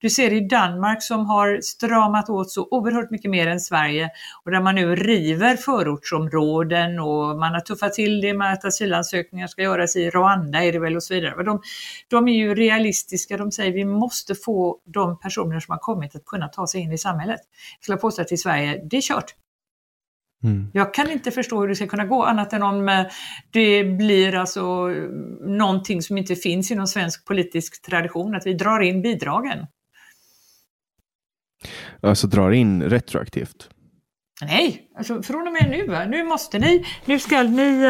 du 0.00 0.10
ser 0.10 0.32
i 0.32 0.40
Danmark 0.40 1.02
som 1.02 1.26
har 1.26 1.60
stramat 1.60 2.30
åt 2.30 2.50
så 2.50 2.68
oerhört 2.70 3.10
mycket 3.10 3.30
mer 3.30 3.46
än 3.46 3.60
Sverige 3.60 4.10
och 4.44 4.50
där 4.50 4.60
man 4.60 4.74
nu 4.74 4.96
river 4.96 5.56
förortsområden 5.56 6.98
och 6.98 7.38
man 7.38 7.52
har 7.52 7.60
tuffat 7.60 7.92
till 7.92 8.20
det 8.20 8.34
med 8.34 8.52
att 8.52 8.64
asylansökningar 8.64 9.46
ska 9.46 9.62
göras 9.62 9.96
i 9.96 10.10
Rwanda 10.10 10.64
är 10.64 10.72
det 10.72 10.78
väl 10.78 10.96
och 10.96 11.02
så 11.02 11.14
vidare. 11.14 11.42
De, 11.42 11.60
de 12.08 12.28
är 12.28 12.36
ju 12.36 12.54
realistiska, 12.54 13.36
de 13.36 13.52
säger 13.52 13.72
vi 13.72 13.84
måste 13.84 14.34
få 14.34 14.78
de 14.84 15.18
personer 15.18 15.60
som 15.60 15.72
har 15.72 15.78
kommit 15.78 16.16
att 16.16 16.24
kunna 16.24 16.48
ta 16.48 16.66
sig 16.66 16.80
in 16.80 16.92
i 16.92 16.98
samhället. 16.98 17.40
Jag 17.78 17.84
skulle 17.84 17.98
påstå 17.98 18.22
att 18.22 18.32
i 18.32 18.36
Sverige, 18.36 18.82
det 18.90 18.96
är 18.96 19.02
kört. 19.02 19.34
Mm. 20.44 20.70
Jag 20.72 20.94
kan 20.94 21.10
inte 21.10 21.30
förstå 21.30 21.60
hur 21.60 21.68
det 21.68 21.74
ska 21.74 21.86
kunna 21.86 22.04
gå 22.04 22.24
annat 22.24 22.52
än 22.52 22.62
om 22.62 22.88
eh, 22.88 23.06
det 23.50 23.84
blir 23.84 24.34
alltså 24.34 24.86
någonting 25.40 26.02
som 26.02 26.18
inte 26.18 26.36
finns 26.36 26.70
inom 26.70 26.86
svensk 26.86 27.24
politisk 27.24 27.82
tradition, 27.82 28.34
att 28.34 28.46
vi 28.46 28.54
drar 28.54 28.80
in 28.80 29.02
bidragen. 29.02 29.66
Alltså 32.00 32.26
drar 32.26 32.50
in 32.50 32.82
retroaktivt? 32.82 33.68
Nej, 34.42 34.88
alltså 34.96 35.22
från 35.22 35.46
och 35.46 35.52
med 35.52 35.70
nu. 35.70 36.06
Nu 36.08 36.24
måste 36.24 36.58
ni, 36.58 36.84
nu 37.04 37.18
ska 37.18 37.42
ni... 37.42 37.86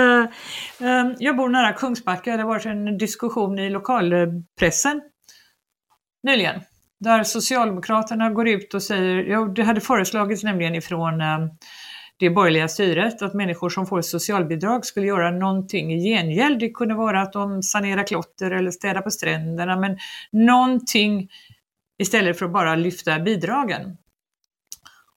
Uh, 0.83 1.13
jag 1.19 1.37
bor 1.37 1.49
nära 1.49 1.73
Kungsbacka, 1.73 2.37
det 2.37 2.43
har 2.43 2.49
varit 2.49 2.67
en 2.67 2.99
diskussion 2.99 3.59
i 3.59 3.71
lokalpressen 3.71 5.03
nyligen. 6.23 6.61
Där 7.01 7.25
Socialdemokraterna 7.25 8.31
går 8.31 8.49
ut 8.49 8.75
och 8.75 8.83
säger, 8.83 9.17
ja 9.17 9.45
det 9.45 9.63
hade 9.63 9.81
föreslagits 9.81 10.45
nämligen 10.45 10.75
ifrån 10.75 11.21
uh, 11.21 11.39
det 12.19 12.31
borgerliga 12.31 12.69
styret 12.69 13.23
att 13.23 13.35
människor 13.35 13.69
som 13.69 13.87
får 13.87 14.03
socialbidrag 14.03 14.87
skulle 14.87 15.07
göra 15.07 15.31
någonting 15.31 15.93
i 15.93 16.11
gengäld. 16.11 16.61
Det 16.61 16.71
kunde 16.71 16.95
vara 16.95 17.23
att 17.23 17.33
de 17.33 17.63
sanerar 17.63 18.07
klotter 18.07 18.51
eller 18.51 18.71
städar 18.71 19.01
på 19.01 19.11
stränderna 19.11 19.77
men 19.77 19.99
någonting 20.33 21.29
istället 21.99 22.39
för 22.39 22.47
att 22.47 22.53
bara 22.53 22.75
lyfta 22.75 23.19
bidragen. 23.19 23.97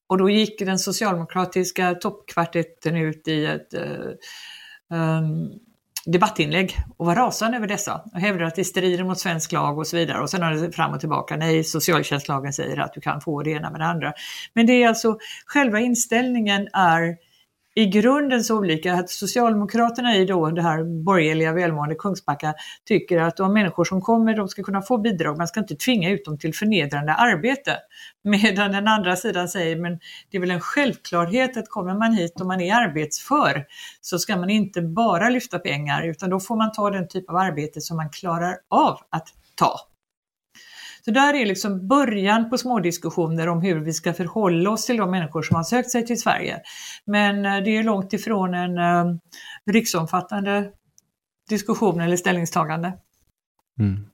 Och 0.06 0.18
då 0.18 0.30
gick 0.30 0.58
den 0.58 0.78
socialdemokratiska 0.78 1.94
toppkvartetten 1.94 2.96
ut 2.96 3.28
i 3.28 3.46
ett 3.46 3.74
um, 4.90 5.50
debattinlägg 6.06 6.76
och 6.96 7.06
var 7.06 7.16
rasande 7.16 7.56
över 7.56 7.66
dessa 7.66 8.02
och 8.12 8.20
hävdade 8.20 8.46
att 8.46 8.54
det 8.54 8.64
strider 8.64 9.04
mot 9.04 9.18
svensk 9.18 9.52
lag 9.52 9.78
och 9.78 9.86
så 9.86 9.96
vidare. 9.96 10.20
Och 10.20 10.30
sen 10.30 10.42
har 10.42 10.52
det 10.52 10.72
fram 10.72 10.92
och 10.92 11.00
tillbaka, 11.00 11.36
nej 11.36 11.64
socialtjänstlagen 11.64 12.52
säger 12.52 12.78
att 12.78 12.92
du 12.92 13.00
kan 13.00 13.20
få 13.20 13.42
det 13.42 13.50
ena 13.50 13.70
med 13.70 13.80
det 13.80 13.86
andra. 13.86 14.12
Men 14.54 14.66
det 14.66 14.72
är 14.72 14.88
alltså, 14.88 15.18
själva 15.46 15.80
inställningen 15.80 16.68
är 16.72 17.16
i 17.74 17.86
grunden 17.86 18.44
så 18.44 18.58
olika 18.58 18.94
att 18.94 19.10
Socialdemokraterna 19.10 20.16
i 20.16 20.24
då 20.24 20.50
det 20.50 20.62
här 20.62 20.84
borgerliga 21.04 21.52
välmående 21.52 21.94
Kungsbacka 21.94 22.54
tycker 22.84 23.18
att 23.18 23.36
de 23.36 23.52
människor 23.52 23.84
som 23.84 24.00
kommer 24.00 24.36
de 24.36 24.48
ska 24.48 24.62
kunna 24.62 24.82
få 24.82 24.98
bidrag, 24.98 25.38
man 25.38 25.48
ska 25.48 25.60
inte 25.60 25.76
tvinga 25.76 26.10
ut 26.10 26.24
dem 26.24 26.38
till 26.38 26.54
förnedrande 26.54 27.14
arbete. 27.14 27.76
Medan 28.24 28.72
den 28.72 28.88
andra 28.88 29.16
sidan 29.16 29.48
säger 29.48 29.76
men 29.76 29.98
det 30.30 30.36
är 30.36 30.40
väl 30.40 30.50
en 30.50 30.60
självklarhet 30.60 31.56
att 31.56 31.68
kommer 31.68 31.94
man 31.94 32.14
hit 32.14 32.40
och 32.40 32.46
man 32.46 32.60
är 32.60 32.74
arbetsför 32.74 33.66
så 34.00 34.18
ska 34.18 34.36
man 34.36 34.50
inte 34.50 34.82
bara 34.82 35.28
lyfta 35.28 35.58
pengar 35.58 36.02
utan 36.02 36.30
då 36.30 36.40
får 36.40 36.56
man 36.56 36.72
ta 36.72 36.90
den 36.90 37.08
typ 37.08 37.30
av 37.30 37.36
arbete 37.36 37.80
som 37.80 37.96
man 37.96 38.10
klarar 38.10 38.56
av 38.68 38.98
att 39.10 39.28
ta. 39.54 39.91
Så 41.04 41.10
där 41.10 41.34
är 41.34 41.46
liksom 41.46 41.88
början 41.88 42.50
på 42.50 42.58
små 42.58 42.80
diskussioner 42.80 43.48
om 43.48 43.62
hur 43.62 43.80
vi 43.80 43.92
ska 43.92 44.12
förhålla 44.12 44.70
oss 44.70 44.86
till 44.86 44.96
de 44.96 45.10
människor 45.10 45.42
som 45.42 45.56
har 45.56 45.62
sökt 45.62 45.90
sig 45.90 46.06
till 46.06 46.20
Sverige. 46.20 46.60
Men 47.04 47.46
eh, 47.46 47.64
det 47.64 47.76
är 47.76 47.82
långt 47.82 48.12
ifrån 48.12 48.54
en 48.54 48.78
uh, 48.78 49.16
riksomfattande 49.66 50.70
diskussion 51.48 52.00
eller 52.00 52.16
ställningstagande. 52.16 52.92
Mm. 53.78 54.06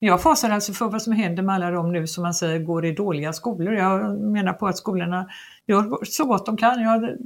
Jag 0.00 0.22
fasar 0.22 0.50
alltså 0.50 0.72
för 0.72 0.88
vad 0.88 1.02
som 1.02 1.12
händer 1.12 1.42
med 1.42 1.54
alla 1.54 1.70
de 1.70 1.92
nu 1.92 2.06
som 2.06 2.22
man 2.22 2.34
säger 2.34 2.58
går 2.58 2.84
i 2.84 2.92
dåliga 2.92 3.32
skolor. 3.32 3.74
Jag 3.74 4.20
menar 4.20 4.52
på 4.52 4.66
att 4.66 4.78
skolorna 4.78 5.28
gör 5.66 6.04
så 6.04 6.24
gott 6.24 6.46
de 6.46 6.56
kan. 6.56 6.82
Jag 6.82 7.18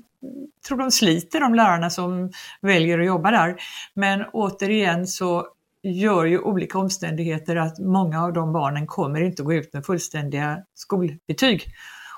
tror 0.69 0.79
de 0.79 0.91
sliter, 0.91 1.41
de 1.41 1.55
lärarna 1.55 1.91
som 1.91 2.31
väljer 2.61 2.99
att 2.99 3.07
jobba 3.07 3.31
där. 3.31 3.57
Men 3.95 4.25
återigen 4.33 5.07
så 5.07 5.47
gör 5.93 6.25
ju 6.25 6.39
olika 6.39 6.79
omständigheter 6.79 7.57
att 7.57 7.79
många 7.79 8.25
av 8.25 8.33
de 8.33 8.53
barnen 8.53 8.87
kommer 8.87 9.21
inte 9.21 9.43
gå 9.43 9.53
ut 9.53 9.73
med 9.73 9.87
fullständiga 9.87 10.59
skolbetyg. 10.75 11.65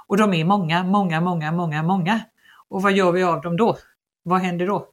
Och 0.07 0.17
de 0.17 0.35
är 0.35 0.45
många, 0.45 0.85
många, 0.85 1.21
många, 1.21 1.53
många, 1.53 1.83
många. 1.83 2.21
Och 2.69 2.83
vad 2.83 2.93
gör 2.93 3.13
vi 3.13 3.23
av 3.23 3.41
dem 3.41 3.57
då? 3.57 3.77
Vad 4.23 4.41
händer 4.41 4.67
då? 4.67 4.87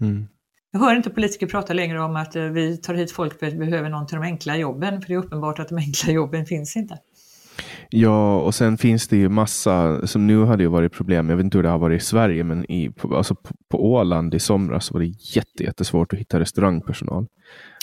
Mm. 0.00 0.28
Jag 0.70 0.80
hör 0.80 0.96
inte 0.96 1.10
politiker 1.10 1.46
prata 1.46 1.72
längre 1.72 2.00
om 2.00 2.16
att 2.16 2.36
eh, 2.36 2.42
vi 2.42 2.76
tar 2.76 2.94
hit 2.94 3.12
folk 3.12 3.38
för 3.38 3.46
att 3.46 3.52
vi 3.52 3.58
behöver 3.58 3.88
någon 3.88 4.06
till 4.06 4.16
de 4.16 4.22
enkla 4.22 4.56
jobben, 4.56 5.00
för 5.00 5.08
det 5.08 5.14
är 5.14 5.18
uppenbart 5.18 5.58
att 5.58 5.68
de 5.68 5.78
enkla 5.78 6.12
jobben 6.12 6.46
finns 6.46 6.76
inte. 6.76 6.98
Ja, 7.90 8.40
och 8.40 8.54
sen 8.54 8.78
finns 8.78 9.08
det 9.08 9.16
ju 9.16 9.28
massa, 9.28 10.06
som 10.06 10.26
nu 10.26 10.44
hade 10.44 10.62
ju 10.62 10.68
varit 10.68 10.92
problem, 10.92 11.30
jag 11.30 11.36
vet 11.36 11.44
inte 11.44 11.58
hur 11.58 11.62
det 11.62 11.68
har 11.68 11.78
varit 11.78 12.02
i 12.02 12.04
Sverige, 12.04 12.44
men 12.44 12.70
i, 12.70 12.90
på, 12.90 13.16
alltså 13.16 13.34
på, 13.34 13.54
på 13.68 13.92
Åland 13.92 14.34
i 14.34 14.38
somras 14.38 14.90
var 14.90 15.00
det 15.00 15.14
jättesvårt 15.60 16.12
att 16.12 16.18
hitta 16.18 16.40
restaurangpersonal. 16.40 17.26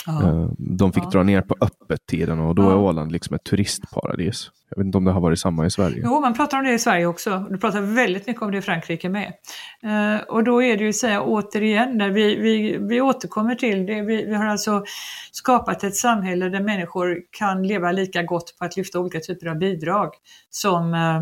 Ja. 0.06 0.50
De 0.58 0.94
fick 0.94 1.04
ja. 1.04 1.10
dra 1.10 1.24
ner 1.24 1.42
på 1.42 1.56
öppettiden 1.62 2.40
och 2.40 2.56
då 2.56 2.64
ja. 2.64 2.72
är 2.72 2.76
Åland 2.76 3.12
liksom 3.12 3.36
ett 3.36 3.44
turistparadis. 3.44 4.52
Jag 4.70 4.78
vet 4.78 4.86
inte 4.86 4.98
om 4.98 5.06
det 5.06 5.12
har 5.12 5.22
varit 5.22 5.40
samma 5.40 5.66
i 5.66 5.70
Sverige? 5.70 6.02
Jo, 6.04 6.20
man 6.20 6.34
pratar 6.34 6.58
om 6.58 6.64
det 6.64 6.74
i 6.74 6.80
Sverige 6.80 7.06
också. 7.06 7.46
Du 7.50 7.58
pratar 7.58 7.82
väldigt 7.82 8.28
mycket 8.28 8.42
om 8.42 8.52
det 8.52 8.58
i 8.58 8.62
Frankrike 8.62 9.10
med. 9.10 9.34
Uh, 9.86 10.22
och 10.28 10.44
då 10.44 10.64
är 10.64 10.78
det 10.78 10.84
ju 10.84 10.94
säga 10.94 11.22
återigen, 11.22 11.98
där 11.98 12.10
vi, 12.10 12.36
vi, 12.36 12.78
vi 12.78 13.02
återkommer 13.02 13.56
till 13.56 13.86
det. 13.86 14.02
Vi, 14.02 14.26
vi 14.26 14.36
har 14.36 14.46
alltså 14.46 14.84
skapat 15.32 15.84
ett 15.84 15.96
samhälle 15.96 16.50
där 16.50 16.62
människor 16.62 17.18
kan 17.32 17.68
leva 17.68 17.92
lika 17.92 18.24
gott 18.24 18.56
på 18.60 18.66
att 18.66 18.78
lyfta 18.78 19.00
olika 19.00 19.20
typer 19.20 19.48
av 19.48 19.58
bidrag 19.58 20.10
som 20.50 20.94
uh, 20.94 21.22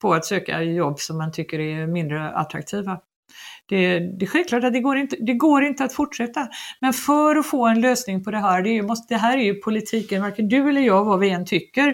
på 0.00 0.14
att 0.14 0.24
söka 0.24 0.62
jobb 0.62 1.00
som 1.00 1.18
man 1.18 1.32
tycker 1.32 1.58
är 1.58 1.86
mindre 1.86 2.30
attraktiva. 2.30 3.00
Det, 3.68 3.98
det 3.98 4.24
är 4.24 4.26
självklart 4.26 4.64
att 4.64 4.72
det 4.72 4.80
går, 4.80 4.96
inte, 4.96 5.16
det 5.20 5.34
går 5.34 5.64
inte 5.64 5.84
att 5.84 5.92
fortsätta. 5.92 6.48
Men 6.80 6.92
för 6.92 7.36
att 7.36 7.46
få 7.46 7.66
en 7.66 7.80
lösning 7.80 8.24
på 8.24 8.30
det 8.30 8.38
här, 8.38 8.62
det, 8.62 8.70
är, 8.70 8.82
måste, 8.82 9.14
det 9.14 9.18
här 9.18 9.38
är 9.38 9.42
ju 9.42 9.54
politiken, 9.54 10.22
varken 10.22 10.48
du 10.48 10.68
eller 10.68 10.80
jag, 10.80 11.04
vad 11.04 11.20
vi 11.20 11.30
än 11.30 11.44
tycker, 11.44 11.88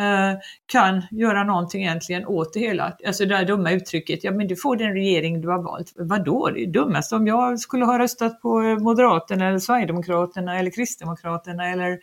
eh, 0.00 0.38
kan 0.66 1.02
göra 1.10 1.44
någonting 1.44 1.82
egentligen 1.82 2.26
åt 2.26 2.52
det 2.54 2.60
hela. 2.60 2.96
Alltså 3.06 3.24
det 3.24 3.36
här 3.36 3.44
dumma 3.44 3.70
uttrycket, 3.70 4.24
ja 4.24 4.32
men 4.32 4.48
du 4.48 4.56
får 4.56 4.76
den 4.76 4.92
regering 4.92 5.40
du 5.40 5.48
har 5.48 5.62
valt. 5.62 5.92
Vadå, 5.96 6.50
det 6.54 6.62
är 6.62 6.66
dummast 6.66 7.12
om 7.12 7.26
jag 7.26 7.60
skulle 7.60 7.84
ha 7.84 7.98
röstat 7.98 8.40
på 8.40 8.60
Moderaterna 8.60 9.48
eller 9.48 9.58
Sverigedemokraterna 9.58 10.58
eller 10.58 10.70
Kristdemokraterna 10.70 11.68
eller 11.68 11.98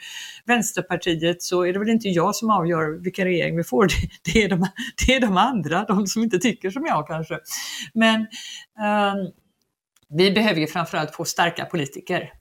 Vänsterpartiet 0.45 1.41
så 1.41 1.66
är 1.66 1.74
det 1.74 1.80
väl 1.80 1.89
inte 1.89 2.10
jag 2.10 2.36
som 2.36 2.49
avgör 2.49 3.03
vilken 3.03 3.26
regering 3.26 3.58
vi 3.58 3.64
får. 3.64 3.88
Det 4.34 4.43
är 4.43 4.49
de, 4.49 4.68
det 5.08 5.16
är 5.16 5.22
de 5.22 5.38
andra, 5.38 5.84
de 5.84 6.08
som 6.08 6.24
inte 6.24 6.39
tycker 6.39 6.70
som 6.70 6.86
jag 6.86 7.08
kanske. 7.08 7.39
Men 7.93 8.28
vi 10.09 10.32
behöver 10.32 10.61
ju 10.61 10.67
framförallt 10.67 11.15
få 11.15 11.25
starka 11.25 11.65
politiker. 11.65 12.34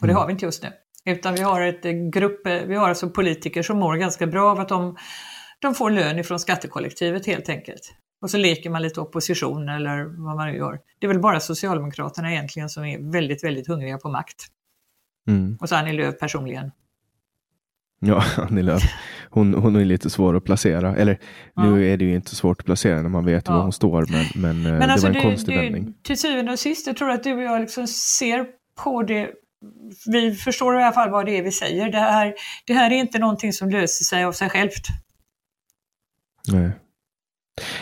Och 0.00 0.06
det 0.06 0.12
mm. 0.12 0.16
har 0.20 0.26
vi 0.26 0.32
inte 0.32 0.44
just 0.44 0.62
nu. 0.62 0.72
Utan 1.04 1.34
vi 1.34 1.40
har 1.40 1.60
ett 1.60 2.12
grupp, 2.12 2.46
vi 2.46 2.74
har 2.74 2.88
alltså 2.88 3.10
politiker 3.10 3.62
som 3.62 3.78
mår 3.78 3.96
ganska 3.96 4.26
bra 4.26 4.50
av 4.50 4.60
att 4.60 4.68
de, 4.68 4.96
de 5.58 5.74
får 5.74 5.90
lön 5.90 6.18
ifrån 6.18 6.40
skattekollektivet 6.40 7.26
helt 7.26 7.48
enkelt. 7.48 7.94
Och 8.20 8.30
så 8.30 8.36
leker 8.36 8.70
man 8.70 8.82
lite 8.82 9.00
opposition 9.00 9.68
eller 9.68 10.04
vad 10.04 10.36
man 10.36 10.48
nu 10.48 10.56
gör. 10.56 10.80
Det 10.98 11.06
är 11.06 11.08
väl 11.08 11.20
bara 11.20 11.40
Socialdemokraterna 11.40 12.32
egentligen 12.32 12.68
som 12.68 12.84
är 12.84 13.12
väldigt, 13.12 13.44
väldigt 13.44 13.68
hungriga 13.68 13.98
på 13.98 14.08
makt. 14.08 14.46
Mm. 15.28 15.58
Och 15.60 15.68
så 15.68 15.76
Annie 15.76 15.92
Lööf 15.92 16.18
personligen. 16.18 16.72
Ja, 18.06 18.24
Annie 18.36 18.62
Lööf. 18.62 18.82
Hon, 19.30 19.54
hon 19.54 19.76
är 19.76 19.84
lite 19.84 20.10
svår 20.10 20.36
att 20.36 20.44
placera. 20.44 20.96
Eller 20.96 21.18
ja. 21.54 21.64
nu 21.64 21.92
är 21.92 21.96
det 21.96 22.04
ju 22.04 22.14
inte 22.14 22.36
svårt 22.36 22.60
att 22.60 22.66
placera 22.66 23.02
när 23.02 23.08
man 23.08 23.24
vet 23.24 23.48
ja. 23.48 23.54
var 23.54 23.62
hon 23.62 23.72
står, 23.72 24.06
men, 24.10 24.26
men, 24.34 24.72
eh, 24.72 24.78
men 24.78 24.90
alltså 24.90 25.06
det 25.06 25.12
var 25.12 25.20
en 25.20 25.24
det, 25.24 25.30
konstig 25.30 25.56
det, 25.56 25.62
vändning. 25.62 25.94
Till 26.02 26.18
syvende 26.18 26.52
och 26.52 26.58
sist, 26.58 26.86
jag 26.86 26.96
tror 26.96 27.10
att 27.10 27.24
du 27.24 27.32
och 27.32 27.42
jag 27.42 27.60
liksom 27.60 27.86
ser 27.86 28.46
på 28.84 29.02
det 29.02 29.30
vi 30.06 30.34
förstår 30.34 30.80
i 30.80 30.82
alla 30.82 30.92
fall 30.92 31.10
vad 31.10 31.26
det 31.26 31.38
är 31.38 31.42
vi 31.42 31.52
säger. 31.52 31.92
Det 31.92 31.98
här, 31.98 32.34
det 32.66 32.74
här 32.74 32.90
är 32.90 32.94
inte 32.94 33.18
någonting 33.18 33.52
som 33.52 33.70
löser 33.70 34.04
sig 34.04 34.24
av 34.24 34.32
sig 34.32 34.50
självt. 34.50 34.86
Nej. 36.48 36.70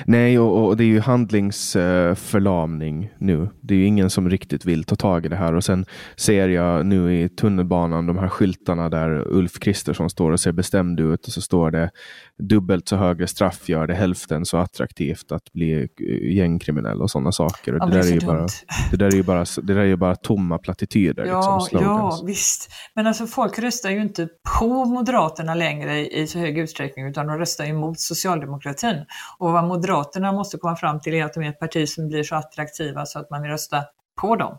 Nej, 0.05 0.39
och, 0.39 0.66
och, 0.66 0.77
det 0.77 0.85
är 0.85 0.89
ju 0.89 1.01
handlingsförlamning 1.01 3.11
nu. 3.18 3.49
Det 3.61 3.75
är 3.75 3.79
ju 3.79 3.87
ingen 3.87 4.11
som 4.11 4.31
riktigt 4.31 4.64
vill 4.64 4.85
ta 4.85 4.97
tag 4.97 5.27
i 5.27 5.29
det 5.29 5.37
här. 5.37 5.55
Och 5.55 5.64
sen 5.64 5.87
ser 6.16 6.49
jag 6.49 6.87
nu 6.87 7.22
i 7.22 7.29
tunnelbanan 7.29 8.07
de 8.07 8.18
här 8.18 8.29
skyltarna 8.29 8.89
där 8.89 9.29
Ulf 9.29 9.59
Kristersson 9.59 10.11
står 10.11 10.31
och 10.31 10.41
ser 10.41 10.53
bestämd 10.53 11.01
ut 11.01 11.27
och 11.27 11.33
så 11.33 11.41
står 11.41 11.70
det 11.70 11.91
dubbelt 12.39 12.89
så 12.89 12.97
högre 12.97 13.27
straff 13.27 13.68
gör 13.68 13.87
det 13.87 13.95
hälften 13.95 14.47
så 14.47 14.57
attraktivt 14.57 15.33
att 15.33 15.53
bli 15.53 15.89
gängkriminell 16.37 17.03
och 17.03 17.11
sådana 17.11 17.33
saker. 17.33 17.75
Och 17.75 17.79
Ja, 17.83 17.87
det, 17.87 17.93
där 17.93 18.01
är 18.01 18.05
är 18.11 18.14
ju 18.20 18.27
bara, 18.27 18.47
det 18.91 18.97
där 18.97 19.07
är 19.07 19.16
ju 19.16 19.22
bara, 19.22 19.45
det 19.62 19.75
där 19.75 19.81
är 19.81 19.85
ju 19.85 19.97
bara 19.97 20.16
tomma 20.16 20.59
plattityder. 20.59 21.25
Ja, 21.25 21.37
liksom, 21.37 21.61
slogans. 21.61 22.18
ja, 22.20 22.27
visst. 22.27 22.70
Men 22.95 23.07
alltså 23.07 23.27
folk 23.27 23.59
röstar 23.59 23.91
ju 23.91 24.03
inte 24.03 24.29
på 24.59 24.85
Moderaterna 24.85 25.55
längre 25.55 26.07
i, 26.07 26.27
så 26.27 26.39
hög 26.39 26.59
utsträckning 26.59 27.07
utan 27.07 27.27
de 27.27 27.39
röstar 27.39 27.64
emot 27.64 28.01
socialdemokratin. 28.01 28.97
Och 29.39 29.53
vad 29.69 29.77
Moderaterna 29.77 30.33
måste 30.33 30.59
komma 30.59 30.77
fram 30.77 31.01
till 31.01 31.15
är 31.15 31.25
att 31.25 31.35
de 31.35 31.43
är 31.43 31.49
ett 31.49 31.59
parti 31.59 31.89
som 31.89 32.09
blir 32.09 32.23
så 32.23 32.35
attraktiva 32.35 33.07
så 33.07 33.19
att 33.19 33.31
man 33.31 33.43
vill 33.43 33.51
rösta 33.51 33.85
på 34.21 34.37
dem. 34.37 34.59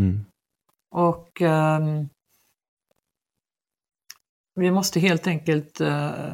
Mm. 0.00 0.24
Och 0.90 1.42
ehm, 1.42 2.08
vi 4.54 4.70
måste 4.70 5.00
helt 5.00 5.26
enkelt 5.26 5.80
eh, 5.80 6.32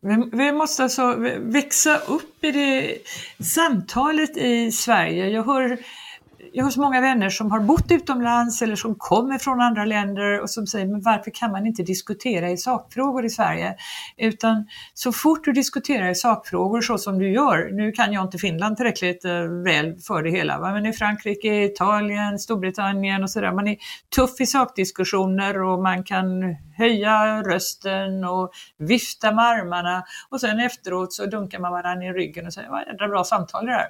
vi, 0.00 0.30
vi 0.32 0.52
måste 0.52 0.82
alltså 0.82 1.14
växa 1.38 1.96
upp 1.96 2.44
i 2.44 2.52
det 2.52 2.98
samtalet 3.44 4.36
i 4.36 4.72
Sverige. 4.72 5.28
Jag 5.28 5.42
hör, 5.42 5.78
jag 6.52 6.64
har 6.64 6.70
så 6.70 6.80
många 6.80 7.00
vänner 7.00 7.30
som 7.30 7.50
har 7.50 7.60
bott 7.60 7.90
utomlands 7.90 8.62
eller 8.62 8.76
som 8.76 8.94
kommer 8.94 9.38
från 9.38 9.60
andra 9.60 9.84
länder 9.84 10.40
och 10.40 10.50
som 10.50 10.66
säger 10.66 10.86
men 10.86 11.00
varför 11.00 11.30
kan 11.30 11.52
man 11.52 11.66
inte 11.66 11.82
diskutera 11.82 12.50
i 12.50 12.56
sakfrågor 12.56 13.24
i 13.24 13.30
Sverige? 13.30 13.76
Utan 14.16 14.66
så 14.94 15.12
fort 15.12 15.44
du 15.44 15.52
diskuterar 15.52 16.10
i 16.10 16.14
sakfrågor 16.14 16.80
så 16.80 16.98
som 16.98 17.18
du 17.18 17.32
gör, 17.32 17.70
nu 17.72 17.92
kan 17.92 18.12
jag 18.12 18.24
inte 18.24 18.38
Finland 18.38 18.76
tillräckligt 18.76 19.24
eh, 19.24 19.42
väl 19.64 19.96
för 19.98 20.22
det 20.22 20.30
hela, 20.30 20.58
va? 20.58 20.72
men 20.72 20.86
i 20.86 20.92
Frankrike, 20.92 21.64
Italien, 21.64 22.38
Storbritannien 22.38 23.22
och 23.22 23.30
sådär, 23.30 23.52
man 23.52 23.68
är 23.68 23.76
tuff 24.16 24.40
i 24.40 24.46
sakdiskussioner 24.46 25.62
och 25.62 25.82
man 25.82 26.04
kan 26.04 26.56
höja 26.76 27.42
rösten 27.42 28.24
och 28.24 28.50
vifta 28.78 29.32
med 29.32 29.44
armarna 29.44 30.04
och 30.30 30.40
sen 30.40 30.60
efteråt 30.60 31.12
så 31.12 31.26
dunkar 31.26 31.58
man 31.58 31.72
varandra 31.72 32.06
i 32.06 32.12
ryggen 32.12 32.46
och 32.46 32.52
säger 32.52 32.70
vad 32.70 32.86
jädra 32.86 33.08
bra 33.08 33.24
samtal 33.24 33.66
det 33.66 33.72
där. 33.72 33.86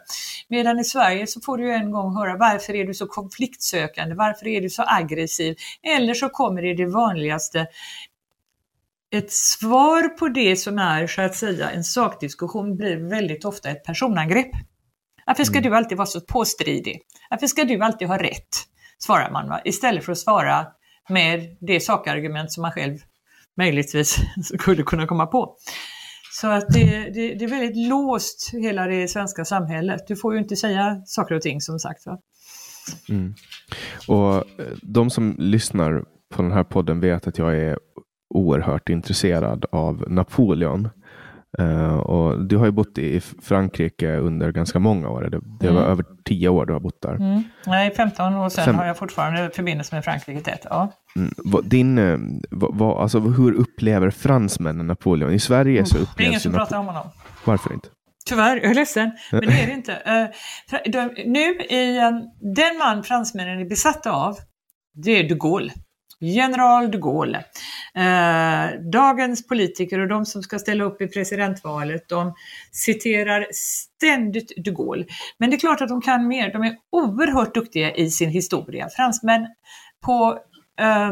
Medan 0.49 0.79
i 0.79 0.85
Sverige 0.85 1.27
så 1.27 1.41
får 1.41 1.59
du 1.59 1.67
ju 1.67 1.73
en 1.73 1.91
gång 1.91 2.17
höra 2.17 2.36
varför 2.37 2.75
är 2.75 2.85
du 2.85 2.95
så 2.95 3.07
konfliktsökande, 3.07 4.15
varför 4.15 4.47
är 4.47 4.61
du 4.61 4.71
så 4.71 4.85
aggressiv? 4.87 5.57
Eller 5.97 6.15
så 6.15 6.29
kommer 6.29 6.63
det 6.63 6.75
det 6.75 6.87
vanligaste 6.87 7.67
ett 9.11 9.33
svar 9.33 10.09
på 10.09 10.29
det 10.29 10.57
som 10.57 10.79
är 10.79 11.07
så 11.07 11.23
att 11.23 11.35
säga 11.35 11.71
en 11.71 11.85
sakdiskussion 11.85 12.77
blir 12.77 12.97
väldigt 12.97 13.45
ofta 13.45 13.71
ett 13.71 13.85
personangrepp. 13.85 14.51
Varför 15.27 15.45
ska 15.45 15.61
du 15.61 15.77
alltid 15.77 15.99
vara 15.99 16.07
så 16.07 16.21
påstridig? 16.21 17.03
Varför 17.31 17.47
ska 17.47 17.65
du 17.65 17.81
alltid 17.81 18.09
ha 18.09 18.19
rätt? 18.19 18.49
Svarar 18.99 19.31
man 19.31 19.49
va? 19.49 19.61
istället 19.65 20.05
för 20.05 20.13
att 20.13 20.19
svara 20.19 20.67
med 21.09 21.57
det 21.61 21.81
sakargument 21.81 22.53
som 22.53 22.63
man 22.63 22.73
själv 22.73 22.99
möjligtvis 23.57 24.17
skulle 24.45 24.83
kunna 24.83 25.07
komma 25.07 25.27
på. 25.27 25.57
Så 26.41 26.47
att 26.47 26.69
det, 26.69 27.11
det, 27.15 27.35
det 27.35 27.45
är 27.45 27.49
väldigt 27.49 27.89
låst 27.89 28.51
hela 28.53 28.87
det 28.87 29.09
svenska 29.09 29.45
samhället. 29.45 30.07
Du 30.09 30.17
får 30.17 30.35
ju 30.35 30.41
inte 30.41 30.57
säga 30.57 31.03
saker 31.07 31.35
och 31.35 31.43
ting 31.43 31.61
som 31.61 31.79
sagt. 31.79 32.07
Va? 32.07 32.19
Mm. 33.09 33.35
Och 34.09 34.35
eh, 34.35 34.43
de 34.83 35.11
som 35.11 35.35
lyssnar 35.39 36.05
på 36.35 36.43
den 36.43 36.53
här 36.53 36.65
podden 36.65 37.01
vet 37.01 37.27
att 37.27 37.39
jag 37.39 37.57
är 37.57 37.79
oerhört 38.35 38.89
intresserad 38.89 39.65
av 39.73 40.05
Napoleon. 40.09 40.89
Eh, 41.59 41.97
och 41.97 42.45
du 42.47 42.57
har 42.57 42.67
ju 42.67 42.73
bott 42.73 42.99
i 42.99 43.21
Frankrike 43.43 44.17
under 44.17 44.53
ganska 44.53 44.79
många 44.79 45.09
år. 45.09 45.23
Det, 45.23 45.41
det 45.61 45.71
var 45.71 45.79
Mm. 45.81 45.91
över 45.93 46.05
tio 46.25 46.49
år 46.49 46.67
du 46.67 46.73
har 46.73 46.81
bott 46.81 47.03
där. 47.03 47.15
Mm. 47.15 47.43
Nej, 47.67 47.95
15 47.95 48.35
och 48.35 48.53
sen 48.53 48.65
Fem- 48.65 48.75
har 48.77 48.87
jag 48.87 48.97
fortfarande 48.99 49.51
förbindelse 49.51 49.95
med 49.95 50.05
Frankrike 50.05 50.41
tätt. 50.41 50.67
Ja. 50.71 50.93
Mm. 51.17 51.31
Din, 51.65 51.99
eh, 51.99 52.19
vad, 52.51 52.75
vad, 52.79 53.03
alltså, 53.03 53.21
hur 53.21 53.53
upplever 53.53 54.11
fransmännen 54.11 54.87
Napoleon? 54.87 55.33
I 55.33 55.39
Sverige 55.39 55.85
så 55.85 55.95
Det 55.95 56.01
är 56.01 56.03
ingen 56.03 56.11
upplevs 56.29 56.43
som 56.43 56.53
pratar 56.53 56.79
om 56.79 56.87
honom. 56.87 57.07
Varför 57.45 57.73
inte? 57.73 57.89
Tyvärr, 58.29 58.57
jag 58.57 58.71
är 58.71 58.75
ledsen, 58.75 59.11
men 59.33 59.41
det 59.41 59.53
är 59.63 59.67
det 59.67 59.73
inte. 59.73 59.93
Fra- 60.71 60.81
de, 60.93 61.23
nu 61.31 61.41
i 61.61 61.97
den 62.55 62.79
man 62.79 63.03
fransmännen 63.03 63.59
är 63.61 63.65
besatta 63.69 64.13
av, 64.13 64.37
det 65.05 65.11
är 65.11 65.29
de 65.29 65.35
Gaulle. 65.35 65.73
General 66.21 66.91
de 66.91 67.01
Gaulle. 67.01 67.45
Eh, 67.95 68.81
dagens 68.93 69.47
politiker 69.47 69.99
och 69.99 70.09
de 70.09 70.27
som 70.27 70.43
ska 70.43 70.59
ställa 70.59 70.85
upp 70.85 71.01
i 71.01 71.09
presidentvalet, 71.09 72.09
de 72.09 72.35
citerar 72.73 73.47
ständigt 73.53 74.53
de 74.57 74.71
Gaulle. 74.71 75.07
Men 75.39 75.51
det 75.51 75.57
är 75.57 75.61
klart 75.61 75.81
att 75.81 75.89
de 75.89 76.01
kan 76.01 76.29
mer. 76.29 76.53
De 76.53 76.63
är 76.63 76.77
oerhört 76.91 77.55
duktiga 77.55 77.95
i 77.95 78.11
sin 78.11 78.31
historia. 78.31 78.89
Fransmän 78.89 79.47
på 80.01 80.39
eh, 80.81 81.11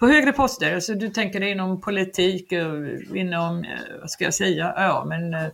på 0.00 0.06
högre 0.06 0.32
poster, 0.32 0.74
alltså 0.74 0.94
du 0.94 1.08
tänker 1.08 1.40
dig 1.40 1.50
inom 1.50 1.80
politik, 1.80 2.52
eh, 2.52 2.68
inom, 3.14 3.64
eh, 3.64 4.00
vad 4.00 4.10
ska 4.10 4.24
jag 4.24 4.34
säga, 4.34 4.74
ja 4.76 5.04
men 5.08 5.34
eh, 5.34 5.48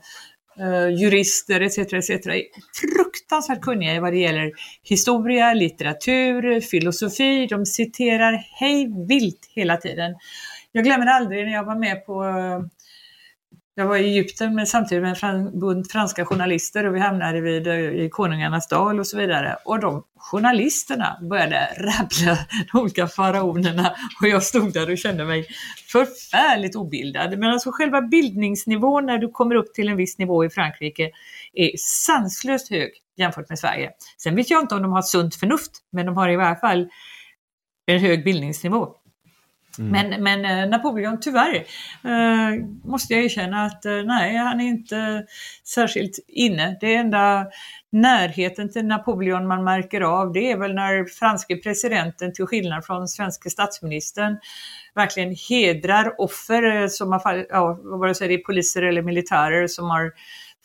Eh, 0.61 0.89
jurister 0.89 1.61
etc. 1.61 1.79
etc. 1.79 2.11
är 2.11 2.43
fruktansvärt 2.81 3.61
kunniga 3.61 3.95
i 3.95 3.99
vad 3.99 4.13
det 4.13 4.19
gäller 4.19 4.53
historia, 4.83 5.55
litteratur, 5.55 6.61
filosofi. 6.61 7.47
De 7.47 7.67
citerar 7.67 8.47
hej 8.61 9.07
vilt 9.09 9.51
hela 9.55 9.77
tiden. 9.77 10.15
Jag 10.73 10.85
glömmer 10.85 11.07
aldrig 11.07 11.45
när 11.45 11.53
jag 11.53 11.65
var 11.65 11.77
med 11.77 12.07
på 12.07 12.25
eh, 12.25 12.61
jag 13.75 13.87
var 13.87 13.97
i 13.97 14.05
Egypten 14.05 14.55
med 14.55 14.69
samtidigt 14.69 15.03
med 15.03 15.23
en 15.23 15.61
bunt 15.61 15.93
franska 15.93 16.25
journalister 16.25 16.87
och 16.87 16.95
vi 16.95 17.01
hamnade 17.01 17.41
vid, 17.41 17.67
eh, 17.67 17.75
i 17.75 18.09
Konungarnas 18.13 18.69
dal 18.69 19.01
och 19.01 19.07
så 19.07 19.17
vidare. 19.17 19.57
Och 19.65 19.81
de 19.81 20.05
journalisterna 20.17 21.19
började 21.31 21.69
rabbla 21.77 22.39
de 22.73 22.81
olika 22.81 23.09
faraonerna 23.09 23.97
och 24.21 24.29
jag 24.29 24.43
stod 24.43 24.73
där 24.73 24.91
och 24.91 24.99
kände 24.99 25.25
mig 25.25 25.47
förfärligt 25.93 26.77
obildad. 26.77 27.39
Men 27.39 27.51
alltså 27.51 27.71
själva 27.73 28.01
bildningsnivån 28.01 29.07
när 29.07 29.19
du 29.19 29.29
kommer 29.29 29.55
upp 29.55 29.75
till 29.75 29.89
en 29.89 29.97
viss 29.97 30.19
nivå 30.19 30.45
i 30.45 30.51
Frankrike 30.51 31.11
är 31.53 31.71
sanslöst 31.77 32.71
hög 32.71 32.91
jämfört 33.17 33.49
med 33.49 33.59
Sverige. 33.59 33.91
Sen 34.19 34.37
vet 34.37 34.51
jag 34.51 34.63
inte 34.63 34.75
om 34.75 34.83
de 34.83 34.93
har 34.93 35.03
sunt 35.03 35.35
förnuft, 35.35 35.73
men 35.93 36.07
de 36.07 36.17
har 36.17 36.29
i 36.29 36.37
varje 36.37 36.57
fall 36.57 36.89
en 37.87 37.99
hög 37.99 38.25
bildningsnivå. 38.25 38.97
Mm. 39.79 39.91
Men, 39.91 40.23
men 40.23 40.45
eh, 40.45 40.69
Napoleon, 40.69 41.21
tyvärr, 41.21 41.55
eh, 42.05 42.65
måste 42.85 43.15
jag 43.15 43.25
erkänna 43.25 43.65
att 43.65 43.85
eh, 43.85 44.03
nej, 44.05 44.37
han 44.37 44.61
är 44.61 44.69
inte 44.69 45.25
särskilt 45.65 46.19
inne. 46.29 46.77
Det 46.81 46.95
enda 46.95 47.47
närheten 47.93 48.73
till 48.73 48.87
Napoleon 48.87 49.47
man 49.47 49.65
märker 49.65 50.01
av, 50.01 50.33
det 50.33 50.51
är 50.53 50.57
väl 50.57 50.75
när 50.75 51.05
franske 51.05 51.57
presidenten, 51.57 52.33
till 52.33 52.47
skillnad 52.47 52.85
från 52.85 53.09
svenske 53.09 53.51
statsministern, 53.51 54.39
verkligen 54.95 55.37
hedrar 55.49 56.21
offer 56.21 56.83
eh, 56.83 56.89
som 56.89 57.13
har 57.13 57.21
fallit, 57.21 57.47
ja, 57.51 57.81
vare 57.83 58.15
sig 58.15 58.29
det 58.29 58.35
är 58.35 58.39
poliser 58.39 58.83
eller 58.83 59.03
militärer 59.03 59.67
som 59.67 59.91
har 59.91 60.13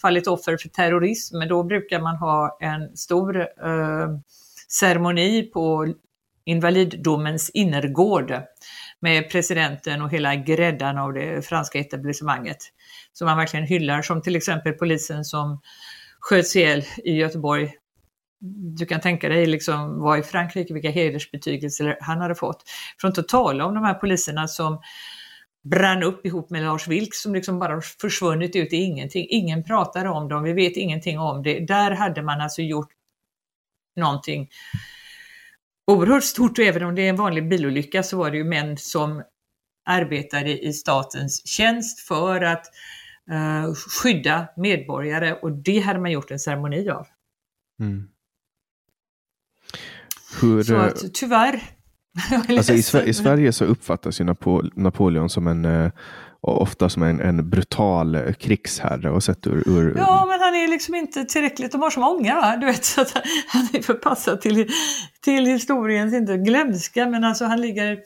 fallit 0.01 0.28
offer 0.28 0.58
för 0.58 0.70
terrorism. 0.70 1.39
Då 1.49 1.64
brukar 1.64 1.99
man 1.99 2.16
ha 2.16 2.58
en 2.62 2.97
stor 2.97 3.39
eh, 3.39 4.08
ceremoni 4.68 5.43
på 5.43 5.93
invaliddomens 6.45 7.49
innergård 7.49 8.34
med 9.01 9.29
presidenten 9.29 10.01
och 10.01 10.11
hela 10.11 10.35
gräddan 10.35 10.97
av 10.97 11.13
det 11.13 11.45
franska 11.45 11.79
etablissemanget. 11.79 12.57
Som 13.13 13.25
man 13.25 13.37
verkligen 13.37 13.65
hyllar, 13.65 14.01
som 14.01 14.21
till 14.21 14.35
exempel 14.35 14.73
polisen 14.73 15.25
som 15.25 15.61
sköts 16.19 16.55
ihjäl 16.55 16.83
i 17.03 17.11
Göteborg. 17.11 17.73
Du 18.77 18.85
kan 18.85 19.01
tänka 19.01 19.29
dig 19.29 19.45
liksom 19.45 19.99
vad 19.99 20.19
i 20.19 20.23
Frankrike, 20.23 20.73
vilka 20.73 20.89
hedersbetygelser 20.89 21.97
han 22.01 22.21
hade 22.21 22.35
fått. 22.35 22.63
För 23.01 23.07
att 23.07 23.17
inte 23.17 23.29
tala 23.29 23.65
om 23.65 23.75
de 23.75 23.83
här 23.83 23.93
poliserna 23.93 24.47
som 24.47 24.81
brann 25.63 26.03
upp 26.03 26.25
ihop 26.25 26.49
med 26.49 26.63
Lars 26.63 26.87
Vilks 26.87 27.21
som 27.21 27.33
liksom 27.33 27.59
bara 27.59 27.81
försvunnit 27.81 28.55
ut 28.55 28.73
i 28.73 28.75
ingenting. 28.75 29.27
Ingen 29.29 29.63
pratar 29.63 30.05
om 30.05 30.27
dem, 30.27 30.43
vi 30.43 30.53
vet 30.53 30.77
ingenting 30.77 31.19
om 31.19 31.43
det. 31.43 31.59
Där 31.59 31.91
hade 31.91 32.21
man 32.21 32.41
alltså 32.41 32.61
gjort 32.61 32.89
någonting 33.95 34.49
oerhört 35.88 36.23
stort 36.23 36.57
och 36.59 36.65
även 36.65 36.83
om 36.83 36.95
det 36.95 37.01
är 37.01 37.09
en 37.09 37.15
vanlig 37.15 37.49
bilolycka 37.49 38.03
så 38.03 38.17
var 38.17 38.31
det 38.31 38.38
ju 38.38 38.43
män 38.43 38.77
som 38.77 39.23
arbetade 39.85 40.59
i 40.65 40.73
statens 40.73 41.47
tjänst 41.47 41.99
för 41.99 42.41
att 42.41 42.65
eh, 43.31 43.73
skydda 43.73 44.47
medborgare 44.57 45.33
och 45.33 45.51
det 45.51 45.79
hade 45.79 45.99
man 45.99 46.11
gjort 46.11 46.31
en 46.31 46.39
ceremoni 46.39 46.89
av. 46.89 47.07
Mm. 47.79 48.07
Hur, 50.41 50.63
Så 50.63 50.75
eh, 50.75 50.83
att 50.83 51.13
tyvärr, 51.13 51.63
jag 52.31 52.49
är 52.49 52.57
Alltså 52.57 52.73
i, 52.73 52.81
Sver- 52.81 53.03
I 53.03 53.13
Sverige 53.13 53.53
så 53.53 53.65
uppfattas 53.65 54.21
ju 54.21 54.25
Napo- 54.25 54.71
Napoleon 54.75 55.29
som 55.29 55.47
en, 55.47 55.65
eh, 55.65 55.91
ofta 56.51 56.89
som 56.89 57.03
en, 57.03 57.21
en 57.21 57.49
brutal 57.49 58.15
eh, 58.15 58.33
krigsherre 58.33 59.09
och 59.09 59.23
sett 59.23 59.47
ur, 59.47 59.69
ur 59.69 59.97
Ja, 59.97 60.25
men 60.29 60.39
han 60.39 60.55
är 60.55 60.67
liksom 60.67 60.95
inte 60.95 61.25
tillräckligt, 61.25 61.71
de 61.71 61.81
har 61.81 61.89
så 61.89 61.99
många 61.99 62.35
va? 62.35 62.57
Du 62.57 62.65
vet, 62.65 62.85
så 62.85 63.01
att 63.01 63.13
han 63.47 63.67
är 63.73 63.81
förpassad 63.81 64.41
till, 64.41 64.69
till 65.21 65.45
historiens, 65.45 66.13
inte 66.13 66.37
glömska, 66.37 67.05
men 67.05 67.23
alltså 67.23 67.45
han 67.45 67.61
ligger 67.61 67.99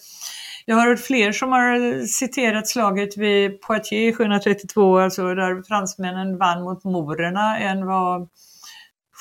Jag 0.65 0.75
har 0.75 0.87
hört 0.87 0.99
fler 0.99 1.31
som 1.31 1.51
har 1.51 2.05
citerat 2.05 2.67
slaget 2.67 3.17
vid 3.17 3.61
Poitiers 3.61 4.17
732, 4.17 4.99
alltså 4.99 5.35
där 5.35 5.63
fransmännen 5.67 6.37
vann 6.37 6.63
mot 6.63 6.83
morerna, 6.83 7.59
än 7.59 7.85
vad 7.85 8.29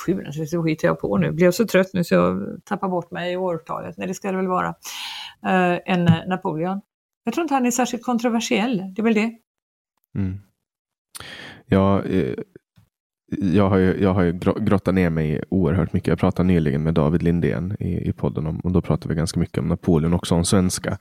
732 0.07 0.65
hittar 0.65 0.89
jag 0.89 1.01
på 1.01 1.17
nu, 1.17 1.33
blev 1.33 1.51
så 1.51 1.67
trött 1.67 1.91
nu 1.93 2.05
så 2.05 2.15
jag 2.15 2.61
tappar 2.65 2.89
bort 2.89 3.11
mig 3.11 3.33
i 3.33 3.37
årtalet, 3.37 3.97
nej 3.97 4.09
det 4.09 4.15
ska 4.15 4.31
det 4.31 4.37
väl 4.37 4.47
vara, 4.47 4.75
eh, 5.47 5.73
äh, 5.73 5.79
än 5.87 6.05
Napoleon. 6.05 6.81
Jag 7.31 7.35
tror 7.35 7.43
inte 7.43 7.55
han 7.55 7.67
är 7.67 7.71
särskilt 7.71 8.05
kontroversiell, 8.05 8.77
det 8.77 9.01
är 9.01 9.03
väl 9.03 9.15
det. 9.15 9.31
Mm. 10.19 10.41
Ja, 11.67 12.03
eh, 12.03 12.35
jag 13.39 13.69
har 13.69 13.77
ju, 13.79 14.03
jag 14.03 14.15
har 14.15 14.23
ju 14.23 14.33
grottat 14.61 14.95
ner 14.95 15.11
mig 15.11 15.43
oerhört 15.51 15.93
mycket. 15.93 16.09
Jag 16.09 16.19
pratade 16.19 16.47
nyligen 16.47 16.83
med 16.83 16.95
David 16.95 17.23
Lindén 17.23 17.77
i, 17.81 18.09
i 18.09 18.13
podden 18.13 18.47
om, 18.47 18.61
och 18.61 18.73
då 18.73 18.83
pratade 18.83 19.15
vi 19.15 19.19
ganska 19.19 19.41
mycket 19.41 19.59
om 19.59 19.69
Napoleon, 19.69 20.15
också 20.15 20.35
om 20.35 20.45
svenska, 20.45 20.99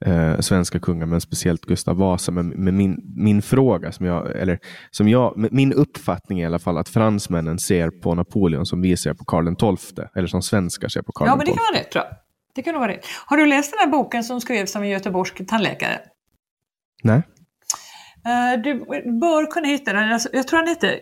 eh, 0.00 0.38
svenska 0.38 0.80
kungar, 0.80 1.06
men 1.06 1.20
speciellt 1.20 1.60
Gustav 1.66 1.96
Vasa. 1.96 2.32
Men, 2.32 2.48
men 2.48 2.76
min, 2.76 3.12
min 3.16 3.42
fråga, 3.42 3.92
som 3.92 4.06
jag, 4.06 4.36
eller 4.36 4.58
som 4.90 5.08
jag, 5.08 5.48
min 5.52 5.72
uppfattning 5.72 6.40
i 6.40 6.46
alla 6.46 6.58
fall 6.58 6.78
att 6.78 6.88
fransmännen 6.88 7.58
ser 7.58 7.90
på 7.90 8.14
Napoleon 8.14 8.66
som 8.66 8.82
vi 8.82 8.96
ser 8.96 9.14
på 9.14 9.24
Karl 9.24 9.76
XII, 9.76 10.04
eller 10.14 10.28
som 10.28 10.42
svenskar 10.42 10.88
ser 10.88 11.02
på 11.02 11.12
Karl 11.12 11.26
XII. 11.26 11.32
Ja, 11.32 11.36
men 11.36 11.46
det 11.46 11.52
kan 11.52 11.72
vara 11.72 11.80
rätt 11.80 11.94
jag. 11.94 12.04
Det 12.54 12.62
kan 12.62 12.74
vara 12.74 12.88
rätt. 12.88 13.06
Har 13.26 13.36
du 13.36 13.46
läst 13.46 13.72
den 13.72 13.78
här 13.80 13.86
boken 13.86 14.24
som 14.24 14.40
skrevs 14.40 14.76
av 14.76 14.82
en 14.82 14.88
göteborgsk 14.88 15.46
tandläkare? 15.46 16.00
Nej. 17.02 17.22
Uh, 18.26 18.62
du 18.62 18.74
bör 19.20 19.50
kunna 19.50 19.68
hitta 19.68 19.92
den. 19.92 20.12
Alltså, 20.12 20.28
jag 20.32 20.48
tror 20.48 20.58
han 20.58 20.68
heter 20.68 21.00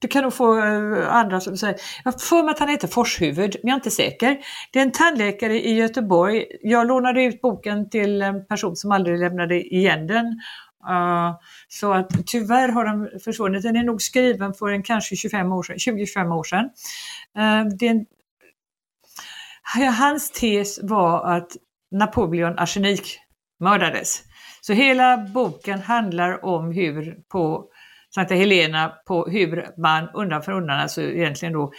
du 0.00 0.08
kan 0.08 0.22
nog 0.22 0.34
få 0.34 0.56
uh, 0.56 1.14
andra 1.14 1.40
som 1.40 1.56
säger, 1.56 1.76
jag 2.04 2.22
får 2.22 2.42
mig 2.42 2.50
att 2.50 2.58
han 2.58 2.68
heter 2.68 2.88
Forshuvud, 2.88 3.56
men 3.62 3.68
jag 3.68 3.70
är 3.70 3.74
inte 3.74 3.90
säker. 3.90 4.38
Det 4.72 4.78
är 4.78 4.82
en 4.82 4.92
tandläkare 4.92 5.54
i 5.54 5.74
Göteborg. 5.74 6.44
Jag 6.62 6.86
lånade 6.86 7.22
ut 7.22 7.40
boken 7.40 7.90
till 7.90 8.22
en 8.22 8.46
person 8.46 8.76
som 8.76 8.92
aldrig 8.92 9.18
lämnade 9.18 9.74
igen 9.74 10.06
den. 10.06 10.26
Uh, 10.90 11.34
så 11.68 11.92
att 11.92 12.26
tyvärr 12.26 12.68
har 12.68 12.84
den 12.84 13.20
försvunnit. 13.20 13.62
Den 13.62 13.76
är 13.76 13.84
nog 13.84 14.02
skriven 14.02 14.54
för 14.54 14.68
en 14.68 14.82
kanske 14.82 15.16
25 15.16 15.52
år 15.52 15.62
sedan, 15.62 15.76
20-25 15.76 16.34
år 16.34 16.44
sedan. 16.44 16.70
Det 17.78 17.86
en, 17.86 18.06
hans 19.98 20.30
tes 20.30 20.80
var 20.82 21.36
att 21.36 21.56
Napoleon 21.90 22.58
arsenik 22.58 23.18
mördades. 23.60 24.22
Så 24.60 24.72
hela 24.72 25.16
boken 25.16 25.80
handlar 25.80 26.44
om 26.44 26.72
hur 26.72 27.16
på 27.28 27.70
Sankta 28.14 28.34
Helena 28.34 28.92
på 29.06 29.26
hur 29.26 29.80
man 29.80 30.08
undan 30.14 30.42
för 30.42 30.52
undan, 30.52 30.80
alltså 30.80 31.02
egentligen 31.02 31.52
då, 31.52 31.72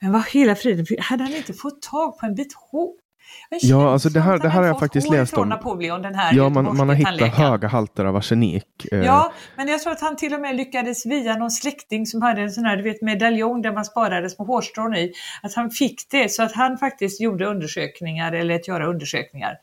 men 0.00 0.12
vad 0.12 0.26
hela 0.26 0.54
friden, 0.54 0.86
hade 0.98 1.22
han 1.24 1.32
inte 1.32 1.52
fått 1.52 1.82
tag 1.82 2.18
på 2.18 2.26
en 2.26 2.34
bit 2.34 2.54
hår? 2.70 3.05
Ja, 3.50 3.92
alltså 3.92 4.08
det 4.08 4.20
här, 4.20 4.38
det 4.38 4.48
här 4.48 4.60
har 4.60 4.68
jag 4.68 4.78
faktiskt 4.78 5.10
läst 5.10 5.34
om. 5.34 5.48
Napoleon, 5.48 6.02
den 6.02 6.14
här 6.14 6.34
ja, 6.34 6.48
man, 6.48 6.76
man 6.76 6.88
har 6.88 6.96
hittat 6.96 7.34
höga 7.34 7.68
halter 7.68 8.04
av 8.04 8.16
arsenik. 8.16 8.86
Eh. 8.92 8.98
Ja, 8.98 9.32
men 9.56 9.68
jag 9.68 9.80
tror 9.82 9.92
att 9.92 10.00
han 10.00 10.16
till 10.16 10.34
och 10.34 10.40
med 10.40 10.56
lyckades 10.56 11.06
via 11.06 11.36
någon 11.36 11.50
släkting 11.50 12.06
som 12.06 12.22
hade 12.22 12.42
en 12.42 12.50
sån 12.50 12.64
här, 12.64 12.76
du 12.76 12.82
vet, 12.82 13.02
medaljong 13.02 13.62
där 13.62 13.72
man 13.72 13.84
sparade 13.84 14.30
små 14.30 14.44
hårstrån 14.44 14.94
i, 14.94 15.12
att 15.42 15.54
han 15.54 15.70
fick 15.70 16.10
det 16.10 16.32
så 16.32 16.42
att 16.42 16.52
han 16.52 16.78
faktiskt 16.78 17.20
gjorde 17.20 17.46
undersökningar 17.46 18.32
eller 18.32 18.54
att 18.54 18.68
göra 18.68 18.86
undersökningar. 18.86 19.54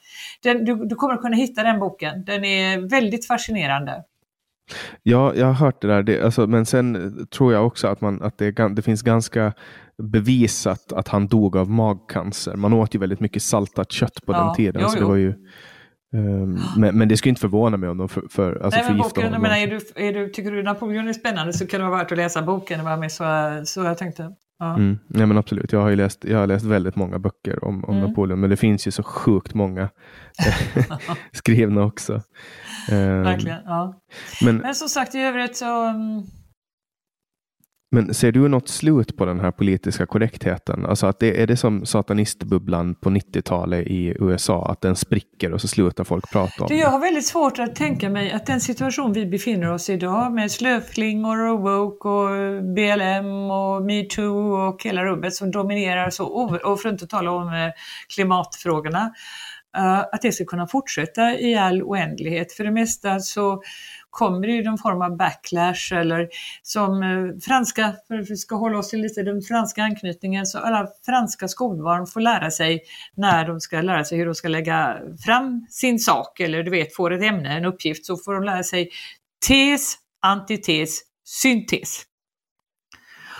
Den, 0.43 0.65
du, 0.65 0.85
du 0.85 0.95
kommer 0.95 1.13
att 1.13 1.21
kunna 1.21 1.35
hitta 1.35 1.63
den 1.63 1.79
boken, 1.79 2.25
den 2.25 2.45
är 2.45 2.89
väldigt 2.89 3.27
fascinerande. 3.27 4.03
Ja, 5.03 5.35
jag 5.35 5.45
har 5.45 5.53
hört 5.53 5.81
det 5.81 5.87
där. 5.87 6.03
Det, 6.03 6.21
alltså, 6.21 6.47
men 6.47 6.65
sen 6.65 7.27
tror 7.31 7.53
jag 7.53 7.67
också 7.67 7.87
att, 7.87 8.01
man, 8.01 8.21
att 8.21 8.37
det, 8.37 8.51
det, 8.51 8.81
finns 8.81 9.01
ganska 9.01 9.53
bevisat 9.97 10.93
att 10.93 11.07
han 11.07 11.27
dog 11.27 11.57
av 11.57 11.69
magcancer. 11.69 12.55
Man 12.55 12.73
åt 12.73 12.95
ju 12.95 12.99
väldigt 12.99 13.19
mycket 13.19 13.43
saltat 13.43 13.91
kött 13.91 14.25
på 14.25 14.33
ja, 14.33 14.45
den 14.45 14.55
tiden. 14.55 14.81
Jo, 14.81 14.89
så 14.89 14.99
det 14.99 15.05
var 15.05 15.15
ju, 15.15 15.33
um, 16.13 16.59
men, 16.77 16.97
men, 16.97 17.07
det 17.07 17.17
skulle 17.17 17.29
inte 17.29 17.41
förvåna 17.41 17.77
mig 17.77 17.89
om 17.89 17.97
de 17.97 18.09
för, 18.09 18.23
för, 18.29 18.55
alltså 18.63 18.79
Nej, 18.79 18.89
men 18.89 18.97
boken, 18.97 19.31
menar, 19.31 19.57
är 19.57 19.67
du, 19.67 19.79
är 19.95 20.13
du, 20.13 20.29
Tycker 20.29 20.51
du 20.51 20.63
Napoleon 20.63 21.07
är 21.07 21.13
spännande 21.13 21.53
så 21.53 21.67
kan 21.67 21.79
det 21.79 21.89
vara 21.89 21.97
värt 21.97 22.11
att 22.11 22.17
läsa 22.17 22.41
boken. 22.41 22.79
Det 22.79 22.85
var 22.85 22.97
med 22.97 23.11
så, 23.11 23.23
så 23.65 23.83
jag 23.83 23.97
tänkte. 23.97 24.35
Ja. 24.63 24.75
Mm, 24.75 24.99
nej, 25.07 25.27
men 25.27 25.37
absolut, 25.37 25.71
jag 25.71 25.81
har, 25.81 25.89
ju 25.89 25.95
läst, 25.95 26.25
jag 26.25 26.37
har 26.37 26.47
läst 26.47 26.65
väldigt 26.65 26.95
många 26.95 27.19
böcker 27.19 27.65
om, 27.65 27.85
om 27.85 27.97
mm. 27.97 28.09
Napoleon, 28.09 28.39
men 28.39 28.49
det 28.49 28.57
finns 28.57 28.87
ju 28.87 28.91
så 28.91 29.03
sjukt 29.03 29.53
många 29.53 29.89
skrivna 31.31 31.83
också. 31.83 32.13
Um, 32.91 33.23
Verkligen, 33.23 33.59
ja. 33.65 34.01
Men, 34.41 34.57
men 34.57 34.75
som 34.75 34.89
sagt 34.89 35.15
i 35.15 35.19
övrigt 35.19 35.55
så 35.55 35.89
um, 35.89 36.25
men 37.93 38.13
ser 38.13 38.31
du 38.31 38.47
något 38.47 38.69
slut 38.69 39.17
på 39.17 39.25
den 39.25 39.39
här 39.39 39.51
politiska 39.51 40.05
korrektheten? 40.05 40.85
Alltså 40.85 41.07
att 41.07 41.19
det, 41.19 41.41
är 41.41 41.47
det 41.47 41.57
som 41.57 41.85
satanistbubblan 41.85 42.95
på 42.95 43.09
90-talet 43.09 43.87
i 43.87 44.15
USA, 44.19 44.65
att 44.71 44.81
den 44.81 44.95
spricker 44.95 45.53
och 45.53 45.61
så 45.61 45.67
slutar 45.67 46.03
folk 46.03 46.31
prata 46.31 46.63
om 46.63 46.67
det? 46.67 46.75
Jag 46.75 46.89
har 46.89 46.99
väldigt 46.99 47.25
svårt 47.25 47.59
att 47.59 47.75
tänka 47.75 48.09
mig 48.09 48.31
att 48.31 48.45
den 48.45 48.61
situation 48.61 49.13
vi 49.13 49.25
befinner 49.25 49.71
oss 49.71 49.89
i 49.89 49.93
idag 49.93 50.33
med 50.33 50.51
slöflingor 50.51 51.39
och 51.47 51.59
woke 51.59 52.07
och 52.07 52.63
BLM 52.63 53.51
och 53.51 53.81
metoo 53.85 54.67
och 54.67 54.83
hela 54.83 55.05
rubbet 55.05 55.33
som 55.33 55.51
dominerar 55.51 56.09
så, 56.09 56.25
och 56.25 56.81
för 56.81 56.89
att 56.89 56.93
inte 56.93 57.07
tala 57.07 57.31
om 57.31 57.47
eh, 57.47 57.69
klimatfrågorna, 58.15 59.13
eh, 59.77 59.99
att 59.99 60.21
det 60.21 60.31
ska 60.31 60.45
kunna 60.45 60.67
fortsätta 60.67 61.39
i 61.39 61.55
all 61.55 61.83
oändlighet. 61.83 62.53
För 62.53 62.63
det 62.63 62.71
mesta 62.71 63.19
så 63.19 63.61
kommer 64.13 64.47
det 64.47 64.53
ju 64.53 64.63
någon 64.63 64.77
form 64.77 65.01
av 65.01 65.17
backlash 65.17 65.93
eller 65.93 66.29
som 66.61 67.03
eh, 67.03 67.39
franska, 67.45 67.95
för 68.07 68.19
att 68.19 68.29
vi 68.29 68.37
ska 68.37 68.55
hålla 68.55 68.77
oss 68.77 68.89
till 68.89 69.01
lite 69.01 69.23
den 69.23 69.41
franska 69.41 69.83
anknytningen, 69.83 70.45
så 70.45 70.59
alla 70.59 70.87
franska 71.05 71.47
skolbarn 71.47 72.07
får 72.07 72.21
lära 72.21 72.51
sig 72.51 72.83
när 73.15 73.47
de 73.47 73.59
ska 73.59 73.81
lära 73.81 74.03
sig 74.03 74.17
hur 74.17 74.25
de 74.25 74.35
ska 74.35 74.47
lägga 74.47 74.97
fram 75.25 75.67
sin 75.69 75.99
sak 75.99 76.39
eller 76.39 76.63
du 76.63 76.71
vet 76.71 76.95
får 76.95 77.13
ett 77.13 77.23
ämne, 77.23 77.57
en 77.57 77.65
uppgift, 77.65 78.05
så 78.05 78.17
får 78.17 78.33
de 78.33 78.43
lära 78.43 78.63
sig 78.63 78.89
tes, 79.47 79.95
antites, 80.21 80.99
syntes. 81.25 82.03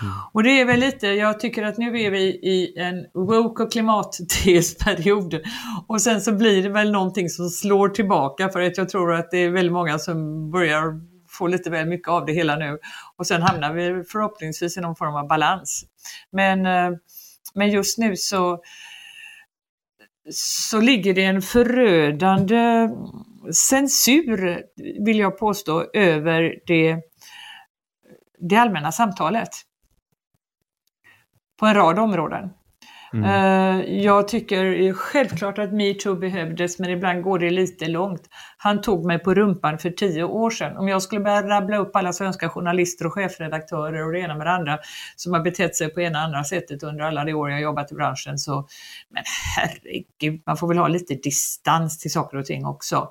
Mm. 0.02 0.14
Och 0.32 0.42
det 0.42 0.60
är 0.60 0.64
väl 0.64 0.80
lite, 0.80 1.06
jag 1.06 1.40
tycker 1.40 1.62
att 1.62 1.78
nu 1.78 2.00
är 2.00 2.10
vi 2.10 2.22
i 2.22 2.74
en 2.76 3.06
woke 3.14 3.62
och 3.62 3.72
klimattesperiod 3.72 5.40
och 5.88 6.02
sen 6.02 6.20
så 6.20 6.32
blir 6.32 6.62
det 6.62 6.68
väl 6.68 6.92
någonting 6.92 7.28
som 7.28 7.48
slår 7.48 7.88
tillbaka 7.88 8.48
för 8.48 8.60
att 8.60 8.78
jag 8.78 8.88
tror 8.88 9.14
att 9.14 9.30
det 9.30 9.38
är 9.38 9.50
väldigt 9.50 9.72
många 9.72 9.98
som 9.98 10.50
börjar 10.50 11.00
få 11.28 11.46
lite 11.46 11.70
väl 11.70 11.86
mycket 11.86 12.08
av 12.08 12.26
det 12.26 12.32
hela 12.32 12.56
nu 12.56 12.78
och 13.16 13.26
sen 13.26 13.42
hamnar 13.42 13.72
vi 13.72 14.04
förhoppningsvis 14.04 14.76
i 14.76 14.80
någon 14.80 14.96
form 14.96 15.14
av 15.14 15.28
balans. 15.28 15.84
Men, 16.30 16.66
eh, 16.66 16.98
men 17.54 17.70
just 17.70 17.98
nu 17.98 18.16
så, 18.16 18.62
så 20.30 20.80
ligger 20.80 21.14
det 21.14 21.24
en 21.24 21.42
förödande 21.42 22.90
censur, 23.52 24.62
vill 25.04 25.18
jag 25.18 25.38
påstå, 25.38 25.84
över 25.92 26.54
det, 26.66 26.96
det 28.38 28.56
allmänna 28.56 28.92
samtalet 28.92 29.50
på 31.64 31.68
en 31.68 31.74
rad 31.74 31.98
områden. 31.98 32.50
Mm. 33.12 33.24
Eh, 33.24 34.02
jag 34.04 34.28
tycker 34.28 34.92
självklart 34.92 35.58
att 35.58 35.72
metoo 35.72 36.14
behövdes 36.14 36.78
men 36.78 36.90
ibland 36.90 37.22
går 37.22 37.38
det 37.38 37.50
lite 37.50 37.88
långt. 37.88 38.22
Han 38.56 38.80
tog 38.80 39.04
mig 39.04 39.18
på 39.18 39.34
rumpan 39.34 39.78
för 39.78 39.90
tio 39.90 40.24
år 40.24 40.50
sedan. 40.50 40.76
Om 40.76 40.88
jag 40.88 41.02
skulle 41.02 41.20
börja 41.20 41.48
rabbla 41.48 41.76
upp 41.76 41.96
alla 41.96 42.12
svenska 42.12 42.48
journalister 42.48 43.06
och 43.06 43.12
chefredaktörer 43.12 44.06
och 44.06 44.12
det 44.12 44.18
ena 44.18 44.34
med 44.34 44.46
det 44.46 44.50
andra 44.50 44.78
som 45.16 45.32
har 45.32 45.40
betett 45.40 45.76
sig 45.76 45.94
på 45.94 46.00
ena 46.00 46.18
och 46.18 46.24
andra 46.24 46.44
sättet 46.44 46.82
under 46.82 47.04
alla 47.04 47.24
de 47.24 47.34
år 47.34 47.50
jag 47.50 47.60
jobbat 47.60 47.92
i 47.92 47.94
branschen 47.94 48.38
så, 48.38 48.66
men 49.10 49.22
herregud, 49.56 50.42
man 50.46 50.56
får 50.56 50.68
väl 50.68 50.78
ha 50.78 50.88
lite 50.88 51.14
distans 51.14 51.98
till 51.98 52.12
saker 52.12 52.38
och 52.38 52.44
ting 52.44 52.66
också. 52.66 53.10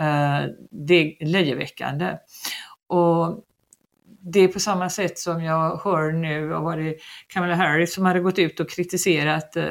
Eh, 0.00 0.40
det 0.70 0.94
är 0.94 1.26
löjeväckande. 1.26 2.16
Och 2.88 3.44
det 4.32 4.40
är 4.40 4.48
på 4.48 4.60
samma 4.60 4.90
sätt 4.90 5.18
som 5.18 5.42
jag 5.44 5.80
hör 5.84 6.12
nu, 6.12 6.54
och 6.54 6.62
var 6.62 6.76
det 6.76 6.94
Kamala 7.28 7.54
Harris 7.54 7.94
som 7.94 8.04
hade 8.04 8.20
gått 8.20 8.38
ut 8.38 8.60
och 8.60 8.70
kritiserat 8.70 9.56
eh, 9.56 9.64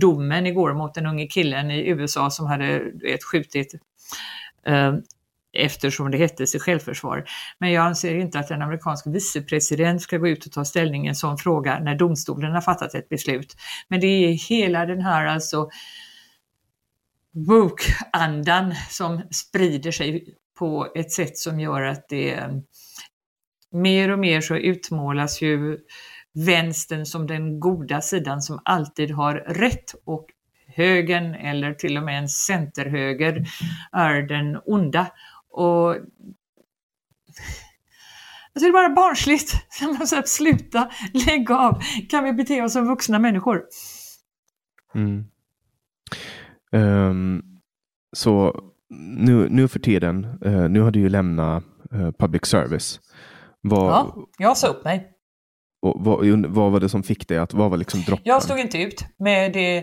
domen 0.00 0.46
igår 0.46 0.74
mot 0.74 0.94
den 0.94 1.06
unge 1.06 1.26
killen 1.26 1.70
i 1.70 1.88
USA 1.88 2.30
som 2.30 2.46
hade 2.46 2.78
vet, 3.02 3.24
skjutit 3.24 3.74
eh, 4.66 4.94
eftersom 5.52 6.10
det 6.10 6.18
hette 6.18 6.46
sig 6.46 6.60
självförsvar. 6.60 7.24
Men 7.58 7.72
jag 7.72 7.86
anser 7.86 8.14
inte 8.14 8.38
att 8.38 8.50
en 8.50 8.62
amerikansk 8.62 9.06
vicepresident 9.06 10.02
ska 10.02 10.18
gå 10.18 10.28
ut 10.28 10.46
och 10.46 10.52
ta 10.52 10.64
ställning 10.64 11.06
i 11.06 11.08
en 11.08 11.14
sån 11.14 11.38
fråga 11.38 11.78
när 11.78 11.94
domstolen 11.94 12.52
har 12.52 12.60
fattat 12.60 12.94
ett 12.94 13.08
beslut. 13.08 13.56
Men 13.88 14.00
det 14.00 14.06
är 14.06 14.32
hela 14.48 14.86
den 14.86 15.00
här 15.00 15.26
alltså 15.26 15.68
woke-andan 17.32 18.74
som 18.90 19.22
sprider 19.30 19.90
sig 19.90 20.36
på 20.58 20.92
ett 20.94 21.12
sätt 21.12 21.38
som 21.38 21.60
gör 21.60 21.82
att 21.82 22.08
det 22.08 22.34
eh, 22.34 22.48
mer 23.72 24.10
och 24.10 24.18
mer 24.18 24.40
så 24.40 24.56
utmålas 24.56 25.42
ju 25.42 25.78
vänstern 26.34 27.06
som 27.06 27.26
den 27.26 27.60
goda 27.60 28.00
sidan 28.00 28.42
som 28.42 28.60
alltid 28.64 29.10
har 29.10 29.34
rätt 29.34 29.94
och 30.04 30.26
högern 30.66 31.34
eller 31.34 31.74
till 31.74 31.96
och 31.96 32.02
med 32.02 32.18
en 32.18 32.28
centerhöger 32.28 33.46
är 33.92 34.22
den 34.22 34.58
onda. 34.64 35.06
Och 35.50 35.96
Alltså 38.54 38.66
det 38.66 38.68
är 38.68 38.72
bara 38.72 38.94
barnsligt. 38.94 39.54
Sluta, 40.28 40.90
lägg 41.12 41.50
av. 41.50 41.82
Kan 42.08 42.24
vi 42.24 42.32
bete 42.32 42.62
oss 42.62 42.72
som 42.72 42.86
vuxna 42.86 43.18
människor? 43.18 43.62
Mm. 44.94 45.24
Um, 46.72 47.42
så 48.12 48.62
nu, 49.16 49.48
nu 49.48 49.68
för 49.68 49.78
tiden, 49.78 50.24
uh, 50.46 50.68
nu 50.68 50.80
har 50.80 50.90
du 50.90 51.00
ju 51.00 51.08
lämnat 51.08 51.64
uh, 51.94 52.10
public 52.10 52.46
service. 52.46 53.00
Vad, 53.62 53.90
Ja, 53.90 54.16
jag 54.38 54.56
sa 54.56 54.66
upp 54.66 54.84
mig. 54.84 55.08
och, 55.82 56.04
vad, 56.04 56.46
vad 56.46 56.72
var 56.72 56.80
det 56.80 56.88
som 56.88 57.02
fick 57.02 57.28
dig 57.28 57.38
att, 57.38 57.54
vad 57.54 57.70
var 57.70 57.76
liksom 57.76 58.00
droppen? 58.00 58.22
Jag 58.24 58.42
stod 58.42 58.58
inte 58.58 58.78
ut 58.78 59.04
med 59.18 59.52
det 59.52 59.78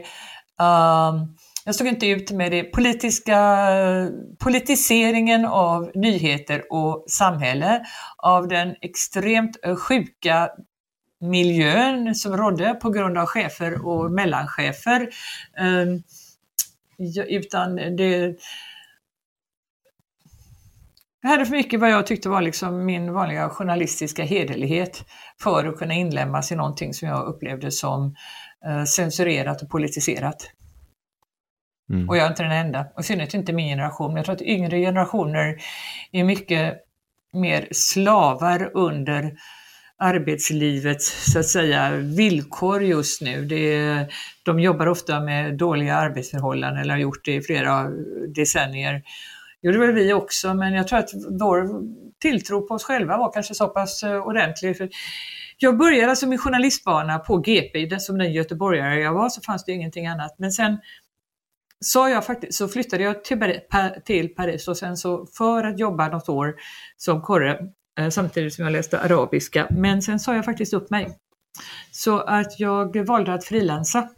ehm, 0.59 1.35
jag 1.65 1.75
stod 1.75 1.87
inte 1.87 2.07
ut 2.07 2.31
med 2.31 2.51
det 2.51 2.63
politiska, 2.63 3.57
politiseringen 4.39 5.45
av 5.45 5.91
nyheter 5.95 6.63
och 6.69 7.03
samhälle, 7.07 7.81
av 8.17 8.47
den 8.47 8.75
extremt 8.81 9.57
eh, 9.63 9.75
sjuka 9.75 10.49
miljön 11.21 12.15
som 12.15 12.37
rådde 12.37 12.73
på 12.73 12.89
grund 12.89 13.17
av 13.17 13.25
chefer 13.25 13.85
och 13.87 14.11
mellanchefer. 14.11 15.09
Ja, 16.97 17.23
Utan 17.23 17.75
det... 17.75 18.35
Jag 21.21 21.29
hade 21.29 21.45
för 21.45 21.51
mycket 21.51 21.79
vad 21.79 21.91
jag 21.91 22.07
tyckte 22.07 22.29
var 22.29 22.41
liksom 22.41 22.85
min 22.85 23.13
vanliga 23.13 23.49
journalistiska 23.49 24.23
hederlighet 24.23 25.05
för 25.41 25.65
att 25.65 25.77
kunna 25.77 25.93
inlämnas 25.93 26.51
i 26.51 26.55
någonting 26.55 26.93
som 26.93 27.07
jag 27.07 27.27
upplevde 27.27 27.71
som 27.71 28.15
eh, 28.65 28.83
censurerat 28.83 29.61
och 29.61 29.69
politiserat. 29.69 30.51
Mm. 31.89 32.09
Och 32.09 32.17
jag 32.17 32.25
är 32.25 32.29
inte 32.29 32.43
den 32.43 32.51
enda, 32.51 32.85
och 32.95 33.01
i 33.01 33.03
synnerhet 33.03 33.33
inte 33.33 33.53
min 33.53 33.67
generation. 33.67 34.15
Jag 34.15 34.25
tror 34.25 34.35
att 34.35 34.41
yngre 34.41 34.79
generationer 34.79 35.55
är 36.11 36.23
mycket 36.23 36.77
mer 37.33 37.67
slavar 37.71 38.71
under 38.73 39.37
arbetslivets 39.97 41.31
så 41.31 41.39
att 41.39 41.47
säga, 41.47 41.91
villkor 41.91 42.83
just 42.83 43.21
nu. 43.21 43.45
Det 43.45 43.75
är, 43.75 44.13
de 44.43 44.59
jobbar 44.59 44.87
ofta 44.87 45.19
med 45.19 45.57
dåliga 45.57 45.95
arbetsförhållanden 45.95 46.81
eller 46.81 46.93
har 46.93 47.01
gjort 47.01 47.25
det 47.25 47.33
i 47.35 47.41
flera 47.41 47.89
decennier. 48.35 49.03
Det 49.61 49.67
gjorde 49.67 49.79
väl 49.79 49.91
vi 49.91 50.13
också, 50.13 50.53
men 50.53 50.73
jag 50.73 50.87
tror 50.87 50.99
att 50.99 51.09
vår 51.39 51.83
tilltro 52.21 52.67
på 52.67 52.73
oss 52.73 52.83
själva 52.83 53.17
var 53.17 53.31
kanske 53.31 53.53
så 53.53 53.67
pass 53.67 54.03
eh, 54.03 54.27
ordentlig. 54.27 54.77
För 54.77 54.89
jag 55.57 55.77
började 55.77 56.09
alltså 56.09 56.27
min 56.27 56.39
journalistbana 56.39 57.19
på 57.19 57.37
GP, 57.37 57.99
som 57.99 58.17
den 58.17 58.33
göteborgare 58.33 58.99
jag 58.99 59.13
var 59.13 59.29
så 59.29 59.41
fanns 59.41 59.65
det 59.65 59.71
ingenting 59.71 60.07
annat. 60.07 60.35
Men 60.37 60.51
sen 60.51 60.77
sa 61.85 62.09
jag 62.09 62.25
faktiskt, 62.25 62.53
så 62.57 62.67
flyttade 62.67 63.03
jag 63.03 63.23
till, 63.23 63.37
Paris- 63.37 64.03
till 64.05 64.35
Paris 64.35 64.67
och 64.67 64.77
sen 64.77 64.97
så 64.97 65.25
för 65.37 65.63
att 65.63 65.79
jobba 65.79 66.07
något 66.07 66.29
år 66.29 66.55
som 66.97 67.21
korre 67.21 67.59
eh, 67.99 68.09
samtidigt 68.09 68.53
som 68.53 68.63
jag 68.63 68.71
läste 68.71 68.99
arabiska. 68.99 69.67
Men 69.71 70.01
sen 70.01 70.19
sa 70.19 70.35
jag 70.35 70.45
faktiskt 70.45 70.73
upp 70.73 70.89
mig. 70.89 71.17
Så 71.91 72.19
att 72.19 72.59
jag 72.59 73.05
valde 73.07 73.33
att 73.33 73.45
frilansa 73.45 74.09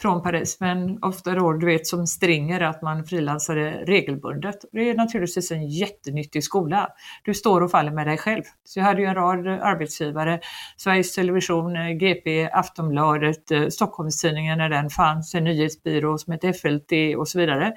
från 0.00 0.22
Paris, 0.22 0.56
men 0.60 1.02
ofta 1.02 1.34
då, 1.34 1.52
du 1.52 1.66
vet, 1.66 1.86
som 1.86 2.06
stringer 2.06 2.60
att 2.60 2.82
man 2.82 3.04
frilansade 3.04 3.70
regelbundet. 3.70 4.56
Det 4.72 4.90
är 4.90 4.94
naturligtvis 4.94 5.50
en 5.50 5.68
jättenyttig 5.68 6.44
skola. 6.44 6.88
Du 7.24 7.34
står 7.34 7.60
och 7.60 7.70
faller 7.70 7.90
med 7.90 8.06
dig 8.06 8.18
själv. 8.18 8.42
Så 8.64 8.78
jag 8.78 8.84
hade 8.84 9.00
ju 9.02 9.06
en 9.06 9.14
rad 9.14 9.48
arbetsgivare, 9.48 10.40
Sveriges 10.76 11.14
Television, 11.14 11.76
eh, 11.76 11.90
GP, 11.90 12.50
Aftonbladet, 12.52 13.50
eh, 13.50 13.68
Stockholmstidningen 13.68 14.58
när 14.58 14.68
den 14.68 14.90
fanns, 14.90 15.34
en 15.34 15.44
nyhetsbyrå 15.44 16.18
som 16.18 16.32
hette 16.32 16.52
FLT 16.52 17.16
och 17.16 17.28
så 17.28 17.38
vidare. 17.38 17.74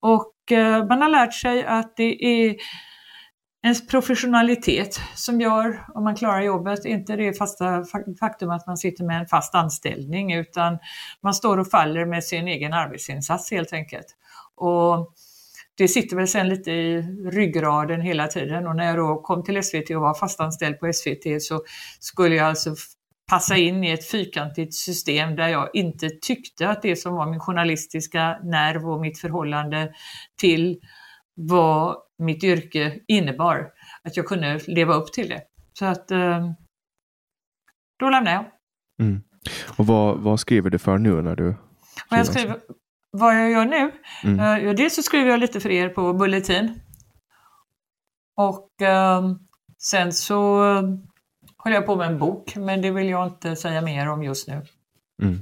Och 0.00 0.52
eh, 0.52 0.86
man 0.86 1.02
har 1.02 1.08
lärt 1.08 1.34
sig 1.34 1.64
att 1.64 1.96
det 1.96 2.24
är 2.24 2.56
ens 3.62 3.86
professionalitet 3.86 5.00
som 5.14 5.40
gör 5.40 5.84
om 5.94 6.04
man 6.04 6.16
klarar 6.16 6.42
jobbet, 6.42 6.84
inte 6.84 7.16
det 7.16 7.38
fasta 7.38 7.84
faktum 8.20 8.50
att 8.50 8.66
man 8.66 8.76
sitter 8.76 9.04
med 9.04 9.20
en 9.20 9.26
fast 9.26 9.54
anställning 9.54 10.32
utan 10.32 10.78
man 11.22 11.34
står 11.34 11.58
och 11.58 11.70
faller 11.70 12.06
med 12.06 12.24
sin 12.24 12.48
egen 12.48 12.72
arbetsinsats 12.72 13.50
helt 13.50 13.72
enkelt. 13.72 14.06
Och 14.54 15.14
det 15.78 15.88
sitter 15.88 16.16
väl 16.16 16.28
sen 16.28 16.48
lite 16.48 16.70
i 16.70 17.02
ryggraden 17.32 18.00
hela 18.00 18.26
tiden 18.26 18.66
och 18.66 18.76
när 18.76 18.86
jag 18.86 18.96
då 18.96 19.20
kom 19.20 19.44
till 19.44 19.62
SVT 19.62 19.90
och 19.90 20.00
var 20.00 20.14
fastanställd 20.14 20.80
på 20.80 20.92
SVT 20.92 21.42
så 21.42 21.60
skulle 22.00 22.34
jag 22.34 22.46
alltså 22.46 22.74
passa 23.30 23.56
in 23.56 23.84
i 23.84 23.90
ett 23.90 24.10
fyrkantigt 24.10 24.74
system 24.74 25.36
där 25.36 25.48
jag 25.48 25.70
inte 25.72 26.10
tyckte 26.10 26.68
att 26.68 26.82
det 26.82 26.96
som 26.96 27.14
var 27.14 27.26
min 27.26 27.40
journalistiska 27.40 28.38
nerv 28.42 28.90
och 28.90 29.00
mitt 29.00 29.20
förhållande 29.20 29.94
till 30.40 30.80
var 31.34 31.96
mitt 32.18 32.44
yrke 32.44 33.00
innebar, 33.06 33.70
att 34.02 34.16
jag 34.16 34.26
kunde 34.26 34.60
leva 34.66 34.94
upp 34.94 35.12
till 35.12 35.28
det. 35.28 35.42
Så 35.78 35.84
att 35.84 36.10
eh, 36.10 36.50
då 37.98 38.10
lämnade 38.10 38.36
jag. 38.36 38.44
Mm. 39.06 39.22
Och 39.78 39.86
vad, 39.86 40.18
vad 40.18 40.40
skriver 40.40 40.70
du 40.70 40.78
för 40.78 40.98
nu 40.98 41.22
när 41.22 41.36
du 41.36 41.54
Vad 42.10 42.20
jag 42.20 42.26
skriver, 42.26 42.56
vad 43.10 43.40
jag 43.40 43.50
gör 43.50 43.64
nu? 43.64 43.92
Mm. 44.24 44.64
Ja, 44.66 44.72
dels 44.72 44.94
så 44.94 45.02
skriver 45.02 45.30
jag 45.30 45.40
lite 45.40 45.60
för 45.60 45.70
er 45.70 45.88
på 45.88 46.12
Bulletin. 46.12 46.80
Och 48.36 48.82
eh, 48.82 49.22
sen 49.78 50.12
så 50.12 50.70
eh, 50.70 50.82
håller 51.56 51.76
jag 51.76 51.86
på 51.86 51.96
med 51.96 52.06
en 52.06 52.18
bok, 52.18 52.56
men 52.56 52.82
det 52.82 52.90
vill 52.90 53.08
jag 53.08 53.26
inte 53.26 53.56
säga 53.56 53.82
mer 53.82 54.08
om 54.08 54.22
just 54.22 54.48
nu. 54.48 54.66
Mm. 55.22 55.40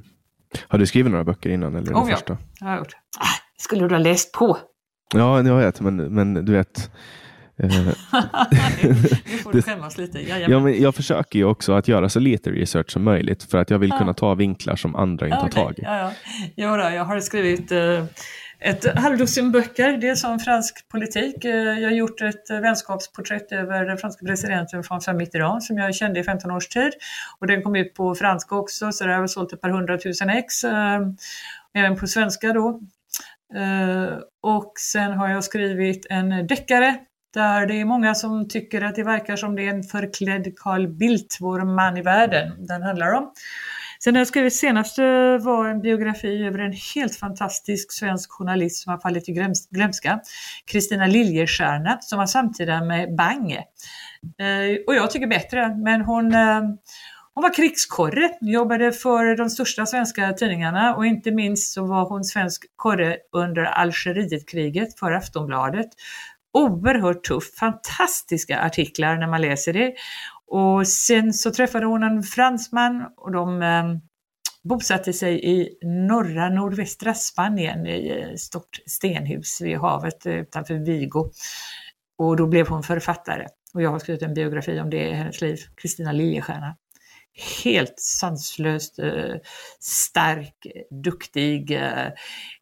Har 0.69 0.79
du 0.79 0.87
skrivit 0.87 1.11
några 1.13 1.25
böcker 1.25 1.51
innan? 1.51 1.75
Eller 1.77 1.93
Oh, 1.93 2.11
ja. 2.11 2.19
Det 2.27 2.65
har 2.65 2.71
jag 2.71 2.79
gjort. 2.79 2.97
Ah, 3.19 3.39
skulle 3.57 3.89
du 3.89 3.95
ha 3.95 4.03
läst 4.03 4.33
på? 4.33 4.59
Ja, 5.15 5.43
jag 5.43 5.57
vet, 5.57 5.81
men, 5.81 5.97
men 5.97 6.35
du 6.45 6.53
vet. 6.53 6.91
Eh, 7.57 7.69
nu 8.83 9.39
får 9.43 9.53
du 9.53 9.63
skämmas 9.67 9.99
lite. 9.99 10.19
Jajamän. 10.19 10.51
ja, 10.51 10.61
men 10.61 10.83
jag 10.83 10.95
försöker 10.95 11.39
ju 11.39 11.45
också 11.45 11.73
att 11.73 11.89
göra 11.89 12.09
så 12.09 12.21
lite 12.21 12.51
research 12.51 12.91
som 12.91 13.03
möjligt 13.05 13.43
för 13.43 13.59
att 13.59 13.71
jag 13.71 13.79
vill 13.79 13.91
Ja. 13.91 13.99
kunna 13.99 14.15
ta 14.15 14.35
vinklar 14.35 14.77
som 14.77 14.97
andra 14.97 15.27
inte 15.27 15.37
Ja, 15.37 15.43
har 15.43 15.49
tagit. 15.49 15.79
Ja, 15.83 15.99
ja. 15.99 16.13
Jo, 16.57 16.77
då, 16.77 16.83
jag 16.83 17.05
har 17.05 17.21
skrivit 17.21 17.73
eh, 17.73 18.05
ett 18.61 18.99
halvdussin 18.99 19.53
böcker, 19.53 19.97
dels 19.97 20.25
om 20.25 20.39
fransk 20.39 20.89
politik. 20.89 21.45
Eh, 21.45 21.51
jag 21.55 21.89
har 21.89 21.97
gjort 21.97 22.21
ett 22.21 22.51
vänskapsporträtt 22.51 23.53
över 23.53 23.85
den 23.85 23.99
franska 23.99 24.27
presidenten 24.27 24.83
François 24.83 25.15
Mitterrand 25.17 25.65
som 25.65 25.79
jag 25.79 25.95
kände 25.95 26.21
i 26.21 26.25
15 26.25 26.51
års 26.51 26.69
tid. 26.69 26.93
Och 27.39 27.47
den 27.47 27.63
kom 27.63 27.77
ut 27.77 27.95
på 27.95 28.15
franska 28.15 28.55
också, 28.55 28.93
så 28.93 29.05
det 29.05 29.13
har 29.13 29.21
väl 29.21 29.29
sålt 29.29 29.53
ett 29.53 29.61
par 29.61 29.71
hundratusen 29.71 30.31
ex. 30.31 30.65
Eh, 30.65 31.01
även 31.75 31.97
på 31.97 32.07
svenska 32.07 32.53
då. 32.53 32.81
Eh, 33.57 34.19
och 34.43 34.73
sen 34.93 35.13
har 35.13 35.29
jag 35.29 35.45
skrivit 35.45 36.07
en 36.11 36.47
deckare 36.47 36.97
där 37.35 37.67
det 37.67 37.81
är 37.81 37.85
många 37.85 38.15
som 38.15 38.49
tycker 38.49 38.83
att 38.83 38.95
det 38.95 39.03
verkar 39.03 39.37
som 39.37 39.57
det 39.57 39.67
är 39.67 39.75
en 39.75 39.83
förklädd 39.83 40.55
Carl 40.57 40.89
Bildt, 40.89 41.37
vår 41.41 41.61
man 41.75 41.97
i 41.97 42.03
världen, 42.03 42.67
den 42.67 42.83
handlar 42.83 43.13
om. 43.13 43.33
Sen 44.05 44.15
har 44.15 44.21
jag 44.21 44.29
skrivit 44.29 44.55
senaste 44.55 45.03
var 45.39 45.69
en 45.69 45.81
biografi 45.81 46.45
över 46.45 46.59
en 46.59 46.75
helt 46.95 47.17
fantastisk 47.17 47.93
svensk 47.93 48.33
journalist 48.33 48.83
som 48.83 48.91
har 48.91 48.99
fallit 48.99 49.29
i 49.29 49.33
glömska. 49.71 50.21
Kristina 50.67 51.07
Liljestierna 51.07 51.99
som 52.01 52.19
var 52.19 52.27
samtida 52.27 52.85
med 52.85 53.17
Bang. 53.17 53.53
Eh, 53.53 54.85
och 54.87 54.95
jag 54.95 55.11
tycker 55.11 55.27
bättre, 55.27 55.77
men 55.77 56.01
hon, 56.01 56.35
eh, 56.35 56.63
hon 57.35 57.43
var 57.43 57.55
krigskorre, 57.55 58.31
jobbade 58.41 58.93
för 58.93 59.37
de 59.37 59.51
största 59.51 59.87
svenska 59.87 60.33
tidningarna 60.33 60.97
och 60.97 61.07
inte 61.07 61.31
minst 61.31 61.73
så 61.73 61.87
var 61.87 62.09
hon 62.09 62.25
svensk 62.25 62.65
korre 62.77 63.17
under 63.33 63.65
Algerietkriget 63.65 64.99
för 64.99 65.13
Aftonbladet. 65.13 65.87
Oerhört 66.53 67.25
tuff, 67.25 67.55
fantastiska 67.55 68.61
artiklar 68.61 69.17
när 69.17 69.27
man 69.27 69.41
läser 69.41 69.73
det. 69.73 69.95
Och 70.47 70.89
sen 70.89 71.33
så 71.33 71.51
träffade 71.51 71.87
hon 71.87 72.03
en 72.03 72.23
fransman 72.23 73.07
och 73.17 73.33
de 73.33 73.63
eh, 73.63 73.85
bosatte 74.63 75.13
sig 75.13 75.45
i 75.45 75.79
norra 75.83 76.49
nordvästra 76.49 77.15
Spanien 77.15 77.87
i 77.87 78.09
ett 78.09 78.41
stort 78.41 78.81
stenhus 78.87 79.61
vid 79.61 79.79
havet 79.79 80.27
eh, 80.27 80.35
utanför 80.35 80.75
Vigo. 80.75 81.31
Och 82.19 82.37
då 82.37 82.47
blev 82.47 82.69
hon 82.69 82.83
författare. 82.83 83.47
Och 83.75 83.83
jag 83.83 83.91
har 83.91 83.99
skrivit 83.99 84.23
en 84.23 84.35
biografi 84.35 84.81
om 84.81 84.91
det 84.91 85.09
i 85.09 85.13
hennes 85.13 85.41
liv, 85.41 85.59
Kristina 85.77 86.13
Liljestierna. 86.13 86.77
Helt 87.65 87.95
sanslöst 88.01 88.99
eh, 88.99 89.37
stark, 89.81 90.67
duktig, 90.91 91.71
eh, 91.71 92.09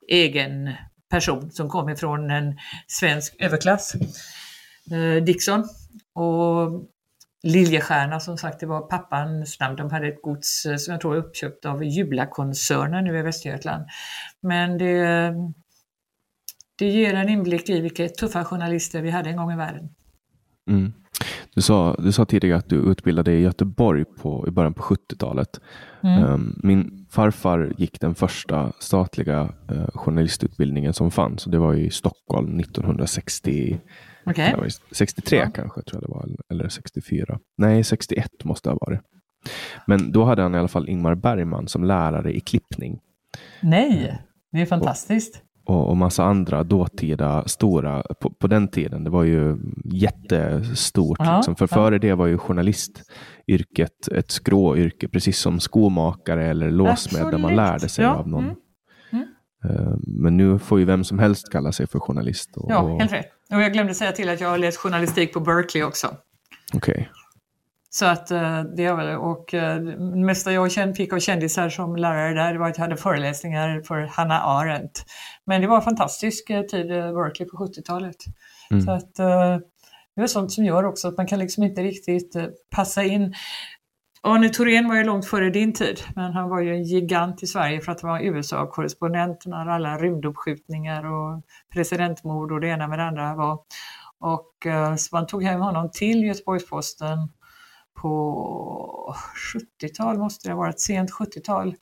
egen 0.08 0.74
person 1.10 1.50
som 1.50 1.68
kom 1.68 1.88
ifrån 1.88 2.30
en 2.30 2.58
svensk 2.86 3.34
överklass. 3.38 3.94
Eh, 4.92 5.24
Dixon. 5.24 5.64
Och 6.14 6.88
Liljestierna 7.42 8.20
som 8.20 8.38
sagt, 8.38 8.60
det 8.60 8.66
var 8.66 8.80
pappans 8.80 9.60
namn. 9.60 9.76
De 9.76 9.90
hade 9.90 10.08
ett 10.08 10.22
gods 10.22 10.62
som 10.62 10.92
jag 10.92 11.00
tror 11.00 11.14
är 11.14 11.18
uppköpt 11.18 11.66
av 11.66 11.84
Jula-koncernen 11.84 13.04
nu 13.04 13.18
i 13.18 13.22
Västergötland. 13.22 13.84
Men 14.40 14.78
det, 14.78 15.34
det 16.78 16.88
ger 16.88 17.14
en 17.14 17.28
inblick 17.28 17.68
i 17.68 17.80
vilka 17.80 18.08
tuffa 18.08 18.44
journalister 18.44 19.02
vi 19.02 19.10
hade 19.10 19.30
en 19.30 19.36
gång 19.36 19.52
i 19.52 19.56
världen. 19.56 19.94
Mm. 20.70 20.92
Du, 21.54 21.62
sa, 21.62 21.96
du 21.98 22.12
sa 22.12 22.24
tidigare 22.24 22.58
att 22.58 22.68
du 22.68 22.76
utbildade 22.76 23.30
dig 23.30 23.40
i 23.40 23.42
Göteborg 23.42 24.04
på, 24.04 24.44
i 24.48 24.50
början 24.50 24.74
på 24.74 24.82
70-talet. 24.82 25.60
Mm. 26.02 26.24
Um, 26.24 26.60
min 26.62 27.06
farfar 27.10 27.72
gick 27.78 28.00
den 28.00 28.14
första 28.14 28.72
statliga 28.78 29.54
eh, 29.70 29.86
journalistutbildningen 29.94 30.92
som 30.94 31.10
fanns. 31.10 31.46
Och 31.46 31.52
det 31.52 31.58
var 31.58 31.74
i 31.74 31.90
Stockholm 31.90 32.60
1960, 32.60 33.78
Okej. 34.26 34.50
det 34.50 34.56
var 34.56 34.68
63 34.90 35.38
Ja. 35.38 35.50
kanske, 35.54 35.82
tror 35.82 36.02
jag 36.02 36.10
det 36.10 36.14
var. 36.14 36.28
Eller 36.50 36.68
64. 36.68 37.38
Nej, 37.58 37.84
61 37.84 38.44
måste 38.44 38.68
det 38.68 38.72
ha 38.72 38.78
varit. 38.86 39.00
Men 39.86 40.12
då 40.12 40.24
hade 40.24 40.42
han 40.42 40.54
i 40.54 40.58
alla 40.58 40.68
fall 40.68 40.88
Ingmar 40.88 41.14
Bergman 41.14 41.68
som 41.68 41.84
lärare 41.84 42.36
i 42.36 42.40
klippning. 42.40 43.00
Nej, 43.60 44.18
det 44.52 44.60
är 44.60 44.66
fantastiskt. 44.66 45.42
Och, 45.72 45.88
och 45.88 45.96
massa 45.96 46.24
andra 46.24 46.62
dåtida 46.64 47.48
stora 47.48 48.02
på, 48.02 48.30
på 48.30 48.46
den 48.46 48.68
tiden. 48.68 49.04
Det 49.04 49.10
var 49.10 49.22
ju 49.22 49.56
jättestort. 49.84 51.18
Ja, 51.20 51.36
liksom. 51.36 51.56
För 51.56 51.68
ja. 51.70 51.74
före 51.76 51.98
det 51.98 52.14
var 52.14 52.26
ju 52.26 52.38
journalistyrket 52.38 54.08
ett 54.08 54.30
skråyrke, 54.30 55.08
precis 55.08 55.38
som 55.38 55.60
skomakare 55.60 56.46
eller 56.46 56.70
låsmed, 56.70 57.30
där 57.30 57.38
man 57.38 57.56
lärde 57.56 57.88
sig 57.88 58.04
Ja, 58.04 58.14
av 58.14 58.28
någon. 58.28 58.44
mm, 58.44 58.56
mm. 59.12 59.26
Eh, 59.64 59.94
Men 60.06 60.36
nu 60.36 60.58
får 60.58 60.78
ju 60.78 60.84
vem 60.84 61.04
som 61.04 61.18
helst 61.18 61.52
kalla 61.52 61.72
sig 61.72 61.86
för 61.86 61.98
journalist. 61.98 62.56
Och, 62.56 62.70
Ja, 62.70 62.98
helt 62.98 63.12
rätt. 63.12 63.26
Och 63.54 63.62
jag 63.62 63.72
glömde 63.72 63.94
säga 63.94 64.12
till 64.12 64.28
att 64.28 64.40
jag 64.40 64.48
har 64.48 64.58
läst 64.58 64.78
journalistik 64.78 65.32
på 65.32 65.40
Berkeley 65.40 65.84
också. 65.84 66.06
Okej. 66.74 67.10
Så 67.94 68.06
att 68.06 68.30
eh, 68.30 68.62
det 68.76 68.84
är 68.84 68.96
väl, 68.96 69.16
och 69.16 69.54
eh, 69.54 69.76
det 69.76 70.24
mesta 70.24 70.52
jag 70.52 70.96
fick 70.96 71.12
av 71.12 71.18
kändisar 71.18 71.68
som 71.68 71.96
lärare 71.96 72.34
där 72.34 72.54
var 72.54 72.68
att 72.68 72.78
jag 72.78 72.84
hade 72.84 72.96
föreläsningar 72.96 73.82
för 73.82 74.00
Hannah 74.00 74.46
Arendt. 74.46 75.04
Men 75.46 75.60
det 75.60 75.66
var 75.66 75.76
en 75.76 75.82
fantastisk 75.82 76.50
eh, 76.50 76.62
tid 76.62 76.88
Berkeley 76.88 77.48
på 77.48 77.56
70-talet. 77.56 78.16
Mm. 78.70 78.82
Så 78.82 78.90
att 78.90 79.14
det 80.16 80.22
är 80.22 80.26
sånt 80.26 80.52
som 80.52 80.64
gör 80.64 80.84
också 80.84 81.08
att 81.08 81.16
man 81.16 81.26
kan 81.26 81.38
liksom 81.38 81.62
inte 81.62 81.82
riktigt 81.82 82.36
passa 82.70 83.02
in. 83.02 83.34
Arne 84.22 84.48
Thorén 84.48 84.88
var 84.88 84.96
ju 84.96 85.04
långt 85.04 85.26
före 85.26 85.50
din 85.50 85.72
tid, 85.72 86.00
men 86.16 86.32
han 86.32 86.48
var 86.48 86.60
ju 86.60 86.74
en 86.74 86.82
gigant 86.82 87.42
i 87.42 87.46
Sverige 87.46 87.80
för 87.80 87.92
att 87.92 88.00
han 88.00 88.10
var 88.10 88.20
USA-korrespondent 88.20 89.46
när 89.46 89.66
alla 89.66 89.98
rymduppskjutningar 89.98 91.04
och 91.12 91.42
presidentmord 91.74 92.52
och 92.52 92.60
det 92.60 92.68
ena 92.68 92.88
med 92.88 92.98
det 92.98 93.04
andra 93.04 93.34
var. 93.34 93.58
Och 94.20 94.52
så 94.98 95.16
man 95.16 95.26
tog 95.26 95.44
hem 95.44 95.60
honom 95.60 95.90
till 95.90 96.24
Göteborgs-Posten 96.24 97.28
på 97.94 99.14
70-tal 99.80 100.18
måste 100.18 100.48
det 100.48 100.52
ha 100.52 100.58
varit, 100.60 100.80
sent 100.80 101.10
70-tal, 101.10 101.74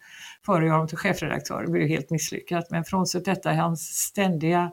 före 0.46 0.64
jag 0.66 0.72
honom 0.72 0.88
till 0.88 0.96
chefredaktör. 0.98 1.62
Det 1.62 1.70
blev 1.70 1.82
ju 1.82 1.88
helt 1.88 2.10
misslyckat. 2.10 2.70
Men 2.70 2.84
frånsett 2.84 3.24
detta, 3.24 3.52
hans 3.52 3.80
ständiga 3.80 4.70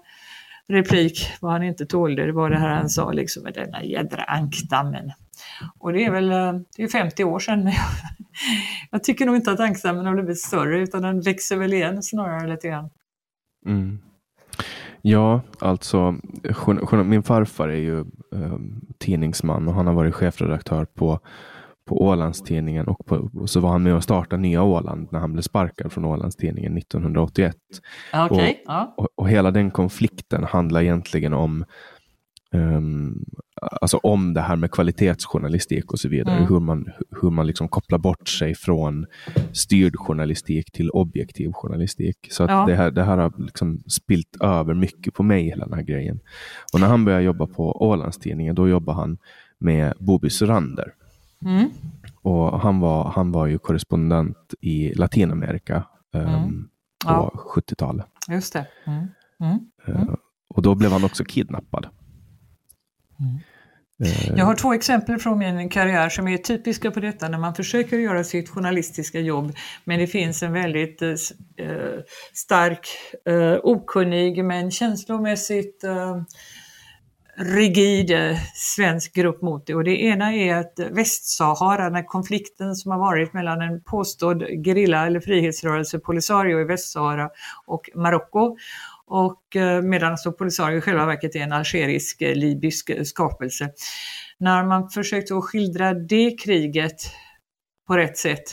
replik, 0.68 1.32
vad 1.42 1.52
han 1.52 1.64
inte 1.64 1.86
tålde, 1.86 2.26
det 2.26 2.32
var 2.32 2.50
det 2.50 2.58
här 2.60 2.76
han 2.76 2.90
sa 2.90 3.12
liksom 3.12 3.44
med 3.44 3.54
denna 3.54 3.84
jädra 3.84 4.24
ankdammen. 4.24 5.12
Och 5.80 5.94
det 5.94 6.06
är 6.06 6.12
väl 6.12 6.32
eh, 6.32 6.54
det 6.78 6.84
är 6.84 6.88
50 6.88 7.24
år 7.24 7.40
sedan. 7.40 7.64
men 7.64 7.74
jag- 7.74 7.84
Jag 8.92 9.04
tycker 9.04 9.26
nog 9.26 9.36
inte 9.36 9.52
att 9.52 9.60
ankdammen 9.60 10.06
har 10.06 10.14
blivit 10.14 10.40
större 10.42 10.80
utan 10.80 11.02
den 11.02 11.22
växer 11.22 11.58
väl 11.58 11.74
igen 11.74 12.04
snarare 12.04 12.48
lite 12.48 12.68
grann. 12.68 12.90
Mm. 13.66 14.00
Ja, 15.10 15.41
alltså 15.60 16.16
min 17.05 17.24
farfar 17.24 17.70
är 17.70 17.76
ju 17.76 17.99
eh, 18.36 18.58
tidningsman 18.99 19.68
och 19.68 19.74
han 19.74 19.88
har 19.88 19.93
varit 19.93 20.16
chefredaktör 20.16 20.86
på, 20.86 21.20
på 21.88 22.01
Ålandstidningen 22.01 22.88
och, 22.88 23.05
på, 23.05 23.30
och 23.34 23.49
så 23.49 23.60
var 23.60 23.70
han 23.70 23.84
med 23.84 23.95
och 23.95 24.03
startade 24.03 24.41
Nya 24.41 24.64
Åland 24.64 25.08
när 25.12 25.20
han 25.20 25.34
blev 25.34 25.41
sparkad 25.41 25.91
från 25.91 26.05
Ålandstidningen 26.05 26.78
1981. 26.78 27.55
Ja, 28.12 28.28
Okej, 28.32 28.64
Och- 28.66 28.72
ja. 28.74 28.93
Och, 28.97 29.08
och 29.16 29.30
hela 29.30 29.51
den 29.51 29.72
konflikten 29.72 30.43
handlar 30.43 30.82
egentligen 30.82 31.34
om 31.34 31.66
ehm, 32.52 33.26
alltså 33.82 33.98
om 33.98 34.34
det 34.34 34.41
här 34.41 34.56
med 34.56 34.72
kvalitetsjournalistik 34.72 35.91
och 35.93 36.00
så 36.00 36.10
vidare. 36.10 36.36
Mm. 36.36 36.48
Hur 36.48 36.60
man, 36.60 36.86
hur 37.22 37.30
man 37.30 37.48
liksom 37.48 37.68
kopplar 37.68 37.98
bort 38.00 38.28
sig 38.30 38.56
från 38.56 39.06
styrd 39.52 39.95
journalistik 39.98 40.72
till 40.72 40.89
objektiv 40.89 41.52
journalistik. 41.52 42.28
Så 42.32 42.43
att 42.43 42.50
Ja. 42.50 42.66
det, 42.66 42.76
här, 42.76 42.91
det 42.91 43.04
här 43.04 43.18
har 43.18 43.34
liksom 43.38 43.80
spilt 43.88 44.38
över 44.41 44.74
mycket 44.74 45.14
på 45.14 45.24
mig, 45.24 45.43
hela 45.43 45.66
den 45.66 45.74
här 45.74 45.84
grejen. 45.84 46.20
Och 46.74 46.80
när 46.80 46.88
han 46.88 47.06
började 47.06 47.24
jobba 47.24 47.48
på 47.48 47.82
Ålandstidningen, 47.88 48.56
då 48.56 48.68
jobbade 48.70 48.98
han 48.98 49.18
med 49.58 49.93
Bobi 50.00 50.30
Surander. 50.30 50.93
Mm. 51.45 51.70
Och 52.22 52.60
han 52.62 52.80
var, 52.80 53.10
han 53.10 53.32
var 53.32 53.45
ju 53.45 53.58
korrespondent 53.58 54.54
i 54.62 54.93
Latinamerika 54.93 55.84
ehm, 56.14 56.24
Mm. 56.28 56.68
på 57.06 57.12
Ja. 57.12 57.32
70-talet. 57.56 58.06
Just 58.30 58.54
det. 58.54 58.68
Mm. 58.86 59.08
Mm. 59.39 59.60
Eh, 59.88 60.14
Och 60.50 60.62
då 60.62 60.76
blev 60.76 60.91
han 60.91 61.04
också 61.04 61.24
kidnappad. 61.24 61.88
Eh, 64.05 64.38
Jag 64.38 64.45
har 64.45 64.55
två 64.55 64.74
exempel 64.74 65.20
från 65.20 65.38
min 65.38 65.70
karriär 65.70 66.09
som 66.09 66.28
är 66.28 66.38
typiska 66.38 66.91
på 66.91 66.99
detta 66.99 67.28
när 67.30 67.38
man 67.38 67.55
försöker 67.55 67.97
göra 67.97 68.24
sitt 68.24 68.49
journalistiska 68.49 69.20
jobb 69.20 69.53
men 69.84 69.99
det 69.99 70.07
finns 70.07 70.43
en 70.43 70.53
väldigt 70.53 71.01
eh, 71.01 71.09
eh, 71.09 71.99
stark, 72.34 72.88
eh, 73.26 73.59
okunnig 73.63 74.45
men 74.45 74.72
känslomässigt 74.72 75.84
eh, 75.84 76.22
rigid 77.38 78.11
eh, 78.11 78.38
svensk 78.55 79.13
grupp 79.13 79.41
mot 79.41 79.68
det. 79.68 79.76
Och 79.76 79.84
det 79.84 80.03
ena 80.03 80.34
är 80.34 80.55
att 80.55 80.80
Västsahara, 80.91 81.84
den 81.84 81.95
här 81.95 82.03
konflikten 82.03 82.76
som 82.76 82.91
har 82.91 82.99
varit 82.99 83.34
mellan 83.34 83.61
en 83.61 83.82
påstådd 83.84 84.43
gerilla 84.65 85.07
eller 85.07 85.20
frihetsrörelse, 85.20 85.99
Polisario 85.99 86.61
i 86.61 86.63
Västsahara 86.63 87.30
och 87.65 87.89
Marocko. 87.95 88.57
Och 89.08 89.55
eh, 89.55 89.82
medan 89.82 90.18
så 90.18 90.32
Polisario 90.32 90.78
i 90.78 90.82
själva 90.82 91.05
verket 91.05 91.36
är 91.36 91.39
en 91.39 91.51
algerisk 91.51 92.22
eh, 92.22 92.36
libysk 92.36 92.89
eh, 92.89 93.03
skapelse. 93.03 93.70
När 94.39 94.64
man 94.64 94.89
försökte 94.89 95.36
att 95.36 95.43
skildra 95.43 95.93
det 95.93 96.36
kriget 96.43 96.95
på 97.88 97.97
rätt 97.97 98.18
sätt 98.18 98.43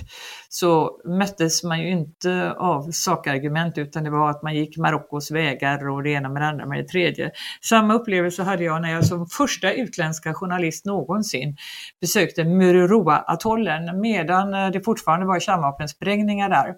så 0.48 1.00
möttes 1.04 1.64
man 1.64 1.80
ju 1.82 1.90
inte 1.90 2.52
av 2.52 2.90
sakargument 2.90 3.78
utan 3.78 4.04
det 4.04 4.10
var 4.10 4.30
att 4.30 4.42
man 4.42 4.54
gick 4.54 4.76
Marockos 4.76 5.30
vägar 5.30 5.88
och 5.88 6.02
det 6.02 6.10
ena 6.10 6.28
med 6.28 6.42
det 6.42 6.46
andra 6.46 6.66
med 6.66 6.78
det 6.78 6.88
tredje. 6.88 7.30
Samma 7.62 7.94
upplevelse 7.94 8.42
hade 8.42 8.64
jag 8.64 8.82
när 8.82 8.92
jag 8.92 9.06
som 9.06 9.26
första 9.26 9.72
utländska 9.72 10.34
journalist 10.34 10.84
någonsin 10.84 11.56
besökte 12.00 12.44
Mururoa-atollen 12.44 14.00
medan 14.00 14.54
eh, 14.54 14.70
det 14.70 14.80
fortfarande 14.80 15.26
var 15.26 15.40
kärnvapensprängningar 15.40 16.48
där. 16.48 16.74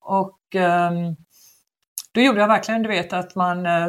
Och 0.00 0.54
ehm, 0.54 1.16
då 2.12 2.20
gjorde 2.20 2.40
jag 2.40 2.48
verkligen, 2.48 2.82
du 2.82 2.88
vet, 2.88 3.12
att 3.12 3.34
man 3.34 3.66
eh, 3.66 3.88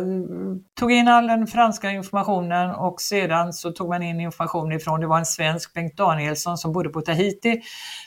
tog 0.79 0.91
in 0.91 1.07
all 1.07 1.27
den 1.27 1.47
franska 1.47 1.91
informationen 1.91 2.71
och 2.71 3.01
sedan 3.01 3.53
så 3.53 3.71
tog 3.71 3.89
man 3.89 4.03
in 4.03 4.19
information 4.19 4.71
ifrån, 4.71 4.99
det 4.99 5.07
var 5.07 5.17
en 5.17 5.25
svensk, 5.25 5.73
Bengt 5.73 5.97
Danielsson, 5.97 6.57
som 6.57 6.71
bodde 6.71 6.89
på 6.89 7.01
Tahiti, 7.01 7.61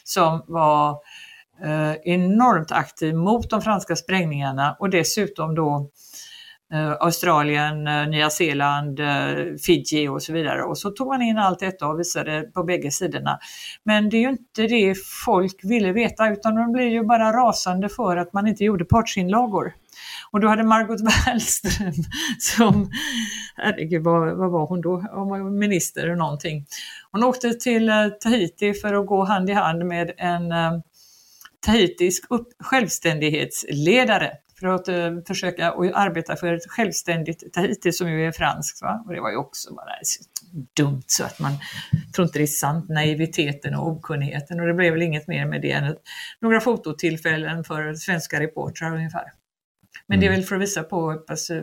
som 0.05 0.45
var 0.47 0.91
eh, 1.65 1.95
enormt 2.05 2.73
aktiv 2.73 3.15
mot 3.15 3.51
de 3.51 3.63
franska 3.63 3.97
sprängningarna 3.97 4.77
och 4.79 4.91
dessutom 4.91 5.55
då 5.55 5.91
eh, 6.73 6.93
Australien, 6.93 7.87
eh, 7.87 8.09
Nya 8.09 8.31
Zeeland, 8.31 9.01
eh, 9.01 9.55
Fiji 9.67 10.09
och 10.09 10.23
så 10.23 10.33
vidare. 10.33 10.63
Och 10.63 10.79
så 10.79 10.91
tog 10.91 11.09
man 11.09 11.23
in 11.23 11.39
allt 11.39 11.59
detta 11.59 11.87
och 11.87 11.99
visade 12.01 12.43
på 12.43 12.65
bägge 12.65 12.91
sidorna. 12.91 13.39
Men 13.85 14.11
det 14.11 14.17
är 14.17 14.21
ju 14.21 14.29
inte 14.29 14.63
det 14.67 14.95
folk 15.25 15.61
ville 15.63 15.93
veta 15.93 16.33
utan 16.33 16.55
de 16.55 16.73
blev 16.73 16.89
ju 16.89 17.05
bara 17.05 17.33
rasande 17.33 17.89
för 17.89 18.17
att 18.17 18.33
man 18.33 18.47
inte 18.47 18.65
gjorde 18.65 18.85
partsinlagor. 18.85 19.73
Och 20.35 20.41
då 20.41 20.49
hade 20.49 20.63
Margot 20.63 21.01
Wallström 21.27 21.93
som, 22.39 22.91
herregud 23.57 24.03
vad, 24.03 24.37
vad 24.37 24.51
var 24.51 24.67
hon 24.67 24.81
då, 24.81 25.01
hon 25.13 25.29
var 25.29 25.51
minister 25.51 26.03
eller 26.03 26.17
någonting. 26.17 26.67
Hon 27.11 27.25
åkte 27.25 27.55
till 27.55 27.89
eh, 27.89 28.09
Tahiti 28.09 28.75
för 28.75 28.95
att 28.95 29.07
gå 29.07 29.25
hand 29.25 29.51
i 29.51 29.53
hand 29.53 29.87
med 29.87 30.13
en 30.17 30.53
eh, 30.53 30.73
tahitisk 31.67 32.25
upp, 32.31 32.49
självständighetsledare 32.59 34.31
för 34.61 34.67
att 34.67 34.89
eh, 34.89 35.11
försöka 35.27 35.73
och 35.73 35.85
arbeta 35.99 36.37
för 36.37 36.55
ett 36.55 36.71
självständigt 36.71 37.53
Tahiti 37.53 37.93
som 37.93 38.11
ju 38.11 38.27
är 38.27 38.33
franskt. 38.33 38.83
Va? 38.83 39.03
Och 39.07 39.15
det 39.15 39.21
var 39.21 39.31
ju 39.31 39.37
också 39.37 39.75
bara 39.75 39.93
dumt 40.77 41.05
så 41.07 41.25
att 41.25 41.39
man 41.39 41.53
tror 42.15 42.27
inte 42.27 42.39
det 42.39 42.45
är 42.45 42.47
sant, 42.47 42.89
naiviteten 42.89 43.75
och 43.75 43.89
okunnigheten. 43.89 44.61
Och 44.61 44.67
det 44.67 44.75
blev 44.75 44.93
väl 44.93 45.03
inget 45.03 45.29
mer 45.29 45.47
med 45.47 45.63
det 45.63 45.71
än 45.71 45.97
några 46.41 46.61
fototillfällen 46.61 47.65
för 47.65 47.95
svenska 47.95 48.41
reportrar 48.41 48.95
ungefär. 48.95 49.44
Men 50.09 50.21
det 50.21 50.27
är 50.27 50.31
väl 50.31 50.43
för 50.43 50.57
att 50.57 50.63
visa 50.63 50.83
på 50.83 51.11
hur 51.11 51.19
pass 51.19 51.51
eh, 51.51 51.63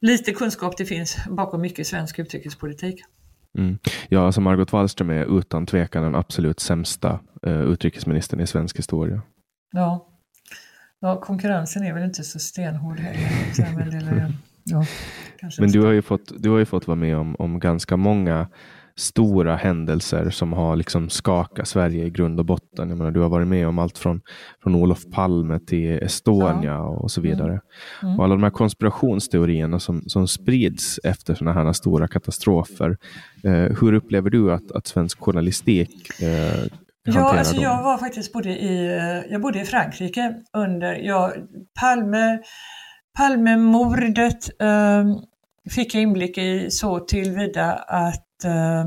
lite 0.00 0.32
kunskap 0.32 0.76
det 0.76 0.84
finns 0.84 1.16
bakom 1.28 1.60
mycket 1.60 1.86
svensk 1.86 2.18
utrikespolitik. 2.18 3.02
Mm. 3.58 3.78
Ja, 4.08 4.26
alltså 4.26 4.40
Margot 4.40 4.72
Wallström 4.72 5.10
är 5.10 5.38
utan 5.38 5.66
tvekan 5.66 6.02
den 6.02 6.14
absolut 6.14 6.60
sämsta 6.60 7.20
eh, 7.46 7.60
utrikesministern 7.60 8.40
i 8.40 8.46
svensk 8.46 8.78
historia. 8.78 9.22
Ja. 9.72 10.08
ja, 11.00 11.20
konkurrensen 11.20 11.82
är 11.82 11.94
väl 11.94 12.04
inte 12.04 12.24
så 12.24 12.38
stenhård 12.38 13.00
heller. 13.00 14.14
Men, 14.14 14.32
ja, 14.64 14.84
Men 15.58 15.70
du 15.70 15.80
har 15.80 15.92
ju 15.92 16.02
fått, 16.02 16.32
du 16.42 16.50
har 16.50 16.58
ju 16.58 16.64
fått 16.64 16.86
vara 16.86 16.96
med 16.96 17.16
om, 17.16 17.36
om 17.38 17.58
ganska 17.58 17.96
många 17.96 18.48
stora 18.98 19.56
händelser 19.56 20.30
som 20.30 20.52
har 20.52 20.76
liksom 20.76 21.10
skakat 21.10 21.68
Sverige 21.68 22.04
i 22.04 22.10
grund 22.10 22.40
och 22.40 22.46
botten. 22.46 22.88
Jag 22.88 22.98
menar, 22.98 23.10
du 23.10 23.20
har 23.20 23.28
varit 23.28 23.48
med 23.48 23.68
om 23.68 23.78
allt 23.78 23.98
från, 23.98 24.20
från 24.62 24.74
Olof 24.74 25.04
Palme 25.12 25.58
till 25.58 26.02
Estonia 26.02 26.80
och 26.80 27.10
så 27.10 27.20
vidare. 27.20 27.60
Mm. 28.02 28.18
Och 28.18 28.24
alla 28.24 28.34
de 28.34 28.42
här 28.42 28.50
konspirationsteorierna 28.50 29.80
som, 29.80 30.02
som 30.06 30.28
sprids 30.28 31.00
efter 31.04 31.34
sådana 31.34 31.64
här 31.64 31.72
stora 31.72 32.08
katastrofer. 32.08 32.96
Eh, 33.44 33.76
hur 33.80 33.92
upplever 33.92 34.30
du 34.30 34.52
att, 34.52 34.72
att 34.72 34.86
svensk 34.86 35.20
journalistik 35.20 36.22
eh, 36.22 36.68
Ja, 37.04 37.38
alltså 37.38 37.54
dem? 37.54 37.62
jag 37.62 37.82
var 37.82 37.98
faktiskt 37.98 38.32
bodde 38.32 38.50
i, 38.50 38.86
eh, 38.86 39.32
jag 39.32 39.40
bodde 39.40 39.60
i 39.60 39.64
Frankrike 39.64 40.34
under 40.52 40.94
jag, 40.94 41.32
Palme, 41.80 42.38
Palmemordet 43.18 44.60
eh, 44.62 45.04
fick 45.70 45.94
jag 45.94 46.02
inblick 46.02 46.38
i 46.38 46.70
så 46.70 47.00
tillvida 47.00 47.72
att 47.72 48.27
Eh, 48.44 48.84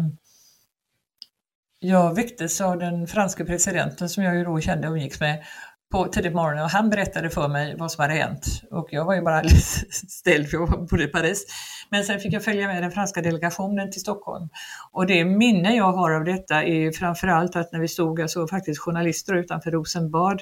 jag 1.80 2.16
väcktes 2.16 2.62
av 2.62 2.80
den 2.80 3.08
franska 3.08 3.46
presidenten 3.46 4.10
som 4.10 4.24
jag 4.24 4.36
ju 4.36 4.44
då 4.44 4.60
kände 4.60 4.88
och 4.88 4.94
umgicks 4.94 5.20
med 5.20 5.44
på 5.92 6.08
tidigt 6.08 6.34
morgon 6.34 6.64
och 6.64 6.70
han 6.70 6.90
berättade 6.90 7.30
för 7.30 7.48
mig 7.48 7.76
vad 7.78 7.92
som 7.92 8.02
hade 8.02 8.14
hänt. 8.14 8.62
Och 8.72 8.88
jag 8.92 9.06
var 9.06 9.16
ju 9.16 9.22
bara 9.22 9.44
ställd 10.10 10.50
för 10.50 10.58
jag 10.58 10.88
bodde 10.88 11.04
i 11.04 11.08
Paris. 11.08 11.46
Men 11.90 12.04
sen 12.04 12.20
fick 12.20 12.34
jag 12.34 12.44
följa 12.44 12.68
med 12.68 12.84
den 12.84 12.92
franska 12.92 13.22
delegationen 13.22 13.92
till 13.92 14.02
Stockholm. 14.02 14.50
Och 14.92 15.08
det 15.08 15.26
minne 15.26 15.76
jag 15.76 15.92
har 15.92 16.12
av 16.12 16.24
detta 16.24 16.64
är 16.64 16.92
framförallt 16.92 17.56
att 17.56 17.72
när 17.72 17.80
vi 17.80 17.88
stod, 17.88 18.20
jag 18.20 18.24
alltså 18.24 18.48
faktiskt 18.48 18.82
journalister 18.82 19.36
utanför 19.36 19.72
Rosenbad 19.72 20.42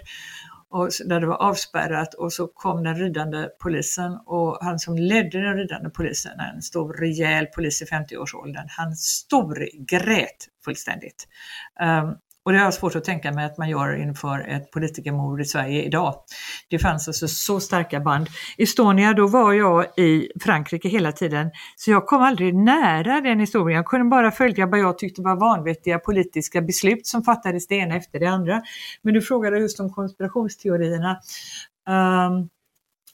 och 0.72 0.90
där 1.06 1.20
det 1.20 1.28
var 1.28 1.36
avspärrat 1.36 2.14
och 2.14 2.34
så 2.34 2.48
kom 2.48 2.84
den 2.84 2.96
ridande 2.96 3.48
polisen 3.60 4.20
och 4.26 4.58
han 4.62 4.80
som 4.80 4.96
ledde 4.96 5.42
den 5.42 5.58
ridande 5.58 5.90
polisen, 5.90 6.40
en 6.40 6.62
stor 6.62 6.94
rejäl 6.94 7.46
polis 7.46 7.82
i 7.82 7.86
50-årsåldern, 7.86 8.68
han 8.70 8.96
storgrät 8.96 10.48
fullständigt. 10.66 11.28
Um, 11.82 12.16
och 12.50 12.54
det 12.54 12.60
har 12.60 12.66
jag 12.66 12.74
svårt 12.74 12.96
att 12.96 13.04
tänka 13.04 13.32
mig 13.32 13.46
att 13.46 13.58
man 13.58 13.70
gör 13.70 14.02
inför 14.02 14.40
ett 14.40 14.72
politikermord 14.72 15.42
i 15.42 15.46
Sverige 15.46 15.84
idag. 15.84 16.16
Det 16.70 16.80
fanns 16.80 17.08
alltså 17.08 17.28
så 17.28 17.60
starka 17.60 18.00
band. 18.00 18.28
Estonia, 18.58 19.14
då 19.14 19.28
var 19.28 19.54
jag 19.54 19.86
i 20.00 20.32
Frankrike 20.42 20.90
hela 20.90 21.12
tiden, 21.12 21.52
så 21.76 21.92
jag 21.92 22.08
kom 22.08 22.22
aldrig 22.22 22.56
nära 22.56 23.22
den 23.22 23.40
historien. 23.40 23.76
Jag 23.76 23.86
kunde 23.86 24.10
bara 24.10 24.32
följa 24.32 24.66
vad 24.66 24.80
jag 24.80 24.98
tyckte 24.98 25.22
var 25.22 25.36
vanvettiga 25.36 26.00
politiska 26.00 26.62
beslut 26.62 27.08
som 27.08 27.24
fattades 27.24 27.68
det 27.68 27.76
ena 27.76 27.96
efter 27.96 28.20
det 28.20 28.26
andra. 28.26 28.62
Men 29.02 29.14
du 29.14 29.22
frågade 29.22 29.60
just 29.60 29.80
om 29.80 29.94
konspirationsteorierna. 29.94 31.20
Um, 31.90 32.50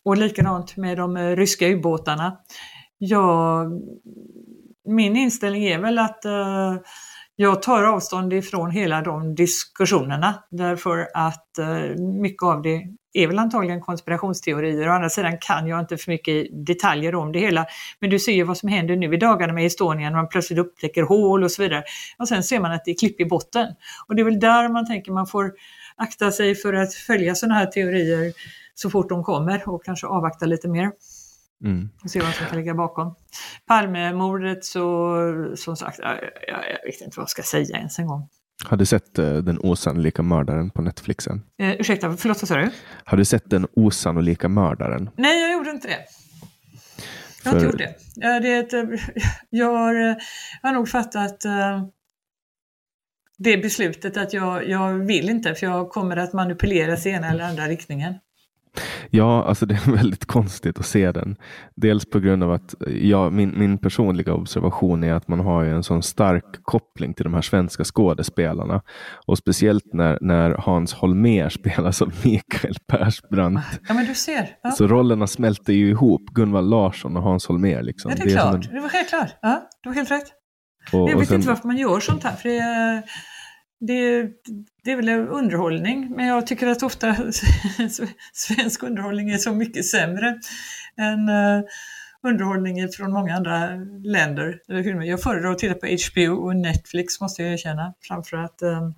och 0.03 0.17
likadant 0.17 0.77
med 0.77 0.97
de 0.97 1.17
eh, 1.17 1.35
ryska 1.35 1.67
ubåtarna. 1.67 2.37
Ja, 2.97 3.65
min 4.85 5.15
inställning 5.15 5.63
är 5.65 5.79
väl 5.79 5.99
att 5.99 6.25
uh, 6.25 6.81
jag 7.35 7.61
tar 7.61 7.83
avstånd 7.83 8.33
ifrån 8.33 8.71
hela 8.71 9.01
de 9.01 9.35
diskussionerna 9.35 10.43
därför 10.51 11.07
att 11.13 11.57
eh, 11.57 12.03
mycket 12.21 12.43
av 12.43 12.61
det 12.61 12.83
är 13.13 13.27
väl 13.27 13.39
antagligen 13.39 13.81
konspirationsteorier. 13.81 14.89
Å 14.89 14.91
andra 14.91 15.09
sidan 15.09 15.37
kan 15.41 15.67
jag 15.67 15.79
inte 15.79 15.97
för 15.97 16.11
mycket 16.11 16.65
detaljer 16.65 17.15
om 17.15 17.31
det 17.31 17.39
hela. 17.39 17.65
Men 17.99 18.09
du 18.09 18.19
ser 18.19 18.31
ju 18.31 18.43
vad 18.43 18.57
som 18.57 18.69
händer 18.69 18.95
nu 18.95 19.13
i 19.13 19.17
dagarna 19.17 19.53
med 19.53 19.65
Estonia 19.65 20.09
när 20.09 20.17
man 20.17 20.29
plötsligt 20.29 20.59
upptäcker 20.59 21.03
hål 21.03 21.43
och 21.43 21.51
så 21.51 21.61
vidare. 21.61 21.83
Och 22.17 22.27
sen 22.27 22.43
ser 22.43 22.59
man 22.59 22.71
att 22.71 22.85
det 22.85 22.91
är 22.91 22.95
klipp 22.95 23.21
i 23.21 23.25
botten. 23.25 23.67
Och 24.07 24.15
det 24.15 24.21
är 24.21 24.23
väl 24.23 24.39
där 24.39 24.69
man 24.69 24.87
tänker 24.87 25.11
man 25.11 25.27
får 25.27 25.53
akta 25.95 26.31
sig 26.31 26.55
för 26.55 26.73
att 26.73 26.93
följa 26.93 27.35
sådana 27.35 27.55
här 27.55 27.65
teorier 27.65 28.33
så 28.73 28.89
fort 28.89 29.09
de 29.09 29.23
kommer 29.23 29.69
och 29.69 29.85
kanske 29.85 30.07
avvakta 30.07 30.45
lite 30.45 30.67
mer. 30.67 30.91
Mm. 31.65 31.89
Och 32.03 32.09
se 32.09 32.19
vad 32.19 32.33
som 32.33 32.45
kan 32.45 32.57
ligga 32.57 32.73
bakom. 32.73 33.15
Palmemordet 33.67 34.65
så, 34.65 35.53
som 35.55 35.75
sagt, 35.75 35.99
jag, 35.99 36.13
jag, 36.47 36.85
vet 36.85 37.01
inte 37.01 37.17
vad 37.17 37.23
jag 37.23 37.29
ska 37.29 37.41
säga 37.41 37.77
ens 37.77 37.99
en 37.99 38.07
gång. 38.07 38.29
Har 38.63 38.77
du 38.77 38.85
sett 38.85 39.19
uh, 39.19 39.37
Den 39.37 39.59
osannolika 39.59 40.21
mördaren 40.21 40.69
på 40.69 40.81
Netflix 40.81 41.27
än? 41.27 41.43
Eh, 41.57 41.71
ursäkta, 41.71 42.17
förlåt 42.17 42.41
vad 42.41 42.47
sa 42.47 42.55
du? 42.55 42.69
Har 43.05 43.17
du 43.17 43.25
sett 43.25 43.49
Den 43.49 43.67
osannolika 43.73 44.49
mördaren? 44.49 45.09
Nej, 45.15 45.41
jag 45.41 45.53
gjorde 45.53 45.69
inte 45.69 45.87
det. 45.87 46.05
Jag 47.43 47.51
har 47.51 47.59
För... 47.59 47.67
inte 47.67 47.83
gjort 47.83 47.95
det. 48.15 48.39
det 48.39 48.53
ett, 48.53 48.73
eh, 48.73 48.99
jag, 49.49 49.73
har, 49.73 49.93
jag 50.61 50.69
har 50.69 50.73
nog 50.73 50.89
fattat 50.89 51.45
uh, 51.45 51.85
det 53.37 53.57
beslutet 53.57 54.17
att 54.17 54.33
jag, 54.33 54.69
jag 54.69 54.93
vill 54.93 55.29
inte 55.29 55.55
för 55.55 55.67
jag 55.67 55.89
kommer 55.89 56.17
att 56.17 56.33
manipuleras 56.33 57.05
i 57.05 57.09
ena 57.09 57.29
eller 57.29 57.43
andra 57.43 57.67
riktningen. 57.67 58.13
Ja, 59.09 59.43
alltså 59.43 59.65
det 59.65 59.73
är 59.73 59.91
väldigt 59.95 60.25
konstigt 60.25 60.79
att 60.79 60.85
se 60.85 61.11
den. 61.11 61.35
Dels 61.75 62.09
på 62.09 62.19
grund 62.19 62.43
av 62.43 62.51
att 62.51 62.75
ja, 62.87 63.29
min, 63.29 63.59
min 63.59 63.77
personliga 63.77 64.33
observation 64.33 65.03
är 65.03 65.13
att 65.13 65.27
man 65.27 65.39
har 65.39 65.65
en 65.65 65.83
sån 65.83 66.03
stark 66.03 66.63
koppling 66.63 67.13
till 67.13 67.23
de 67.23 67.33
här 67.33 67.41
svenska 67.41 67.83
skådespelarna. 67.83 68.81
Och 69.27 69.37
speciellt 69.37 69.93
när, 69.93 70.17
när 70.21 70.51
Hans 70.51 70.93
Holmér 70.93 71.49
spelar 71.59 71.91
som 71.91 72.11
Mikael 72.23 72.75
Persbrandt. 72.87 73.79
Ja, 73.87 73.93
men 73.93 74.05
du 74.05 74.15
ser. 74.15 74.49
Ja. 74.63 74.71
Så 74.71 74.87
rollerna 74.87 75.27
smälter 75.27 75.73
ju 75.73 75.89
ihop, 75.89 76.21
Gunvald 76.29 76.69
Larsson 76.69 77.17
och 77.17 77.23
Hans 77.23 77.47
Holmér. 77.47 77.81
Liksom. 77.81 78.11
Ja, 78.11 78.17
det 78.17 78.23
är, 78.23 78.25
det 78.25 78.31
är 78.31 78.41
klart. 78.41 78.67
En... 78.67 78.75
Det 78.75 78.81
var 78.81 78.89
helt 78.89 79.09
klart. 79.09 79.35
Ja, 79.41 79.69
du 79.83 79.89
har 79.89 79.95
helt 79.95 80.11
rätt. 80.11 80.31
Och, 80.93 81.09
jag 81.09 81.17
vet 81.17 81.27
sen... 81.27 81.35
inte 81.35 81.47
varför 81.47 81.67
man 81.67 81.77
gör 81.77 81.99
sånt 81.99 82.23
här. 82.23 82.35
För 82.35 82.49
det 82.49 82.57
är 82.57 83.03
det, 83.79 84.29
det 84.85 84.91
är 84.91 84.95
väl 84.95 85.09
underhållning, 85.09 86.13
men 86.15 86.27
jag 86.27 86.47
tycker 86.47 86.67
att 86.67 86.83
ofta 86.83 87.15
svensk 88.33 88.83
underhållning 88.83 89.29
är 89.29 89.37
så 89.37 89.51
mycket 89.51 89.85
sämre 89.85 90.39
än 90.97 91.29
eh, 91.29 91.63
underhållning 92.21 92.89
från 92.89 93.11
många 93.11 93.35
andra 93.35 93.69
länder. 94.03 94.61
Jag 95.03 95.21
föredrar 95.21 95.51
att 95.51 95.59
titta 95.59 95.73
på 95.73 95.87
HBO 95.87 96.45
och 96.45 96.55
Netflix 96.55 97.21
måste 97.21 97.43
jag 97.43 97.53
erkänna, 97.53 97.93
framför 98.01 98.37
att 98.37 98.61
eh, 98.61 98.89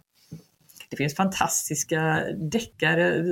det 0.89 0.97
finns 0.97 1.15
fantastiska 1.15 2.23
deckare, 2.51 3.23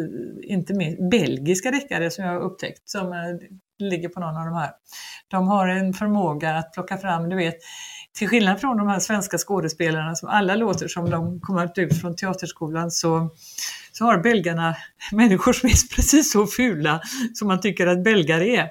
inte 0.44 0.74
minst 0.74 1.10
belgiska 1.10 1.72
deckare 1.72 2.12
som 2.12 2.26
jag 2.26 2.32
har 2.32 2.42
upptäckt 2.42 2.90
som 2.90 3.14
eh, 3.14 3.20
ligger 3.80 4.10
på 4.10 4.20
någon 4.20 4.38
av 4.38 4.46
de 4.46 4.56
här. 4.56 4.72
De 5.28 5.48
har 5.48 5.68
en 5.68 5.94
förmåga 5.94 6.56
att 6.56 6.74
plocka 6.74 6.98
fram, 6.98 7.30
du 7.30 7.36
vet, 7.36 7.58
till 8.16 8.28
skillnad 8.28 8.62
från 8.62 8.78
de 8.78 8.88
här 8.88 9.00
svenska 9.00 9.38
skådespelarna 9.38 10.16
som 10.16 10.30
alla 10.30 10.56
låter 10.56 10.88
som 10.88 11.10
de 11.10 11.40
kommer 11.40 11.80
ut 11.80 12.02
från 12.02 12.16
teaterskolan 12.16 12.92
så, 12.92 13.30
så 13.92 14.06
har 14.06 14.18
belgarna 14.18 14.76
människor 15.12 15.54
som 15.54 15.70
är 15.70 15.96
precis 15.96 16.32
så 16.32 16.48
fula 16.48 17.02
som 17.34 17.48
man 17.48 17.62
tycker 17.62 17.88
att 17.88 18.04
belgare 18.04 18.56
är. 18.56 18.70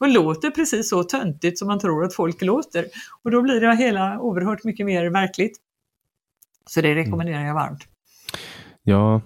Och 0.00 0.08
låter 0.08 0.50
precis 0.50 0.90
så 0.90 1.04
töntigt 1.04 1.58
som 1.58 1.68
man 1.68 1.78
tror 1.78 2.04
att 2.04 2.14
folk 2.14 2.42
låter. 2.42 2.84
Och 3.22 3.30
då 3.30 3.42
blir 3.42 3.60
det 3.60 3.76
hela 3.76 4.20
oerhört 4.20 4.64
mycket 4.64 4.86
mer 4.86 5.10
verkligt. 5.10 5.56
Så 6.66 6.80
det 6.80 6.94
rekommenderar 6.94 7.46
jag 7.46 7.54
varmt. 7.54 7.84
Ja, 8.82 9.20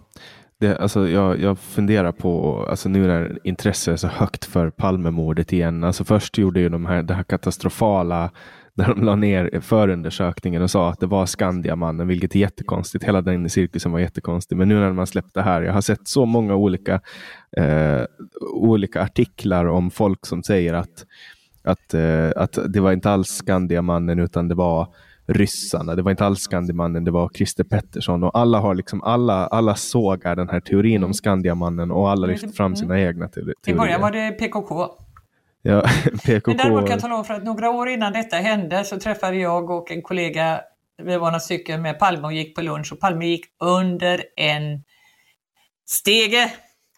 det, 0.60 0.78
alltså 0.78 1.08
jag, 1.08 1.40
jag 1.40 1.58
funderar 1.58 2.12
på, 2.12 2.64
alltså 2.70 2.88
nu 2.88 3.06
när 3.06 3.38
intresset 3.44 3.92
är 3.92 3.96
så 3.96 4.06
högt 4.06 4.44
för 4.44 4.70
Palmemordet 4.70 5.52
igen. 5.52 5.84
Alltså 5.84 6.04
först 6.04 6.38
gjorde 6.38 6.60
ju 6.60 6.68
de 6.68 6.86
här, 6.86 7.02
det 7.02 7.14
här 7.14 7.22
katastrofala 7.22 8.30
när 8.74 8.88
de 8.88 9.04
la 9.04 9.16
ner 9.16 9.60
förundersökningen 9.60 10.62
och 10.62 10.70
sa 10.70 10.90
att 10.90 11.00
det 11.00 11.06
var 11.06 11.26
Skandiamannen, 11.26 12.08
vilket 12.08 12.34
är 12.34 12.38
jättekonstigt. 12.38 13.04
Hela 13.04 13.20
den 13.20 13.50
cirkusen 13.50 13.92
var 13.92 13.98
jättekonstig. 13.98 14.56
Men 14.56 14.68
nu 14.68 14.74
när 14.74 14.92
man 14.92 15.06
släppte 15.06 15.40
det 15.40 15.44
här, 15.44 15.62
jag 15.62 15.72
har 15.72 15.80
sett 15.80 16.08
så 16.08 16.26
många 16.26 16.54
olika, 16.54 17.00
eh, 17.56 18.02
olika 18.52 19.02
artiklar 19.02 19.66
om 19.66 19.90
folk 19.90 20.26
som 20.26 20.42
säger 20.42 20.74
att, 20.74 21.06
att, 21.64 21.94
eh, 21.94 22.30
att 22.36 22.58
det 22.68 22.80
var 22.80 22.92
inte 22.92 23.10
alls 23.10 23.28
Skandiamannen 23.28 24.18
utan 24.18 24.48
det 24.48 24.54
var 24.54 24.88
ryssarna. 25.26 25.94
Det 25.94 26.02
var 26.02 26.10
inte 26.10 26.24
alls 26.26 26.40
Skandiamannen, 26.40 27.04
det 27.04 27.10
var 27.10 27.30
Christer 27.34 27.64
Pettersson 27.64 28.24
och 28.24 28.38
alla 28.38 28.58
har 28.58 28.74
liksom, 28.74 29.02
alla, 29.02 29.46
alla 29.46 29.74
sågar 29.74 30.36
den 30.36 30.48
här 30.48 30.60
teorin 30.60 31.04
om 31.04 31.14
Skandiamannen 31.14 31.90
och 31.90 32.10
alla 32.10 32.26
lyfter 32.26 32.48
fram 32.48 32.76
sina 32.76 33.00
egna 33.00 33.28
teorier. 33.28 33.54
I 33.66 33.74
början 33.74 34.00
var 34.00 34.10
det 34.10 34.30
PKK. 34.30 35.01
Ja, 35.62 35.82
PKK... 36.24 36.46
Men 36.46 36.56
däremot 36.56 36.80
kan 36.80 36.90
jag 36.90 37.00
tala 37.00 37.14
om 37.14 37.24
för 37.24 37.34
att 37.34 37.44
några 37.44 37.70
år 37.70 37.88
innan 37.88 38.12
detta 38.12 38.36
hände 38.36 38.84
så 38.84 38.98
träffade 38.98 39.36
jag 39.36 39.70
och 39.70 39.90
en 39.90 40.02
kollega, 40.02 40.60
vi 41.02 41.16
var 41.16 41.26
några 41.26 41.40
stycken 41.40 41.82
med 41.82 41.98
Palme 41.98 42.26
och 42.26 42.32
gick 42.32 42.54
på 42.54 42.62
lunch 42.62 42.92
och 42.92 43.00
Palme 43.00 43.26
gick 43.26 43.44
under 43.60 44.24
en 44.36 44.84
stege. 45.86 46.52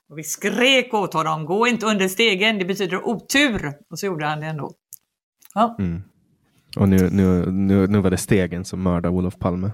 Och 0.09 0.19
vi 0.19 0.23
skrek 0.23 0.95
åt 0.95 1.15
honom, 1.15 1.45
gå 1.45 1.67
inte 1.67 1.87
under 1.87 2.09
stegen, 2.09 2.59
det 2.59 2.65
betyder 2.65 3.09
otur. 3.09 3.73
Och 3.91 3.99
så 3.99 4.07
gjorde 4.07 4.27
han 4.27 4.41
det 4.41 4.47
ändå. 4.47 4.73
Ja. 5.55 5.77
Mm. 5.79 6.03
Och 6.77 6.89
nu, 6.89 7.11
nu, 7.11 7.51
nu, 7.51 7.87
nu 7.87 8.01
var 8.01 8.11
det 8.11 8.17
stegen 8.17 8.65
som 8.65 8.83
mördade 8.83 9.09
Olof 9.09 9.39
Palme. 9.39 9.71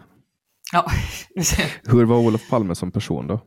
Ja, 0.72 0.90
Hur 1.84 2.04
var 2.04 2.16
Olof 2.16 2.48
Palme 2.50 2.74
som 2.74 2.92
person 2.92 3.26
då? 3.26 3.40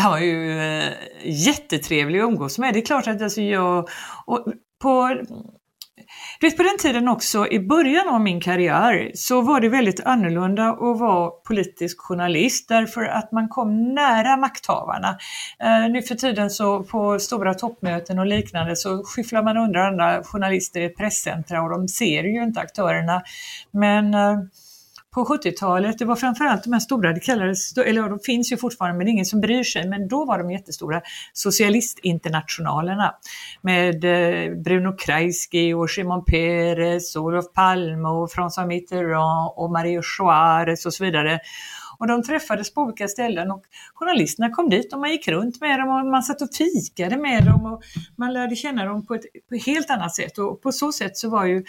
Han 0.00 0.10
var 0.10 0.18
ju 0.18 0.60
eh, 0.60 0.92
jättetrevlig 1.24 2.20
att 2.20 2.28
umgås 2.28 2.58
med. 2.58 2.74
Det 2.74 2.80
är 2.80 2.86
klart 2.86 3.06
att 3.06 3.22
alltså 3.22 3.40
jag... 3.40 3.88
Och 4.26 4.46
på, 4.82 5.08
du 6.40 6.46
vet, 6.46 6.56
på 6.56 6.62
den 6.62 6.78
tiden 6.78 7.08
också, 7.08 7.48
i 7.48 7.60
början 7.60 8.08
av 8.08 8.20
min 8.20 8.40
karriär, 8.40 9.10
så 9.14 9.40
var 9.40 9.60
det 9.60 9.68
väldigt 9.68 10.00
annorlunda 10.04 10.68
att 10.68 10.98
vara 10.98 11.30
politisk 11.30 12.00
journalist 12.00 12.68
därför 12.68 13.04
att 13.04 13.32
man 13.32 13.48
kom 13.48 13.94
nära 13.94 14.36
makthavarna. 14.36 15.18
Eh, 15.62 15.90
nu 15.90 16.02
för 16.02 16.14
tiden 16.14 16.50
så 16.50 16.82
på 16.82 17.18
stora 17.18 17.54
toppmöten 17.54 18.18
och 18.18 18.26
liknande 18.26 18.76
så 18.76 19.04
skyfflar 19.04 19.42
man 19.42 19.56
under 19.56 19.80
andra 19.80 20.22
journalister 20.24 20.80
i 20.80 20.88
presscentra 20.88 21.62
och 21.62 21.70
de 21.70 21.88
ser 21.88 22.24
ju 22.24 22.42
inte 22.42 22.60
aktörerna. 22.60 23.22
Men 23.70 24.14
eh, 24.14 24.38
på 25.16 25.24
70-talet, 25.24 25.98
det 25.98 26.04
var 26.04 26.16
framförallt 26.16 26.64
de 26.64 26.72
här 26.72 26.80
stora, 26.80 27.12
det 27.12 27.20
kallades, 27.20 27.78
eller 27.78 28.08
de 28.08 28.18
finns 28.18 28.52
ju 28.52 28.56
fortfarande 28.56 28.98
men 28.98 29.06
det 29.06 29.10
är 29.10 29.12
ingen 29.12 29.24
som 29.24 29.40
bryr 29.40 29.62
sig, 29.62 29.88
men 29.88 30.08
då 30.08 30.24
var 30.24 30.38
de 30.38 30.50
jättestora, 30.50 31.02
socialistinternationalerna 31.32 33.14
med 33.60 34.04
eh, 34.04 34.54
Bruno 34.54 34.96
Kreisky 34.96 35.74
och 35.74 35.90
Shimon 35.90 36.24
Peres, 36.24 37.16
Olof 37.16 37.52
Palme 37.52 38.08
och 38.08 38.30
François 38.30 38.66
Mitterrand 38.66 39.52
och 39.56 39.70
Mario 39.70 40.02
Suarez 40.02 40.86
och 40.86 40.94
så 40.94 41.04
vidare. 41.04 41.40
Och 41.98 42.06
de 42.06 42.22
träffades 42.22 42.74
på 42.74 42.80
olika 42.80 43.08
ställen 43.08 43.50
och 43.50 43.62
journalisterna 43.94 44.50
kom 44.50 44.70
dit 44.70 44.92
och 44.92 45.00
man 45.00 45.10
gick 45.10 45.28
runt 45.28 45.60
med 45.60 45.80
dem 45.80 45.88
och 45.88 46.06
man 46.10 46.22
satt 46.22 46.42
och 46.42 46.48
fikade 46.54 47.16
med 47.16 47.44
dem 47.44 47.66
och 47.66 47.82
man 48.16 48.32
lärde 48.32 48.56
känna 48.56 48.84
dem 48.84 49.06
på 49.06 49.14
ett, 49.14 49.24
på 49.48 49.54
ett 49.54 49.66
helt 49.66 49.90
annat 49.90 50.14
sätt. 50.14 50.38
Och 50.38 50.62
på 50.62 50.72
så 50.72 50.92
sätt 50.92 51.16
så 51.16 51.30
var 51.30 51.44
ju 51.44 51.64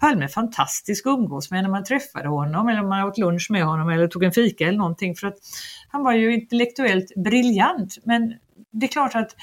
Palme 0.00 0.28
fantastisk 0.28 1.06
att 1.06 1.18
umgås 1.18 1.50
med 1.50 1.62
när 1.62 1.70
man 1.70 1.84
träffade 1.84 2.28
honom 2.28 2.68
eller 2.68 2.82
man 2.82 3.08
åt 3.08 3.18
lunch 3.18 3.46
med 3.50 3.64
honom 3.64 3.88
eller 3.88 4.08
tog 4.08 4.24
en 4.24 4.32
fika 4.32 4.68
eller 4.68 4.78
någonting. 4.78 5.14
För 5.14 5.26
att 5.26 5.38
han 5.88 6.04
var 6.04 6.12
ju 6.12 6.34
intellektuellt 6.34 7.14
briljant. 7.14 7.98
Men 8.04 8.34
det 8.70 8.86
är 8.86 8.88
klart 8.88 9.14
att 9.14 9.36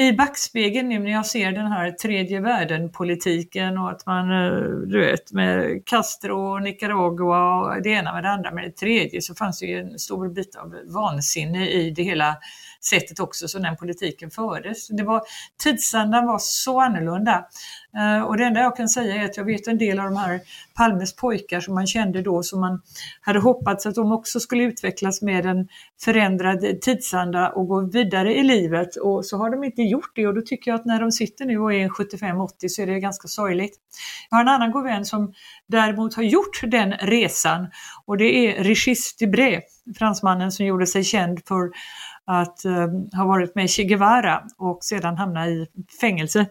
i 0.00 0.12
backspegeln 0.12 0.88
nu 0.88 0.98
när 0.98 1.10
jag 1.10 1.26
ser 1.26 1.52
den 1.52 1.66
här 1.66 1.90
tredje 1.90 2.40
världen-politiken 2.40 3.78
och 3.78 3.90
att 3.90 4.06
man, 4.06 4.30
eh, 4.30 4.62
du 4.86 5.00
vet, 5.00 5.32
med 5.32 5.82
Castro 5.86 6.52
och 6.52 6.62
Nicaragua 6.62 7.60
och 7.60 7.82
det 7.82 7.90
ena 7.90 8.12
med 8.12 8.22
det 8.22 8.30
andra 8.30 8.50
med 8.50 8.64
det 8.64 8.70
tredje 8.70 9.22
så 9.22 9.34
fanns 9.34 9.60
det 9.60 9.66
ju 9.66 9.78
en 9.78 9.98
stor 9.98 10.28
bit 10.28 10.56
av 10.56 10.74
vansinne 10.94 11.68
i 11.68 11.90
det 11.90 12.02
hela 12.02 12.36
sättet 12.84 13.20
också 13.20 13.48
som 13.48 13.62
den 13.62 13.76
politiken 13.76 14.30
fördes. 14.30 14.88
Det 14.88 15.02
var, 15.02 15.22
tidsandan 15.62 16.26
var 16.26 16.38
så 16.40 16.80
annorlunda. 16.80 17.44
Eh, 17.96 18.22
och 18.22 18.36
det 18.36 18.44
enda 18.44 18.60
jag 18.60 18.76
kan 18.76 18.88
säga 18.88 19.14
är 19.14 19.24
att 19.24 19.36
jag 19.36 19.44
vet 19.44 19.66
en 19.66 19.78
del 19.78 19.98
av 19.98 20.04
de 20.04 20.16
här 20.16 20.40
Palmes 20.74 21.16
pojkar 21.16 21.60
som 21.60 21.74
man 21.74 21.86
kände 21.86 22.22
då 22.22 22.42
som 22.42 22.60
man 22.60 22.82
hade 23.20 23.38
hoppats 23.38 23.86
att 23.86 23.94
de 23.94 24.12
också 24.12 24.40
skulle 24.40 24.64
utvecklas 24.64 25.22
med 25.22 25.46
en 25.46 25.68
förändrad 26.04 26.80
tidsanda 26.80 27.50
och 27.50 27.68
gå 27.68 27.80
vidare 27.80 28.34
i 28.34 28.42
livet 28.42 28.96
och 28.96 29.26
så 29.26 29.36
har 29.36 29.50
de 29.50 29.64
inte 29.64 29.82
gjort 29.82 30.12
det 30.14 30.26
och 30.26 30.34
då 30.34 30.40
tycker 30.40 30.70
jag 30.70 30.80
att 30.80 30.86
när 30.86 31.00
de 31.00 31.12
sitter 31.12 31.44
nu 31.44 31.58
och 31.58 31.74
är 31.74 31.88
75-80 31.88 32.68
så 32.68 32.82
är 32.82 32.86
det 32.86 33.00
ganska 33.00 33.28
sorgligt. 33.28 33.76
Jag 34.30 34.36
har 34.36 34.42
en 34.42 34.48
annan 34.48 34.70
god 34.70 34.84
vän 34.84 35.04
som 35.04 35.32
däremot 35.66 36.14
har 36.14 36.22
gjort 36.22 36.60
den 36.62 36.92
resan 36.92 37.70
och 38.06 38.16
det 38.16 38.24
är 38.24 38.64
Regis 38.64 39.16
Debré, 39.16 39.60
fransmannen 39.98 40.52
som 40.52 40.66
gjorde 40.66 40.86
sig 40.86 41.04
känd 41.04 41.40
för 41.48 41.70
att 42.30 42.64
eh, 42.64 42.88
ha 43.16 43.24
varit 43.24 43.54
med 43.54 43.70
Che 43.70 43.84
Guevara 43.84 44.42
och 44.58 44.84
sedan 44.84 45.16
hamna 45.16 45.48
i 45.48 45.66
fängelse 46.00 46.46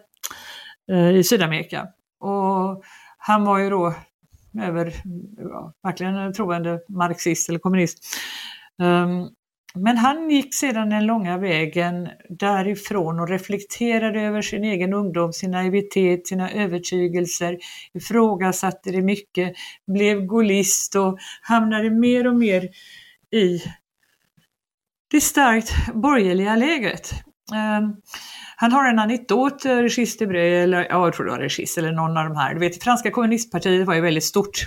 eh, 0.92 1.10
i 1.10 1.24
Sydamerika. 1.24 1.88
Och 2.20 2.84
han 3.18 3.44
var 3.44 3.58
ju 3.58 3.70
då 3.70 3.94
över, 4.60 4.94
ja, 5.38 5.72
verkligen 5.82 6.14
en 6.14 6.32
troende 6.32 6.80
marxist 6.88 7.48
eller 7.48 7.58
kommunist. 7.58 7.98
Um, 8.78 9.28
men 9.74 9.96
han 9.96 10.30
gick 10.30 10.54
sedan 10.54 10.90
den 10.90 11.06
långa 11.06 11.38
vägen 11.38 12.08
därifrån 12.28 13.20
och 13.20 13.28
reflekterade 13.28 14.20
över 14.20 14.42
sin 14.42 14.64
egen 14.64 14.92
ungdom, 14.92 15.32
sin 15.32 15.50
naivitet, 15.50 16.26
sina 16.26 16.50
övertygelser, 16.50 17.58
ifrågasatte 17.94 18.90
det 18.90 19.02
mycket, 19.02 19.52
blev 19.86 20.26
gaullist 20.26 20.96
och 20.96 21.18
hamnade 21.42 21.90
mer 21.90 22.26
och 22.26 22.36
mer 22.36 22.68
i 23.32 23.62
det 25.10 25.20
starkt 25.20 25.72
borgerliga 25.94 26.56
lägret. 26.56 27.12
Ehm, 27.54 27.96
han 28.56 28.72
har 28.72 28.88
en 28.88 28.98
anekdot, 28.98 29.64
eh, 29.64 29.78
Debré, 30.18 30.62
eller 30.62 30.86
ja, 30.90 31.06
jag 31.06 31.14
tror 31.14 31.26
det 31.26 31.32
var 31.32 31.38
Regis 31.38 31.78
eller 31.78 31.92
någon 31.92 32.16
av 32.16 32.24
de 32.24 32.36
här. 32.36 32.54
Du 32.54 32.60
vet, 32.60 32.82
franska 32.82 33.10
kommunistpartiet 33.10 33.86
var 33.86 33.94
ju 33.94 34.00
väldigt 34.00 34.24
stort 34.24 34.66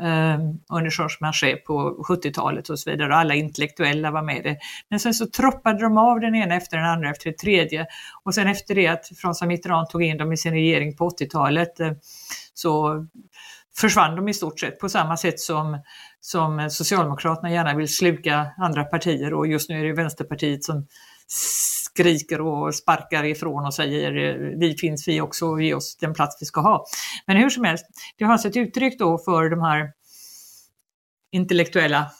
eh, 0.00 0.38
under 0.72 0.90
Georges 0.98 1.20
Marchais 1.20 1.64
på 1.64 2.04
70-talet 2.08 2.68
och 2.68 2.78
så 2.78 2.90
vidare 2.90 3.08
och 3.08 3.18
alla 3.18 3.34
intellektuella 3.34 4.10
var 4.10 4.22
med 4.22 4.36
i 4.36 4.42
det. 4.42 4.58
Men 4.90 5.00
sen 5.00 5.14
så 5.14 5.26
troppade 5.26 5.82
de 5.82 5.98
av 5.98 6.20
den 6.20 6.34
ena 6.34 6.54
efter 6.54 6.76
den 6.76 6.86
andra 6.86 7.10
efter 7.10 7.30
det 7.30 7.38
tredje 7.38 7.86
och 8.24 8.34
sen 8.34 8.46
efter 8.46 8.74
det 8.74 8.86
att 8.86 9.10
François 9.22 9.46
Mitterrand 9.46 9.88
tog 9.88 10.02
in 10.02 10.18
dem 10.18 10.32
i 10.32 10.36
sin 10.36 10.52
regering 10.52 10.96
på 10.96 11.10
80-talet 11.10 11.80
eh, 11.80 11.92
så 12.54 13.04
försvann 13.76 14.16
de 14.16 14.28
i 14.28 14.34
stort 14.34 14.60
sett 14.60 14.78
på 14.78 14.88
samma 14.88 15.16
sätt 15.16 15.40
som, 15.40 15.78
som 16.24 16.60
eh, 16.60 16.68
Socialdemokraterna 16.68 17.50
gärna 17.50 17.74
vill 17.74 17.94
sluka 17.94 18.46
andra 18.58 18.84
partier 18.84 19.34
och 19.34 19.46
just 19.46 19.68
nu 19.68 19.80
är 19.80 19.84
det 19.84 19.92
Vänsterpartiet 19.92 20.64
som 20.64 20.86
skriker 21.26 22.40
och 22.40 22.74
sparkar 22.74 23.24
ifrån 23.24 23.66
och 23.66 23.74
säger 23.74 24.16
eh, 24.16 24.58
vi 24.58 24.76
finns 24.76 25.08
vi 25.08 25.20
också 25.20 25.46
och 25.46 25.62
ge 25.62 25.74
oss 25.74 25.96
den 25.96 26.14
plats 26.14 26.36
vi 26.40 26.46
ska 26.46 26.60
ha. 26.60 26.84
Men 27.26 27.36
hur 27.36 27.50
som 27.50 27.64
helst, 27.64 27.86
det 28.16 28.24
har 28.24 28.32
alltså 28.32 28.48
ett 28.48 28.56
uttryck 28.56 28.98
då 28.98 29.18
för 29.18 29.50
de 29.50 29.60
här 29.60 29.92
intellektuella 31.32 32.10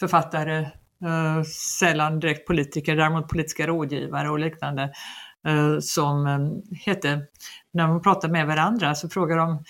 författare, 0.00 0.58
eh, 1.04 1.42
sällan 1.78 2.20
direkt 2.20 2.46
politiker, 2.46 2.96
däremot 2.96 3.28
politiska 3.28 3.66
rådgivare 3.66 4.30
och 4.30 4.38
liknande, 4.38 4.82
eh, 5.46 5.78
som 5.80 6.26
eh, 6.26 6.78
hette, 6.86 7.20
när 7.72 7.88
man 7.88 8.02
pratar 8.02 8.28
med 8.28 8.46
varandra 8.46 8.94
så 8.94 9.08
frågar 9.08 9.36
de 9.36 9.64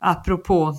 apropå 0.00 0.78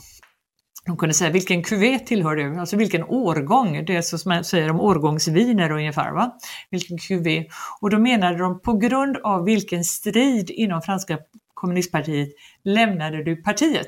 de 0.85 0.97
kunde 0.97 1.14
säga 1.14 1.30
vilken 1.30 1.64
kuvé 1.64 1.99
tillhör 1.99 2.35
du? 2.35 2.60
Alltså 2.60 2.77
vilken 2.77 3.03
årgång? 3.03 3.85
Det 3.85 3.95
är 3.95 4.01
så 4.01 4.18
som 4.18 4.30
man 4.30 4.43
säger 4.43 4.72
om 4.72 4.80
årgångsviner 4.80 5.72
ungefär. 5.72 6.11
Va? 6.11 6.38
Vilken 6.72 6.97
kuvé? 6.97 7.45
Och 7.81 7.89
då 7.89 7.99
menade 7.99 8.38
de 8.38 8.61
på 8.61 8.73
grund 8.73 9.18
av 9.18 9.45
vilken 9.45 9.84
strid 9.84 10.49
inom 10.49 10.81
franska 10.81 11.18
kommunistpartiet 11.53 12.30
lämnade 12.64 13.23
du 13.23 13.35
partiet? 13.35 13.88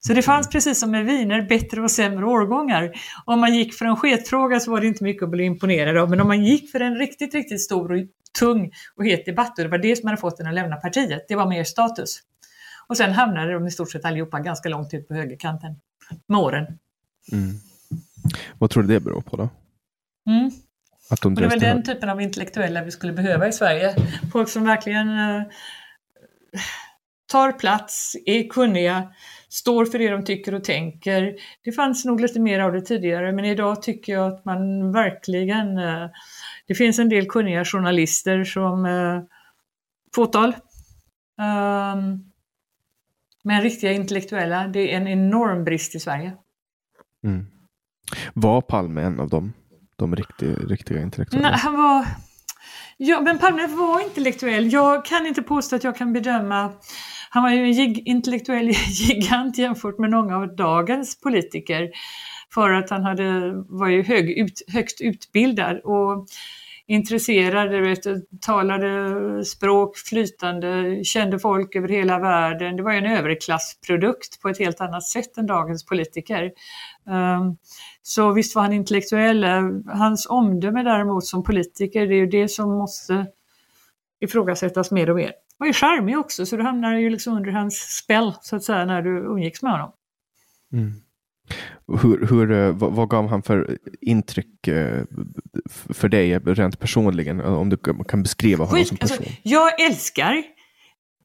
Så 0.00 0.12
det 0.12 0.22
fanns 0.22 0.48
precis 0.48 0.80
som 0.80 0.90
med 0.90 1.04
viner 1.04 1.42
bättre 1.42 1.82
och 1.82 1.90
sämre 1.90 2.26
årgångar. 2.26 2.92
Om 3.24 3.40
man 3.40 3.54
gick 3.54 3.74
för 3.74 3.84
en 3.84 3.96
sketfråga 3.96 4.60
så 4.60 4.70
var 4.70 4.80
det 4.80 4.86
inte 4.86 5.04
mycket 5.04 5.22
att 5.22 5.30
bli 5.30 5.44
imponerad 5.44 5.96
av, 5.96 6.10
men 6.10 6.20
om 6.20 6.28
man 6.28 6.44
gick 6.44 6.70
för 6.70 6.80
en 6.80 6.94
riktigt, 6.98 7.34
riktigt 7.34 7.64
stor 7.64 7.92
och 7.92 7.98
tung 8.38 8.70
och 8.96 9.04
het 9.04 9.26
debatt, 9.26 9.58
och 9.58 9.64
det 9.64 9.70
var 9.70 9.78
det 9.78 9.96
som 9.96 10.06
hade 10.06 10.20
fått 10.20 10.40
en 10.40 10.46
att 10.46 10.54
lämna 10.54 10.76
partiet, 10.76 11.24
det 11.28 11.34
var 11.36 11.48
mer 11.48 11.64
status. 11.64 12.20
Och 12.88 12.96
sen 12.96 13.12
hamnade 13.12 13.52
de 13.52 13.66
i 13.66 13.70
stort 13.70 13.90
sett 13.90 14.04
allihopa 14.04 14.40
ganska 14.40 14.68
långt 14.68 14.94
ut 14.94 15.08
på 15.08 15.14
högerkanten 15.14 15.76
med 16.26 16.40
åren. 16.40 16.78
Mm. 17.32 17.54
Vad 18.58 18.70
tror 18.70 18.82
du 18.82 18.88
det 18.88 19.00
beror 19.00 19.20
på 19.20 19.36
då? 19.36 19.48
Mm. 20.30 20.50
Att 21.10 21.20
de 21.20 21.34
det 21.34 21.44
är 21.44 21.48
väl 21.48 21.60
den 21.60 21.84
typen 21.84 22.08
av 22.08 22.20
intellektuella 22.20 22.84
vi 22.84 22.90
skulle 22.90 23.12
behöva 23.12 23.48
i 23.48 23.52
Sverige. 23.52 23.94
Folk 24.32 24.48
som 24.48 24.64
verkligen 24.64 25.08
eh, 25.08 25.42
tar 27.32 27.52
plats, 27.52 28.16
är 28.26 28.48
kunniga, 28.48 29.12
står 29.48 29.84
för 29.86 29.98
det 29.98 30.08
de 30.08 30.24
tycker 30.24 30.54
och 30.54 30.64
tänker. 30.64 31.34
Det 31.64 31.72
fanns 31.72 32.04
nog 32.04 32.20
lite 32.20 32.40
mer 32.40 32.60
av 32.60 32.72
det 32.72 32.80
tidigare 32.80 33.32
men 33.32 33.44
idag 33.44 33.82
tycker 33.82 34.12
jag 34.12 34.32
att 34.32 34.44
man 34.44 34.92
verkligen... 34.92 35.78
Eh, 35.78 36.10
det 36.66 36.74
finns 36.74 36.98
en 36.98 37.08
del 37.08 37.26
kunniga 37.26 37.64
journalister 37.64 38.44
som... 38.44 38.84
Eh, 38.86 39.22
fåtal. 40.14 40.56
Um, 41.40 42.27
men 43.48 43.62
riktiga 43.62 43.92
intellektuella, 43.92 44.68
det 44.68 44.92
är 44.92 44.96
en 44.96 45.08
enorm 45.08 45.64
brist 45.64 45.94
i 45.94 46.00
Sverige. 46.00 46.32
Mm. 47.24 47.46
Var 48.34 48.60
Palme 48.60 49.02
en 49.02 49.20
av 49.20 49.28
dem? 49.28 49.52
De 49.96 50.16
riktiga, 50.16 50.54
riktiga 50.54 51.02
intellektuella? 51.02 51.50
Nej, 51.50 51.58
han 51.58 51.76
var... 51.76 52.06
Ja, 52.96 53.20
men 53.20 53.38
Palme 53.38 53.66
var 53.66 54.00
intellektuell. 54.00 54.72
Jag 54.72 55.04
kan 55.04 55.26
inte 55.26 55.42
påstå 55.42 55.76
att 55.76 55.84
jag 55.84 55.96
kan 55.96 56.12
bedöma... 56.12 56.72
Han 57.30 57.42
var 57.42 57.50
ju 57.50 57.64
en 57.64 57.72
gig, 57.72 58.08
intellektuell 58.08 58.68
gigant 58.88 59.58
jämfört 59.58 59.98
med 59.98 60.10
många 60.10 60.36
av 60.36 60.56
dagens 60.56 61.20
politiker. 61.20 61.90
För 62.54 62.70
att 62.70 62.90
han 62.90 63.04
hade, 63.04 63.52
var 63.68 63.88
ju 63.88 64.02
hög, 64.02 64.30
ut, 64.30 64.62
högst 64.68 65.00
utbildad. 65.00 65.80
Och 65.84 66.26
intresserade, 66.88 67.80
vet, 67.80 68.06
talade 68.40 69.44
språk 69.44 69.96
flytande, 69.96 71.00
kände 71.04 71.38
folk 71.38 71.76
över 71.76 71.88
hela 71.88 72.18
världen. 72.18 72.76
Det 72.76 72.82
var 72.82 72.92
ju 72.92 72.98
en 72.98 73.16
överklassprodukt 73.16 74.42
på 74.42 74.48
ett 74.48 74.58
helt 74.58 74.80
annat 74.80 75.04
sätt 75.04 75.38
än 75.38 75.46
dagens 75.46 75.86
politiker. 75.86 76.52
Ehm, 77.10 77.56
så 78.02 78.32
visst 78.32 78.54
var 78.54 78.62
han 78.62 78.72
intellektuell. 78.72 79.44
Hans 79.86 80.26
omdöme 80.26 80.82
däremot 80.82 81.26
som 81.26 81.42
politiker, 81.42 82.06
det 82.06 82.14
är 82.14 82.20
ju 82.20 82.26
det 82.26 82.48
som 82.48 82.70
måste 82.70 83.26
ifrågasättas 84.20 84.90
mer 84.90 85.10
och 85.10 85.16
mer. 85.16 85.32
Han 85.58 85.58
var 85.58 85.66
ju 85.66 85.72
charmig 85.72 86.18
också, 86.18 86.46
så 86.46 86.56
du 86.56 86.62
hamnar 86.62 86.94
ju 86.94 87.10
liksom 87.10 87.36
under 87.36 87.50
hans 87.50 87.96
spel 87.96 88.34
så 88.40 88.56
att 88.56 88.64
säga 88.64 88.84
när 88.84 89.02
du 89.02 89.10
umgicks 89.10 89.62
med 89.62 89.72
honom. 89.72 89.92
Mm. 90.72 90.92
Hur, 92.02 92.26
hur, 92.26 92.52
eh, 92.52 92.72
vad, 92.72 92.92
vad, 92.92 93.08
gav 93.08 93.28
han 93.28 93.42
för 93.42 93.78
intryck 94.00 94.68
eh, 94.68 95.04
för 95.90 96.08
dig 96.08 96.38
rent 96.38 96.78
personligen? 96.78 97.40
Om 97.40 97.68
du 97.68 97.76
kan 98.08 98.22
beskriva 98.22 98.64
honom 98.64 98.84
som 98.84 98.96
person. 98.96 99.16
Alltså, 99.18 99.32
jag 99.42 99.80
älskar 99.80 100.42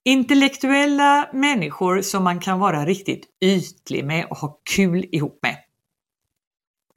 intellektuella 0.03 1.29
människor 1.33 2.01
som 2.01 2.23
man 2.23 2.39
kan 2.39 2.59
vara 2.59 2.85
riktigt 2.85 3.25
ytlig 3.41 4.05
med 4.05 4.25
och 4.25 4.37
ha 4.37 4.59
kul 4.75 5.05
ihop 5.11 5.39
med. 5.41 5.57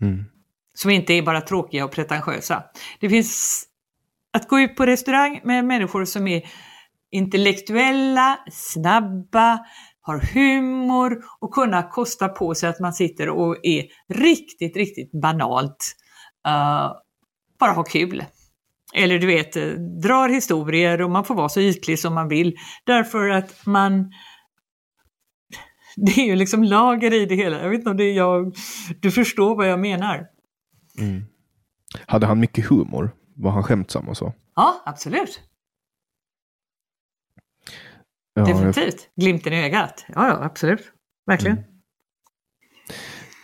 Mm. 0.00 0.24
Som 0.74 0.90
inte 0.90 1.12
är 1.12 1.22
bara 1.22 1.40
tråkiga 1.40 1.84
och 1.84 1.90
pretentiösa. 1.90 2.64
Det 3.00 3.08
finns 3.08 3.64
att 4.32 4.48
gå 4.48 4.60
ut 4.60 4.76
på 4.76 4.86
restaurang 4.86 5.40
med 5.44 5.64
människor 5.64 6.04
som 6.04 6.28
är 6.28 6.42
intellektuella, 7.10 8.38
snabba, 8.52 9.58
har 10.06 10.18
humor 10.18 11.24
och 11.40 11.50
kunna 11.50 11.82
kosta 11.82 12.28
på 12.28 12.54
sig 12.54 12.68
att 12.68 12.80
man 12.80 12.92
sitter 12.92 13.28
och 13.28 13.56
är 13.62 13.84
riktigt, 14.08 14.76
riktigt 14.76 15.12
banalt. 15.12 15.96
Uh, 16.48 16.92
bara 17.60 17.72
ha 17.72 17.84
kul. 17.84 18.24
Eller 18.94 19.18
du 19.18 19.26
vet, 19.26 19.52
drar 20.02 20.28
historier 20.28 21.02
och 21.02 21.10
man 21.10 21.24
får 21.24 21.34
vara 21.34 21.48
så 21.48 21.60
ytlig 21.60 21.98
som 21.98 22.14
man 22.14 22.28
vill. 22.28 22.56
Därför 22.84 23.28
att 23.28 23.66
man... 23.66 24.12
Det 25.96 26.20
är 26.20 26.26
ju 26.26 26.36
liksom 26.36 26.64
lager 26.64 27.14
i 27.14 27.26
det 27.26 27.34
hela. 27.34 27.62
Jag 27.62 27.68
vet 27.68 27.78
inte 27.78 27.90
om 27.90 27.96
det 27.96 28.04
är 28.04 28.16
jag... 28.16 28.54
Du 29.00 29.10
förstår 29.10 29.56
vad 29.56 29.68
jag 29.68 29.80
menar. 29.80 30.26
Mm. 30.98 31.24
Hade 32.06 32.26
han 32.26 32.40
mycket 32.40 32.66
humor? 32.66 33.10
Var 33.36 33.50
han 33.50 33.62
skämtsam 33.62 34.08
och 34.08 34.16
så? 34.16 34.32
Ja, 34.56 34.82
absolut. 34.84 35.40
Ja, 38.36 38.44
Definitivt. 38.44 39.08
Glimten 39.16 39.52
i 39.52 39.64
ögat. 39.64 40.04
Ja, 40.08 40.28
ja, 40.28 40.44
absolut. 40.44 40.92
Verkligen. 41.26 41.56
Mm. 41.56 41.70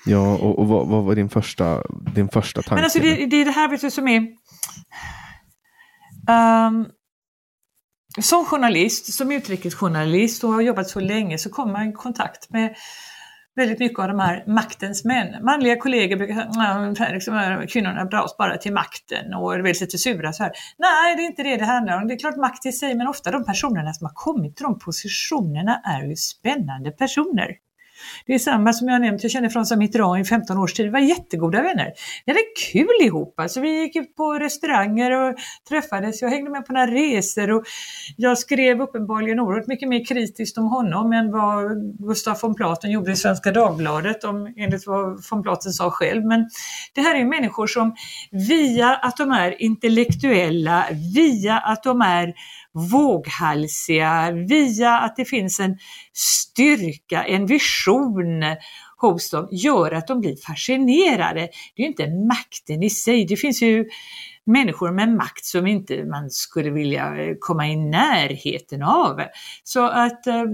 Ja, 0.07 0.37
och, 0.37 0.59
och 0.59 0.69
vad, 0.69 0.89
vad 0.89 1.05
var 1.05 1.15
din 1.15 1.29
första, 1.29 1.83
din 2.15 2.29
första 2.29 2.63
tanke? 2.63 2.75
Men 2.75 2.85
alltså 2.85 2.99
det, 2.99 3.27
det 3.27 3.37
är 3.37 3.45
det 3.45 3.51
här 3.51 3.69
vet 3.69 3.81
du, 3.81 3.91
som 3.91 4.09
är... 4.09 4.19
Um, 6.31 6.87
som 8.21 8.45
journalist, 8.45 9.15
som 9.15 9.33
utrikesjournalist 9.33 10.45
och 10.45 10.53
har 10.53 10.61
jobbat 10.61 10.89
så 10.89 11.01
länge 11.01 11.39
så 11.39 11.51
kommer 11.51 11.73
man 11.73 11.89
i 11.89 11.93
kontakt 11.93 12.51
med 12.51 12.77
väldigt 13.57 13.79
mycket 13.79 13.99
av 13.99 14.09
de 14.09 14.19
här 14.19 14.45
maktens 14.47 15.05
män. 15.05 15.45
Manliga 15.45 15.77
kollegor 15.77 16.17
brukar 16.17 16.35
säga 16.35 17.07
att 17.07 17.13
liksom, 17.13 17.37
äh, 17.37 17.67
kvinnorna 17.67 18.05
dras 18.05 18.37
bara 18.37 18.57
till 18.57 18.73
makten 18.73 19.35
och 19.35 19.55
är 19.55 19.59
väldigt 19.59 19.81
lite 19.81 19.99
sura. 19.99 20.33
Så 20.33 20.43
här. 20.43 20.53
Nej, 20.79 21.17
det 21.17 21.23
är 21.23 21.27
inte 21.27 21.43
det 21.43 21.57
det 21.57 21.65
handlar 21.65 22.03
om. 22.03 22.09
Det 22.09 22.15
är 22.15 22.19
klart 22.19 22.37
makt 22.37 22.67
i 22.67 22.73
sig, 22.73 22.95
men 22.95 23.07
ofta 23.07 23.31
de 23.31 23.45
personerna 23.45 23.93
som 23.93 24.05
har 24.07 24.15
kommit 24.15 24.57
till 24.57 24.65
de 24.65 24.79
positionerna 24.79 25.81
är 25.85 26.03
ju 26.03 26.17
spännande 26.17 26.91
personer. 26.91 27.57
Det 28.27 28.35
är 28.35 28.39
samma 28.39 28.73
som 28.73 28.89
jag 28.89 29.01
nämnt, 29.01 29.23
jag 29.23 29.33
känner 29.33 29.49
Frans 29.49 29.77
Mitterrand 29.77 30.21
i 30.21 30.25
15 30.25 30.59
års 30.59 30.73
tid. 30.73 30.87
Vi 30.87 30.93
var 30.93 30.99
jättegoda 30.99 31.63
vänner. 31.63 31.93
Vi 32.27 32.33
hade 32.33 32.45
kul 32.73 33.07
ihop. 33.07 33.41
Alltså, 33.41 33.61
vi 33.61 33.81
gick 33.81 33.97
ut 33.97 34.17
på 34.17 34.33
restauranger 34.33 35.11
och 35.11 35.37
träffades. 35.69 36.23
Jag 36.23 36.29
hängde 36.29 36.51
med 36.51 36.67
på 36.67 36.73
några 36.73 36.87
resor 36.87 37.51
och 37.51 37.65
jag 38.17 38.39
skrev 38.39 38.83
uppenbarligen 38.83 39.41
oerhört 39.41 39.67
mycket 39.67 39.89
mer 39.89 40.05
kritiskt 40.05 40.59
om 40.59 40.67
honom 40.67 41.13
än 41.13 41.33
vad 41.33 41.65
Gustaf 41.99 42.43
von 42.43 42.55
Platen 42.55 42.91
gjorde 42.91 43.13
i 43.13 43.17
Svenska 43.17 43.51
Dagbladet, 43.51 44.25
om, 44.25 44.55
enligt 44.57 44.87
vad 44.87 45.25
von 45.31 45.43
Platen 45.43 45.73
sa 45.73 45.91
själv. 45.91 46.25
Men 46.25 46.49
det 46.95 47.01
här 47.01 47.15
är 47.15 47.25
människor 47.25 47.67
som 47.67 47.95
via 48.31 48.95
att 48.95 49.17
de 49.17 49.31
är 49.31 49.63
intellektuella, 49.63 50.87
via 51.15 51.59
att 51.59 51.83
de 51.83 52.01
är 52.01 52.35
våghalsiga, 52.73 54.31
via 54.31 54.99
att 54.99 55.17
det 55.17 55.25
finns 55.25 55.61
en 55.61 55.79
styrka, 56.13 57.25
en 57.25 57.47
vision 57.47 58.45
hos 58.97 59.31
dem, 59.31 59.49
gör 59.51 59.93
att 59.93 60.07
de 60.07 60.21
blir 60.21 60.37
fascinerade. 60.37 61.41
Det 61.41 61.83
är 61.83 61.85
ju 61.85 61.87
inte 61.87 62.09
makten 62.09 62.83
i 62.83 62.91
sig, 62.91 63.25
det 63.25 63.37
finns 63.37 63.63
ju 63.63 63.85
människor 64.45 64.93
med 64.93 65.09
makt 65.09 65.45
som 65.45 65.67
inte 65.67 66.05
man 66.05 66.31
skulle 66.31 66.71
vilja 66.71 67.15
komma 67.41 67.69
i 67.69 67.77
närheten 67.77 68.83
av. 68.83 69.21
Så 69.65 69.87
att 69.87 70.27
eh, 70.27 70.45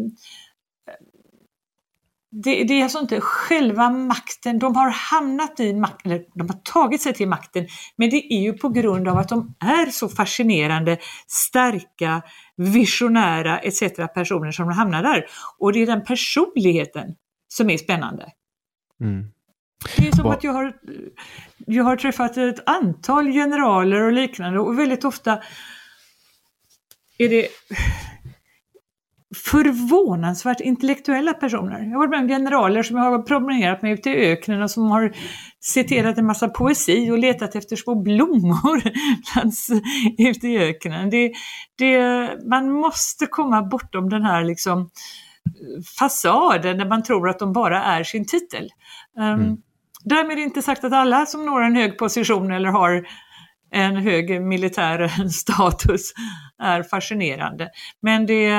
det, 2.31 2.65
det, 2.65 2.75
är 2.75 2.83
alltså 2.83 2.99
inte 2.99 3.21
själva 3.21 3.91
makten, 3.91 4.59
de 4.59 4.77
har 4.77 4.91
hamnat 4.91 5.61
i 5.61 5.73
makten, 5.73 6.13
eller 6.13 6.25
de 6.35 6.49
har 6.49 6.61
tagit 6.65 7.03
sig 7.03 7.15
till 7.15 7.29
makten, 7.29 7.67
men 7.97 8.11
det 8.11 8.35
är 8.35 8.41
ju 8.41 8.53
på 8.53 8.69
grund 8.69 9.09
av 9.09 9.19
att 9.19 9.29
de 9.29 9.55
är 9.61 9.91
så 9.91 10.09
fascinerande, 10.09 10.99
starka, 11.27 12.23
visionära 12.57 13.59
etc. 13.59 13.81
personer 14.15 14.53
som 14.53 14.69
hamnar 14.69 15.03
där. 15.03 15.27
Och 15.59 15.73
det 15.73 15.83
är 15.83 15.87
den 15.87 16.05
personligheten 16.05 17.15
som 17.49 17.71
är 17.71 17.79
spännande. 17.79 18.33
Mm. 19.01 19.27
Det 19.97 20.09
är 20.09 20.17
som 20.17 20.27
att 20.27 20.45
jag 20.45 20.53
har, 20.53 20.77
jag 21.57 21.85
har 21.85 21.97
träffat 21.97 22.37
ett 22.37 22.69
antal 22.69 23.33
generaler 23.33 24.03
och 24.03 24.13
liknande 24.13 24.61
och 24.61 24.79
väldigt 24.79 25.05
ofta 25.05 25.43
är 27.19 27.29
det 27.29 27.49
förvånansvärt 29.37 30.61
intellektuella 30.61 31.35
personer. 31.35 31.83
Jag 31.83 31.91
har 31.91 31.99
varit 31.99 32.11
med 32.11 32.21
om 32.21 32.29
generaler 32.29 32.83
som 32.83 32.97
jag 32.97 33.05
har 33.05 33.23
promenerat 33.23 33.83
med 33.83 33.93
ute 33.93 34.11
i 34.11 34.33
öknen 34.33 34.63
och 34.63 34.71
som 34.71 34.91
har 34.91 35.13
citerat 35.61 36.19
en 36.19 36.27
massa 36.27 36.49
poesi 36.49 37.11
och 37.11 37.19
letat 37.19 37.55
efter 37.55 37.77
små 37.77 37.95
blommor 37.95 38.83
ute 40.19 40.49
i 40.49 40.59
öknen. 40.59 41.11
Det, 41.11 41.33
det, 41.79 42.31
man 42.51 42.73
måste 42.73 43.27
komma 43.27 43.63
bortom 43.63 44.09
den 44.09 44.23
här 44.23 44.45
liksom 44.45 44.91
fasaden 45.99 46.79
där 46.79 46.87
man 46.87 47.03
tror 47.03 47.29
att 47.29 47.39
de 47.39 47.53
bara 47.53 47.83
är 47.83 48.05
sin 48.05 48.27
titel. 48.27 48.69
Um, 49.19 49.25
mm. 49.25 49.57
Därmed 50.05 50.39
inte 50.39 50.63
sagt 50.63 50.85
att 50.85 50.93
alla 50.93 51.27
som 51.27 51.47
når 51.47 51.63
en 51.63 51.77
hög 51.77 51.99
position 51.99 52.53
eller 52.53 52.69
har 52.69 53.07
en 53.71 53.97
hög 53.97 54.43
militär 54.43 55.29
status 55.29 56.13
är 56.63 56.83
fascinerande. 56.83 57.69
Men 58.03 58.27
det, 58.27 58.51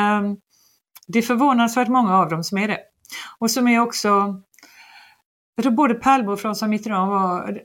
det 1.14 1.19
är 1.19 1.23
förvånansvärt 1.23 1.88
många 1.88 2.18
av 2.18 2.30
dem 2.30 2.44
som 2.44 2.57
är 2.57 2.68
det. 2.68 2.80
Och 3.40 3.52
som 3.52 3.68
är 3.68 3.80
också, 3.80 4.41
jag 5.56 5.64
tror 5.64 5.73
både 5.73 5.94
Palme 5.94 6.31
och 6.31 6.40
François 6.40 6.68
Mitterrand 6.68 7.10
var 7.10 7.61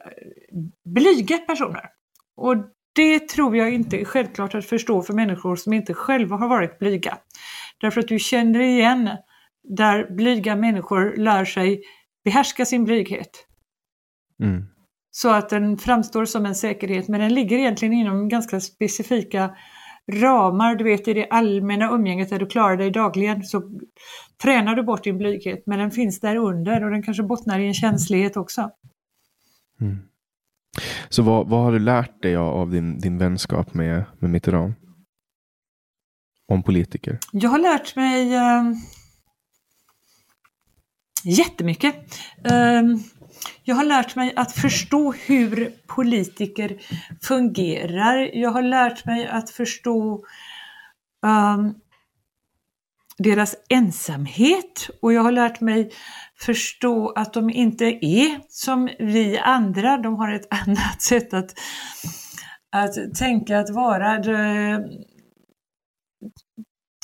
blyga 0.95 1.39
personer. 1.39 1.91
Och 2.37 2.57
det 2.95 3.29
tror 3.29 3.57
jag 3.57 3.75
inte 3.75 4.01
är 4.01 4.05
självklart 4.05 4.55
att 4.55 4.65
förstå 4.65 5.03
för 5.03 5.13
människor 5.15 5.57
som 5.57 5.73
inte 5.73 5.95
själva 5.95 6.37
har 6.37 6.49
varit 6.49 6.79
blyga. 6.79 7.19
Därför 7.81 8.01
att 8.01 8.09
du 8.09 8.19
känner 8.19 8.61
igen 8.61 9.11
där 9.69 10.11
blyga 10.11 10.57
människor 10.57 11.17
lär 11.17 11.45
sig 11.45 11.83
behärska 12.25 12.65
sin 12.65 12.85
blyghet. 12.85 13.47
Mm. 14.43 14.65
Så 15.11 15.31
att 15.31 15.49
den 15.49 15.79
framstår 15.79 16.25
som 16.25 16.47
en 16.47 16.55
säkerhet 16.55 17.09
men 17.09 17.21
den 17.21 17.35
ligger 17.35 17.59
egentligen 17.59 17.95
inom 17.95 18.29
ganska 18.29 18.61
specifika 18.61 19.57
ramar, 20.13 20.75
du 20.75 20.85
vet 20.85 21.09
i 21.09 21.15
det 21.15 21.29
allmänna 21.31 21.91
umgänget 21.91 22.31
där 22.31 22.39
du 22.39 22.47
klarar 22.47 22.77
dig 22.77 22.91
dagligen 22.91 23.43
så 23.43 23.63
tränar 24.43 24.75
du 24.75 24.83
bort 24.83 25.05
din 25.05 25.19
blyghet 25.19 25.63
men 25.67 25.79
den 25.79 25.91
finns 25.91 26.21
där 26.21 26.37
under 26.37 26.85
och 26.85 26.91
den 26.91 27.03
kanske 27.03 27.23
bottnar 27.23 27.59
i 27.59 27.67
en 27.67 27.75
känslighet 27.75 28.37
också. 28.37 28.71
Mm. 29.81 29.99
Så 31.09 31.23
vad, 31.23 31.49
vad 31.49 31.63
har 31.63 31.73
du 31.73 31.79
lärt 31.79 32.23
dig 32.23 32.37
av 32.37 32.71
din, 32.71 32.99
din 32.99 33.19
vänskap 33.19 33.75
med, 33.75 34.05
med 34.19 34.31
Mitterrand? 34.31 34.75
Om 36.49 36.63
politiker? 36.63 37.19
Jag 37.33 37.51
har 37.51 37.59
lärt 37.59 37.97
mig 37.97 38.35
äh, 38.35 38.63
jättemycket. 41.25 41.95
Äh, 42.45 42.83
jag 43.63 43.75
har 43.75 43.85
lärt 43.85 44.17
mig 44.17 44.33
att 44.37 44.53
förstå 44.53 45.13
hur 45.13 45.73
politiker 45.87 46.79
fungerar. 47.23 48.31
Jag 48.37 48.51
har 48.51 48.63
lärt 48.63 49.07
mig 49.07 49.27
att 49.27 49.51
förstå 49.51 50.25
um, 51.23 51.75
deras 53.19 53.57
ensamhet 53.69 54.91
och 55.03 55.13
jag 55.13 55.23
har 55.23 55.33
lärt 55.33 55.61
mig 55.61 55.91
förstå 56.41 57.13
att 57.17 57.33
de 57.33 57.51
inte 57.51 57.85
är 57.85 58.41
som 58.49 58.91
vi 58.99 59.39
andra. 59.39 59.97
De 59.97 60.17
har 60.17 60.33
ett 60.33 60.47
annat 60.51 61.03
sätt 61.03 61.35
att, 61.35 61.55
att 62.71 63.15
tänka, 63.19 63.59
att 63.59 63.71
vara. 63.71 64.19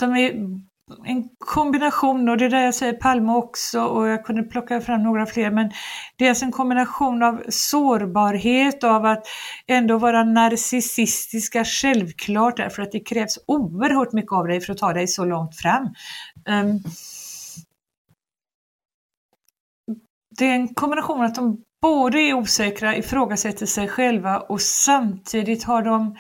De 0.01 0.17
är 0.17 0.61
en 1.05 1.29
kombination, 1.39 2.29
och 2.29 2.37
det 2.37 2.45
är 2.45 2.51
där 2.51 2.65
jag 2.65 2.75
säger 2.75 2.93
Palme 2.93 3.33
också 3.33 3.81
och 3.81 4.09
jag 4.09 4.25
kunde 4.25 4.43
plocka 4.43 4.81
fram 4.81 5.03
några 5.03 5.27
fler, 5.27 5.51
men 5.51 5.71
det 6.17 6.25
är 6.25 6.29
alltså 6.29 6.45
en 6.45 6.53
kombination 6.53 7.23
av 7.23 7.43
sårbarhet, 7.49 8.85
av 8.85 9.07
att 9.07 9.27
ändå 9.67 9.99
vara 9.99 10.25
narcissistiska, 10.25 11.65
självklart 11.65 12.57
därför 12.57 12.83
att 12.83 12.93
det 12.93 13.01
krävs 13.01 13.39
oerhört 13.47 14.13
mycket 14.13 14.33
av 14.33 14.47
dig 14.47 14.61
för 14.61 14.73
att 14.73 14.79
ta 14.79 14.93
dig 14.93 15.09
så 15.09 15.25
långt 15.25 15.57
fram. 15.57 15.85
Um, 16.49 16.83
det 20.39 20.45
är 20.45 20.55
en 20.55 20.75
kombination 20.75 21.23
att 21.23 21.35
de 21.35 21.65
både 21.83 22.19
är 22.19 22.35
osäkra, 22.35 22.97
ifrågasätter 22.97 23.67
sig 23.67 23.89
själva 23.89 24.39
och 24.39 24.61
samtidigt 24.61 25.65
har 25.65 25.83
de 25.83 26.17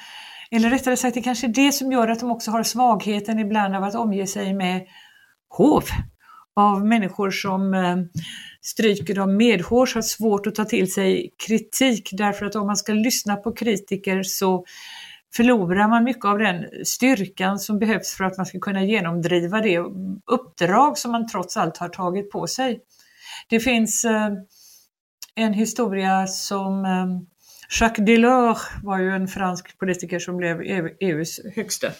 eller 0.50 0.70
rättare 0.70 0.96
sagt, 0.96 1.14
det 1.14 1.22
kanske 1.22 1.46
är 1.46 1.52
det 1.52 1.72
som 1.72 1.92
gör 1.92 2.08
att 2.08 2.20
de 2.20 2.30
också 2.30 2.50
har 2.50 2.62
svagheten 2.62 3.38
ibland 3.38 3.76
av 3.76 3.84
att 3.84 3.94
omge 3.94 4.26
sig 4.26 4.54
med 4.54 4.86
hov. 5.48 5.84
Av 6.56 6.86
människor 6.86 7.30
som 7.30 7.74
eh, 7.74 7.96
stryker 8.60 9.14
dem 9.14 9.36
medhårs, 9.36 9.94
har 9.94 10.02
svårt 10.02 10.46
att 10.46 10.54
ta 10.54 10.64
till 10.64 10.92
sig 10.92 11.34
kritik 11.46 12.08
därför 12.12 12.46
att 12.46 12.56
om 12.56 12.66
man 12.66 12.76
ska 12.76 12.92
lyssna 12.92 13.36
på 13.36 13.52
kritiker 13.52 14.22
så 14.22 14.64
förlorar 15.36 15.88
man 15.88 16.04
mycket 16.04 16.24
av 16.24 16.38
den 16.38 16.64
styrkan 16.84 17.58
som 17.58 17.78
behövs 17.78 18.16
för 18.16 18.24
att 18.24 18.36
man 18.36 18.46
ska 18.46 18.58
kunna 18.58 18.84
genomdriva 18.84 19.60
det 19.60 19.78
uppdrag 20.26 20.98
som 20.98 21.12
man 21.12 21.28
trots 21.28 21.56
allt 21.56 21.76
har 21.76 21.88
tagit 21.88 22.30
på 22.30 22.46
sig. 22.46 22.80
Det 23.48 23.60
finns 23.60 24.04
eh, 24.04 24.30
en 25.34 25.52
historia 25.52 26.26
som 26.26 26.84
eh, 26.84 27.06
Jacques 27.70 28.06
Delors 28.06 28.58
var 28.82 28.98
ju 28.98 29.10
en 29.10 29.28
fransk 29.28 29.78
politiker 29.78 30.18
som 30.18 30.36
blev 30.36 30.62
e 30.62 30.82
EUs 31.00 31.40
högste. 31.54 31.92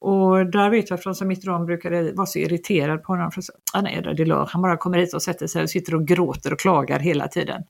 Och 0.00 0.50
där 0.50 0.70
vet 0.70 0.90
jag 0.90 1.02
från 1.02 1.14
som 1.14 1.28
Mitterrand 1.28 1.66
brukade 1.66 2.12
vara 2.12 2.26
så 2.26 2.38
irriterad 2.38 3.02
på 3.02 3.12
honom. 3.12 3.30
För 3.30 3.42
han 3.72 3.86
ah, 3.86 3.88
är 3.88 4.14
Delors, 4.14 4.52
han 4.52 4.62
bara 4.62 4.76
kommer 4.76 4.98
hit 4.98 5.14
och 5.14 5.22
sätter 5.22 5.46
sig 5.46 5.62
och 5.62 5.70
sitter 5.70 5.94
och 5.94 6.06
gråter 6.06 6.52
och 6.52 6.60
klagar 6.60 6.98
hela 6.98 7.28
tiden. 7.28 7.62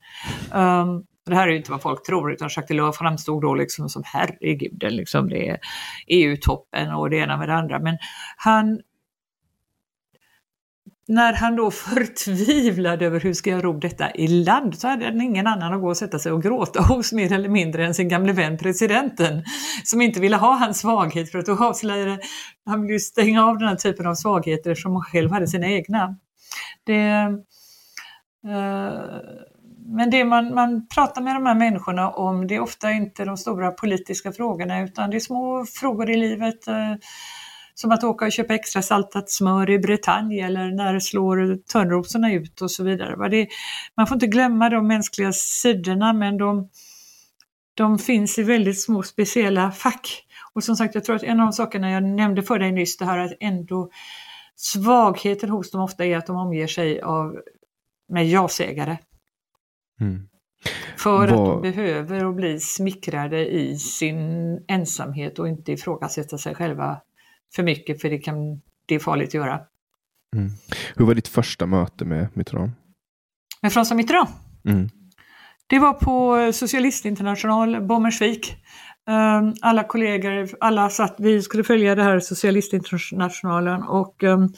Um, 0.53 1.03
det 1.25 1.35
här 1.35 1.47
är 1.47 1.51
ju 1.51 1.57
inte 1.57 1.71
vad 1.71 1.81
folk 1.81 2.05
tror 2.05 2.31
utan 2.31 2.49
Jacques 2.49 2.67
Delors 2.67 2.97
framstod 2.97 3.41
då 3.41 3.55
liksom 3.55 3.89
som 3.89 4.03
herreguden, 4.05 4.95
liksom 4.95 5.29
det 5.29 5.49
är 5.49 5.59
EU-toppen 6.07 6.91
och 6.93 7.09
det 7.09 7.17
ena 7.17 7.37
med 7.37 7.49
det 7.49 7.55
andra. 7.55 7.79
Men 7.79 7.97
han 8.37 8.79
när 11.09 11.33
han 11.33 11.55
då 11.55 11.71
förtvivlade 11.91 13.05
över 13.05 13.19
hur 13.19 13.33
ska 13.33 13.49
jag 13.49 13.63
ro 13.63 13.73
detta 13.73 14.11
i 14.11 14.27
land 14.27 14.79
så 14.79 14.87
hade 14.87 15.05
han 15.05 15.21
ingen 15.21 15.47
annan 15.47 15.73
att 15.73 15.81
gå 15.81 15.87
och 15.87 15.97
sätta 15.97 16.19
sig 16.19 16.31
och 16.31 16.43
gråta 16.43 16.81
hos 16.89 17.13
mer 17.13 17.33
eller 17.33 17.49
mindre 17.49 17.85
än 17.85 17.93
sin 17.93 18.09
gamle 18.09 18.33
vän 18.33 18.57
presidenten 18.57 19.43
som 19.83 20.01
inte 20.01 20.19
ville 20.19 20.37
ha 20.37 20.55
hans 20.55 20.79
svaghet 20.79 21.31
för 21.31 21.39
att 21.39 21.45
då 21.45 21.65
avslöjade 21.65 22.19
han 22.65 22.81
ville 22.81 22.99
stänga 22.99 23.45
av 23.45 23.57
den 23.57 23.67
här 23.67 23.75
typen 23.75 24.07
av 24.07 24.15
svagheter 24.15 24.75
som 24.75 24.93
han 24.93 25.03
själv 25.03 25.31
hade 25.31 25.47
sina 25.47 25.67
egna. 25.67 26.15
Det, 26.83 27.01
eh, 28.45 28.89
men 29.85 30.09
det 30.11 30.25
man, 30.25 30.53
man 30.53 30.87
pratar 30.87 31.21
med 31.21 31.35
de 31.35 31.45
här 31.45 31.55
människorna 31.55 32.09
om 32.09 32.47
det 32.47 32.55
är 32.55 32.59
ofta 32.59 32.91
inte 32.91 33.25
de 33.25 33.37
stora 33.37 33.71
politiska 33.71 34.31
frågorna 34.31 34.81
utan 34.81 35.09
det 35.09 35.17
är 35.17 35.19
små 35.19 35.65
frågor 35.65 36.09
i 36.09 36.17
livet 36.17 36.67
eh, 36.67 36.93
som 37.81 37.91
att 37.91 38.03
åka 38.03 38.25
och 38.25 38.31
köpa 38.31 38.53
extra 38.53 38.81
saltat 38.81 39.29
smör 39.29 39.69
i 39.69 39.79
Bretagne 39.79 40.45
eller 40.45 40.71
när 40.71 40.99
slår 40.99 41.57
törnrosorna 41.71 42.33
ut 42.33 42.61
och 42.61 42.71
så 42.71 42.83
vidare. 42.83 43.47
man 43.95 44.07
får 44.07 44.15
inte 44.15 44.27
glömma 44.27 44.69
de 44.69 44.87
mänskliga 44.87 45.33
sidorna 45.33 46.13
men 46.13 46.37
de, 46.37 46.69
de 47.73 47.99
finns 47.99 48.39
i 48.39 48.43
väldigt 48.43 48.81
små 48.81 49.03
speciella 49.03 49.71
fack. 49.71 50.25
Och 50.53 50.63
som 50.63 50.75
sagt, 50.75 50.95
jag 50.95 51.03
tror 51.03 51.15
att 51.15 51.23
en 51.23 51.39
av 51.39 51.45
de 51.45 51.53
sakerna 51.53 51.91
jag 51.91 52.03
nämnde 52.03 52.43
för 52.43 52.59
dig 52.59 52.71
nyss, 52.71 52.97
det 52.97 53.05
här 53.05 53.17
att 53.17 53.33
ändå 53.39 53.89
svagheten 54.55 55.49
hos 55.49 55.71
dem 55.71 55.81
ofta 55.81 56.05
är 56.05 56.17
att 56.17 56.27
de 56.27 56.35
omger 56.35 56.67
sig 56.67 57.01
av 57.01 57.41
med 58.09 58.29
ja-sägare. 58.29 58.97
Mm. 60.01 60.29
För 60.97 61.17
Var... 61.17 61.27
att 61.27 61.29
de 61.29 61.61
behöver 61.61 62.31
bli 62.31 62.59
smickrade 62.59 63.47
i 63.47 63.77
sin 63.77 64.19
ensamhet 64.67 65.39
och 65.39 65.47
inte 65.47 65.71
ifrågasätta 65.71 66.37
sig 66.37 66.55
själva 66.55 67.01
för 67.55 67.63
mycket 67.63 68.01
för 68.01 68.09
det, 68.09 68.17
kan, 68.17 68.61
det 68.85 68.95
är 68.95 68.99
farligt 68.99 69.27
att 69.27 69.33
göra. 69.33 69.61
Mm. 70.35 70.51
Hur 70.95 71.05
var 71.05 71.13
ditt 71.13 71.27
första 71.27 71.65
möte 71.65 72.05
med 72.05 72.27
Mitterrand? 72.33 72.71
Med 73.61 73.71
François 73.71 73.95
Mitterrand? 73.95 74.29
Mm. 74.65 74.89
Det 75.67 75.79
var 75.79 75.93
på 75.93 76.53
Socialistinternational, 76.53 77.81
Bommersvik. 77.81 78.55
Ehm, 79.09 79.53
alla 79.61 79.83
kollegor, 79.83 80.49
alla 80.59 80.89
satt, 80.89 81.15
vi 81.17 81.41
skulle 81.41 81.63
följa 81.63 81.95
det 81.95 82.03
här 82.03 82.19
Socialistinternationalen 82.19 83.83
och 83.83 84.23
um, 84.23 84.53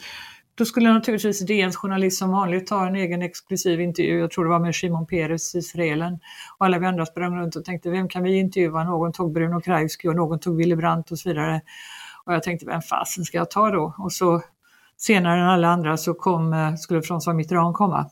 då 0.54 0.64
skulle 0.64 0.92
naturligtvis 0.92 1.46
DNs 1.46 1.76
journalist 1.76 2.18
som 2.18 2.30
vanligt 2.30 2.66
ta 2.66 2.86
en 2.86 2.96
egen 2.96 3.22
exklusiv 3.22 3.80
intervju. 3.80 4.18
Jag 4.18 4.30
tror 4.30 4.44
det 4.44 4.50
var 4.50 4.58
med 4.58 4.74
Shimon 4.74 5.06
Peres, 5.06 5.54
israelen. 5.54 6.18
Och 6.58 6.66
alla 6.66 6.78
vi 6.78 6.86
andra 6.86 7.06
sprang 7.06 7.36
runt 7.36 7.56
och 7.56 7.64
tänkte, 7.64 7.90
vem 7.90 8.08
kan 8.08 8.22
vi 8.22 8.38
intervjua? 8.38 8.84
Någon 8.84 9.12
tog 9.12 9.32
Bruno 9.32 9.60
Kreisky 9.60 10.08
och 10.08 10.16
någon 10.16 10.40
tog 10.40 10.56
Willy 10.56 10.76
Brandt 10.76 11.10
och 11.10 11.18
så 11.18 11.28
vidare. 11.28 11.60
Och 12.24 12.34
jag 12.34 12.42
tänkte, 12.42 12.66
vem 12.66 12.82
fasen 12.82 13.24
ska 13.24 13.38
jag 13.38 13.50
ta 13.50 13.70
då? 13.70 13.94
Och 13.98 14.12
så 14.12 14.42
senare 14.96 15.40
än 15.40 15.48
alla 15.48 15.68
andra 15.68 15.96
så 15.96 16.14
kom, 16.14 16.52
eh, 16.52 16.74
skulle 16.74 17.00
François 17.00 17.34
Mitterrand 17.34 17.74
komma. 17.74 18.10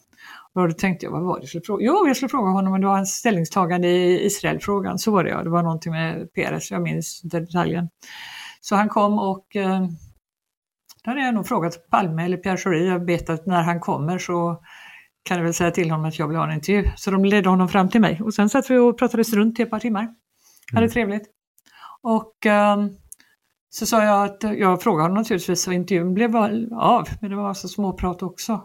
Och 0.54 0.68
då 0.68 0.74
tänkte 0.74 1.06
jag, 1.06 1.12
vad 1.12 1.22
var 1.22 1.36
det 1.36 1.42
jag 1.42 1.48
skulle 1.48 1.64
fråga? 1.64 1.84
Jo, 1.84 2.06
jag 2.06 2.16
skulle 2.16 2.28
fråga 2.28 2.50
honom 2.50 2.72
om 2.72 2.80
det 2.80 2.86
var 2.86 2.94
hans 2.94 3.14
ställningstagande 3.14 3.88
i 3.88 4.26
Israelfrågan. 4.26 4.98
Så 4.98 5.10
var 5.10 5.24
det 5.24 5.30
ja, 5.30 5.42
det 5.42 5.50
var 5.50 5.62
någonting 5.62 5.92
med 5.92 6.32
Peres, 6.32 6.70
jag 6.70 6.82
minns 6.82 7.20
detaljen. 7.22 7.88
Så 8.60 8.76
han 8.76 8.88
kom 8.88 9.18
och 9.18 9.56
eh, 9.56 9.80
då 11.04 11.10
hade 11.10 11.20
jag 11.20 11.34
nog 11.34 11.46
frågat 11.46 11.90
Palme 11.90 12.24
eller 12.24 12.36
Pierre 12.36 12.56
Schori. 12.56 12.88
Jag 12.88 13.06
vet 13.06 13.30
att 13.30 13.46
när 13.46 13.62
han 13.62 13.80
kommer 13.80 14.18
så 14.18 14.62
kan 15.22 15.36
jag 15.36 15.44
väl 15.44 15.54
säga 15.54 15.70
till 15.70 15.90
honom 15.90 16.06
att 16.06 16.18
jag 16.18 16.28
vill 16.28 16.36
ha 16.36 16.44
en 16.44 16.54
intervju. 16.54 16.90
Så 16.96 17.10
de 17.10 17.24
ledde 17.24 17.48
honom 17.48 17.68
fram 17.68 17.88
till 17.88 18.00
mig 18.00 18.20
och 18.22 18.34
sen 18.34 18.48
satt 18.48 18.70
vi 18.70 18.78
och 18.78 18.98
pratades 18.98 19.32
runt 19.32 19.60
i 19.60 19.62
ett 19.62 19.70
par 19.70 19.80
timmar. 19.80 20.14
Hade 20.72 20.84
mm. 20.84 20.90
trevligt. 20.90 21.22
Och 22.02 22.46
um, 22.46 22.96
så 23.70 23.86
sa 23.86 24.04
jag 24.04 24.24
att 24.24 24.58
jag 24.58 24.82
frågade 24.82 25.04
honom 25.04 25.16
naturligtvis 25.18 25.66
och 25.66 25.74
intervjun 25.74 26.14
blev 26.14 26.36
av, 26.36 27.08
men 27.20 27.30
det 27.30 27.36
var 27.36 27.48
alltså 27.48 27.68
småprat 27.68 28.22
också. 28.22 28.62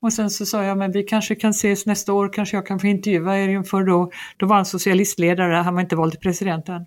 Och 0.00 0.12
sen 0.12 0.30
så 0.30 0.46
sa 0.46 0.64
jag, 0.64 0.78
men 0.78 0.92
vi 0.92 1.02
kanske 1.02 1.34
kan 1.34 1.50
ses 1.50 1.86
nästa 1.86 2.12
år, 2.12 2.32
kanske 2.32 2.56
jag 2.56 2.66
kan 2.66 2.80
få 2.80 2.86
intervjua 2.86 3.38
er 3.38 3.48
inför 3.48 3.84
då, 3.84 4.10
då 4.36 4.46
var 4.46 4.56
han 4.56 4.64
socialistledare, 4.64 5.54
han 5.54 5.74
var 5.74 5.80
inte 5.80 5.96
vald 5.96 6.12
till 6.12 6.20
president 6.20 6.68
än. 6.68 6.86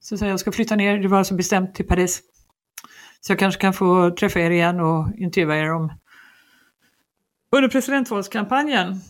Så 0.00 0.18
sa 0.18 0.24
jag, 0.24 0.32
jag 0.32 0.40
ska 0.40 0.52
flytta 0.52 0.76
ner, 0.76 0.98
det 0.98 1.08
var 1.08 1.18
alltså 1.18 1.34
bestämt 1.34 1.74
till 1.74 1.86
Paris. 1.86 2.22
Så 3.20 3.32
jag 3.32 3.38
kanske 3.38 3.60
kan 3.60 3.72
få 3.72 4.10
träffa 4.10 4.40
er 4.40 4.50
igen 4.50 4.80
och 4.80 5.08
intervjua 5.16 5.56
er 5.56 5.72
om 5.72 5.92
under 7.56 7.68
presidentvalskampanjen. 7.68 9.00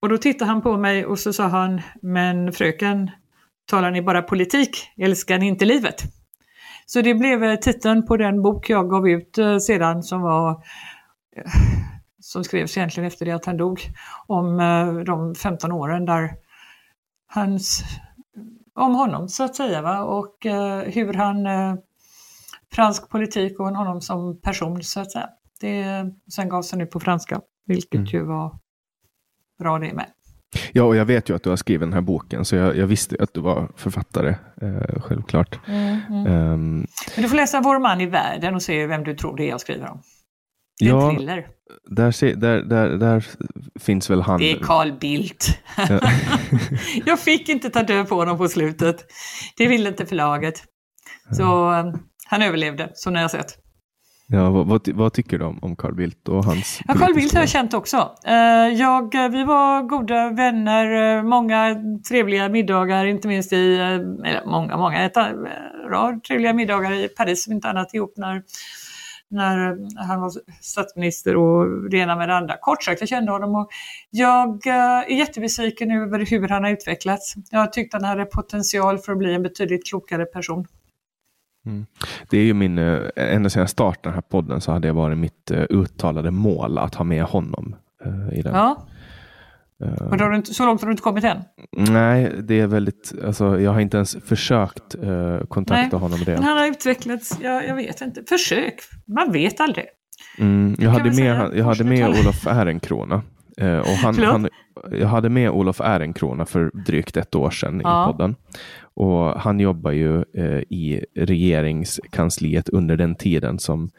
Och 0.00 0.08
då 0.08 0.18
tittade 0.18 0.50
han 0.50 0.62
på 0.62 0.76
mig 0.76 1.06
och 1.06 1.18
så 1.18 1.32
sa 1.32 1.46
han, 1.46 1.80
men 2.02 2.52
fröken, 2.52 3.10
talar 3.66 3.90
ni 3.90 4.02
bara 4.02 4.22
politik, 4.22 4.90
älskar 4.96 5.38
ni 5.38 5.46
inte 5.46 5.64
livet? 5.64 6.02
Så 6.86 7.00
det 7.00 7.14
blev 7.14 7.44
eh, 7.44 7.56
titeln 7.56 8.06
på 8.06 8.16
den 8.16 8.42
bok 8.42 8.70
jag 8.70 8.90
gav 8.90 9.08
ut 9.08 9.38
eh, 9.38 9.58
sedan 9.58 10.02
som 10.02 10.22
var 10.22 10.50
eh, 11.36 11.52
som 12.20 12.44
skrevs 12.44 12.76
egentligen 12.76 13.06
efter 13.06 13.26
det 13.26 13.32
att 13.32 13.46
han 13.46 13.56
dog, 13.56 13.80
om 14.26 14.56
de 15.06 15.34
15 15.34 15.72
åren 15.72 16.04
där 16.04 16.34
hans, 17.26 17.82
om 18.74 18.94
honom 18.94 19.28
så 19.28 19.44
att 19.44 19.56
säga 19.56 19.82
va? 19.82 20.04
och 20.04 20.36
hur 20.86 21.12
han, 21.12 21.46
fransk 22.72 23.08
politik 23.08 23.60
och 23.60 23.66
honom 23.66 24.00
som 24.00 24.40
person 24.40 24.82
så 24.82 25.00
att 25.00 25.12
säga. 25.12 25.28
Det, 25.60 26.04
sen 26.34 26.48
gavs 26.48 26.70
den 26.70 26.80
ut 26.80 26.90
på 26.90 27.00
franska, 27.00 27.40
vilket 27.66 27.94
mm. 27.94 28.06
ju 28.06 28.24
var 28.24 28.58
bra 29.58 29.78
det 29.78 29.94
med. 29.94 30.06
Ja, 30.72 30.82
och 30.82 30.96
jag 30.96 31.04
vet 31.04 31.30
ju 31.30 31.36
att 31.36 31.42
du 31.42 31.50
har 31.50 31.56
skrivit 31.56 31.80
den 31.80 31.92
här 31.92 32.00
boken, 32.00 32.44
så 32.44 32.56
jag, 32.56 32.76
jag 32.76 32.86
visste 32.86 33.16
att 33.20 33.34
du 33.34 33.40
var 33.40 33.68
författare, 33.76 34.34
eh, 34.62 35.00
självklart. 35.00 35.58
Mm, 35.68 35.98
mm. 36.08 36.26
Um, 36.26 36.86
Men 37.16 37.22
du 37.22 37.28
får 37.28 37.36
läsa 37.36 37.60
Vår 37.60 37.78
man 37.78 38.00
i 38.00 38.06
världen 38.06 38.54
och 38.54 38.62
se 38.62 38.86
vem 38.86 39.04
du 39.04 39.14
tror 39.14 39.36
det 39.36 39.44
är 39.44 39.48
jag 39.48 39.60
skriver 39.60 39.90
om. 39.90 40.02
Det 40.78 40.86
är 40.86 40.88
ja, 40.88 41.10
en 41.10 41.16
thriller. 41.16 41.46
Där, 41.90 42.36
där, 42.36 42.62
där, 42.62 42.88
där 42.88 43.26
finns 43.80 44.10
väl 44.10 44.22
han. 44.22 44.40
Det 44.40 44.52
är 44.52 44.58
Carl 44.58 44.92
Bildt. 44.98 45.58
jag 47.06 47.20
fick 47.20 47.48
inte 47.48 47.70
ta 47.70 47.82
död 47.82 48.08
på 48.08 48.14
honom 48.14 48.38
på 48.38 48.48
slutet. 48.48 49.04
Det 49.56 49.66
ville 49.66 49.88
inte 49.88 50.06
förlaget. 50.06 50.54
Så 51.30 51.70
um, 51.70 51.98
han 52.26 52.42
överlevde, 52.42 52.90
som 52.94 53.12
ni 53.12 53.20
har 53.20 53.28
sett. 53.28 53.58
Ja, 54.32 54.50
vad, 54.50 54.66
vad, 54.66 54.88
vad, 54.88 55.12
tycker 55.12 55.38
du 55.38 55.44
om, 55.44 55.58
om 55.62 55.76
Carl 55.76 55.94
Bildt 55.94 56.28
och 56.28 56.44
hans 56.44 56.80
ja, 56.88 56.94
Carl 56.94 57.14
Bildt 57.14 57.34
har 57.34 57.40
jag 57.40 57.48
känt 57.48 57.74
också. 57.74 58.10
Eh, 58.26 58.34
jag, 58.78 59.30
vi 59.30 59.44
var 59.44 59.82
goda 59.82 60.30
vänner, 60.30 61.16
eh, 61.16 61.22
många 61.22 61.76
trevliga 62.08 62.48
middagar, 62.48 63.06
inte 63.06 63.28
minst 63.28 63.52
i, 63.52 63.78
eh, 63.78 63.84
eller 63.84 64.46
många, 64.46 64.76
många, 64.76 65.04
ett 65.04 65.16
rad 65.90 66.24
trevliga 66.24 66.52
middagar 66.52 66.92
i 66.92 67.08
Paris, 67.08 67.46
om 67.46 67.52
inte 67.52 67.68
annat 67.68 67.94
ihop 67.94 68.12
när, 68.16 68.42
när 69.28 69.76
han 70.06 70.20
var 70.20 70.30
statsminister 70.60 71.36
och 71.36 71.90
det 71.90 71.96
ena 71.96 72.16
med 72.16 72.28
det 72.28 72.36
andra. 72.36 72.56
Kort 72.60 72.82
sagt, 72.82 73.00
jag 73.00 73.08
kände 73.08 73.32
honom 73.32 73.54
och 73.54 73.68
jag 74.10 74.66
är 74.66 75.10
jättebesviken 75.10 75.90
över 75.90 76.26
hur 76.30 76.48
han 76.48 76.64
har 76.64 76.70
utvecklats. 76.70 77.34
Jag 77.50 77.72
tyckte 77.72 77.96
han 77.96 78.04
hade 78.04 78.24
potential 78.24 78.98
för 78.98 79.12
att 79.12 79.18
bli 79.18 79.34
en 79.34 79.42
betydligt 79.42 79.86
klokare 79.86 80.24
person. 80.24 80.66
Mm. 81.66 81.86
Det 82.30 82.38
är 82.38 82.42
ju 82.42 82.54
min, 82.54 82.78
eh, 82.78 83.00
ända 83.16 83.50
sedan 83.50 83.60
jag 83.60 83.70
startade 83.70 84.08
den 84.08 84.14
här 84.14 84.20
podden 84.20 84.60
så 84.60 84.72
hade 84.72 84.88
det 84.88 84.92
varit 84.92 85.18
mitt 85.18 85.50
uh, 85.50 85.64
uttalade 85.70 86.30
mål 86.30 86.78
att 86.78 86.94
ha 86.94 87.04
med 87.04 87.24
honom 87.24 87.76
uh, 88.06 88.38
i 88.38 88.42
den. 88.42 88.54
Ja. 88.54 88.86
Men 90.10 90.20
har 90.20 90.34
inte, 90.34 90.54
så 90.54 90.66
långt 90.66 90.80
har 90.80 90.88
du 90.88 90.92
inte 90.92 91.02
kommit 91.02 91.24
än? 91.24 91.38
Nej, 91.76 92.32
det 92.42 92.60
är 92.60 92.66
väldigt, 92.66 93.14
alltså, 93.24 93.60
jag 93.60 93.72
har 93.72 93.80
inte 93.80 93.96
ens 93.96 94.16
försökt 94.24 94.94
uh, 95.04 95.44
kontakta 95.44 95.96
Nej. 95.96 96.00
honom 96.00 96.20
det. 96.24 96.34
Men 96.34 96.44
han 96.44 96.58
har 96.58 96.66
utvecklats, 96.66 97.38
jag, 97.42 97.68
jag 97.68 97.76
vet 97.76 98.00
inte, 98.00 98.22
försök, 98.28 98.74
man 99.06 99.32
vet 99.32 99.60
aldrig. 99.60 99.86
Mm, 100.38 100.76
jag, 100.78 100.90
hade 100.90 101.10
med, 101.10 101.36
han, 101.36 101.56
jag 101.56 101.64
hade 101.64 101.84
med 101.84 102.08
Olof 102.08 102.46
Ehrenkrona. 102.46 103.22
Uh, 103.62 103.78
och 103.78 103.86
han, 103.86 104.18
han, 104.18 104.48
jag 104.90 105.08
hade 105.08 105.28
med 105.28 105.50
Olof 105.50 105.80
Ehrenkrona 105.80 106.46
för 106.46 106.70
drygt 106.86 107.16
ett 107.16 107.34
år 107.34 107.50
sedan 107.50 107.80
ja. 107.84 108.04
i 108.04 108.12
podden. 108.12 108.36
Och 108.94 109.40
han 109.40 109.60
jobbar 109.60 109.90
ju 109.90 110.24
eh, 110.34 110.62
i 110.68 111.04
regeringskansliet 111.14 112.68
under 112.68 112.96
den 112.96 113.14
tiden 113.14 113.58
som, 113.58 113.90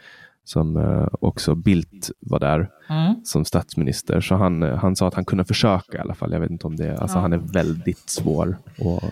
som 0.44 0.78
eh, 0.78 1.08
också 1.22 1.56
Bildt 1.56 2.12
var 2.20 2.40
där 2.40 2.70
mm. 2.90 3.16
som 3.24 3.46
statsminister. 3.46 4.22
Så 4.22 4.36
han, 4.36 4.64
eh, 4.64 4.76
han 4.76 4.96
sa 4.96 5.08
att 5.08 5.14
han 5.14 5.26
kunde 5.26 5.46
försöka 5.46 5.98
i 5.98 6.02
alla 6.02 6.16
fall. 6.16 6.32
Jag 6.32 6.40
vet 6.40 6.52
inte 6.52 6.68
om 6.68 6.76
det, 6.76 6.98
alltså 6.98 7.18
ja. 7.18 7.22
han 7.22 7.34
är 7.34 7.38
väldigt 7.38 8.10
svår 8.10 8.58
och 8.80 9.04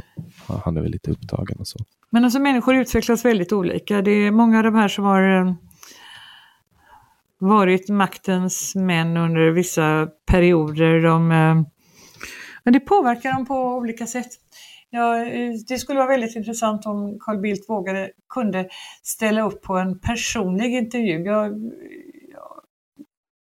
han 0.63 0.77
är 0.77 0.81
väl 0.81 0.91
lite 0.91 1.11
upptagen 1.11 1.57
och 1.59 1.67
så. 1.67 1.79
Men 2.13 2.23
alltså 2.23 2.39
människor 2.39 2.75
utvecklas 2.75 3.25
väldigt 3.25 3.53
olika. 3.53 4.01
Det 4.01 4.11
är 4.11 4.31
många 4.31 4.57
av 4.57 4.63
de 4.63 4.75
här 4.75 4.87
som 4.87 5.05
har 5.05 5.39
eh, 5.39 5.53
varit 7.39 7.89
maktens 7.89 8.75
män 8.75 9.17
under 9.17 9.51
vissa 9.51 10.07
perioder. 10.25 11.01
De, 11.01 11.31
eh, 11.31 11.61
men 12.63 12.73
det 12.73 12.79
påverkar 12.79 13.33
dem 13.33 13.45
på 13.45 13.55
olika 13.55 14.07
sätt. 14.07 14.27
Ja, 14.93 15.25
eh, 15.25 15.51
det 15.67 15.77
skulle 15.77 15.99
vara 15.99 16.09
väldigt 16.09 16.35
intressant 16.35 16.85
om 16.85 17.19
Carl 17.19 17.41
Bildt 17.41 17.69
vågade, 17.69 18.11
kunde 18.29 18.69
ställa 19.03 19.41
upp 19.41 19.61
på 19.61 19.77
en 19.77 19.99
personlig 19.99 20.73
intervju. 20.73 21.23
Jag, 21.23 21.45
jag, 22.31 22.61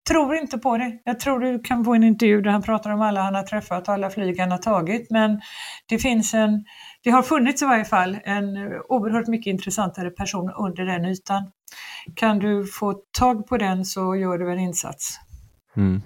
tror 0.09 0.37
inte 0.37 0.59
på 0.59 0.77
det. 0.77 0.99
Jag 1.05 1.21
tror 1.21 1.41
du 1.41 1.61
kan 1.61 1.85
få 1.85 1.95
en 1.95 2.05
intervju 2.05 2.41
där 2.41 2.51
han 2.51 2.63
pratar 2.63 2.91
om 2.91 3.01
alla 3.01 3.21
han 3.21 3.35
har 3.35 3.43
träffat 3.43 3.89
och 3.89 3.95
alla 3.95 4.11
flyg 4.11 4.41
han 4.41 4.51
har 4.51 4.59
tagit. 4.59 5.11
Men 5.11 5.41
det 5.89 5.99
finns 5.99 6.35
en, 6.35 6.65
det 7.03 7.11
har 7.11 7.23
funnits 7.23 7.63
i 7.63 7.65
varje 7.65 7.85
fall 7.85 8.19
en 8.25 8.57
oerhört 8.89 9.29
mycket 9.29 9.51
intressantare 9.51 10.11
person 10.11 10.51
under 10.51 10.85
den 10.85 11.05
ytan. 11.05 11.51
Kan 12.15 12.39
du 12.39 12.67
få 12.67 12.95
tag 13.19 13.47
på 13.47 13.57
den 13.57 13.85
så 13.85 14.17
gör 14.17 14.39
du 14.39 14.53
en 14.53 14.59
insats. 14.59 15.19
Mm. 15.79 16.03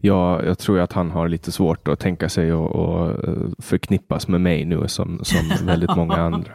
Ja, 0.00 0.42
jag 0.42 0.58
tror 0.58 0.80
att 0.80 0.92
han 0.92 1.10
har 1.10 1.28
lite 1.28 1.52
svårt 1.52 1.88
att 1.88 2.00
tänka 2.00 2.28
sig 2.28 2.50
att 2.50 3.16
förknippas 3.58 4.28
med 4.28 4.40
mig 4.40 4.64
nu 4.64 4.88
som, 4.88 5.20
som 5.22 5.66
väldigt 5.66 5.96
många 5.96 6.14
andra. 6.16 6.52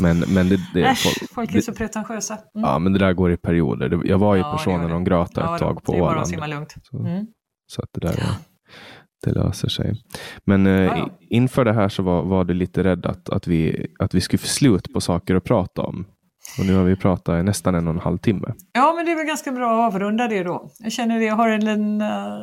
Men, 0.00 0.18
men 0.18 0.48
det, 0.48 0.58
det, 0.74 0.82
Äsch, 0.82 1.02
folk, 1.02 1.32
folk 1.34 1.54
är 1.54 1.60
så 1.60 1.72
pretentiösa. 1.72 2.34
Mm. 2.34 2.68
Ja, 2.70 2.78
men 2.78 2.92
det 2.92 2.98
där 2.98 3.12
går 3.12 3.32
i 3.32 3.36
perioder. 3.36 4.00
Jag 4.04 4.18
var 4.18 4.34
ju 4.34 4.40
ja, 4.40 4.52
personen 4.52 4.90
de 4.90 5.04
grata 5.04 5.40
ja, 5.40 5.54
ett 5.54 5.60
tag 5.60 5.84
på 5.84 5.92
Åland. 5.92 6.26
Så, 6.82 6.98
mm. 6.98 7.26
så, 7.66 7.82
att 7.82 7.88
det 7.92 8.00
där 8.00 8.14
det 9.24 9.32
löser 9.32 9.68
sig. 9.68 10.02
Men 10.44 10.66
eh, 10.66 10.72
ja, 10.72 11.10
inför 11.20 11.64
det 11.64 11.72
här 11.72 11.88
så 11.88 12.02
var, 12.02 12.22
var 12.22 12.44
du 12.44 12.54
lite 12.54 12.84
rädd 12.84 13.06
att, 13.06 13.28
att, 13.28 13.46
vi, 13.46 13.86
att 13.98 14.14
vi 14.14 14.20
skulle 14.20 14.38
få 14.38 14.46
slut 14.46 14.92
på 14.92 15.00
saker 15.00 15.34
att 15.34 15.44
prata 15.44 15.82
om. 15.82 16.06
Och 16.58 16.66
nu 16.66 16.76
har 16.76 16.84
vi 16.84 16.96
pratat 16.96 17.40
i 17.40 17.42
nästan 17.42 17.74
en 17.74 17.88
och 17.88 17.94
en 17.94 18.00
halv 18.00 18.18
timme. 18.18 18.54
Ja, 18.72 18.92
men 18.96 19.06
det 19.06 19.12
är 19.12 19.16
väl 19.16 19.26
ganska 19.26 19.52
bra 19.52 19.86
att 19.86 19.94
avrunda 19.94 20.28
det 20.28 20.42
då. 20.42 20.70
Jag 20.78 20.92
känner 20.92 21.18
det, 21.18 21.24
jag 21.24 21.36
har 21.36 21.48
en 21.48 21.60
liten... 21.60 22.00
Uh... 22.00 22.38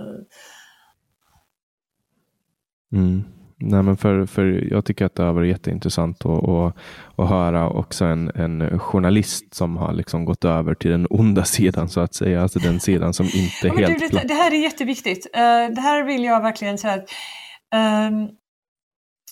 Mm. 2.94 3.24
Nej, 3.60 3.84
men 3.84 3.98
för, 3.98 4.26
för 4.26 4.68
jag 4.72 4.86
tycker 4.86 5.06
att 5.06 5.16
det 5.16 5.24
har 5.24 5.34
varit 5.34 5.50
jätteintressant 5.50 6.26
att, 6.26 6.50
att, 6.50 6.78
att 7.16 7.30
höra 7.30 7.70
också 7.70 8.06
en, 8.06 8.32
en 8.36 8.80
journalist 8.80 9.56
som 9.56 9.78
har 9.78 9.94
liksom 9.94 10.26
gått 10.26 10.46
över 10.46 10.74
till 10.74 10.92
den 10.92 11.08
onda 11.10 11.46
sidan 11.46 11.90
så 11.90 12.00
att 12.00 12.14
säga, 12.14 12.42
alltså 12.42 12.60
den 12.60 12.80
sidan 12.80 13.14
som 13.14 13.26
inte 13.26 13.68
ja, 13.68 13.74
helt... 13.74 14.00
Du, 14.00 14.08
det, 14.08 14.28
det, 14.28 14.34
här 14.34 14.52
är 14.52 14.64
jätteviktigt. 14.64 15.26
Uh, 15.26 15.76
det 15.76 15.82
här 15.82 16.04
vill 16.04 16.24
jag 16.24 16.42
verkligen 16.42 16.78
säga 16.78 16.98
uh, 16.98 18.28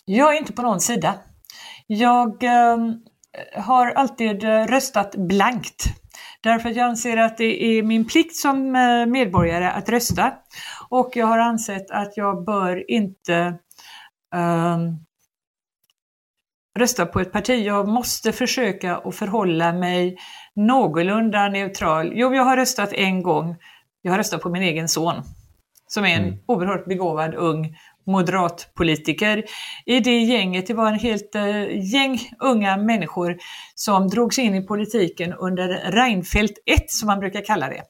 jag 0.05 0.33
är 0.35 0.37
inte 0.37 0.53
på 0.53 0.61
någon 0.61 0.81
sida. 0.81 1.13
Jag 1.87 2.43
uh, 2.43 2.93
har 3.55 3.87
alltid 3.87 4.43
röstat 4.43 5.15
blankt. 5.15 5.85
Därför 6.41 6.69
att 6.69 6.75
jag 6.75 6.89
anser 6.89 7.17
att 7.17 7.37
det 7.37 7.63
är 7.63 7.83
min 7.83 8.07
plikt 8.07 8.35
som 8.35 8.75
eh, 8.75 9.05
medborgare 9.05 9.67
att 9.67 9.89
rösta. 9.89 10.33
Och 10.89 11.11
jag 11.13 11.25
har 11.25 11.39
ansett 11.39 11.91
att 11.91 12.17
jag 12.17 12.45
bör 12.45 12.91
inte 12.91 13.57
um, 14.35 15.05
rösta 16.79 17.05
på 17.05 17.19
ett 17.19 17.31
parti. 17.31 17.65
Jag 17.65 17.87
måste 17.87 18.31
försöka 18.31 18.97
att 18.97 19.15
förhålla 19.15 19.73
mig 19.73 20.17
någorlunda 20.55 21.47
neutral. 21.49 22.11
Jo, 22.15 22.33
jag 22.33 22.43
har 22.43 22.57
röstat 22.57 22.93
en 22.93 23.23
gång. 23.23 23.55
Jag 24.01 24.11
har 24.11 24.17
röstat 24.17 24.41
på 24.41 24.49
min 24.49 24.63
egen 24.63 24.87
son 24.87 25.23
som 25.87 26.05
är 26.05 26.15
en 26.15 26.23
mm. 26.23 26.39
oerhört 26.45 26.85
begåvad 26.85 27.35
ung 27.35 27.77
moderatpolitiker. 28.05 29.43
I 29.85 29.99
det 29.99 30.19
gänget, 30.19 30.67
det 30.67 30.73
var 30.73 30.87
en 30.87 30.99
helt 30.99 31.35
eh, 31.35 31.91
gäng 31.93 32.19
unga 32.39 32.77
människor 32.77 33.37
som 33.75 34.07
drogs 34.07 34.39
in 34.39 34.55
i 34.55 34.61
politiken 34.61 35.33
under 35.33 35.67
Reinfeldt 35.91 36.57
1 36.65 36.91
som 36.91 37.07
man 37.07 37.19
brukar 37.19 37.45
kalla 37.45 37.69
det. 37.69 37.81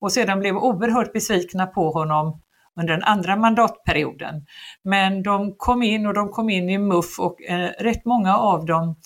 Och 0.00 0.12
sedan 0.12 0.40
blev 0.40 0.56
oerhört 0.56 1.12
besvikna 1.12 1.66
på 1.66 1.90
honom 1.90 2.40
under 2.80 2.94
den 2.94 3.04
andra 3.04 3.36
mandatperioden. 3.36 4.46
Men 4.84 5.22
de 5.22 5.54
kom 5.56 5.82
in 5.82 6.06
och 6.06 6.14
de 6.14 6.28
kom 6.28 6.50
in 6.50 6.70
i 6.70 6.78
MUF 6.78 7.18
och 7.18 7.42
eh, 7.42 7.70
rätt 7.78 8.04
många 8.04 8.36
av 8.36 8.66
dem 8.66 8.96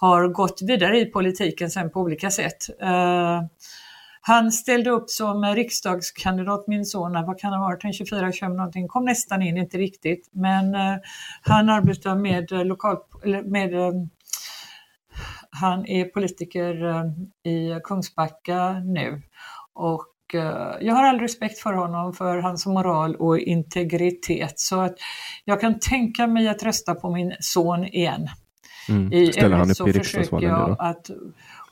har 0.00 0.28
gått 0.28 0.62
vidare 0.62 0.98
i 0.98 1.06
politiken 1.06 1.70
sen 1.70 1.90
på 1.90 2.00
olika 2.00 2.30
sätt. 2.30 2.80
Eh, 2.82 3.42
han 4.20 4.52
ställde 4.52 4.90
upp 4.90 5.10
som 5.10 5.44
riksdagskandidat, 5.44 6.64
min 6.66 6.84
son, 6.84 7.12
vad 7.12 7.38
kan 7.38 7.52
han 7.52 7.60
ha 7.60 7.68
varit, 7.68 7.94
24, 7.94 8.32
25 8.32 8.56
någonting, 8.56 8.88
kom 8.88 9.04
nästan 9.04 9.42
in, 9.42 9.56
inte 9.56 9.78
riktigt. 9.78 10.28
Men 10.32 10.74
eh, 10.74 10.96
han 11.42 11.68
arbetar 11.68 12.16
med 12.16 12.66
lokal, 12.66 12.96
med, 13.44 13.74
eh, 13.74 13.92
han 15.50 15.86
är 15.86 16.04
politiker 16.04 16.84
eh, 16.84 17.52
i 17.52 17.80
Kungsbacka 17.84 18.72
nu 18.72 19.22
och 19.72 20.06
Eh, 20.34 20.76
jag 20.80 20.94
har 20.94 21.04
all 21.04 21.20
respekt 21.20 21.58
för 21.58 21.72
honom, 21.72 22.12
för 22.12 22.38
hans 22.38 22.66
moral 22.66 23.16
och 23.16 23.38
integritet. 23.38 24.60
Så 24.60 24.80
att 24.80 24.94
jag 25.44 25.60
kan 25.60 25.78
tänka 25.78 26.26
mig 26.26 26.48
att 26.48 26.62
rösta 26.62 26.94
på 26.94 27.10
min 27.10 27.36
son 27.40 27.84
igen. 27.84 28.28
Mm. 28.88 29.12
I 29.12 29.32
Ställer 29.32 29.56
han 29.56 29.70
upp 29.70 29.88
i 29.88 29.92
riksdagsvalen 29.92 30.50
jag 30.50 30.76
att 30.78 31.10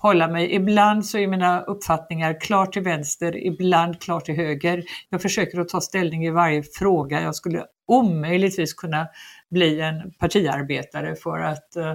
hålla 0.07 0.29
mig. 0.29 0.55
Ibland 0.55 1.07
så 1.07 1.19
är 1.19 1.27
mina 1.27 1.61
uppfattningar 1.61 2.41
klart 2.41 2.73
till 2.73 2.83
vänster, 2.83 3.47
ibland 3.47 4.01
klart 4.03 4.25
till 4.25 4.35
höger. 4.35 4.85
Jag 5.11 5.23
försöker 5.23 5.61
att 5.61 5.69
ta 5.69 5.81
ställning 5.81 6.27
i 6.27 6.31
varje 6.31 6.63
fråga. 6.63 7.23
Jag 7.23 7.35
skulle 7.35 7.65
omöjligtvis 7.87 8.75
kunna 8.75 9.09
bli 9.51 9.81
en 9.81 10.13
partiarbetare 10.19 11.17
för 11.17 11.39
att 11.39 11.77
uh, 11.77 11.93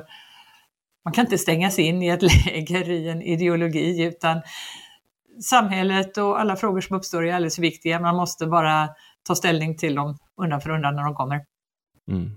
man 1.05 1.13
kan 1.13 1.25
inte 1.25 1.37
stängas 1.37 1.79
in 1.79 2.03
i 2.03 2.07
ett 2.07 2.21
läger 2.45 2.89
i 2.89 3.09
en 3.09 3.21
ideologi 3.21 4.03
utan 4.03 4.41
samhället 5.43 6.17
och 6.17 6.39
alla 6.39 6.55
frågor 6.55 6.81
som 6.81 6.97
uppstår 6.97 7.25
är 7.25 7.33
alldeles 7.33 7.59
viktiga. 7.59 7.99
Man 7.99 8.15
måste 8.15 8.45
bara 8.47 8.89
ta 9.23 9.35
ställning 9.35 9.77
till 9.77 9.95
dem 9.95 10.17
undan 10.41 10.61
för 10.61 10.69
undan 10.69 10.95
när 10.95 11.03
de 11.03 11.15
kommer. 11.15 11.45
Mm. 12.11 12.31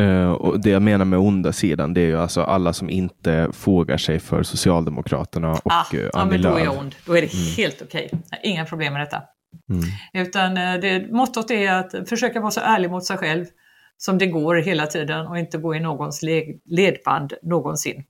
Uh, 0.00 0.30
och 0.30 0.60
Det 0.60 0.70
jag 0.70 0.82
menar 0.82 1.04
med 1.04 1.18
onda 1.18 1.52
sidan, 1.52 1.94
det 1.94 2.00
är 2.00 2.06
ju 2.06 2.18
alltså 2.18 2.42
alla 2.42 2.72
som 2.72 2.90
inte 2.90 3.48
fogar 3.52 3.96
sig 3.96 4.20
för 4.20 4.42
Socialdemokraterna 4.42 5.50
och 5.50 5.60
ah, 5.64 5.84
uh, 5.94 6.08
ja, 6.12 6.24
men 6.24 6.42
då 6.42 6.48
är 6.48 6.64
jag 6.64 6.78
ond. 6.78 6.94
Då 7.06 7.16
är 7.16 7.22
det 7.22 7.34
mm. 7.34 7.46
helt 7.56 7.82
okej. 7.82 8.10
Okay. 8.12 8.38
Inga 8.42 8.64
problem 8.64 8.92
med 8.92 9.02
detta. 9.02 9.22
Mm. 9.70 9.82
Utan 10.26 10.58
uh, 10.58 10.80
det, 10.80 11.12
mottot 11.12 11.50
är 11.50 11.72
att 11.72 12.08
försöka 12.08 12.40
vara 12.40 12.50
så 12.50 12.60
ärlig 12.60 12.90
mot 12.90 13.04
sig 13.04 13.16
själv 13.18 13.44
som 13.96 14.18
det 14.18 14.26
går 14.26 14.54
hela 14.54 14.86
tiden 14.86 15.26
och 15.26 15.38
inte 15.38 15.58
gå 15.58 15.74
i 15.74 15.80
någons 15.80 16.20
ledband 16.64 17.32
någonsin. 17.42 18.04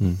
Mm. 0.00 0.14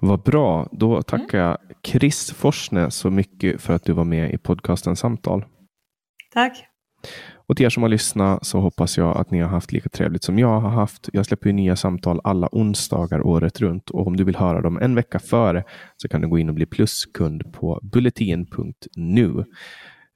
Vad 0.00 0.22
bra. 0.22 0.68
Då 0.72 1.02
tackar 1.02 1.38
jag 1.38 1.58
Chris 1.82 2.32
Forsne 2.32 2.90
så 2.90 3.10
mycket 3.10 3.60
för 3.62 3.74
att 3.74 3.84
du 3.84 3.92
var 3.92 4.04
med 4.04 4.34
i 4.34 4.38
podcasten 4.38 4.96
Samtal. 4.96 5.44
Tack. 6.32 6.64
Och 7.48 7.56
till 7.56 7.66
er 7.66 7.70
som 7.70 7.82
har 7.82 7.90
lyssnat 7.90 8.46
så 8.46 8.60
hoppas 8.60 8.98
jag 8.98 9.16
att 9.16 9.30
ni 9.30 9.40
har 9.40 9.48
haft 9.48 9.72
lika 9.72 9.88
trevligt 9.88 10.24
som 10.24 10.38
jag 10.38 10.60
har 10.60 10.70
haft. 10.70 11.08
Jag 11.12 11.26
släpper 11.26 11.52
nya 11.52 11.76
samtal 11.76 12.20
alla 12.24 12.48
onsdagar 12.52 13.26
året 13.26 13.60
runt 13.60 13.90
och 13.90 14.06
om 14.06 14.16
du 14.16 14.24
vill 14.24 14.36
höra 14.36 14.60
dem 14.60 14.78
en 14.82 14.94
vecka 14.94 15.18
före 15.18 15.64
så 15.96 16.08
kan 16.08 16.20
du 16.20 16.28
gå 16.28 16.38
in 16.38 16.48
och 16.48 16.54
bli 16.54 16.66
pluskund 16.66 17.52
på 17.52 17.80
bulletin.nu. 17.82 19.44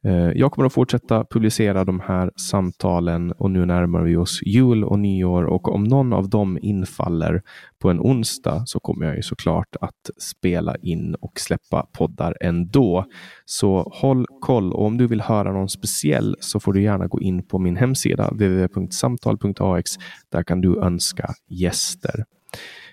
Eh, 0.05 0.31
jag 0.35 0.52
kommer 0.52 0.66
att 0.66 0.72
fortsätta 0.72 1.24
publicera 1.31 1.85
de 1.85 2.01
här 2.01 2.31
samtalen 2.36 3.32
och 3.32 3.51
nu 3.51 3.66
närmar 3.66 4.02
vi 4.02 4.16
oss 4.16 4.43
jul 4.43 4.85
och 4.85 4.98
nyår 4.98 5.44
och 5.44 5.74
om 5.74 5.85
någon 5.85 6.12
av 6.12 6.28
dem 6.28 6.59
infaller 6.62 7.43
på 7.78 7.90
en 7.90 8.01
onsdag 8.01 8.62
så 8.66 8.81
kommer 8.81 9.06
jag 9.06 9.16
ju 9.16 9.22
såklart 9.22 9.77
att 9.81 10.10
spela 10.18 10.77
in 10.77 11.14
och 11.14 11.32
släppa 11.40 11.86
poddar 11.93 12.36
ändå. 12.40 13.05
Så 13.44 13.93
håll 13.94 14.27
koll 14.40 14.72
och 14.72 14.86
om 14.86 14.98
du 14.98 15.06
vill 15.06 15.20
höra 15.20 15.52
någon 15.52 15.68
speciell 15.68 16.36
så 16.40 16.60
får 16.60 16.72
du 16.72 16.82
gärna 16.82 17.06
gå 17.06 17.20
in 17.20 17.47
på 17.47 17.59
min 17.59 17.77
hemsida 17.77 18.31
www.samtal.ax. 18.31 19.90
Där 20.32 20.43
kan 20.43 20.60
du 20.60 20.81
önska 20.81 21.35
gäster. 21.48 22.24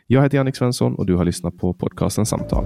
Jag 0.08 0.24
heter 0.24 0.38
Jannik 0.38 0.56
Svensson 0.56 0.96
och 0.96 1.06
du 1.06 1.16
har 1.16 1.26
lyssnat 1.26 1.58
på 1.58 1.74
podcasten 1.74 2.26
Samtal. 2.26 2.66